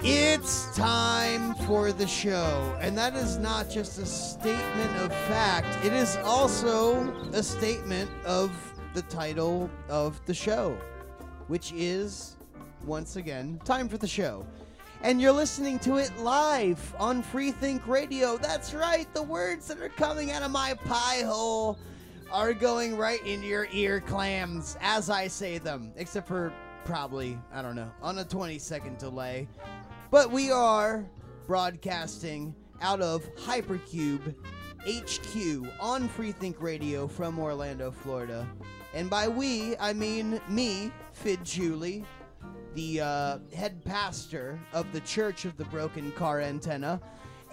It's 0.02 0.76
time 0.76 1.54
for 1.66 1.92
the 1.92 2.08
show. 2.08 2.76
And 2.80 2.98
that 2.98 3.14
is 3.14 3.38
not 3.38 3.70
just 3.70 3.98
a 3.98 4.06
statement 4.06 4.96
of 4.96 5.12
fact, 5.28 5.84
it 5.84 5.92
is 5.92 6.16
also 6.24 7.12
a 7.32 7.42
statement 7.42 8.10
of 8.24 8.50
the 8.96 9.02
title 9.02 9.68
of 9.90 10.24
the 10.24 10.32
show, 10.32 10.74
which 11.48 11.70
is, 11.74 12.36
once 12.86 13.16
again, 13.16 13.60
time 13.62 13.90
for 13.90 13.98
the 13.98 14.08
show. 14.08 14.46
And 15.02 15.20
you're 15.20 15.32
listening 15.32 15.78
to 15.80 15.98
it 15.98 16.10
live 16.16 16.94
on 16.98 17.22
Freethink 17.22 17.86
Radio. 17.86 18.38
That's 18.38 18.72
right, 18.72 19.06
the 19.12 19.22
words 19.22 19.68
that 19.68 19.82
are 19.82 19.90
coming 19.90 20.30
out 20.30 20.42
of 20.42 20.50
my 20.50 20.72
pie 20.86 21.24
hole 21.26 21.78
are 22.32 22.54
going 22.54 22.96
right 22.96 23.20
into 23.26 23.46
your 23.46 23.68
ear 23.70 24.00
clams 24.00 24.78
as 24.80 25.10
I 25.10 25.26
say 25.28 25.58
them, 25.58 25.92
except 25.96 26.26
for 26.26 26.50
probably, 26.86 27.38
I 27.52 27.60
don't 27.60 27.76
know, 27.76 27.90
on 28.00 28.16
a 28.16 28.24
20 28.24 28.58
second 28.58 28.96
delay. 28.96 29.46
But 30.10 30.30
we 30.30 30.50
are 30.50 31.04
broadcasting 31.46 32.54
out 32.80 33.02
of 33.02 33.28
Hypercube 33.36 34.34
HQ 34.86 35.68
on 35.80 36.08
Freethink 36.08 36.62
Radio 36.62 37.08
from 37.08 37.38
Orlando, 37.40 37.90
Florida. 37.90 38.46
And 38.96 39.10
by 39.10 39.28
we, 39.28 39.76
I 39.76 39.92
mean 39.92 40.40
me, 40.48 40.90
Fidd 41.22 41.40
Chewley, 41.44 42.02
the 42.74 43.02
uh, 43.02 43.38
head 43.54 43.84
pastor 43.84 44.58
of 44.72 44.90
the 44.90 45.00
Church 45.00 45.44
of 45.44 45.54
the 45.58 45.66
Broken 45.66 46.10
Car 46.12 46.40
Antenna, 46.40 46.98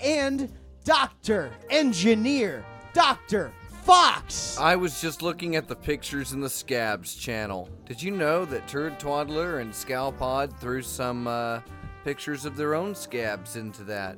and 0.01 0.49
Dr. 0.85 1.51
Engineer, 1.69 2.63
Dr. 2.93 3.51
Faux. 3.83 4.57
I 4.57 4.77
was 4.77 5.01
just 5.01 5.21
looking 5.21 5.57
at 5.57 5.67
the 5.67 5.75
pictures 5.75 6.31
in 6.31 6.39
the 6.39 6.49
Scabs 6.49 7.13
channel. 7.13 7.69
Did 7.85 8.01
you 8.01 8.11
know 8.11 8.45
that 8.45 8.65
Turd 8.69 8.97
Twaddler 8.97 9.59
and 9.59 9.73
Scalpod 9.73 10.57
threw 10.61 10.81
some 10.81 11.27
uh, 11.27 11.59
pictures 12.05 12.45
of 12.45 12.55
their 12.55 12.73
own 12.73 12.95
scabs 12.95 13.57
into 13.57 13.83
that? 13.83 14.17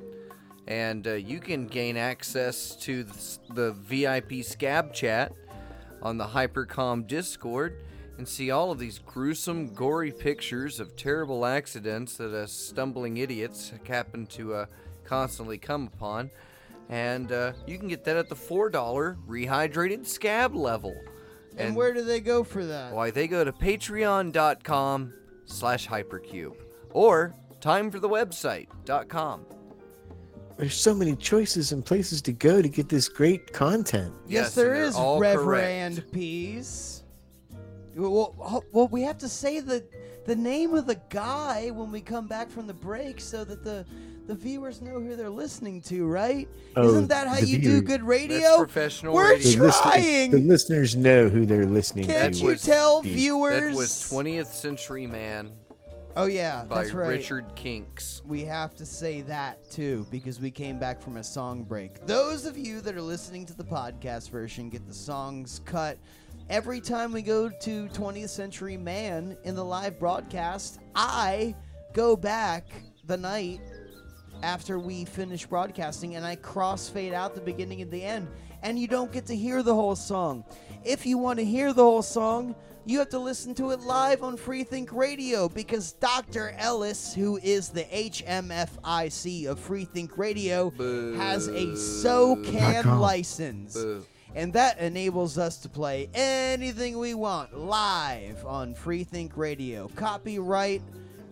And 0.68 1.08
uh, 1.08 1.14
you 1.14 1.40
can 1.40 1.66
gain 1.66 1.96
access 1.96 2.76
to 2.76 3.02
the, 3.02 3.38
the 3.52 3.72
VIP 3.72 4.44
Scab 4.44 4.94
chat 4.94 5.32
on 6.06 6.18
the 6.18 6.26
Hypercube 6.26 7.08
Discord 7.08 7.82
and 8.16 8.26
see 8.28 8.52
all 8.52 8.70
of 8.70 8.78
these 8.78 9.00
gruesome, 9.00 9.74
gory 9.74 10.12
pictures 10.12 10.78
of 10.78 10.96
terrible 10.96 11.44
accidents 11.44 12.16
that 12.16 12.32
us 12.32 12.52
stumbling 12.52 13.16
idiots 13.16 13.72
happen 13.86 14.24
to 14.26 14.54
uh, 14.54 14.66
constantly 15.04 15.58
come 15.58 15.90
upon. 15.92 16.30
And 16.88 17.32
uh, 17.32 17.54
you 17.66 17.76
can 17.76 17.88
get 17.88 18.04
that 18.04 18.16
at 18.16 18.28
the 18.28 18.36
$4 18.36 19.16
rehydrated 19.28 20.06
scab 20.06 20.54
level. 20.54 20.94
And, 21.56 21.74
where 21.74 21.92
do 21.92 22.04
they 22.04 22.20
go 22.20 22.44
for 22.44 22.64
that? 22.64 22.92
Why, 22.92 23.10
they 23.10 23.26
go 23.26 23.42
to 23.42 23.52
patreon.com 23.52 25.12
slash 25.46 25.88
hypercube 25.88 26.54
or 26.90 27.34
timeforthewebsite.com. 27.60 29.55
There's 30.56 30.74
so 30.74 30.94
many 30.94 31.14
choices 31.16 31.72
and 31.72 31.84
places 31.84 32.22
to 32.22 32.32
go 32.32 32.62
to 32.62 32.68
get 32.68 32.88
this 32.88 33.08
great 33.08 33.52
content. 33.52 34.12
Yes, 34.26 34.46
Yes, 34.46 34.54
there 34.54 34.74
and 34.74 34.94
they're 34.94 35.00
all 35.00 35.18
Reverend 35.20 36.04
Peas. 36.12 37.02
Well, 37.94 38.34
well, 38.38 38.64
well, 38.72 38.88
we 38.88 39.02
have 39.02 39.18
to 39.18 39.28
say 39.28 39.60
the 39.60 39.84
the 40.26 40.34
name 40.36 40.74
of 40.74 40.86
the 40.86 40.98
guy 41.08 41.70
when 41.70 41.92
we 41.92 42.00
come 42.00 42.26
back 42.26 42.50
from 42.50 42.66
the 42.66 42.74
break, 42.74 43.20
so 43.20 43.44
that 43.44 43.62
the 43.64 43.84
the 44.26 44.34
viewers 44.34 44.82
know 44.82 44.98
who 45.00 45.14
they're 45.14 45.30
listening 45.30 45.80
to, 45.82 46.04
right? 46.06 46.48
Oh, 46.74 46.88
Isn't 46.88 47.06
that 47.08 47.28
how 47.28 47.36
the 47.36 47.46
you 47.46 47.58
do 47.58 47.68
viewer- 47.68 47.80
good 47.82 48.00
That's 48.00 48.08
radio? 48.08 48.56
professional 48.58 49.14
We're 49.14 49.30
radio. 49.34 49.38
The, 49.60 49.66
listeners, 49.66 49.80
trying. 49.82 50.30
the 50.32 50.38
listeners 50.38 50.96
know 50.96 51.28
who 51.28 51.46
they're 51.46 51.64
listening 51.64 52.06
to. 52.08 52.12
Can't 52.12 52.34
you 52.34 52.46
was- 52.48 52.62
tell 52.62 53.02
Steve. 53.02 53.14
viewers? 53.14 53.60
That 53.70 53.76
was 53.76 53.90
20th 54.10 54.48
Century 54.52 55.06
Man 55.06 55.52
Oh 56.18 56.24
yeah, 56.24 56.64
by 56.64 56.76
that's 56.76 56.94
right. 56.94 57.08
Richard 57.08 57.44
Kinks. 57.56 58.22
We 58.24 58.42
have 58.44 58.74
to 58.76 58.86
say 58.86 59.20
that 59.22 59.70
too 59.70 60.06
because 60.10 60.40
we 60.40 60.50
came 60.50 60.78
back 60.78 61.02
from 61.02 61.18
a 61.18 61.22
song 61.22 61.62
break. 61.62 62.06
Those 62.06 62.46
of 62.46 62.56
you 62.56 62.80
that 62.80 62.96
are 62.96 63.02
listening 63.02 63.44
to 63.44 63.54
the 63.54 63.64
podcast 63.64 64.30
version 64.30 64.70
get 64.70 64.86
the 64.86 64.94
songs 64.94 65.60
cut 65.66 65.98
every 66.48 66.80
time 66.80 67.12
we 67.12 67.20
go 67.20 67.50
to 67.50 67.88
20th 67.88 68.30
Century 68.30 68.78
Man 68.78 69.36
in 69.44 69.54
the 69.54 69.64
live 69.64 69.98
broadcast. 69.98 70.80
I 70.94 71.54
go 71.92 72.16
back 72.16 72.64
the 73.04 73.18
night 73.18 73.60
after 74.42 74.78
we 74.78 75.04
finish 75.04 75.44
broadcasting 75.44 76.14
and 76.14 76.24
I 76.24 76.36
crossfade 76.36 77.12
out 77.12 77.34
the 77.34 77.42
beginning 77.42 77.82
and 77.82 77.90
the 77.90 78.02
end 78.02 78.26
and 78.62 78.78
you 78.78 78.88
don't 78.88 79.12
get 79.12 79.26
to 79.26 79.36
hear 79.36 79.62
the 79.62 79.74
whole 79.74 79.96
song. 79.96 80.46
If 80.82 81.04
you 81.04 81.18
want 81.18 81.38
to 81.40 81.44
hear 81.44 81.74
the 81.74 81.82
whole 81.82 82.02
song, 82.02 82.54
you 82.86 83.00
have 83.00 83.08
to 83.08 83.18
listen 83.18 83.52
to 83.56 83.72
it 83.72 83.80
live 83.80 84.22
on 84.22 84.38
Freethink 84.38 84.92
Radio 84.92 85.48
because 85.48 85.92
Dr. 85.94 86.54
Ellis, 86.56 87.12
who 87.12 87.36
is 87.42 87.68
the 87.68 87.82
HMFIC 87.82 89.46
of 89.48 89.58
Freethink 89.58 90.16
Radio, 90.16 90.70
has 91.18 91.48
a 91.48 91.66
SoCan 91.74 93.00
license. 93.00 93.74
Boo. 93.74 94.06
And 94.36 94.52
that 94.52 94.78
enables 94.78 95.36
us 95.36 95.56
to 95.58 95.68
play 95.68 96.08
anything 96.14 96.98
we 96.98 97.14
want 97.14 97.58
live 97.58 98.46
on 98.46 98.74
Freethink 98.74 99.32
Radio. 99.36 99.88
Copyright 99.96 100.82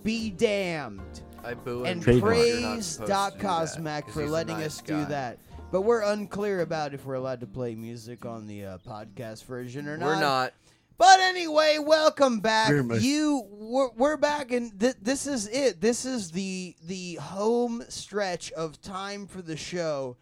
be 0.02 0.30
damned 0.30 1.22
I 1.44 1.54
boo 1.54 1.84
and 1.84 2.02
him. 2.02 2.20
Trademark. 2.20 2.36
You're 2.36 2.60
not 2.60 2.70
praise 2.72 2.86
supposed 2.86 3.10
Doc 3.10 3.32
to 3.34 3.38
do 3.38 3.46
that, 3.46 3.60
Cosmac 3.60 4.10
for 4.10 4.26
letting 4.26 4.56
nice 4.58 4.66
us 4.66 4.82
do 4.82 5.04
that. 5.04 5.38
But 5.70 5.82
we're 5.82 6.02
unclear 6.02 6.62
about 6.62 6.94
if 6.94 7.04
we're 7.04 7.14
allowed 7.14 7.40
to 7.40 7.46
play 7.46 7.74
music 7.74 8.24
on 8.24 8.46
the 8.46 8.64
uh, 8.64 8.78
podcast 8.78 9.44
version 9.44 9.88
or 9.88 9.96
not. 9.96 10.06
We're 10.06 10.20
not. 10.20 10.54
But 10.96 11.20
anyway, 11.20 11.78
welcome 11.80 12.40
back. 12.40 12.68
You, 13.02 13.46
we're, 13.50 13.90
we're 13.96 14.16
back, 14.16 14.52
and 14.52 14.78
th- 14.78 14.96
this 15.02 15.26
is 15.26 15.48
it. 15.48 15.80
This 15.80 16.04
is 16.04 16.30
the 16.30 16.76
the 16.86 17.14
home 17.16 17.82
stretch 17.88 18.52
of 18.52 18.80
time 18.80 19.26
for 19.26 19.42
the 19.42 19.56
show, 19.56 20.16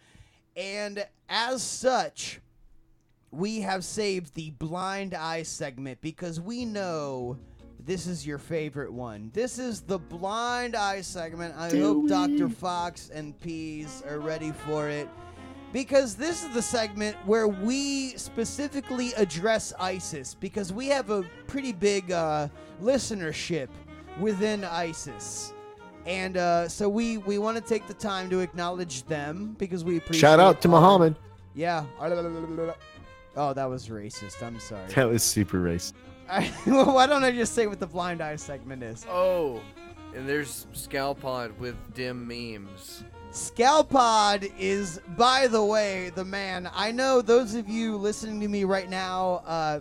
and 0.56 1.06
as 1.28 1.62
such, 1.62 2.40
we 3.30 3.60
have 3.60 3.84
saved 3.84 4.34
the 4.34 4.50
blind 4.50 5.14
eye 5.14 5.42
segment 5.42 6.00
because 6.00 6.40
we 6.40 6.64
know 6.64 7.36
this 7.84 8.06
is 8.06 8.26
your 8.26 8.38
favorite 8.38 8.92
one. 8.92 9.30
This 9.34 9.58
is 9.58 9.82
the 9.82 9.98
blind 9.98 10.74
eye 10.74 11.02
segment. 11.02 11.54
I 11.56 11.68
hope 11.76 12.08
Dr. 12.08 12.48
Faux 12.48 13.10
and 13.10 13.38
Peas 13.40 14.02
are 14.08 14.20
ready 14.20 14.52
for 14.52 14.88
it 14.88 15.08
because 15.72 16.14
this 16.14 16.44
is 16.44 16.50
the 16.54 16.62
segment 16.62 17.16
where 17.26 17.48
we 17.48 18.10
specifically 18.16 19.12
address 19.14 19.72
ISIS 19.80 20.34
because 20.38 20.72
we 20.72 20.86
have 20.88 21.10
a 21.10 21.22
pretty 21.46 21.72
big 21.72 22.10
uh, 22.12 22.48
listenership 22.82 23.68
within 24.20 24.64
ISIS. 24.64 25.52
And 26.04 26.36
uh, 26.36 26.68
so 26.68 26.88
we, 26.88 27.18
we 27.18 27.38
want 27.38 27.56
to 27.56 27.62
take 27.62 27.86
the 27.86 27.94
time 27.94 28.28
to 28.30 28.40
acknowledge 28.40 29.04
them 29.04 29.54
because 29.58 29.84
we 29.84 29.98
appreciate 29.98 30.20
Shout 30.20 30.40
out 30.40 30.60
to 30.62 30.68
our- 30.68 30.80
Muhammad. 30.80 31.16
yeah. 31.54 31.84
Oh, 33.34 33.54
that 33.54 33.64
was 33.64 33.88
racist. 33.88 34.42
I'm 34.42 34.60
sorry. 34.60 34.86
That 34.94 35.08
was 35.08 35.22
super 35.22 35.58
racist. 35.58 35.94
well, 36.66 36.92
why 36.94 37.06
don't 37.06 37.24
I 37.24 37.30
just 37.30 37.54
say 37.54 37.66
what 37.66 37.80
the 37.80 37.86
blind 37.86 38.20
eye 38.20 38.36
segment 38.36 38.82
is? 38.82 39.06
Oh, 39.08 39.60
and 40.14 40.28
there's 40.28 40.66
Scalpod 40.74 41.56
with 41.58 41.76
dim 41.94 42.26
memes. 42.26 43.04
Scalpod 43.32 44.52
is, 44.58 45.00
by 45.16 45.46
the 45.46 45.64
way, 45.64 46.10
the 46.14 46.24
man. 46.24 46.68
I 46.74 46.92
know 46.92 47.22
those 47.22 47.54
of 47.54 47.66
you 47.66 47.96
listening 47.96 48.38
to 48.40 48.48
me 48.48 48.64
right 48.64 48.90
now 48.90 49.42
uh, 49.46 49.80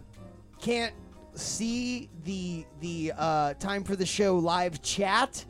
can't 0.62 0.94
see 1.34 2.10
the 2.24 2.66
the 2.80 3.12
uh, 3.18 3.54
time 3.56 3.84
for 3.84 3.98
the 3.98 4.06
show 4.06 4.38
live 4.38 4.82
chat. 4.82 5.44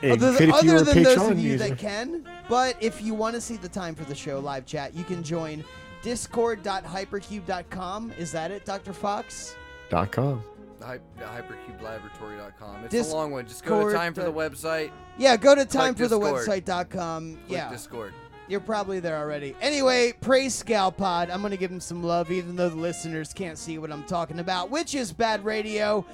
Hey, 0.00 0.12
other 0.12 0.32
fit 0.32 0.48
other 0.50 0.80
than 0.80 1.02
those 1.02 1.30
of 1.30 1.38
you 1.38 1.52
user. 1.52 1.68
that 1.68 1.78
can. 1.78 2.26
But 2.48 2.76
if 2.80 3.02
you 3.02 3.12
want 3.12 3.34
to 3.34 3.42
see 3.42 3.56
the 3.56 3.68
time 3.68 3.94
for 3.94 4.04
the 4.04 4.14
show 4.14 4.38
live 4.38 4.64
chat, 4.64 4.94
you 4.94 5.04
can 5.04 5.22
join 5.22 5.62
discord.hypercube.com. 6.02 8.12
Is 8.18 8.32
that 8.32 8.50
it, 8.50 8.64
Dr. 8.64 8.94
Faux? 8.94 9.54
Dot 9.90 10.10
com. 10.10 10.42
Hy- 10.84 10.98
hypercubelaboratory.com. 11.18 12.84
It's 12.90 13.10
a 13.10 13.14
long 13.14 13.30
one. 13.30 13.46
Just 13.46 13.64
go 13.64 13.76
Discord 13.76 13.92
to 13.92 13.98
time 13.98 14.14
for 14.14 14.22
the 14.22 14.30
uh, 14.30 14.32
website. 14.32 14.90
Yeah, 15.18 15.36
go 15.36 15.54
to 15.54 15.64
time 15.64 15.94
Click 15.94 16.10
timeforthewebsite.com. 16.10 17.34
Click 17.46 17.50
Yeah. 17.50 17.70
Discord. 17.70 18.12
You're 18.46 18.60
probably 18.60 19.00
there 19.00 19.16
already. 19.16 19.56
Anyway, 19.62 20.12
praise 20.20 20.62
Scalpod. 20.62 21.30
I'm 21.32 21.40
gonna 21.40 21.56
give 21.56 21.70
him 21.70 21.80
some 21.80 22.02
love, 22.02 22.30
even 22.30 22.56
though 22.56 22.68
the 22.68 22.76
listeners 22.76 23.32
can't 23.32 23.56
see 23.56 23.78
what 23.78 23.90
I'm 23.90 24.04
talking 24.04 24.38
about, 24.38 24.70
which 24.70 24.94
is 24.94 25.12
bad 25.12 25.42
radio. 25.44 26.04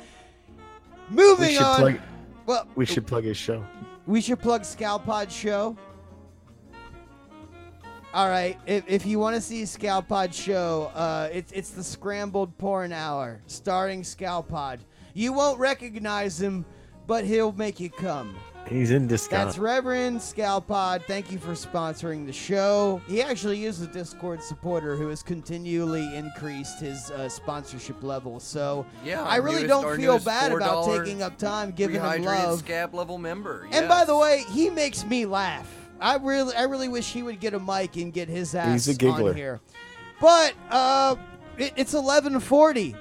Moving 1.08 1.48
We 1.50 1.58
on. 1.58 1.76
plug. 1.80 2.00
well, 2.46 2.68
We 2.76 2.86
should 2.86 3.04
plug 3.06 3.24
his 3.24 3.36
show. 3.36 3.64
we 4.06 4.20
should 4.20 4.38
plug 4.38 4.62
Scalpod's 4.62 5.34
show. 5.34 5.76
All 8.12 8.28
right, 8.28 8.58
if, 8.66 8.82
if 8.88 9.06
you 9.06 9.20
want 9.20 9.36
to 9.36 9.40
see 9.40 9.62
Scalpod's 9.62 10.36
show, 10.36 10.90
uh, 10.94 11.28
it's 11.32 11.52
it's 11.52 11.70
the 11.70 11.84
Scrambled 11.84 12.56
Porn 12.58 12.92
Hour, 12.92 13.40
starring 13.46 14.02
Scalpod. 14.02 14.80
You 15.14 15.32
won't 15.32 15.60
recognize 15.60 16.40
him, 16.40 16.64
but 17.06 17.24
he'll 17.24 17.52
make 17.52 17.78
you 17.78 17.88
come. 17.88 18.34
He's 18.68 18.90
in 18.90 19.06
Discord. 19.06 19.40
That's 19.40 19.58
Reverend 19.58 20.18
Scalpod. 20.18 21.04
Thank 21.06 21.30
you 21.32 21.38
for 21.38 21.52
sponsoring 21.52 22.26
the 22.26 22.32
show. 22.32 23.00
He 23.08 23.22
actually 23.22 23.64
is 23.64 23.80
a 23.80 23.86
Discord 23.86 24.42
supporter 24.42 24.96
who 24.96 25.08
has 25.08 25.22
continually 25.22 26.14
increased 26.16 26.80
his 26.80 27.10
uh, 27.12 27.28
sponsorship 27.28 28.02
level. 28.02 28.38
So 28.38 28.86
Yeah, 29.04 29.22
I 29.24 29.36
really 29.36 29.62
newest- 29.66 29.68
don't 29.82 29.96
feel 29.96 30.18
bad 30.18 30.52
about 30.52 30.84
taking 30.86 31.22
up 31.22 31.38
time 31.38 31.70
giving 31.72 31.96
him 31.96 32.02
Rehydrated 32.02 32.24
love. 32.26 32.58
scab 32.60 32.92
level 32.94 33.18
member. 33.18 33.66
And 33.72 33.88
by 33.88 34.04
the 34.04 34.16
way, 34.16 34.44
he 34.52 34.68
makes 34.68 35.04
me 35.04 35.26
laugh. 35.26 35.68
I 36.00 36.16
really, 36.16 36.54
I 36.56 36.62
really 36.64 36.88
wish 36.88 37.12
he 37.12 37.22
would 37.22 37.40
get 37.40 37.54
a 37.54 37.60
mic 37.60 37.96
and 37.96 38.12
get 38.12 38.28
his 38.28 38.54
ass 38.54 38.86
He's 38.86 38.88
a 38.88 38.98
giggler. 38.98 39.30
on 39.30 39.36
here. 39.36 39.60
But 40.20 40.54
uh, 40.70 41.16
it, 41.58 41.72
it's 41.76 41.94
11:40. 41.94 42.94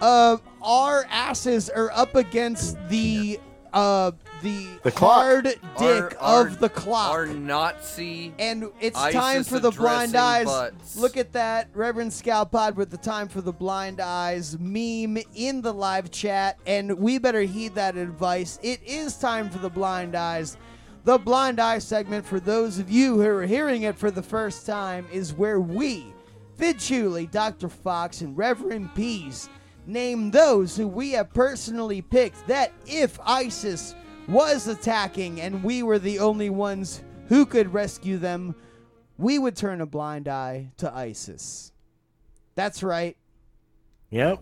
Uh, 0.00 0.36
our 0.62 1.06
asses 1.10 1.70
are 1.70 1.90
up 1.92 2.14
against 2.16 2.76
the 2.88 3.38
uh 3.72 4.10
the, 4.42 4.66
The 4.82 4.90
clock. 4.90 5.22
hard 5.22 5.44
dick 5.44 5.60
Our- 5.78 6.18
our- 6.20 6.46
of 6.48 6.58
the 6.58 6.68
clock. 6.68 7.12
Our 7.12 7.26
Nazi. 7.26 8.34
and 8.40 8.68
it's 8.80 8.98
ISIS 8.98 9.14
time 9.20 9.44
for 9.44 9.60
the 9.60 9.70
blind 9.70 10.10
addressing 10.10 10.16
eyes. 10.16 10.44
butts. 10.46 10.96
Look 10.96 11.16
at 11.16 11.32
that, 11.34 11.68
Reverend 11.72 12.10
Scalpod 12.10 12.74
with 12.74 12.90
the 12.90 12.96
time 12.96 13.28
for 13.28 13.40
the 13.40 13.52
blind 13.52 14.00
eyes 14.00 14.58
meme 14.58 15.18
in 15.36 15.62
the 15.62 15.72
live 15.72 16.10
chat, 16.10 16.58
and 16.66 16.98
we 16.98 17.18
better 17.18 17.42
heed 17.42 17.76
that 17.76 17.96
advice. 17.96 18.58
It 18.64 18.80
is 18.84 19.16
time 19.16 19.48
for 19.48 19.58
the 19.58 19.70
blind 19.70 20.16
eyes. 20.16 20.56
The 21.04 21.18
blind 21.18 21.58
eye 21.60 21.80
segment, 21.80 22.24
for 22.24 22.38
those 22.38 22.78
of 22.78 22.88
you 22.88 23.20
who 23.20 23.28
are 23.28 23.46
hearing 23.46 23.82
it 23.82 23.98
for 23.98 24.12
the 24.12 24.22
first 24.22 24.64
time, 24.64 25.06
is 25.10 25.34
where 25.34 25.60
we, 25.60 26.14
Fidd 26.56 26.76
Chewley, 26.76 27.28
Dr. 27.28 27.68
Faux, 27.68 28.20
and 28.20 28.38
Reverend 28.38 28.94
Peas, 28.94 29.48
name 29.84 30.30
those 30.30 30.76
who 30.76 30.86
we 30.86 31.10
have 31.12 31.34
personally 31.34 32.02
picked 32.02 32.46
that 32.46 32.72
if 32.86 33.18
ISIS 33.24 33.96
was 34.28 34.68
attacking 34.68 35.40
and 35.40 35.64
we 35.64 35.82
were 35.82 35.98
the 35.98 36.20
only 36.20 36.50
ones 36.50 37.02
who 37.26 37.46
could 37.46 37.74
rescue 37.74 38.16
them, 38.16 38.54
we 39.18 39.40
would 39.40 39.56
turn 39.56 39.80
a 39.80 39.86
blind 39.86 40.28
eye 40.28 40.70
to 40.76 40.94
ISIS. 40.94 41.72
That's 42.54 42.84
right. 42.84 43.16
Yep. 44.10 44.40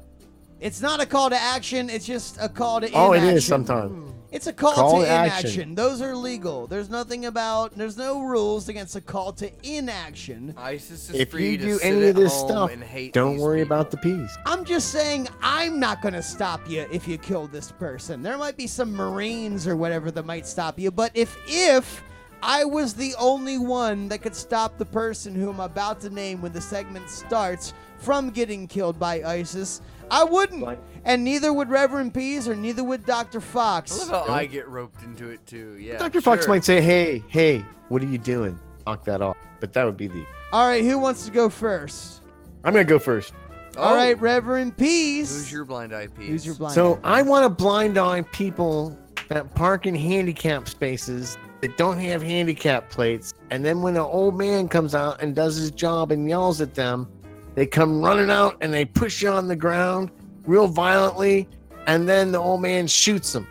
It's 0.61 0.83
not 0.83 1.01
a 1.01 1.07
call 1.07 1.31
to 1.31 1.41
action, 1.41 1.89
it's 1.89 2.05
just 2.05 2.37
a 2.39 2.51
call 2.51 2.83
to 2.83 2.91
Oh, 2.93 3.15
it 3.15 3.23
is 3.25 3.47
sometimes. 3.47 4.13
It's 4.33 4.47
a 4.47 4.53
call, 4.53 4.73
Call 4.73 5.01
to 5.01 5.07
to 5.07 5.13
inaction. 5.13 5.47
action. 5.51 5.75
Those 5.75 6.01
are 6.01 6.15
legal. 6.15 6.69
There's 6.69 6.89
nothing 6.89 7.27
about, 7.27 7.77
there's 7.77 7.97
no 7.97 8.23
rules 8.23 8.69
against 8.69 8.95
a 8.95 9.01
call 9.01 9.33
to 9.35 9.51
inaction. 9.65 10.55
ISIS 10.57 11.11
is 11.11 11.17
If 11.17 11.33
free 11.33 11.51
you 11.53 11.59
to 11.59 11.65
do 11.65 11.79
sit 11.79 11.87
any 11.93 12.03
at 12.05 12.11
of 12.11 12.17
this 12.17 12.33
home 12.33 12.49
stuff, 12.49 12.71
and 12.73 12.83
hate 12.83 13.13
don't 13.13 13.39
worry 13.39 13.63
people. 13.63 13.77
about 13.77 13.91
the 13.91 13.97
peace. 13.97 14.37
I'm 14.47 14.65
just 14.65 14.91
saying, 14.91 15.29
I'm 15.43 15.81
not 15.81 16.01
going 16.01 16.15
to 16.15 16.23
stop 16.23 16.69
you 16.71 16.87
if 16.93 17.09
you 17.09 17.19
kill 17.19 17.49
this 17.49 17.73
person. 17.73 18.23
There 18.23 18.39
might 18.39 18.57
be 18.57 18.69
some 18.69 18.93
Marines 18.93 19.67
or 19.67 19.75
whatever 19.77 20.13
that 20.13 20.25
might 20.27 20.47
stop 20.47 20.79
you, 20.79 20.93
but 20.93 21.11
if 21.15 21.37
if 21.49 22.05
I 22.43 22.65
was 22.65 22.95
the 22.95 23.15
only 23.19 23.59
one 23.59 24.09
that 24.09 24.23
could 24.23 24.37
stop 24.37 24.79
the 24.79 24.87
person 24.87 25.35
who 25.35 25.51
I'm 25.51 25.61
about 25.61 26.01
to 26.03 26.11
name 26.11 26.41
when 26.41 26.53
the 26.53 26.61
segment 26.61 27.11
starts 27.11 27.75
from 27.99 28.31
getting 28.31 28.67
killed 28.69 28.99
by 28.99 29.23
ISIS, 29.25 29.83
I 30.11 30.25
wouldn't. 30.25 30.79
And 31.05 31.25
neither 31.25 31.53
would 31.53 31.71
Reverend 31.71 32.13
Peas 32.15 32.47
or 32.49 32.55
neither 32.55 32.85
would 32.85 33.07
Dr. 33.07 33.39
I 33.39 33.41
Faux. 33.41 34.09
love 34.09 34.27
how 34.29 34.35
I 34.35 34.47
get 34.47 34.69
roped 34.69 35.03
into 35.03 35.31
it 35.31 35.45
too. 35.47 35.77
Yeah. 35.79 35.99
Dr. 35.99 36.21
Faux 36.21 36.45
sure. 36.45 36.55
might 36.55 36.65
say, 36.65 36.81
hey, 36.81 37.23
hey, 37.29 37.65
what 37.89 38.03
are 38.03 38.07
you 38.07 38.19
doing? 38.19 38.59
Knock 38.87 39.05
that 39.05 39.23
off. 39.23 39.37
But 39.61 39.73
that 39.73 39.85
would 39.85 39.97
be 39.97 40.09
the. 40.09 40.25
All 40.53 40.67
right, 40.67 40.85
who 40.85 40.99
wants 40.99 41.25
to 41.27 41.31
go 41.31 41.49
first? 41.49 42.23
I'm 42.65 42.73
going 42.75 42.87
to 42.87 42.91
go 42.91 42.99
first. 42.99 43.33
All 43.79 43.93
Oh, 43.93 43.97
right, 43.97 44.21
Reverend 44.21 44.77
Peas. 44.77 45.31
Who's 45.35 45.53
your 45.53 45.65
blind 45.65 45.95
eye 45.95 46.09
piece? 46.09 46.29
Who's 46.29 46.47
your 46.47 46.55
blind 46.57 46.75
So 46.75 47.01
eye? 47.05 47.21
I 47.21 47.23
want 47.23 47.45
to 47.45 47.49
blind 47.51 47.97
eye 47.99 48.23
people 48.23 48.99
that 49.29 49.55
park 49.55 49.87
in 49.87 49.95
handicap 49.95 50.69
spaces 50.69 51.39
that 51.61 51.77
don't 51.77 51.99
have 51.99 52.21
handicap 52.21 52.91
plates. 52.91 53.33
And 53.51 53.65
then 53.65 53.81
when 53.81 53.95
an 53.95 54.03
old 54.03 54.37
man 54.37 54.69
comes 54.69 54.95
out 54.95 55.23
and 55.23 55.35
does 55.37 55.57
his 55.57 55.71
job 55.71 56.11
and 56.11 56.29
yells 56.29 56.61
at 56.61 56.75
them, 56.75 57.09
they 57.55 57.65
come 57.65 58.03
running 58.03 58.31
out 58.31 58.57
and 58.61 58.73
they 58.75 58.85
push 58.85 59.23
you 59.23 59.29
on 59.31 59.47
the 59.47 59.57
ground 59.57 60.11
real 60.45 60.67
violently. 60.67 61.49
And 61.87 62.09
then 62.09 62.31
the 62.33 62.39
old 62.39 62.61
man 62.63 62.87
shoots 62.87 63.35
him. 63.35 63.47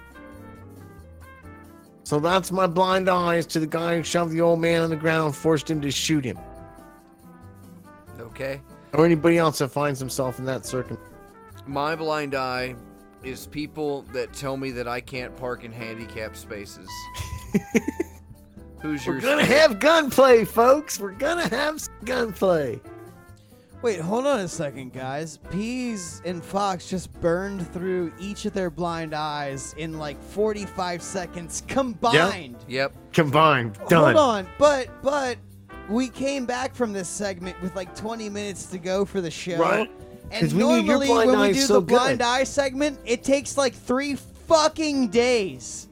So 2.04 2.20
that's 2.20 2.52
my 2.52 2.68
blind 2.68 3.10
eyes 3.10 3.46
to 3.48 3.60
the 3.60 3.68
guy 3.68 3.98
who 3.98 4.04
shoved 4.04 4.32
the 4.32 4.42
old 4.42 4.60
man 4.60 4.82
on 4.82 4.90
the 4.90 4.96
ground, 4.96 5.28
and 5.28 5.36
forced 5.36 5.70
him 5.70 5.80
to 5.82 5.92
shoot 5.92 6.26
him, 6.26 6.40
Okay. 8.20 8.62
or 8.94 9.06
anybody 9.06 9.38
else 9.38 9.60
that 9.60 9.68
finds 9.68 10.00
himself 10.00 10.40
in 10.40 10.46
that 10.46 10.66
circumstance. 10.66 11.08
My 11.68 11.96
blind 11.96 12.34
eye 12.34 12.74
is 13.24 13.46
people 13.46 14.04
that 14.14 14.34
tell 14.34 14.58
me 14.58 14.72
that 14.72 14.88
I 14.88 15.02
can't 15.02 15.36
park 15.38 15.64
in 15.64 15.72
handicap 15.72 16.36
spaces. 16.36 16.90
Who's 18.82 19.06
We're 19.06 19.20
your 19.20 19.22
gonna 19.22 19.46
have 19.46 19.80
gunplay, 19.80 20.46
folks. 20.46 21.00
We're 21.00 21.12
gonna 21.12 21.48
have 21.50 21.82
some 21.82 21.94
gunplay. 22.06 22.80
Wait, 23.82 24.00
hold 24.02 24.28
on 24.28 24.42
a 24.42 24.48
second, 24.48 24.92
guys. 24.92 25.38
Peas 25.52 26.22
and 26.26 26.44
Faux 26.44 26.90
just 26.90 27.14
burned 27.22 27.72
through 27.72 28.12
each 28.20 28.46
of 28.46 28.54
their 28.54 28.70
blind 28.70 29.14
eyes 29.14 29.74
in 29.78 29.98
like 29.98 30.22
45 30.22 31.02
seconds 31.02 31.64
combined. 31.68 32.58
Yep. 32.68 32.94
Combined, 33.14 33.78
done. 33.88 34.16
Hold 34.16 34.18
on, 34.18 34.48
but 34.58 34.90
but 35.02 35.38
we 35.88 36.10
came 36.10 36.46
back 36.46 36.76
from 36.76 36.92
this 36.92 37.08
segment 37.08 37.60
with 37.62 37.74
like 37.76 37.96
20 37.96 38.30
minutes 38.30 38.66
to 38.68 38.78
go 38.80 39.06
for 39.06 39.22
the 39.22 39.32
show. 39.32 39.58
Right. 39.58 39.90
And 40.32 40.42
'Cause 40.42 40.54
we 40.54 40.64
need 40.64 40.86
your 40.86 40.98
normally 41.00 41.08
blind 41.08 41.32
when 41.32 41.40
we 41.40 41.54
do 41.54 41.60
so 41.62 41.74
the 41.76 41.82
blind 41.82 42.20
good. 42.20 42.26
eye 42.26 42.44
segment, 42.44 43.00
it 43.06 43.24
takes 43.24 43.58
like 43.58 43.74
three 43.74 44.16
fucking 44.48 45.08
days 45.08 45.89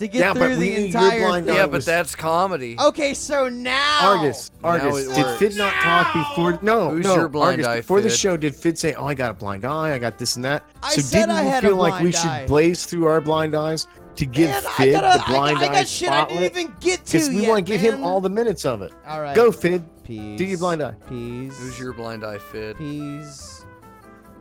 to 0.00 0.08
get 0.08 0.18
Yeah, 0.18 0.32
but 0.32 0.38
through 0.40 0.48
we 0.48 0.54
the 0.70 0.76
need 0.78 0.86
entire 0.86 1.20
blind 1.20 1.46
thing. 1.46 1.54
Yeah, 1.54 1.62
but 1.66 1.72
was- 1.72 1.84
that's 1.86 2.14
comedy. 2.16 2.76
Okay, 2.80 3.14
so 3.14 3.48
now 3.48 3.98
Argus, 4.18 4.50
Argus, 4.64 5.06
it 5.06 5.14
did. 5.14 5.26
Fidd 5.52 5.56
not 5.56 5.72
talk 5.74 6.12
before? 6.12 6.58
No, 6.62 6.90
Who's 6.90 7.04
no. 7.04 7.14
your 7.14 7.28
blind 7.28 7.60
Argus, 7.60 7.66
eye, 7.66 7.76
before 7.78 8.00
the 8.00 8.10
show, 8.10 8.36
did 8.36 8.54
Fidd 8.54 8.76
say, 8.76 8.94
"Oh, 8.94 9.06
I 9.06 9.14
got 9.14 9.30
a 9.30 9.34
blind 9.34 9.64
eye. 9.64 9.94
I 9.94 9.98
got 9.98 10.18
this 10.18 10.34
and 10.36 10.44
that"? 10.44 10.64
I 10.82 10.94
so 10.94 11.00
said 11.02 11.18
didn't 11.20 11.30
I 11.36 11.42
you 11.44 11.48
had 11.50 11.64
a 11.64 11.68
feel 11.68 11.76
like 11.76 12.02
we 12.02 12.08
eye. 12.14 12.38
should 12.40 12.48
blaze 12.48 12.84
through 12.86 13.06
our 13.06 13.20
blind 13.20 13.54
eyes 13.54 13.86
to 14.16 14.26
give 14.26 14.50
Man, 14.50 14.62
I 14.66 14.68
Fidd 14.70 14.92
gotta- 15.00 15.18
the 15.18 15.24
blind 15.32 15.58
I, 15.58 15.60
I 15.60 15.64
eye 15.68 15.72
got 15.72 15.88
shit 15.88 16.08
I 16.10 16.24
didn't 16.24 16.30
spotlight? 16.30 16.50
even 16.58 16.74
get 16.80 17.06
to 17.06 17.12
Because 17.12 17.28
we 17.28 17.46
want 17.48 17.66
to 17.66 17.72
give 17.72 17.80
him 17.80 18.02
all 18.04 18.20
the 18.20 18.28
minutes 18.30 18.64
of 18.66 18.82
it. 18.82 18.92
All 19.06 19.20
right. 19.20 19.36
Go, 19.36 19.50
Fidd. 19.50 19.84
Peas. 20.04 20.38
Do 20.38 20.44
your 20.44 20.58
blind 20.58 20.82
eye. 20.82 20.94
Peas. 21.08 21.56
Who's 21.58 21.78
your 21.78 21.92
blind 21.92 22.24
eye 22.24 22.38
fit? 22.38 22.76
Peas. 22.78 23.64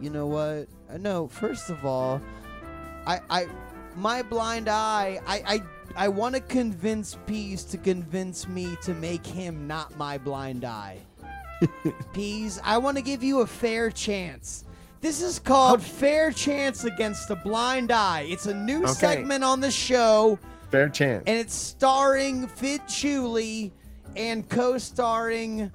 You 0.02 0.10
know 0.10 0.26
what? 0.26 0.68
Uh, 0.92 0.98
No, 0.98 1.28
first 1.28 1.70
of 1.70 1.86
all, 1.86 2.20
I, 3.06 3.20
I, 3.30 3.46
my 4.00 4.22
blind 4.22 4.68
eye. 4.70 5.20
I, 5.28 5.44
I, 5.96 6.06
I 6.06 6.08
want 6.08 6.36
to 6.36 6.42
convince 6.42 7.18
Peas 7.28 7.64
to 7.66 7.78
convince 7.78 8.48
me 8.48 8.76
to 8.84 8.94
make 8.94 9.26
him 9.26 9.68
not 9.68 9.96
my 9.98 10.18
blind 10.18 10.64
eye. 10.66 10.98
Peas, 12.14 12.60
I 12.64 12.78
want 12.78 12.98
to 12.98 13.04
give 13.04 13.22
you 13.24 13.42
a 13.42 13.48
fair 13.48 13.90
chance. 13.92 14.64
This 15.02 15.22
is 15.22 15.40
called 15.40 15.82
Fair 15.82 16.32
Chance 16.32 16.84
Against 16.84 17.28
the 17.30 17.36
Blind 17.36 17.92
Eye. 17.92 18.26
It's 18.30 18.48
a 18.48 18.54
new 18.54 18.84
Okay. 18.84 18.94
segment 18.94 19.44
on 19.44 19.60
the 19.62 19.72
show 19.72 20.38
Fair 20.72 20.90
chance. 20.90 21.24
and 21.28 21.38
it's 21.38 21.54
starring 21.56 22.48
Fidd 22.48 22.82
Chewley 22.88 23.72
and 24.18 24.48
co-starring 24.50 25.72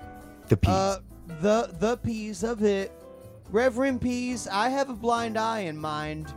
the 0.48 0.56
peas. 0.58 0.70
uh, 0.70 0.98
the 1.40 1.70
the 1.78 1.96
peas 1.98 2.42
of 2.44 2.62
it, 2.64 2.92
Reverend 3.50 4.00
Peas. 4.02 4.46
I 4.50 4.68
have 4.68 4.90
a 4.90 4.94
blind 4.94 5.38
eye 5.38 5.60
in 5.60 5.78
mind, 5.78 6.32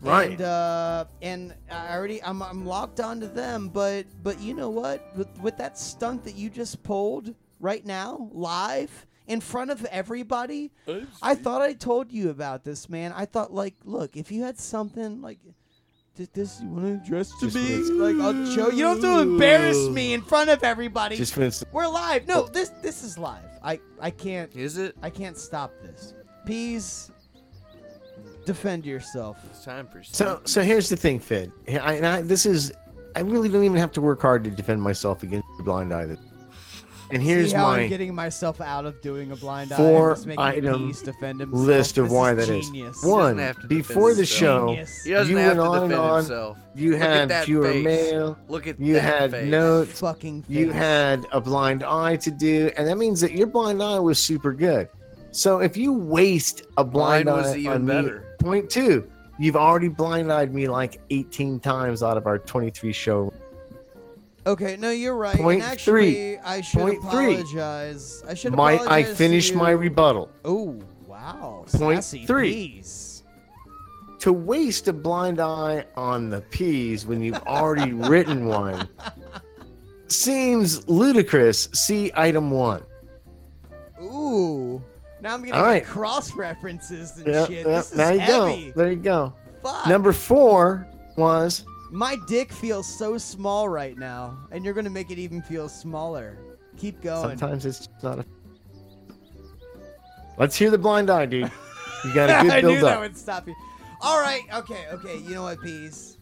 Right. 0.00 0.30
And 0.30 0.40
uh, 0.40 1.04
and 1.22 1.54
I 1.70 1.94
already 1.96 2.22
I'm 2.22 2.42
I'm 2.42 2.64
locked 2.64 3.00
onto 3.00 3.26
them, 3.26 3.68
but 3.68 4.06
but 4.22 4.40
you 4.40 4.54
know 4.54 4.70
what? 4.70 5.16
With 5.16 5.28
with 5.40 5.56
that 5.58 5.78
stunt 5.78 6.24
that 6.24 6.36
you 6.36 6.50
just 6.50 6.82
pulled 6.82 7.34
right 7.60 7.84
now, 7.84 8.28
live 8.32 9.06
in 9.26 9.40
front 9.40 9.70
of 9.70 9.84
everybody, 9.86 10.70
I 11.20 11.34
thought 11.34 11.62
I 11.62 11.74
told 11.74 12.12
you 12.12 12.30
about 12.30 12.64
this, 12.64 12.88
man. 12.88 13.12
I 13.14 13.26
thought 13.26 13.52
like, 13.52 13.74
look, 13.84 14.16
if 14.16 14.30
you 14.30 14.42
had 14.42 14.58
something 14.58 15.20
like. 15.20 15.38
Did 16.14 16.34
this 16.34 16.60
you 16.60 16.68
want 16.68 16.84
to 16.84 16.94
address 16.94 17.30
to 17.38 17.46
me? 17.46 17.76
Like 17.92 18.16
I'll 18.16 18.44
show 18.46 18.70
you 18.70 18.82
don't 18.82 19.00
have 19.00 19.02
to 19.02 19.20
embarrass 19.20 19.88
me 19.88 20.14
in 20.14 20.22
front 20.22 20.50
of 20.50 20.64
everybody. 20.64 21.14
Just 21.14 21.36
when 21.36 21.46
it's 21.46 21.62
We're 21.70 21.86
live. 21.86 22.26
No, 22.26 22.48
this 22.48 22.70
this 22.82 23.04
is 23.04 23.18
live. 23.18 23.44
I 23.62 23.78
I 24.00 24.10
can't 24.10 24.52
Is 24.56 24.78
it? 24.78 24.96
I 25.00 25.10
can't 25.10 25.38
stop 25.38 25.72
this. 25.80 26.14
Peas, 26.44 27.12
defend 28.48 28.84
yourself. 28.86 29.38
It's 29.50 29.64
time 29.64 29.86
for 29.86 30.02
So, 30.02 30.40
so 30.44 30.62
here's 30.62 30.88
the 30.88 30.96
thing, 30.96 31.20
Fidd. 31.20 31.52
I, 31.68 31.94
and 31.94 32.06
I, 32.06 32.22
this 32.22 32.46
is, 32.46 32.72
I 33.14 33.20
really 33.20 33.48
don't 33.48 33.62
even 33.64 33.76
have 33.76 33.92
to 33.92 34.00
work 34.00 34.20
hard 34.22 34.42
to 34.44 34.50
defend 34.50 34.82
myself 34.82 35.22
against 35.22 35.46
the 35.58 35.62
blind 35.62 35.92
eye. 35.92 36.16
And 37.10 37.22
here's 37.22 37.50
See 37.50 37.56
how 37.56 37.68
my 37.68 37.80
I'm 37.80 37.88
getting 37.88 38.14
myself 38.14 38.60
out 38.60 38.84
of 38.84 39.00
doing 39.00 39.32
a 39.32 39.36
blind 39.36 39.72
eye. 39.72 39.76
four 39.76 40.10
I'm 40.10 40.14
just 40.16 40.26
making 40.26 40.44
item 40.44 40.86
Peas 40.88 41.00
defend 41.02 41.40
himself. 41.40 41.66
list 41.66 41.96
of 41.98 42.04
This 42.06 42.12
why 42.12 42.32
is 42.32 42.46
that 42.46 42.54
is. 42.54 42.66
genius. 42.66 43.02
One, 43.02 43.38
have 43.38 43.56
to 43.56 43.62
defend 43.62 43.86
before 43.88 44.14
the 44.14 44.26
show, 44.26 44.66
Genius. 44.68 45.04
He 45.04 45.10
doesn't 45.12 45.30
you 45.30 45.38
have 45.38 45.56
went 45.56 45.58
to 45.58 45.70
on 45.70 45.76
and 45.84 45.88
defend 45.90 46.02
on. 46.10 46.16
himself. 46.18 46.58
You 46.74 46.90
Look 46.92 47.00
at 47.00 47.08
had 47.10 47.28
that 47.30 47.44
fewer 47.46 47.72
face. 47.72 47.84
mail. 47.84 48.38
Look 48.48 48.66
at 48.66 48.78
You 48.80 48.92
that 48.94 49.00
had 49.00 49.30
face. 49.30 49.50
notes. 49.50 50.00
Fucking. 50.00 50.44
You 50.48 50.70
had 50.70 51.26
a 51.32 51.40
blind 51.40 51.82
eye 51.82 52.16
to 52.16 52.30
do, 52.30 52.70
and 52.76 52.86
that 52.86 52.96
means 52.98 53.20
that 53.22 53.32
your 53.32 53.46
blind 53.46 53.82
eye 53.82 53.98
was 54.00 54.18
super 54.18 54.52
good. 54.52 54.88
So 55.30 55.60
if 55.60 55.78
you 55.78 55.94
waste 55.94 56.62
a 56.76 56.84
blind 56.84 57.24
Mine 57.26 57.36
was 57.36 57.46
eye 57.48 57.56
even 57.56 57.72
on 57.72 57.86
me- 57.86 57.94
better. 57.94 58.27
Point 58.38 58.70
two, 58.70 59.10
you've 59.38 59.56
already 59.56 59.88
blind 59.88 60.32
eyed 60.32 60.54
me 60.54 60.68
like 60.68 61.00
18 61.10 61.60
times 61.60 62.02
out 62.02 62.16
of 62.16 62.26
our 62.26 62.38
23 62.38 62.92
show. 62.92 63.32
Okay, 64.46 64.76
no, 64.78 64.90
you're 64.90 65.16
right. 65.16 65.36
Point 65.36 65.62
and 65.62 65.72
actually, 65.72 66.12
three. 66.12 66.38
I 66.38 66.60
should 66.62 66.80
Point 66.80 67.02
three. 67.10 67.34
apologize. 67.34 68.22
I 68.26 68.34
should 68.34 68.54
My, 68.54 68.72
apologize. 68.72 69.10
I 69.10 69.14
finished 69.14 69.54
my 69.54 69.70
rebuttal. 69.70 70.30
Oh, 70.44 70.80
wow. 71.06 71.64
Point 71.72 72.02
Sassy 72.04 72.24
three. 72.24 72.52
peas. 72.52 73.24
To 74.20 74.32
waste 74.32 74.88
a 74.88 74.92
blind 74.92 75.38
eye 75.38 75.84
on 75.96 76.30
the 76.30 76.40
peas 76.40 77.04
when 77.06 77.20
you've 77.20 77.42
already 77.46 77.92
written 78.08 78.46
one 78.46 78.88
seems 80.08 80.88
ludicrous. 80.88 81.68
See 81.74 82.10
item 82.14 82.50
one. 82.50 82.82
Ooh. 84.02 84.82
Now 85.20 85.34
I'm 85.34 85.40
getting 85.40 85.54
All 85.54 85.62
right. 85.64 85.84
cross 85.84 86.34
references 86.34 87.16
and 87.18 87.26
Yeah, 87.26 87.46
shit. 87.46 87.66
yeah, 87.66 87.72
this 87.76 87.90
is 87.90 87.96
there 87.96 88.14
you 88.14 88.20
heavy. 88.20 88.66
go. 88.66 88.72
There 88.76 88.90
you 88.92 88.96
go. 88.96 89.32
Fuck. 89.62 89.86
Number 89.88 90.12
four 90.12 90.86
was 91.16 91.64
My 91.90 92.16
dick 92.28 92.52
feels 92.52 92.86
so 92.86 93.18
small 93.18 93.68
right 93.68 93.96
now, 93.98 94.38
and 94.52 94.64
you're 94.64 94.74
gonna 94.74 94.90
make 94.90 95.10
it 95.10 95.18
even 95.18 95.42
feel 95.42 95.68
smaller. 95.68 96.38
Keep 96.76 97.00
going. 97.02 97.36
sometimes 97.38 97.66
it's 97.66 97.78
just 97.78 98.02
not 98.02 98.20
a. 98.20 98.24
Let's 100.36 100.54
hear 100.56 100.70
the 100.70 100.78
blind 100.78 101.10
eye, 101.10 101.26
dude. 101.26 101.50
You 102.04 102.14
got 102.14 102.30
a 102.30 102.42
good 102.44 102.52
I 102.52 102.60
build 102.60 102.74
knew 102.74 102.80
that 102.82 103.00
would 103.00 103.16
stop 103.16 103.48
you. 103.48 103.54
All 104.00 104.20
right, 104.20 104.42
okay, 104.54 104.84
okay. 104.92 105.16
You 105.18 105.34
know 105.34 105.42
what, 105.42 105.60
peas? 105.60 106.18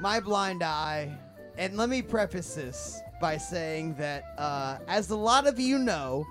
My 0.00 0.18
blind 0.18 0.64
eye, 0.64 1.16
and 1.56 1.76
let 1.76 1.88
me 1.88 2.02
preface 2.02 2.54
this 2.54 3.00
by 3.20 3.36
saying 3.36 3.94
that, 3.94 4.24
uh, 4.38 4.78
as 4.88 5.10
a 5.10 5.16
lot 5.16 5.46
of 5.46 5.60
you 5.60 5.78
know, 5.78 6.26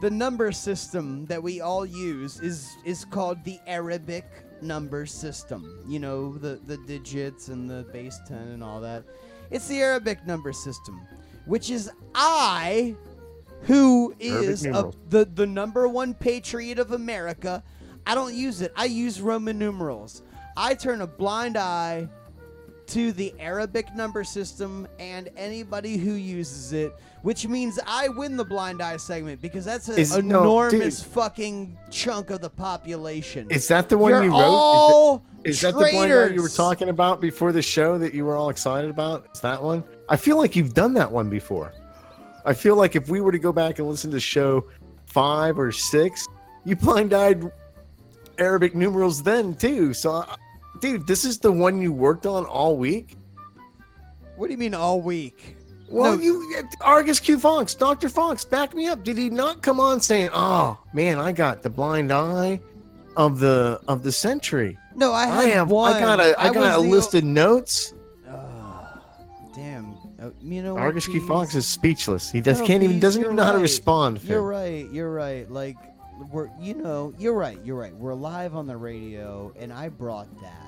the 0.00 0.10
number 0.10 0.52
system 0.52 1.24
that 1.26 1.42
we 1.42 1.60
all 1.60 1.86
use 1.86 2.40
is 2.40 2.76
is 2.84 3.04
called 3.04 3.42
the 3.44 3.58
Arabic 3.66 4.24
number 4.60 5.06
system. 5.06 5.82
You 5.86 5.98
know, 5.98 6.36
the 6.36 6.60
the 6.66 6.76
digits 6.78 7.48
and 7.48 7.68
the 7.68 7.84
base 7.92 8.20
ten 8.26 8.48
and 8.48 8.62
all 8.62 8.80
that. 8.80 9.04
It's 9.50 9.68
the 9.68 9.80
Arabic 9.80 10.26
number 10.26 10.52
system, 10.52 11.00
which 11.46 11.70
is 11.70 11.90
I 12.14 12.96
who 13.62 14.14
is 14.18 14.66
a, 14.66 14.92
the 15.08 15.24
the 15.24 15.46
number 15.46 15.88
one 15.88 16.14
patriot 16.14 16.78
of 16.78 16.92
America. 16.92 17.62
I 18.06 18.14
don't 18.14 18.34
use 18.34 18.60
it. 18.60 18.72
I 18.76 18.84
use 18.84 19.20
Roman 19.20 19.58
numerals. 19.58 20.22
I 20.56 20.74
turn 20.74 21.00
a 21.00 21.06
blind 21.06 21.56
eye 21.56 22.08
to 22.88 23.12
the 23.12 23.34
Arabic 23.40 23.94
number 23.94 24.22
system 24.24 24.86
and 24.98 25.28
anybody 25.36 25.96
who 25.96 26.12
uses 26.12 26.72
it, 26.72 26.92
which 27.22 27.46
means 27.48 27.78
I 27.86 28.08
win 28.08 28.36
the 28.36 28.44
blind 28.44 28.80
eye 28.82 28.96
segment 28.96 29.40
because 29.42 29.64
that's 29.64 29.88
an 29.88 29.98
Is- 29.98 30.12
no, 30.16 30.40
enormous 30.42 31.00
dude. 31.00 31.12
fucking 31.12 31.76
chunk 31.90 32.30
of 32.30 32.40
the 32.40 32.50
population. 32.50 33.46
Is 33.50 33.66
that 33.68 33.88
the 33.88 33.98
one 33.98 34.10
You're 34.12 34.24
you 34.24 34.30
wrote? 34.30 34.38
Is 34.38 34.42
it- 34.42 34.46
all 34.46 35.22
Is 35.44 35.60
that 35.62 35.72
the 35.74 35.78
blind 35.80 35.96
eye 35.96 36.06
you 36.06 36.14
were 36.14 36.26
traitors. 36.28 36.56
talking 36.56 36.88
about 36.88 37.20
before 37.20 37.52
the 37.52 37.62
show 37.62 37.98
that 37.98 38.14
you 38.14 38.24
were 38.24 38.36
all 38.36 38.50
excited 38.50 38.90
about? 38.90 39.26
Is 39.34 39.40
that 39.40 39.62
one? 39.62 39.82
I 40.08 40.16
feel 40.16 40.36
like 40.36 40.54
you've 40.54 40.74
done 40.74 40.94
that 40.94 41.10
one 41.10 41.28
before. 41.28 41.72
I 42.44 42.54
feel 42.54 42.76
like 42.76 42.94
if 42.94 43.08
we 43.08 43.20
were 43.20 43.32
to 43.32 43.38
go 43.40 43.52
back 43.52 43.80
and 43.80 43.88
listen 43.88 44.10
to 44.12 44.20
show 44.20 44.64
five 45.06 45.58
or 45.58 45.72
six, 45.72 46.24
you 46.64 46.76
blind 46.76 47.12
eyed 47.12 47.50
Arabic 48.38 48.74
numerals 48.76 49.22
then 49.22 49.54
too. 49.54 49.92
So, 49.94 50.12
uh, 50.12 50.36
dude, 50.80 51.06
this 51.06 51.24
is 51.24 51.38
the 51.38 51.52
one 51.52 51.80
you 51.80 51.92
worked 51.92 52.26
on 52.26 52.44
all 52.44 52.76
week. 52.76 53.16
What 54.36 54.46
do 54.46 54.52
you 54.52 54.58
mean 54.58 54.74
all 54.74 55.00
week? 55.00 55.56
Well, 55.88 56.16
No. 56.16 56.22
you 56.22 56.64
Argus 56.80 57.20
Q 57.20 57.38
Faux, 57.38 57.72
Doctor 57.74 58.08
Faux, 58.08 58.44
back 58.44 58.74
me 58.74 58.86
up. 58.88 59.04
Did 59.04 59.16
he 59.16 59.30
not 59.30 59.62
come 59.62 59.78
on 59.80 60.00
saying, 60.00 60.30
"Oh 60.34 60.78
man, 60.92 61.18
I 61.18 61.30
got 61.32 61.62
the 61.62 61.70
blind 61.70 62.12
eye 62.12 62.60
of 63.16 63.38
the 63.38 63.80
of 63.86 64.02
the 64.02 64.10
century"? 64.12 64.76
No, 64.96 65.12
I 65.12 65.24
I 65.24 65.44
have. 65.50 65.70
one. 65.70 65.92
I 65.94 66.00
got 66.00 66.18
a. 66.20 66.34
I, 66.40 66.52
got 66.52 66.76
a 66.78 66.80
list 66.80 67.14
o- 67.14 67.18
of 67.18 67.24
notes. 67.24 67.94
Ah, 68.28 68.98
damn. 69.54 69.94
You 70.42 70.62
know 70.62 70.76
Argus 70.76 71.06
Q? 71.06 71.24
Faux 71.26 71.54
is 71.54 71.66
speechless. 71.68 72.30
He 72.32 72.40
does 72.40 72.58
No, 72.60 72.66
can't 72.66 72.82
even 72.82 72.98
doesn't 72.98 73.22
even 73.22 73.36
know 73.36 73.44
how 73.44 73.52
to 73.52 73.58
right. 73.58 73.62
respond. 73.62 74.20
You're 74.24 74.42
right. 74.42 74.90
You're 74.90 75.12
right. 75.12 75.48
Like 75.50 75.76
we're 76.32 76.48
you 76.60 76.74
know 76.74 77.12
you're 77.16 77.34
right. 77.34 77.58
You're 77.64 77.76
right. 77.76 77.94
We're 77.94 78.14
live 78.14 78.56
on 78.56 78.66
the 78.66 78.76
radio, 78.76 79.52
and 79.56 79.72
I 79.72 79.88
brought 79.88 80.26
that, 80.42 80.65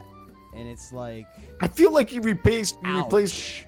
and 0.55 0.69
it's 0.69 0.93
like 0.93 1.27
I 1.61 1.69
feel 1.69 1.93
like 1.93 2.13
you 2.13 2.21
replaced 2.21 2.77
you 2.85 2.99
replaced. 2.99 3.65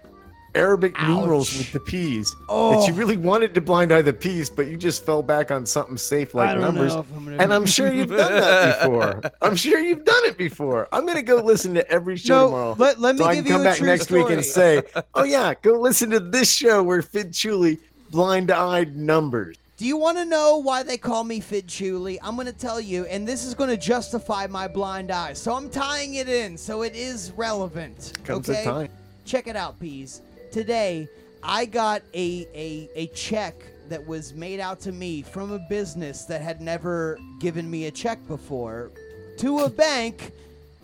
Arabic 0.54 0.94
Ouch. 0.96 1.08
numerals 1.08 1.56
with 1.56 1.72
the 1.72 1.80
Peas. 1.80 2.34
Oh. 2.48 2.80
That 2.80 2.88
you 2.88 2.94
oh. 2.94 2.96
really 2.96 3.16
wanted 3.16 3.54
to 3.54 3.60
blind 3.60 3.92
eye 3.92 4.02
the 4.02 4.12
Peas, 4.12 4.50
but 4.50 4.66
you 4.66 4.76
just 4.76 5.04
fell 5.04 5.22
back 5.22 5.50
on 5.50 5.64
something 5.64 5.96
safe 5.96 6.34
like 6.34 6.58
numbers. 6.58 6.94
I'm 6.94 7.40
And 7.40 7.54
I'm 7.54 7.66
sure 7.66 7.92
you've 7.92 8.08
done 8.08 8.32
that 8.32 8.80
before. 8.80 9.22
I'm 9.42 9.56
sure 9.56 9.78
you've 9.78 10.04
done 10.04 10.24
it 10.24 10.36
before. 10.36 10.88
I'm 10.92 11.06
gonna 11.06 11.22
go 11.22 11.36
listen 11.36 11.74
to 11.74 11.88
every 11.90 12.16
show 12.16 12.34
No, 12.34 12.46
tomorrow. 12.46 12.76
let- 12.78 13.00
let 13.00 13.14
me 13.14 13.20
so 13.20 13.26
I 13.26 13.34
give 13.36 13.44
can 13.44 13.52
you 13.52 13.58
come 13.58 13.60
a 13.62 13.70
back 13.70 13.80
next 13.80 14.10
week 14.10 14.30
and 14.30 14.44
say, 14.44 14.82
"Oh 15.14 15.24
yeah, 15.24 15.54
go 15.62 15.78
listen 15.78 16.10
to 16.10 16.20
this 16.20 16.52
show 16.52 16.82
where 16.82 17.02
Fidd 17.02 17.30
Chewley 17.30 17.78
blind-eyed 18.10 18.96
numbers." 18.96 19.56
Do 19.80 19.86
you 19.86 19.96
want 19.96 20.18
to 20.18 20.26
know 20.26 20.58
why 20.58 20.82
they 20.82 20.98
call 20.98 21.24
me 21.24 21.40
Fidd 21.40 21.64
Chewley? 21.64 22.18
I'm 22.22 22.34
going 22.34 22.46
to 22.46 22.52
tell 22.52 22.82
you, 22.82 23.06
and 23.06 23.26
this 23.26 23.46
is 23.46 23.54
going 23.54 23.70
to 23.70 23.78
justify 23.78 24.46
my 24.46 24.68
blind 24.68 25.10
eye. 25.10 25.32
So 25.32 25.54
I'm 25.54 25.70
tying 25.70 26.16
it 26.16 26.28
in, 26.28 26.58
so 26.58 26.82
it 26.82 26.94
is 26.94 27.32
relevant. 27.34 28.12
Comes 28.22 28.50
okay? 28.50 28.62
time. 28.62 28.90
Check 29.24 29.46
it 29.46 29.56
out, 29.56 29.80
Peas. 29.80 30.20
Today, 30.52 31.08
I 31.42 31.64
got 31.64 32.02
a, 32.12 32.46
a, 32.54 32.90
a 32.94 33.06
check 33.14 33.54
that 33.88 34.06
was 34.06 34.34
made 34.34 34.60
out 34.60 34.80
to 34.80 34.92
me 34.92 35.22
from 35.22 35.50
a 35.50 35.58
business 35.70 36.26
that 36.26 36.42
had 36.42 36.60
never 36.60 37.18
given 37.40 37.70
me 37.70 37.86
a 37.86 37.90
check 37.90 38.18
before 38.28 38.90
to 39.38 39.60
a 39.60 39.70
bank 39.70 40.32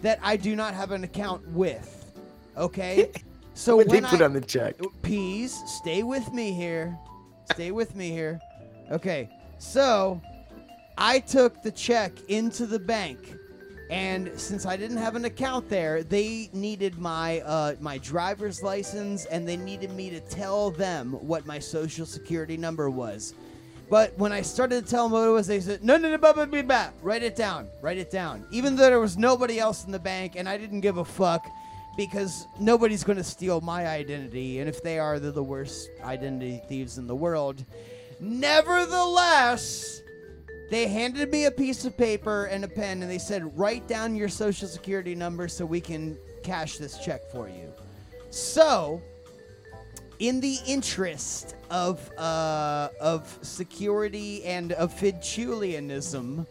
that 0.00 0.18
I 0.22 0.38
do 0.38 0.56
not 0.56 0.72
have 0.72 0.92
an 0.92 1.04
account 1.04 1.46
with. 1.48 2.14
Okay? 2.56 3.10
So 3.52 3.76
What 3.76 3.88
they 3.88 4.02
when 4.02 4.04
put 4.04 4.20
I, 4.20 4.26
on 4.26 4.34
the 4.34 4.40
check? 4.42 4.74
Peas, 5.02 5.62
stay 5.66 6.02
with 6.02 6.30
me 6.34 6.52
here. 6.52 6.98
Stay 7.52 7.70
with 7.70 7.96
me 7.96 8.10
here. 8.10 8.38
Okay, 8.90 9.28
so 9.58 10.20
I 10.96 11.18
took 11.18 11.60
the 11.62 11.72
check 11.72 12.12
into 12.28 12.66
the 12.66 12.78
bank, 12.78 13.34
and 13.90 14.30
since 14.36 14.64
I 14.64 14.76
didn't 14.76 14.98
have 14.98 15.16
an 15.16 15.24
account 15.24 15.68
there, 15.68 16.04
they 16.04 16.50
needed 16.52 16.96
my 16.96 17.40
uh, 17.40 17.74
my 17.80 17.98
driver's 17.98 18.62
license, 18.62 19.24
and 19.26 19.46
they 19.46 19.56
needed 19.56 19.90
me 19.90 20.10
to 20.10 20.20
tell 20.20 20.70
them 20.70 21.12
what 21.14 21.46
my 21.46 21.58
social 21.58 22.06
security 22.06 22.56
number 22.56 22.88
was. 22.88 23.34
But 23.90 24.16
when 24.18 24.32
I 24.32 24.42
started 24.42 24.84
to 24.84 24.90
tell 24.90 25.04
them 25.04 25.12
what 25.12 25.26
it 25.26 25.32
was, 25.32 25.48
they 25.48 25.60
said, 25.60 25.82
"No, 25.82 25.96
no, 25.96 26.08
no, 26.08 26.18
blah, 26.18 26.32
blah, 26.32 26.46
blah, 26.46 26.90
write 27.02 27.24
it 27.24 27.34
down, 27.34 27.66
write 27.82 27.98
it 27.98 28.10
down." 28.10 28.44
Even 28.52 28.76
though 28.76 28.84
there 28.84 29.00
was 29.00 29.16
nobody 29.16 29.58
else 29.58 29.84
in 29.84 29.90
the 29.90 29.98
bank, 29.98 30.34
and 30.36 30.48
I 30.48 30.56
didn't 30.56 30.80
give 30.80 30.98
a 30.98 31.04
fuck 31.04 31.44
because 31.96 32.46
nobody's 32.60 33.02
going 33.02 33.18
to 33.18 33.24
steal 33.24 33.60
my 33.60 33.88
identity, 33.88 34.60
and 34.60 34.68
if 34.68 34.80
they 34.82 35.00
are, 35.00 35.18
they're 35.18 35.32
the 35.32 35.42
worst 35.42 35.88
identity 36.04 36.60
thieves 36.68 36.98
in 36.98 37.08
the 37.08 37.16
world. 37.16 37.64
Nevertheless, 38.20 40.02
they 40.70 40.88
handed 40.88 41.30
me 41.30 41.44
a 41.44 41.50
piece 41.50 41.84
of 41.84 41.96
paper 41.96 42.46
and 42.46 42.64
a 42.64 42.68
pen, 42.68 43.02
and 43.02 43.10
they 43.10 43.18
said, 43.18 43.56
"Write 43.58 43.86
down 43.86 44.16
your 44.16 44.28
social 44.28 44.68
security 44.68 45.14
number 45.14 45.48
so 45.48 45.64
we 45.64 45.80
can 45.80 46.16
cash 46.42 46.78
this 46.78 46.98
check 46.98 47.30
for 47.30 47.48
you." 47.48 47.72
So, 48.30 49.00
in 50.18 50.40
the 50.40 50.58
interest 50.66 51.54
of 51.70 52.10
uh, 52.18 52.88
of 53.00 53.38
security 53.42 54.44
and 54.44 54.72
of 54.72 54.92
Fidchulianism, 54.94 56.46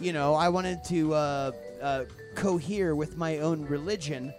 you 0.00 0.12
know, 0.12 0.34
I 0.34 0.48
wanted 0.48 0.82
to 0.84 1.14
uh, 1.14 1.52
uh, 1.80 2.04
cohere 2.34 2.94
with 2.94 3.16
my 3.16 3.38
own 3.38 3.64
religion. 3.66 4.34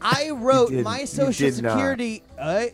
I 0.00 0.30
wrote 0.30 0.70
my 0.72 1.04
social 1.04 1.50
security. 1.50 2.22
not. 2.38 2.70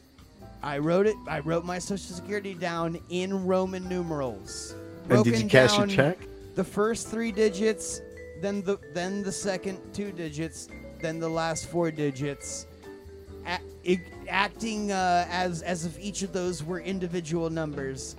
I 0.64 0.78
wrote 0.78 1.06
it. 1.06 1.16
I 1.28 1.40
wrote 1.40 1.64
my 1.64 1.78
social 1.78 2.16
security 2.16 2.54
down 2.54 2.98
in 3.10 3.44
Roman 3.44 3.86
numerals. 3.86 4.74
And 5.10 5.22
did 5.22 5.38
you 5.42 5.48
cash 5.48 5.76
your 5.76 5.86
check? 5.86 6.18
The 6.54 6.64
first 6.64 7.08
three 7.08 7.32
digits, 7.32 8.00
then 8.40 8.62
the 8.62 8.78
then 8.94 9.22
the 9.22 9.30
second 9.30 9.78
two 9.92 10.10
digits, 10.10 10.68
then 11.02 11.20
the 11.20 11.28
last 11.28 11.66
four 11.66 11.90
digits 11.90 12.66
a- 13.86 14.00
acting 14.28 14.90
uh, 14.90 15.26
as 15.30 15.60
as 15.62 15.84
if 15.84 15.98
each 15.98 16.22
of 16.22 16.32
those 16.32 16.64
were 16.64 16.80
individual 16.80 17.50
numbers. 17.50 18.16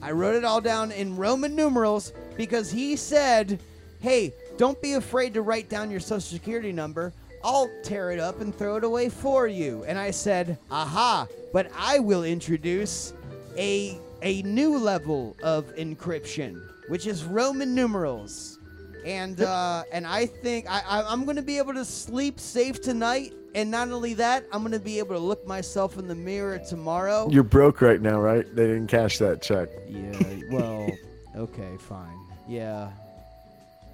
I 0.00 0.12
wrote 0.12 0.36
it 0.36 0.44
all 0.44 0.60
down 0.60 0.92
in 0.92 1.16
Roman 1.16 1.56
numerals 1.56 2.12
because 2.36 2.70
he 2.70 2.94
said, 2.94 3.58
"Hey, 3.98 4.32
don't 4.56 4.80
be 4.80 4.92
afraid 4.92 5.34
to 5.34 5.42
write 5.42 5.68
down 5.68 5.90
your 5.90 6.00
social 6.00 6.20
security 6.20 6.70
number. 6.72 7.12
I'll 7.48 7.70
tear 7.82 8.10
it 8.10 8.20
up 8.20 8.40
and 8.42 8.54
throw 8.54 8.76
it 8.76 8.84
away 8.84 9.08
for 9.08 9.46
you." 9.46 9.84
And 9.88 9.98
I 9.98 10.10
said, 10.12 10.58
"Aha! 10.70 11.26
But 11.52 11.70
I 11.74 11.98
will 11.98 12.24
introduce 12.24 13.12
a 13.56 13.98
a 14.22 14.42
new 14.42 14.76
level 14.78 15.36
of 15.42 15.74
encryption, 15.76 16.60
which 16.88 17.06
is 17.06 17.24
Roman 17.24 17.74
numerals." 17.74 18.58
and 19.06 19.40
uh, 19.40 19.84
and 19.92 20.06
I 20.06 20.26
think 20.26 20.68
I, 20.68 20.82
I 20.86 21.12
I'm 21.12 21.24
gonna 21.24 21.42
be 21.42 21.58
able 21.58 21.74
to 21.74 21.84
sleep 21.84 22.38
safe 22.40 22.80
tonight. 22.82 23.32
And 23.54 23.70
not 23.70 23.88
only 23.90 24.12
that, 24.14 24.44
I'm 24.52 24.62
gonna 24.62 24.78
be 24.78 24.98
able 24.98 25.14
to 25.14 25.24
look 25.30 25.46
myself 25.46 25.98
in 25.98 26.06
the 26.06 26.14
mirror 26.14 26.58
tomorrow. 26.58 27.28
You're 27.30 27.42
broke 27.44 27.80
right 27.80 28.00
now, 28.00 28.20
right? 28.20 28.44
They 28.54 28.66
didn't 28.66 28.88
cash 28.88 29.18
that 29.18 29.40
check. 29.42 29.68
yeah. 29.88 30.12
Well. 30.50 30.90
Okay. 31.36 31.76
Fine. 31.78 32.18
Yeah. 32.48 32.90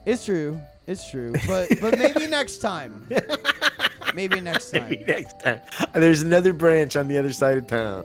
It's 0.06 0.24
true. 0.24 0.58
It's 0.86 1.10
true. 1.10 1.32
But 1.46 1.68
but 1.80 1.98
maybe 1.98 2.26
next 2.28 2.58
time. 2.58 3.06
Maybe 4.14 4.40
next 4.40 4.70
time. 4.70 4.90
Maybe 4.90 5.04
next 5.04 5.40
time. 5.40 5.60
Uh, 5.80 5.86
there's 5.94 6.22
another 6.22 6.52
branch 6.52 6.96
on 6.96 7.08
the 7.08 7.18
other 7.18 7.32
side 7.32 7.58
of 7.58 7.66
town. 7.66 8.04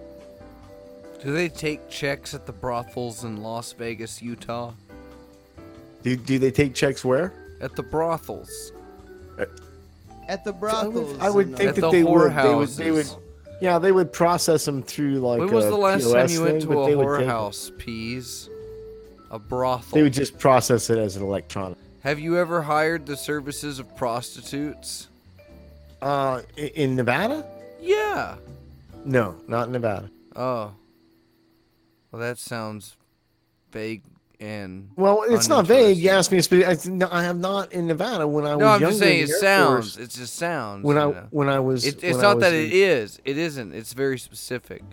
Do 1.21 1.33
they 1.33 1.49
take 1.49 1.89
checks 1.89 2.33
at 2.33 2.45
the 2.45 2.53
brothels 2.53 3.25
in 3.25 3.43
Las 3.43 3.73
Vegas, 3.73 4.21
Utah? 4.21 4.71
Do, 6.01 6.15
do 6.15 6.39
they 6.39 6.51
take 6.51 6.73
checks 6.73 7.03
where? 7.03 7.33
At 7.59 7.75
the 7.75 7.83
brothels. 7.83 8.71
Uh, 9.37 9.45
at 10.29 10.45
the 10.45 10.53
I 10.53 10.57
brothels. 10.57 11.13
would, 11.13 11.21
I 11.21 11.29
would 11.29 11.53
uh, 11.53 11.57
think 11.57 11.75
that 11.75 11.81
the 11.81 11.91
they 11.91 12.03
would, 12.03 12.33
they 12.33 12.55
would. 12.55 12.69
They 12.69 12.91
would. 12.91 13.07
Yeah, 13.61 13.77
they 13.77 13.91
would 13.91 14.13
process 14.13 14.63
them 14.63 14.81
through 14.81 15.19
like. 15.19 15.39
When 15.39 15.51
was 15.51 15.65
a 15.65 15.69
the 15.69 15.75
last 15.75 16.09
time 16.09 16.29
you 16.29 16.41
went 16.41 16.61
thing, 16.61 16.71
to 16.71 16.81
a 16.81 16.87
they 16.87 16.95
would 16.95 17.17
take 17.19 17.27
it. 17.27 17.29
whorehouse, 17.29 17.77
Peas? 17.77 18.49
A 19.31 19.37
brothel. 19.37 19.95
They 19.95 20.01
would 20.03 20.13
just 20.13 20.39
process 20.39 20.89
it 20.89 20.97
as 20.97 21.17
an 21.17 21.23
electronic. 21.23 21.77
Have 22.01 22.19
you 22.19 22.37
ever 22.37 22.61
hired 22.61 23.05
the 23.05 23.17
services 23.17 23.79
of 23.79 23.95
prostitutes? 23.95 25.07
Uh, 26.01 26.41
in 26.55 26.95
Nevada? 26.95 27.45
Yeah. 27.81 28.35
No, 29.03 29.35
not 29.47 29.67
in 29.67 29.73
Nevada. 29.73 30.09
Oh. 30.35 30.71
Well, 32.11 32.21
that 32.21 32.37
sounds 32.37 32.95
vague 33.71 34.03
and. 34.39 34.89
Well, 34.95 35.23
it's 35.27 35.49
not 35.49 35.67
vague. 35.67 35.97
You 35.97 36.09
asked 36.11 36.31
me. 36.31 36.41
spe- 36.41 36.65
I, 36.65 36.77
no, 36.85 37.09
I 37.11 37.23
have 37.23 37.37
not 37.37 37.73
in 37.73 37.87
Nevada 37.87 38.27
when 38.27 38.45
I 38.45 38.55
was 38.55 38.61
No, 38.61 38.67
I'm 38.67 38.79
just 38.79 38.99
saying 38.99 39.23
in 39.23 39.29
it 39.29 39.33
sounds. 39.33 39.95
Force. 39.95 40.05
It 40.05 40.11
just 40.17 40.35
sounds. 40.35 40.83
when 40.85 40.97
I 40.97 41.01
know. 41.01 41.27
when 41.31 41.49
I 41.49 41.59
was. 41.59 41.85
It, 41.85 42.03
it's 42.03 42.17
not 42.17 42.39
that 42.39 42.51
was 42.51 42.53
it 42.53 42.65
in- 42.65 42.71
is. 42.71 43.21
It 43.25 43.37
isn't. 43.37 43.73
It's 43.73 43.93
very 43.93 44.17
specific. 44.17 44.83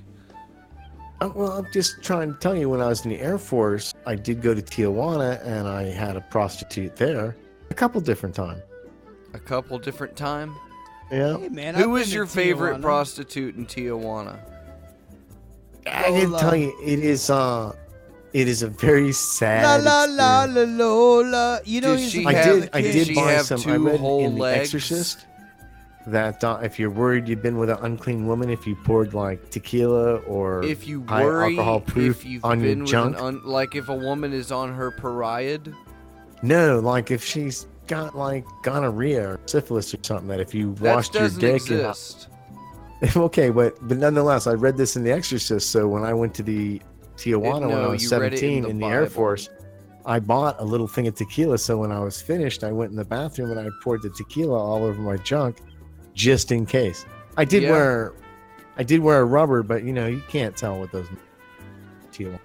Uh, 1.20 1.30
Well, 1.34 1.52
I'm 1.52 1.66
just 1.72 2.02
trying 2.02 2.32
to 2.32 2.38
tell 2.38 2.54
you, 2.56 2.68
when 2.68 2.80
I 2.80 2.88
was 2.88 3.04
in 3.04 3.10
the 3.10 3.20
Air 3.20 3.38
Force, 3.38 3.94
I 4.06 4.14
did 4.14 4.42
go 4.42 4.54
to 4.54 4.62
Tijuana 4.62 5.44
and 5.46 5.66
I 5.66 5.84
had 5.84 6.16
a 6.16 6.20
prostitute 6.20 6.96
there 6.96 7.36
a 7.70 7.74
couple 7.74 8.00
different 8.00 8.34
times. 8.34 8.62
A 9.34 9.38
couple 9.38 9.78
different 9.78 10.16
time. 10.16 10.54
Yeah. 11.10 11.38
Hey, 11.38 11.48
man, 11.48 11.74
Who 11.74 11.90
was 11.90 12.12
your 12.12 12.26
favorite 12.26 12.78
Tijuana. 12.78 12.82
prostitute 12.82 13.56
in 13.56 13.66
Tijuana? 13.66 14.38
I 15.86 16.02
can 16.04 16.30
Lola. 16.32 16.40
tell 16.40 16.56
you, 16.56 16.76
it 16.84 16.98
is 16.98 17.30
uh, 17.30 17.72
it 18.32 18.48
is 18.48 18.62
a 18.62 18.68
very 18.68 19.12
sad. 19.12 19.84
La 19.84 19.90
la 19.90 20.04
la 20.04 20.44
experience. 20.44 20.78
la 20.80 20.84
Lola. 20.84 21.60
You 21.64 21.80
know 21.80 21.96
Did 21.96 22.10
she 22.10 22.24
a 22.24 22.28
I 22.28 22.32
have- 22.32 22.60
did. 22.62 22.70
I 22.72 22.80
did 22.80 23.06
did 23.06 23.14
buy 23.14 23.36
some. 23.38 23.60
I 23.70 23.76
read 23.76 24.00
whole 24.00 24.24
in 24.26 24.36
The? 24.36 24.44
Exorcist 24.44 25.24
that 26.06 26.42
uh, 26.44 26.60
if 26.62 26.78
you're 26.78 26.90
worried 26.90 27.28
you've 27.28 27.42
been 27.42 27.58
with 27.58 27.70
an 27.70 27.78
unclean 27.82 28.26
woman, 28.26 28.50
if 28.50 28.66
you 28.66 28.76
poured 28.76 29.14
like 29.14 29.50
tequila 29.50 30.16
or 30.18 30.62
If 30.62 30.86
you 30.86 31.04
high 31.06 31.24
worry, 31.24 31.56
alcohol 31.56 31.80
proof 31.80 32.20
if 32.20 32.24
you've 32.24 32.44
on 32.44 32.60
your 32.60 32.68
been 32.70 32.80
with 32.80 32.90
junk, 32.90 33.16
an 33.16 33.22
un, 33.22 33.40
like 33.44 33.74
if 33.74 33.88
a 33.88 33.94
woman 33.94 34.32
is 34.32 34.52
on 34.52 34.72
her 34.72 34.90
period, 34.90 35.74
no, 36.42 36.78
like 36.78 37.10
if 37.10 37.24
she's 37.24 37.66
got 37.86 38.16
like 38.16 38.44
gonorrhea 38.62 39.30
or 39.30 39.40
syphilis 39.46 39.92
or 39.94 39.98
something, 40.02 40.28
that 40.28 40.40
if 40.40 40.54
you 40.54 40.74
that 40.76 40.94
washed 40.94 41.14
your 41.14 41.28
dick, 41.28 41.42
and- 41.42 41.80
exist. 41.80 42.28
okay, 43.16 43.50
but 43.50 43.76
but 43.86 43.98
nonetheless, 43.98 44.46
I 44.46 44.52
read 44.52 44.76
this 44.76 44.96
in 44.96 45.04
The 45.04 45.12
Exorcist. 45.12 45.70
So 45.70 45.86
when 45.86 46.02
I 46.02 46.14
went 46.14 46.34
to 46.36 46.42
the 46.42 46.80
Tijuana 47.16 47.60
when 47.60 47.70
no, 47.70 47.84
I 47.84 47.86
was 47.88 48.02
you 48.02 48.18
read 48.18 48.32
it 48.32 48.42
in 48.42 48.62
17 48.62 48.62
the 48.62 48.68
in 48.70 48.78
the 48.78 48.86
Air 48.86 49.06
Force, 49.06 49.48
I 50.06 50.18
bought 50.18 50.60
a 50.60 50.64
little 50.64 50.86
thing 50.86 51.06
of 51.06 51.14
tequila. 51.14 51.58
So 51.58 51.78
when 51.78 51.92
I 51.92 52.00
was 52.00 52.22
finished, 52.22 52.64
I 52.64 52.72
went 52.72 52.90
in 52.90 52.96
the 52.96 53.04
bathroom 53.04 53.50
and 53.50 53.60
I 53.60 53.68
poured 53.82 54.02
the 54.02 54.10
tequila 54.10 54.56
all 54.56 54.84
over 54.84 55.00
my 55.00 55.16
junk, 55.18 55.58
just 56.16 56.50
in 56.50 56.66
case. 56.66 57.06
I 57.36 57.44
did 57.44 57.62
Yeah. 57.62 57.70
wear, 57.70 58.12
I 58.76 58.82
did 58.82 58.98
wear 59.00 59.20
a 59.20 59.24
rubber, 59.24 59.62
but 59.62 59.84
you 59.84 59.92
know 59.92 60.06
you 60.08 60.22
can't 60.28 60.56
tell 60.56 60.80
with 60.80 60.90
those 60.90 61.06
tequila. 62.10 62.40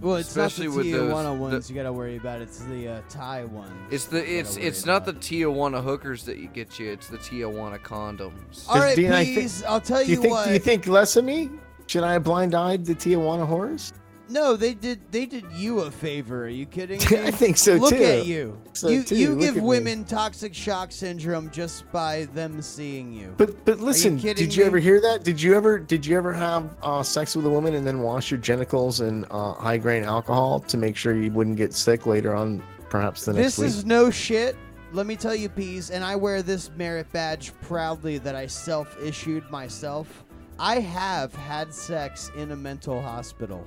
Well, 0.00 0.14
it's 0.16 0.28
Especially 0.28 0.68
not 0.68 0.76
with 0.76 0.86
the 0.86 0.92
those- 0.92 1.12
Tijuana 1.12 1.24
the- 1.34 1.42
ones 1.42 1.68
you 1.70 1.74
gotta 1.74 1.92
worry 1.92 2.16
about. 2.18 2.40
It's 2.40 2.58
the 2.60 2.86
uh, 2.88 3.00
Thai 3.08 3.46
ones. 3.46 3.72
It's 3.90 4.04
the 4.04 4.18
it's 4.38 4.56
it's 4.56 4.86
worry 4.86 4.86
not 4.86 5.04
the. 5.04 5.12
Tijuana 5.14 5.82
hookers 5.82 6.22
that 6.26 6.36
you 6.36 6.46
get 6.46 6.78
you. 6.78 6.88
It's 6.92 7.08
the 7.08 7.18
Tijuana 7.18 7.80
condoms. 7.82 8.64
All 8.68 8.78
right, 8.78 8.94
Dean, 8.94 9.10
I 9.12 9.24
thi- 9.24 9.34
please. 9.34 9.64
I'll 9.64 9.80
tell 9.80 9.98
Do 10.04 10.04
you 10.04 10.16
you, 10.16 10.22
think? 10.22 10.34
what. 10.34 10.46
Do 10.46 10.52
you 10.52 10.60
think 10.60 10.86
less 10.86 11.16
of 11.16 11.24
me? 11.24 11.50
Should 11.88 12.04
I 12.04 12.12
have 12.12 12.22
blind 12.22 12.54
eyed 12.54 12.84
the 12.84 12.94
Tijuana 12.94 13.44
horrors? 13.46 13.92
No, 14.30 14.56
they 14.56 14.74
did. 14.74 15.00
They 15.10 15.24
did 15.26 15.44
you 15.52 15.80
a 15.80 15.90
favor. 15.90 16.44
Are 16.44 16.48
you 16.48 16.66
kidding 16.66 17.00
me? 17.10 17.18
I 17.26 17.30
think 17.30 17.56
so 17.56 17.74
Look 17.76 17.90
too. 17.96 18.02
at 18.02 18.26
you. 18.26 18.60
So 18.74 18.88
you 18.88 19.02
too, 19.02 19.16
you 19.16 19.30
look 19.30 19.40
give 19.40 19.56
at 19.56 19.62
me. 19.62 19.68
women 19.68 20.04
toxic 20.04 20.54
shock 20.54 20.92
syndrome 20.92 21.50
just 21.50 21.90
by 21.92 22.26
them 22.34 22.60
seeing 22.60 23.12
you. 23.12 23.34
But 23.38 23.64
but 23.64 23.80
listen, 23.80 24.18
kidding 24.18 24.36
did 24.44 24.54
you 24.54 24.64
me? 24.64 24.66
ever 24.68 24.78
hear 24.78 25.00
that? 25.00 25.24
Did 25.24 25.40
you 25.40 25.54
ever 25.54 25.78
did 25.78 26.04
you 26.04 26.16
ever 26.16 26.32
have 26.32 26.76
uh, 26.82 27.02
sex 27.02 27.34
with 27.34 27.46
a 27.46 27.50
woman 27.50 27.74
and 27.74 27.86
then 27.86 28.00
wash 28.00 28.30
your 28.30 28.38
genitals 28.38 29.00
in 29.00 29.24
uh, 29.30 29.54
high 29.54 29.78
grain 29.78 30.04
alcohol 30.04 30.60
to 30.60 30.76
make 30.76 30.96
sure 30.96 31.16
you 31.16 31.30
wouldn't 31.32 31.56
get 31.56 31.72
sick 31.72 32.04
later 32.06 32.34
on, 32.34 32.62
perhaps 32.90 33.24
the 33.24 33.32
next 33.32 33.56
this 33.56 33.58
week? 33.58 33.66
is 33.68 33.84
no 33.86 34.10
shit. 34.10 34.56
Let 34.92 35.06
me 35.06 35.16
tell 35.16 35.34
you, 35.34 35.48
Peas, 35.50 35.90
and 35.90 36.02
I 36.02 36.16
wear 36.16 36.42
this 36.42 36.70
merit 36.76 37.10
badge 37.12 37.52
proudly 37.62 38.16
that 38.18 38.34
I 38.34 38.46
self-issued 38.46 39.50
myself. 39.50 40.24
I 40.58 40.80
have 40.80 41.34
had 41.34 41.72
sex 41.74 42.30
in 42.36 42.52
a 42.52 42.56
mental 42.56 43.00
hospital. 43.02 43.66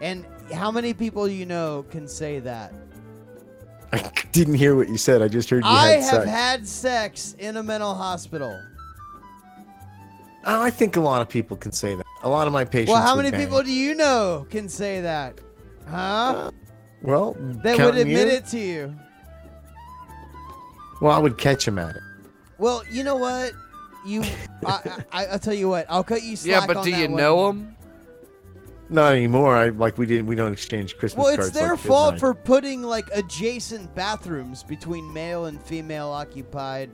And 0.00 0.24
how 0.52 0.70
many 0.70 0.94
people 0.94 1.28
you 1.28 1.46
know 1.46 1.84
can 1.90 2.08
say 2.08 2.38
that? 2.40 2.72
I 3.92 4.10
didn't 4.32 4.54
hear 4.54 4.76
what 4.76 4.88
you 4.88 4.96
said. 4.96 5.20
I 5.20 5.28
just 5.28 5.50
heard 5.50 5.64
you 5.64 5.70
I 5.70 5.88
had 5.88 6.00
have 6.02 6.10
sex. 6.22 6.30
had 6.30 6.68
sex 6.68 7.36
in 7.38 7.56
a 7.56 7.62
mental 7.62 7.94
hospital. 7.94 8.58
Oh, 10.46 10.62
I 10.62 10.70
think 10.70 10.96
a 10.96 11.00
lot 11.00 11.20
of 11.20 11.28
people 11.28 11.56
can 11.56 11.72
say 11.72 11.94
that. 11.94 12.06
A 12.22 12.28
lot 12.28 12.46
of 12.46 12.52
my 12.52 12.64
patients. 12.64 12.90
Well, 12.92 13.02
how 13.02 13.14
many 13.16 13.30
bang. 13.30 13.40
people 13.40 13.62
do 13.62 13.72
you 13.72 13.94
know 13.94 14.46
can 14.50 14.68
say 14.68 15.00
that? 15.02 15.38
Huh? 15.88 16.50
Well, 17.02 17.34
That 17.62 17.78
would 17.78 17.96
admit 17.96 18.28
you? 18.28 18.34
it 18.34 18.46
to 18.46 18.58
you. 18.58 18.94
Well, 21.00 21.12
I 21.12 21.18
would 21.18 21.36
catch 21.38 21.66
him 21.66 21.78
at 21.78 21.96
it. 21.96 22.02
Well, 22.58 22.82
you 22.90 23.04
know 23.04 23.16
what? 23.16 23.52
You, 24.06 24.22
I, 24.64 25.02
I, 25.12 25.26
I'll 25.26 25.38
tell 25.38 25.54
you 25.54 25.68
what. 25.68 25.86
I'll 25.88 26.04
cut 26.04 26.22
you 26.22 26.36
slack 26.36 26.60
Yeah, 26.62 26.66
but 26.66 26.76
on 26.76 26.84
do 26.84 26.90
that 26.90 27.00
you 27.00 27.08
one. 27.08 27.16
know 27.16 27.46
them? 27.48 27.76
Not 28.90 29.12
anymore. 29.14 29.56
I 29.56 29.68
like 29.68 29.96
we 29.98 30.04
didn't. 30.06 30.26
We 30.26 30.34
don't 30.34 30.52
exchange 30.52 30.98
Christmas 30.98 31.24
Well, 31.24 31.34
cards. 31.36 31.48
it's 31.50 31.58
their 31.58 31.70
like 31.70 31.78
fault 31.78 32.18
for 32.18 32.34
putting 32.34 32.82
like 32.82 33.08
adjacent 33.14 33.94
bathrooms 33.94 34.64
between 34.64 35.10
male 35.12 35.44
and 35.46 35.62
female 35.62 36.08
occupied. 36.08 36.90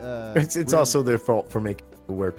Uh, 0.00 0.32
It's 0.36 0.56
it's 0.56 0.56
rooms. 0.56 0.74
also 0.74 1.02
their 1.02 1.18
fault 1.18 1.50
for 1.50 1.60
making 1.60 1.86
wear. 2.06 2.34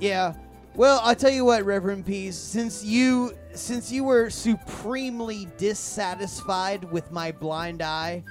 Yeah. 0.00 0.34
Well, 0.74 1.00
I'll 1.02 1.14
tell 1.16 1.30
you 1.30 1.44
what, 1.44 1.64
Reverend 1.64 2.06
Peas, 2.06 2.36
since 2.36 2.84
you 2.84 3.32
since 3.54 3.90
you 3.92 4.04
were 4.04 4.30
supremely 4.30 5.48
dissatisfied 5.56 6.90
with 6.90 7.10
my 7.12 7.32
blind 7.32 7.82
eye, 7.82 8.24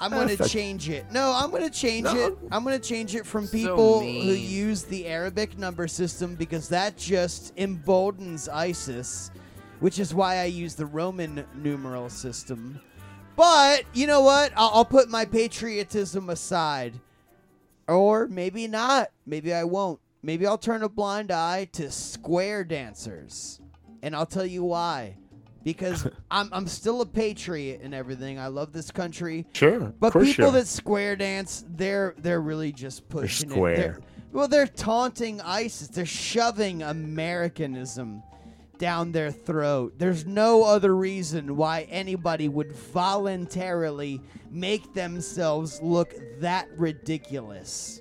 I'm 0.00 0.10
going 0.10 0.28
to 0.28 0.36
fuck. 0.36 0.48
change 0.48 0.88
it. 0.90 1.06
No, 1.12 1.32
I'm 1.36 1.50
going 1.50 1.62
to 1.62 1.70
change 1.70 2.04
No. 2.04 2.16
it. 2.16 2.38
I'm 2.50 2.64
going 2.64 2.78
to 2.78 2.88
change 2.88 3.14
it 3.14 3.24
from 3.24 3.46
So 3.46 3.52
people 3.52 4.00
who 4.00 4.06
mean. 4.06 4.50
use 4.50 4.82
the 4.82 5.06
Arabic 5.06 5.56
number 5.58 5.86
system 5.88 6.34
because 6.34 6.68
that 6.70 6.96
just 6.96 7.52
emboldens 7.56 8.48
ISIS, 8.48 9.30
which 9.80 9.98
is 9.98 10.12
why 10.14 10.38
I 10.38 10.44
use 10.44 10.74
the 10.74 10.86
Roman 10.86 11.44
numeral 11.54 12.08
system. 12.08 12.80
But, 13.36 13.84
you 13.92 14.06
know 14.06 14.20
what? 14.20 14.52
I'll, 14.56 14.70
I'll 14.74 14.84
put 14.84 15.08
my 15.08 15.24
patriotism 15.24 16.30
aside. 16.30 16.94
Or 17.88 18.26
maybe 18.28 18.66
not. 18.66 19.08
Maybe 19.26 19.52
I 19.52 19.64
won't. 19.64 20.00
Maybe 20.22 20.46
I'll 20.46 20.56
turn 20.58 20.82
a 20.82 20.88
blind 20.88 21.30
eye 21.30 21.66
to 21.72 21.90
square 21.90 22.64
dancers. 22.64 23.60
And 24.02 24.14
I'll 24.16 24.26
tell 24.26 24.46
you 24.46 24.64
why. 24.64 25.16
Because 25.64 26.06
I'm, 26.30 26.48
I'm 26.52 26.66
still 26.68 27.00
a 27.00 27.06
patriot 27.06 27.80
and 27.82 27.94
everything. 27.94 28.38
I 28.38 28.46
love 28.46 28.72
this 28.72 28.90
country. 28.90 29.46
Sure. 29.54 29.92
But 29.98 30.12
people 30.12 30.52
that 30.52 30.66
square 30.66 31.16
dance, 31.16 31.64
they're 31.76 32.14
they're 32.18 32.40
really 32.42 32.70
just 32.70 33.08
pushing 33.08 33.50
it. 33.50 33.52
square. 33.54 33.76
They're- 33.76 34.00
well, 34.32 34.48
they're 34.48 34.66
taunting 34.66 35.40
ISIS. 35.42 35.86
They're 35.86 36.04
shoving 36.04 36.82
Americanism 36.82 38.20
down 38.78 39.12
their 39.12 39.30
throat. 39.30 39.94
There's 39.96 40.26
no 40.26 40.64
other 40.64 40.96
reason 40.96 41.56
why 41.56 41.82
anybody 41.82 42.48
would 42.48 42.72
voluntarily 42.72 44.20
make 44.50 44.92
themselves 44.92 45.80
look 45.82 46.14
that 46.40 46.68
ridiculous. 46.76 48.00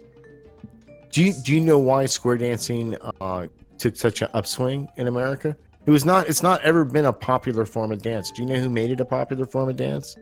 Do 1.11 1.23
you 1.23 1.33
do 1.33 1.53
you 1.53 1.61
know 1.61 1.77
why 1.77 2.07
square 2.07 2.37
dancing 2.37 2.97
uh, 3.21 3.45
took 3.77 3.95
such 3.95 4.23
an 4.23 4.29
upswing 4.33 4.87
in 4.97 5.07
America? 5.07 5.55
It 5.85 5.91
was 5.91 6.05
not. 6.05 6.29
It's 6.29 6.43
not 6.43 6.61
ever 6.61 6.85
been 6.85 7.05
a 7.05 7.13
popular 7.13 7.65
form 7.65 7.91
of 7.91 8.01
dance. 8.01 8.31
Do 8.31 8.41
you 8.41 8.47
know 8.47 8.59
who 8.59 8.69
made 8.69 8.91
it 8.91 8.99
a 9.01 9.05
popular 9.05 9.45
form 9.45 9.69
of 9.69 9.75
dance? 9.75 10.15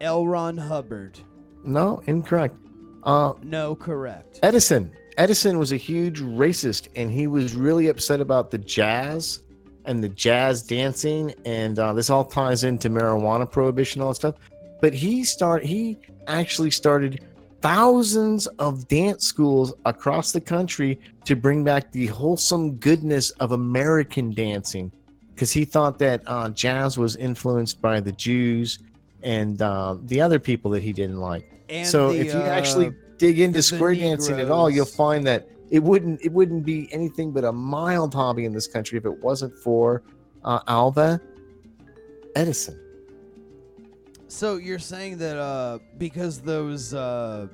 L. 0.00 0.26
Ron 0.26 0.56
Hubbard. 0.56 1.18
No, 1.64 2.02
incorrect. 2.06 2.56
Uh, 3.04 3.34
No, 3.42 3.74
correct. 3.76 4.40
Edison. 4.42 4.90
Edison 5.16 5.58
was 5.58 5.72
a 5.72 5.76
huge 5.76 6.20
racist, 6.20 6.88
and 6.96 7.10
he 7.10 7.26
was 7.26 7.54
really 7.54 7.88
upset 7.88 8.20
about 8.20 8.50
the 8.50 8.58
jazz 8.58 9.42
and 9.84 10.02
the 10.02 10.08
jazz 10.08 10.62
dancing, 10.62 11.34
and 11.44 11.78
uh, 11.78 11.92
this 11.92 12.10
all 12.10 12.24
ties 12.24 12.64
into 12.64 12.88
marijuana 12.88 13.50
prohibition, 13.50 14.00
and 14.00 14.06
all 14.06 14.10
that 14.12 14.16
stuff. 14.16 14.34
But 14.80 14.94
he 14.94 15.24
start 15.24 15.64
he 15.64 15.98
actually 16.26 16.70
started 16.70 17.22
thousands 17.60 18.46
of 18.58 18.88
dance 18.88 19.26
schools 19.26 19.72
across 19.84 20.32
the 20.32 20.40
country 20.40 20.98
to 21.24 21.36
bring 21.36 21.62
back 21.64 21.92
the 21.92 22.06
wholesome 22.06 22.76
goodness 22.76 23.30
of 23.32 23.52
American 23.52 24.32
dancing, 24.32 24.90
because 25.34 25.52
he 25.52 25.64
thought 25.64 25.98
that 25.98 26.22
uh, 26.26 26.48
jazz 26.50 26.98
was 26.98 27.16
influenced 27.16 27.80
by 27.80 28.00
the 28.00 28.12
Jews 28.12 28.78
and 29.22 29.60
uh, 29.60 29.96
the 30.04 30.20
other 30.20 30.38
people 30.38 30.70
that 30.72 30.82
he 30.82 30.92
didn't 30.92 31.20
like. 31.20 31.50
And 31.68 31.86
so 31.86 32.12
the, 32.12 32.20
if 32.20 32.26
you 32.34 32.40
uh, 32.40 32.44
actually 32.44 32.92
dig 33.18 33.38
into 33.38 33.62
square 33.62 33.94
dancing 33.94 34.40
at 34.40 34.50
all, 34.50 34.70
you'll 34.70 34.86
find 34.86 35.26
that 35.26 35.46
it 35.70 35.82
wouldn't 35.82 36.20
it 36.24 36.32
wouldn't 36.32 36.64
be 36.64 36.92
anything 36.92 37.30
but 37.30 37.44
a 37.44 37.52
mild 37.52 38.12
hobby 38.14 38.44
in 38.44 38.52
this 38.52 38.66
country 38.66 38.98
if 38.98 39.04
it 39.04 39.22
wasn't 39.22 39.54
for 39.58 40.02
uh, 40.44 40.60
Alva 40.66 41.20
Edison. 42.34 42.78
So 44.30 44.56
you're 44.56 44.78
saying 44.78 45.18
that 45.18 45.36
uh, 45.36 45.80
because 45.98 46.40
those, 46.40 46.94
uh, 46.94 47.48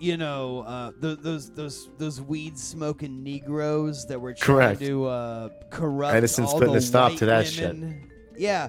you 0.00 0.16
know, 0.16 0.60
uh, 0.66 0.90
th- 1.00 1.18
those 1.20 1.50
those 1.50 1.90
those 1.96 2.20
weed 2.20 2.58
smoking 2.58 3.22
Negroes 3.22 4.04
that 4.06 4.20
were 4.20 4.34
trying 4.34 4.76
Correct. 4.76 4.80
to 4.80 5.06
uh, 5.06 5.48
corrupt 5.70 6.14
Edison's 6.16 6.48
all 6.50 6.58
putting 6.58 6.72
the 6.72 6.78
a 6.78 6.82
stop 6.82 7.10
white 7.10 7.18
to 7.18 7.26
that 7.26 7.46
shit. 7.46 7.68
women. 7.72 8.10
Yeah, 8.36 8.68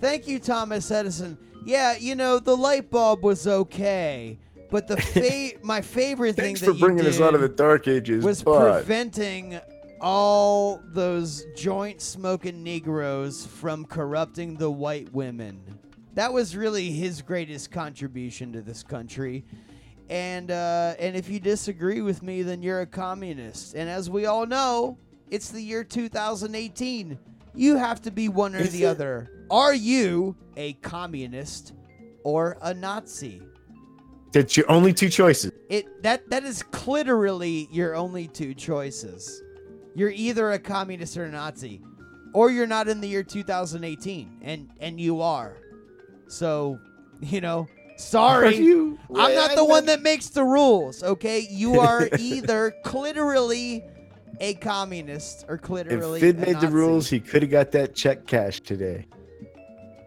thank 0.00 0.28
you, 0.28 0.38
Thomas 0.38 0.90
Edison. 0.90 1.38
Yeah, 1.64 1.96
you 1.98 2.14
know 2.14 2.38
the 2.38 2.56
light 2.56 2.90
bulb 2.90 3.22
was 3.24 3.46
okay, 3.46 4.38
but 4.70 4.88
the 4.88 4.96
fa- 5.00 5.58
my 5.62 5.80
favorite 5.80 6.36
thing 6.36 6.44
Thanks 6.44 6.60
that 6.60 6.66
for 6.66 6.72
you 6.72 6.80
bringing 6.80 7.06
us 7.06 7.18
out 7.18 7.34
of 7.34 7.40
the 7.40 7.48
did 7.48 7.56
dark 7.56 7.88
ages. 7.88 8.22
was 8.22 8.42
but 8.42 8.74
preventing 8.84 9.58
all 10.02 10.82
those 10.92 11.46
joint 11.56 12.02
smoking 12.02 12.62
Negroes 12.62 13.46
from 13.46 13.86
corrupting 13.86 14.56
the 14.56 14.70
white 14.70 15.10
women. 15.14 15.79
That 16.14 16.32
was 16.32 16.56
really 16.56 16.90
his 16.90 17.22
greatest 17.22 17.70
contribution 17.70 18.52
to 18.52 18.62
this 18.62 18.82
country. 18.82 19.44
And 20.08 20.50
uh, 20.50 20.94
and 20.98 21.14
if 21.16 21.28
you 21.28 21.38
disagree 21.38 22.00
with 22.00 22.22
me, 22.22 22.42
then 22.42 22.62
you're 22.62 22.80
a 22.80 22.86
communist. 22.86 23.74
And 23.74 23.88
as 23.88 24.10
we 24.10 24.26
all 24.26 24.44
know, 24.44 24.98
it's 25.30 25.50
the 25.50 25.62
year 25.62 25.84
2018. 25.84 27.18
You 27.54 27.76
have 27.76 28.02
to 28.02 28.10
be 28.10 28.28
one 28.28 28.54
or 28.54 28.58
Is 28.58 28.72
the 28.72 28.84
it? 28.84 28.86
other. 28.86 29.30
Are 29.50 29.74
you 29.74 30.36
a 30.56 30.74
communist 30.74 31.74
or 32.24 32.56
a 32.62 32.74
Nazi? 32.74 33.42
that's 34.32 34.56
your 34.56 34.70
only 34.70 34.92
two 34.92 35.08
choices. 35.08 35.52
It 35.68 36.02
that 36.02 36.28
that 36.30 36.44
is 36.44 36.64
literally 36.86 37.68
your 37.72 37.94
only 37.94 38.28
two 38.28 38.54
choices. 38.54 39.42
You're 39.94 40.10
either 40.10 40.52
a 40.52 40.58
communist 40.58 41.16
or 41.16 41.24
a 41.24 41.30
Nazi, 41.30 41.82
or 42.32 42.50
you're 42.50 42.66
not 42.66 42.86
in 42.88 43.00
the 43.00 43.08
year 43.08 43.22
2018, 43.24 44.38
and 44.42 44.70
and 44.80 45.00
you 45.00 45.20
are. 45.20 45.56
So, 46.30 46.78
you 47.20 47.40
know, 47.40 47.66
sorry, 47.96 48.56
you- 48.56 48.98
I'm 49.14 49.34
not 49.34 49.56
the 49.56 49.64
one 49.64 49.86
that 49.86 50.00
makes 50.02 50.28
the 50.28 50.44
rules. 50.44 51.02
Okay, 51.02 51.46
you 51.50 51.80
are 51.80 52.08
either 52.18 52.72
literally 52.92 53.84
a 54.40 54.54
communist 54.54 55.44
or 55.48 55.56
If 55.56 55.68
literally. 55.68 56.20
Fidd 56.20 56.42
a 56.42 56.46
made 56.46 56.60
the 56.60 56.68
rules, 56.68 57.08
he 57.10 57.20
could 57.20 57.42
have 57.42 57.50
got 57.50 57.72
that 57.72 57.94
check 57.94 58.26
cashed 58.26 58.64
today. 58.64 59.06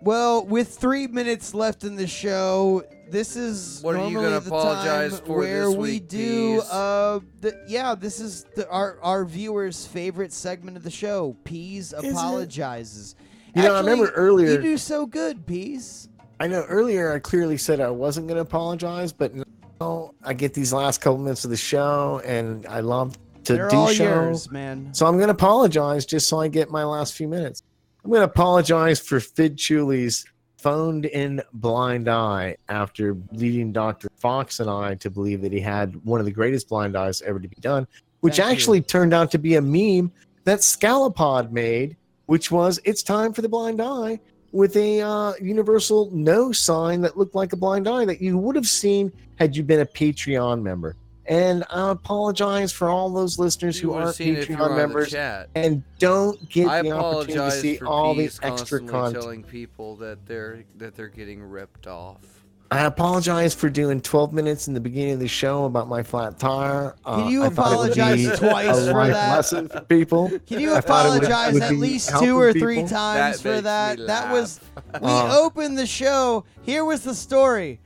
Well, 0.01 0.45
with 0.45 0.75
three 0.75 1.07
minutes 1.07 1.53
left 1.53 1.83
in 1.85 1.95
the 1.95 2.07
show, 2.07 2.83
this 3.09 3.35
is 3.37 3.79
What 3.81 3.95
are 3.95 4.07
you 4.07 4.15
normally 4.15 4.23
gonna 4.31 4.39
the 4.41 4.47
apologize 4.49 5.11
time 5.19 5.25
for 5.27 5.37
where 5.37 5.67
this 5.67 5.75
we 5.75 5.91
week, 5.91 6.07
do. 6.09 6.55
Peas? 6.61 6.69
Uh, 6.69 7.19
the, 7.41 7.63
yeah, 7.67 7.95
this 7.95 8.19
is 8.19 8.45
the, 8.55 8.67
our 8.69 8.97
our 9.01 9.23
viewers' 9.23 9.85
favorite 9.85 10.33
segment 10.33 10.75
of 10.77 10.83
the 10.83 10.89
show. 10.91 11.37
Peas 11.45 11.93
it? 11.93 12.09
apologizes. 12.11 13.15
You 13.55 13.61
know, 13.61 13.75
I 13.75 13.79
remember 13.81 14.07
earlier- 14.15 14.49
You 14.53 14.61
do 14.61 14.77
so 14.77 15.05
good, 15.05 15.45
Peas. 15.45 16.09
I 16.39 16.47
know 16.47 16.63
earlier 16.63 17.13
I 17.13 17.19
clearly 17.19 17.57
said 17.57 17.79
I 17.79 17.89
wasn't 17.89 18.27
going 18.27 18.37
to 18.37 18.41
apologize, 18.41 19.13
but 19.13 19.33
now 19.79 20.13
I 20.23 20.33
get 20.33 20.53
these 20.53 20.73
last 20.73 21.01
couple 21.01 21.19
minutes 21.19 21.43
of 21.43 21.51
the 21.51 21.57
show 21.57 22.21
and 22.25 22.65
I 22.67 22.79
love 22.79 23.17
to 23.45 23.53
They're 23.53 23.69
do 23.69 23.75
all 23.75 23.87
show. 23.87 24.03
yours, 24.03 24.51
man. 24.51 24.93
So 24.93 25.05
I'm 25.05 25.15
going 25.15 25.27
to 25.27 25.33
apologize 25.33 26.05
just 26.05 26.27
so 26.27 26.39
I 26.39 26.47
get 26.47 26.69
my 26.71 26.83
last 26.83 27.13
few 27.13 27.27
minutes. 27.27 27.63
I'm 28.03 28.09
going 28.09 28.21
to 28.21 28.25
apologize 28.25 28.99
for 28.99 29.19
Fidd 29.19 29.55
Chewley's 29.55 30.25
phoned 30.57 31.05
in 31.05 31.41
blind 31.53 32.07
eye 32.07 32.55
after 32.69 33.17
leading 33.31 33.71
Dr. 33.71 34.09
Faux 34.15 34.59
and 34.59 34.69
I 34.69 34.95
to 34.95 35.09
believe 35.09 35.41
that 35.41 35.51
he 35.51 35.59
had 35.59 35.95
one 36.05 36.19
of 36.19 36.25
the 36.25 36.31
greatest 36.31 36.69
blind 36.69 36.97
eyes 36.97 37.21
ever 37.21 37.39
to 37.39 37.47
be 37.47 37.57
done, 37.59 37.85
which 38.21 38.37
Thank 38.37 38.47
you. 38.47 38.51
actually 38.53 38.81
turned 38.81 39.13
out 39.13 39.29
to 39.31 39.37
be 39.37 39.55
a 39.55 39.61
meme 39.61 40.11
that 40.45 40.59
Scalapod 40.59 41.51
made, 41.51 41.97
which 42.27 42.49
was 42.49 42.79
it's 42.85 43.03
time 43.03 43.33
for 43.33 43.41
the 43.41 43.49
blind 43.49 43.81
eye 43.81 44.19
with 44.53 44.77
a 44.77 45.01
uh, 45.01 45.33
universal 45.41 46.09
no 46.13 46.51
sign 46.51 47.01
that 47.01 47.17
looked 47.17 47.35
like 47.35 47.51
a 47.51 47.57
blind 47.57 47.87
eye 47.89 48.05
that 48.05 48.21
you 48.21 48.37
would 48.37 48.55
have 48.55 48.67
seen 48.67 49.11
had 49.35 49.57
you 49.57 49.63
been 49.63 49.81
a 49.81 49.85
Patreon 49.85 50.61
member. 50.61 50.95
And 51.25 51.63
I 51.69 51.91
apologize 51.91 52.71
for 52.71 52.89
all 52.89 53.09
those 53.09 53.39
listeners 53.39 53.81
You 53.81 53.91
who 53.91 53.95
aren't 53.95 54.15
seen 54.15 54.35
it 54.35 54.39
if 54.39 54.49
you 54.49 54.57
were 54.57 54.69
Patreon 54.69 54.77
members 54.77 55.15
and 55.55 55.83
don't 55.97 56.49
get 56.49 56.67
I 56.67 56.81
the 56.81 56.91
opportunity 56.91 57.33
to 57.33 57.51
see 57.51 57.79
all 57.79 58.13
the 58.13 58.23
Peas 58.23 58.39
extra 58.43 58.79
content. 58.79 59.23
telling 59.23 59.43
people 59.43 59.95
that 59.97 60.25
they're 60.25 60.65
that 60.77 60.95
they're 60.95 61.07
getting 61.07 61.41
ripped 61.41 61.87
off. 61.87 62.32
I 62.73 62.85
apologize 62.85 63.53
for 63.53 63.69
doing 63.69 64.01
12 64.01 64.33
minutes 64.33 64.67
in 64.67 64.73
the 64.73 64.79
beginning 64.79 65.13
of 65.13 65.19
the 65.19 65.27
show 65.27 65.65
about 65.65 65.87
my 65.87 66.01
flat 66.01 66.39
tire. 66.39 66.95
Uh, 67.05 67.17
Can 67.23 67.27
you 67.31 67.43
I 67.43 67.49
thought 67.49 67.71
it 67.73 67.77
would 67.77 67.91
apologize 67.97 68.39
twice 68.39 68.77
a 68.77 68.91
for 68.91 69.07
that? 69.07 69.35
lesson 69.35 69.69
for 69.69 69.81
people. 69.81 70.31
Can 70.47 70.59
you 70.59 70.73
I 70.73 70.81
thought 70.81 71.05
it 71.05 71.09
would- 71.09 71.23
apologize 71.23 71.53
would 71.53 71.61
at 71.63 71.73
least 71.77 72.09
two 72.19 72.35
or 72.39 72.51
three 72.51 72.77
people. 72.77 72.89
times 72.89 73.41
That 73.41 73.55
for 73.55 73.61
that? 73.61 73.99
That 74.07 74.31
was 74.31 74.59
we 75.01 75.07
Uh. 75.07 75.37
opened 75.39 75.77
the 75.77 75.85
show. 75.85 76.45
Here 76.63 76.83
was 76.83 77.03
the 77.03 77.13
story. 77.13 77.79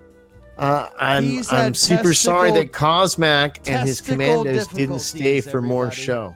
Uh, 0.59 0.91
I'm, 0.99 1.43
I'm 1.51 1.75
super 1.75 2.13
sorry 2.13 2.51
that 2.53 2.73
Cosmac 2.73 3.57
and 3.67 3.89
his 3.89 3.99
testicle 3.99 4.43
commandos 4.43 4.67
didn't 4.69 4.99
stay 4.99 5.19
difficulties, 5.19 5.51
for 5.51 5.63
more 5.63 5.91
show. 5.91 6.35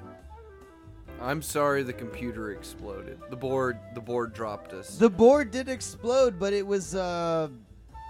I'm 1.21 1.43
sorry 1.43 1.83
the 1.83 1.93
computer 1.93 2.53
exploded. 2.53 3.19
The 3.31 3.37
board 3.37 3.79
the 3.95 4.01
board 4.01 4.33
dropped 4.33 4.73
us. 4.73 4.97
The 4.97 5.11
board 5.11 5.51
did 5.51 5.69
explode, 5.69 6.39
but 6.39 6.53
it 6.53 6.67
was 6.67 6.95
uh 6.95 7.49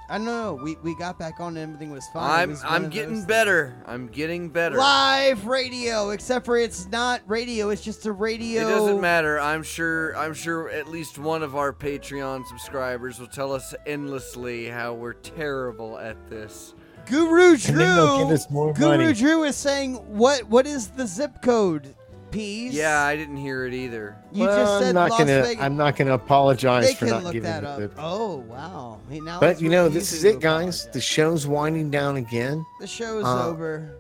I 0.09 0.19
don't 0.19 0.27
know. 0.27 0.55
We 0.63 0.77
we 0.83 0.95
got 0.95 1.19
back 1.19 1.41
on 1.41 1.57
and 1.57 1.59
everything 1.59 1.91
was 1.91 2.07
fine. 2.13 2.41
I'm 2.41 2.51
was 2.51 2.63
I'm 2.65 2.89
getting 2.91 3.17
those 3.17 3.25
better. 3.27 3.83
I'm 3.87 4.07
getting 4.07 4.49
better. 4.49 4.77
Live 4.77 5.47
radio, 5.47 6.11
except 6.11 6.47
for 6.47 6.57
it's 6.57 6.87
not 6.89 7.23
radio. 7.27 7.71
It's 7.71 7.83
just 7.83 8.07
a 8.07 8.13
radio. 8.13 8.63
It 8.67 8.71
doesn't 8.71 9.01
matter. 9.01 9.41
I'm 9.41 9.63
sure 9.65 10.17
I'm 10.17 10.33
sure 10.35 10.71
at 10.71 10.89
least 10.89 11.19
one 11.19 11.43
of 11.43 11.57
our 11.57 11.73
Patreon 11.73 12.47
subscribers 12.47 13.19
will 13.19 13.27
tell 13.27 13.53
us 13.53 13.75
endlessly 13.87 14.67
how 14.67 14.95
we're 14.95 15.15
terrible 15.15 15.99
at 15.99 16.29
this. 16.29 16.75
Guru 17.07 17.51
And 17.53 17.63
give 17.63 17.75
Drew. 17.75 18.33
us 18.33 18.51
more 18.51 18.73
Guru 18.73 18.89
money. 18.99 19.13
Drew 19.13 19.45
is 19.45 19.57
saying 19.57 19.95
what? 19.95 20.45
What 20.45 20.67
is 20.67 20.89
the 20.89 21.07
zip 21.07 21.43
code? 21.43 21.95
Peas. 22.37 22.75
Yeah, 22.75 23.03
I 23.03 23.17
didn't 23.17 23.37
hear 23.39 23.65
it 23.67 23.75
either. 23.75 24.17
You 24.33 24.45
well, 24.45 24.57
just 24.65 24.79
said 24.81 24.89
I'm 24.89 24.95
not 24.95 25.11
Las 25.11 25.19
gonna. 25.21 25.43
Vegas. 25.43 25.63
I'm 25.65 25.77
not 25.77 25.97
gonna 25.97 26.13
apologize 26.15 26.87
they 26.87 26.93
for 26.95 26.99
can 27.07 27.09
not 27.09 27.25
look 27.25 27.33
giving 27.33 27.51
that 27.51 27.63
it 27.63 27.67
up. 27.67 27.79
the- 27.79 27.91
Oh 27.99 28.37
wow. 28.49 29.01
Hey, 29.09 29.21
now 29.21 29.41
But 29.41 29.61
you 29.61 29.69
know, 29.69 29.89
this 29.89 30.13
is 30.13 30.25
it, 30.25 30.35
to 30.35 30.39
guys. 30.39 30.85
The 30.85 30.89
apologize. 30.91 31.05
show's 31.05 31.47
winding 31.47 31.91
down 31.91 32.17
again. 32.17 32.65
The 32.81 32.87
show 32.87 33.19
is 33.19 33.25
uh, 33.25 33.49
over. 33.49 33.97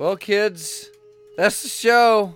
Well, 0.00 0.16
kids, 0.16 0.88
that's 1.36 1.62
the 1.62 1.68
show. 1.68 2.34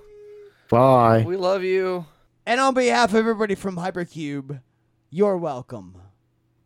Bye. 0.69 1.25
We 1.27 1.39
love 1.39 1.63
you. 1.63 2.05
And 2.45 2.61
on 2.61 2.75
behalf 2.75 3.09
of 3.09 3.15
everybody 3.15 3.55
from 3.55 3.77
Hypercube, 3.77 4.61
you're 5.09 5.39
welcome. 5.39 5.97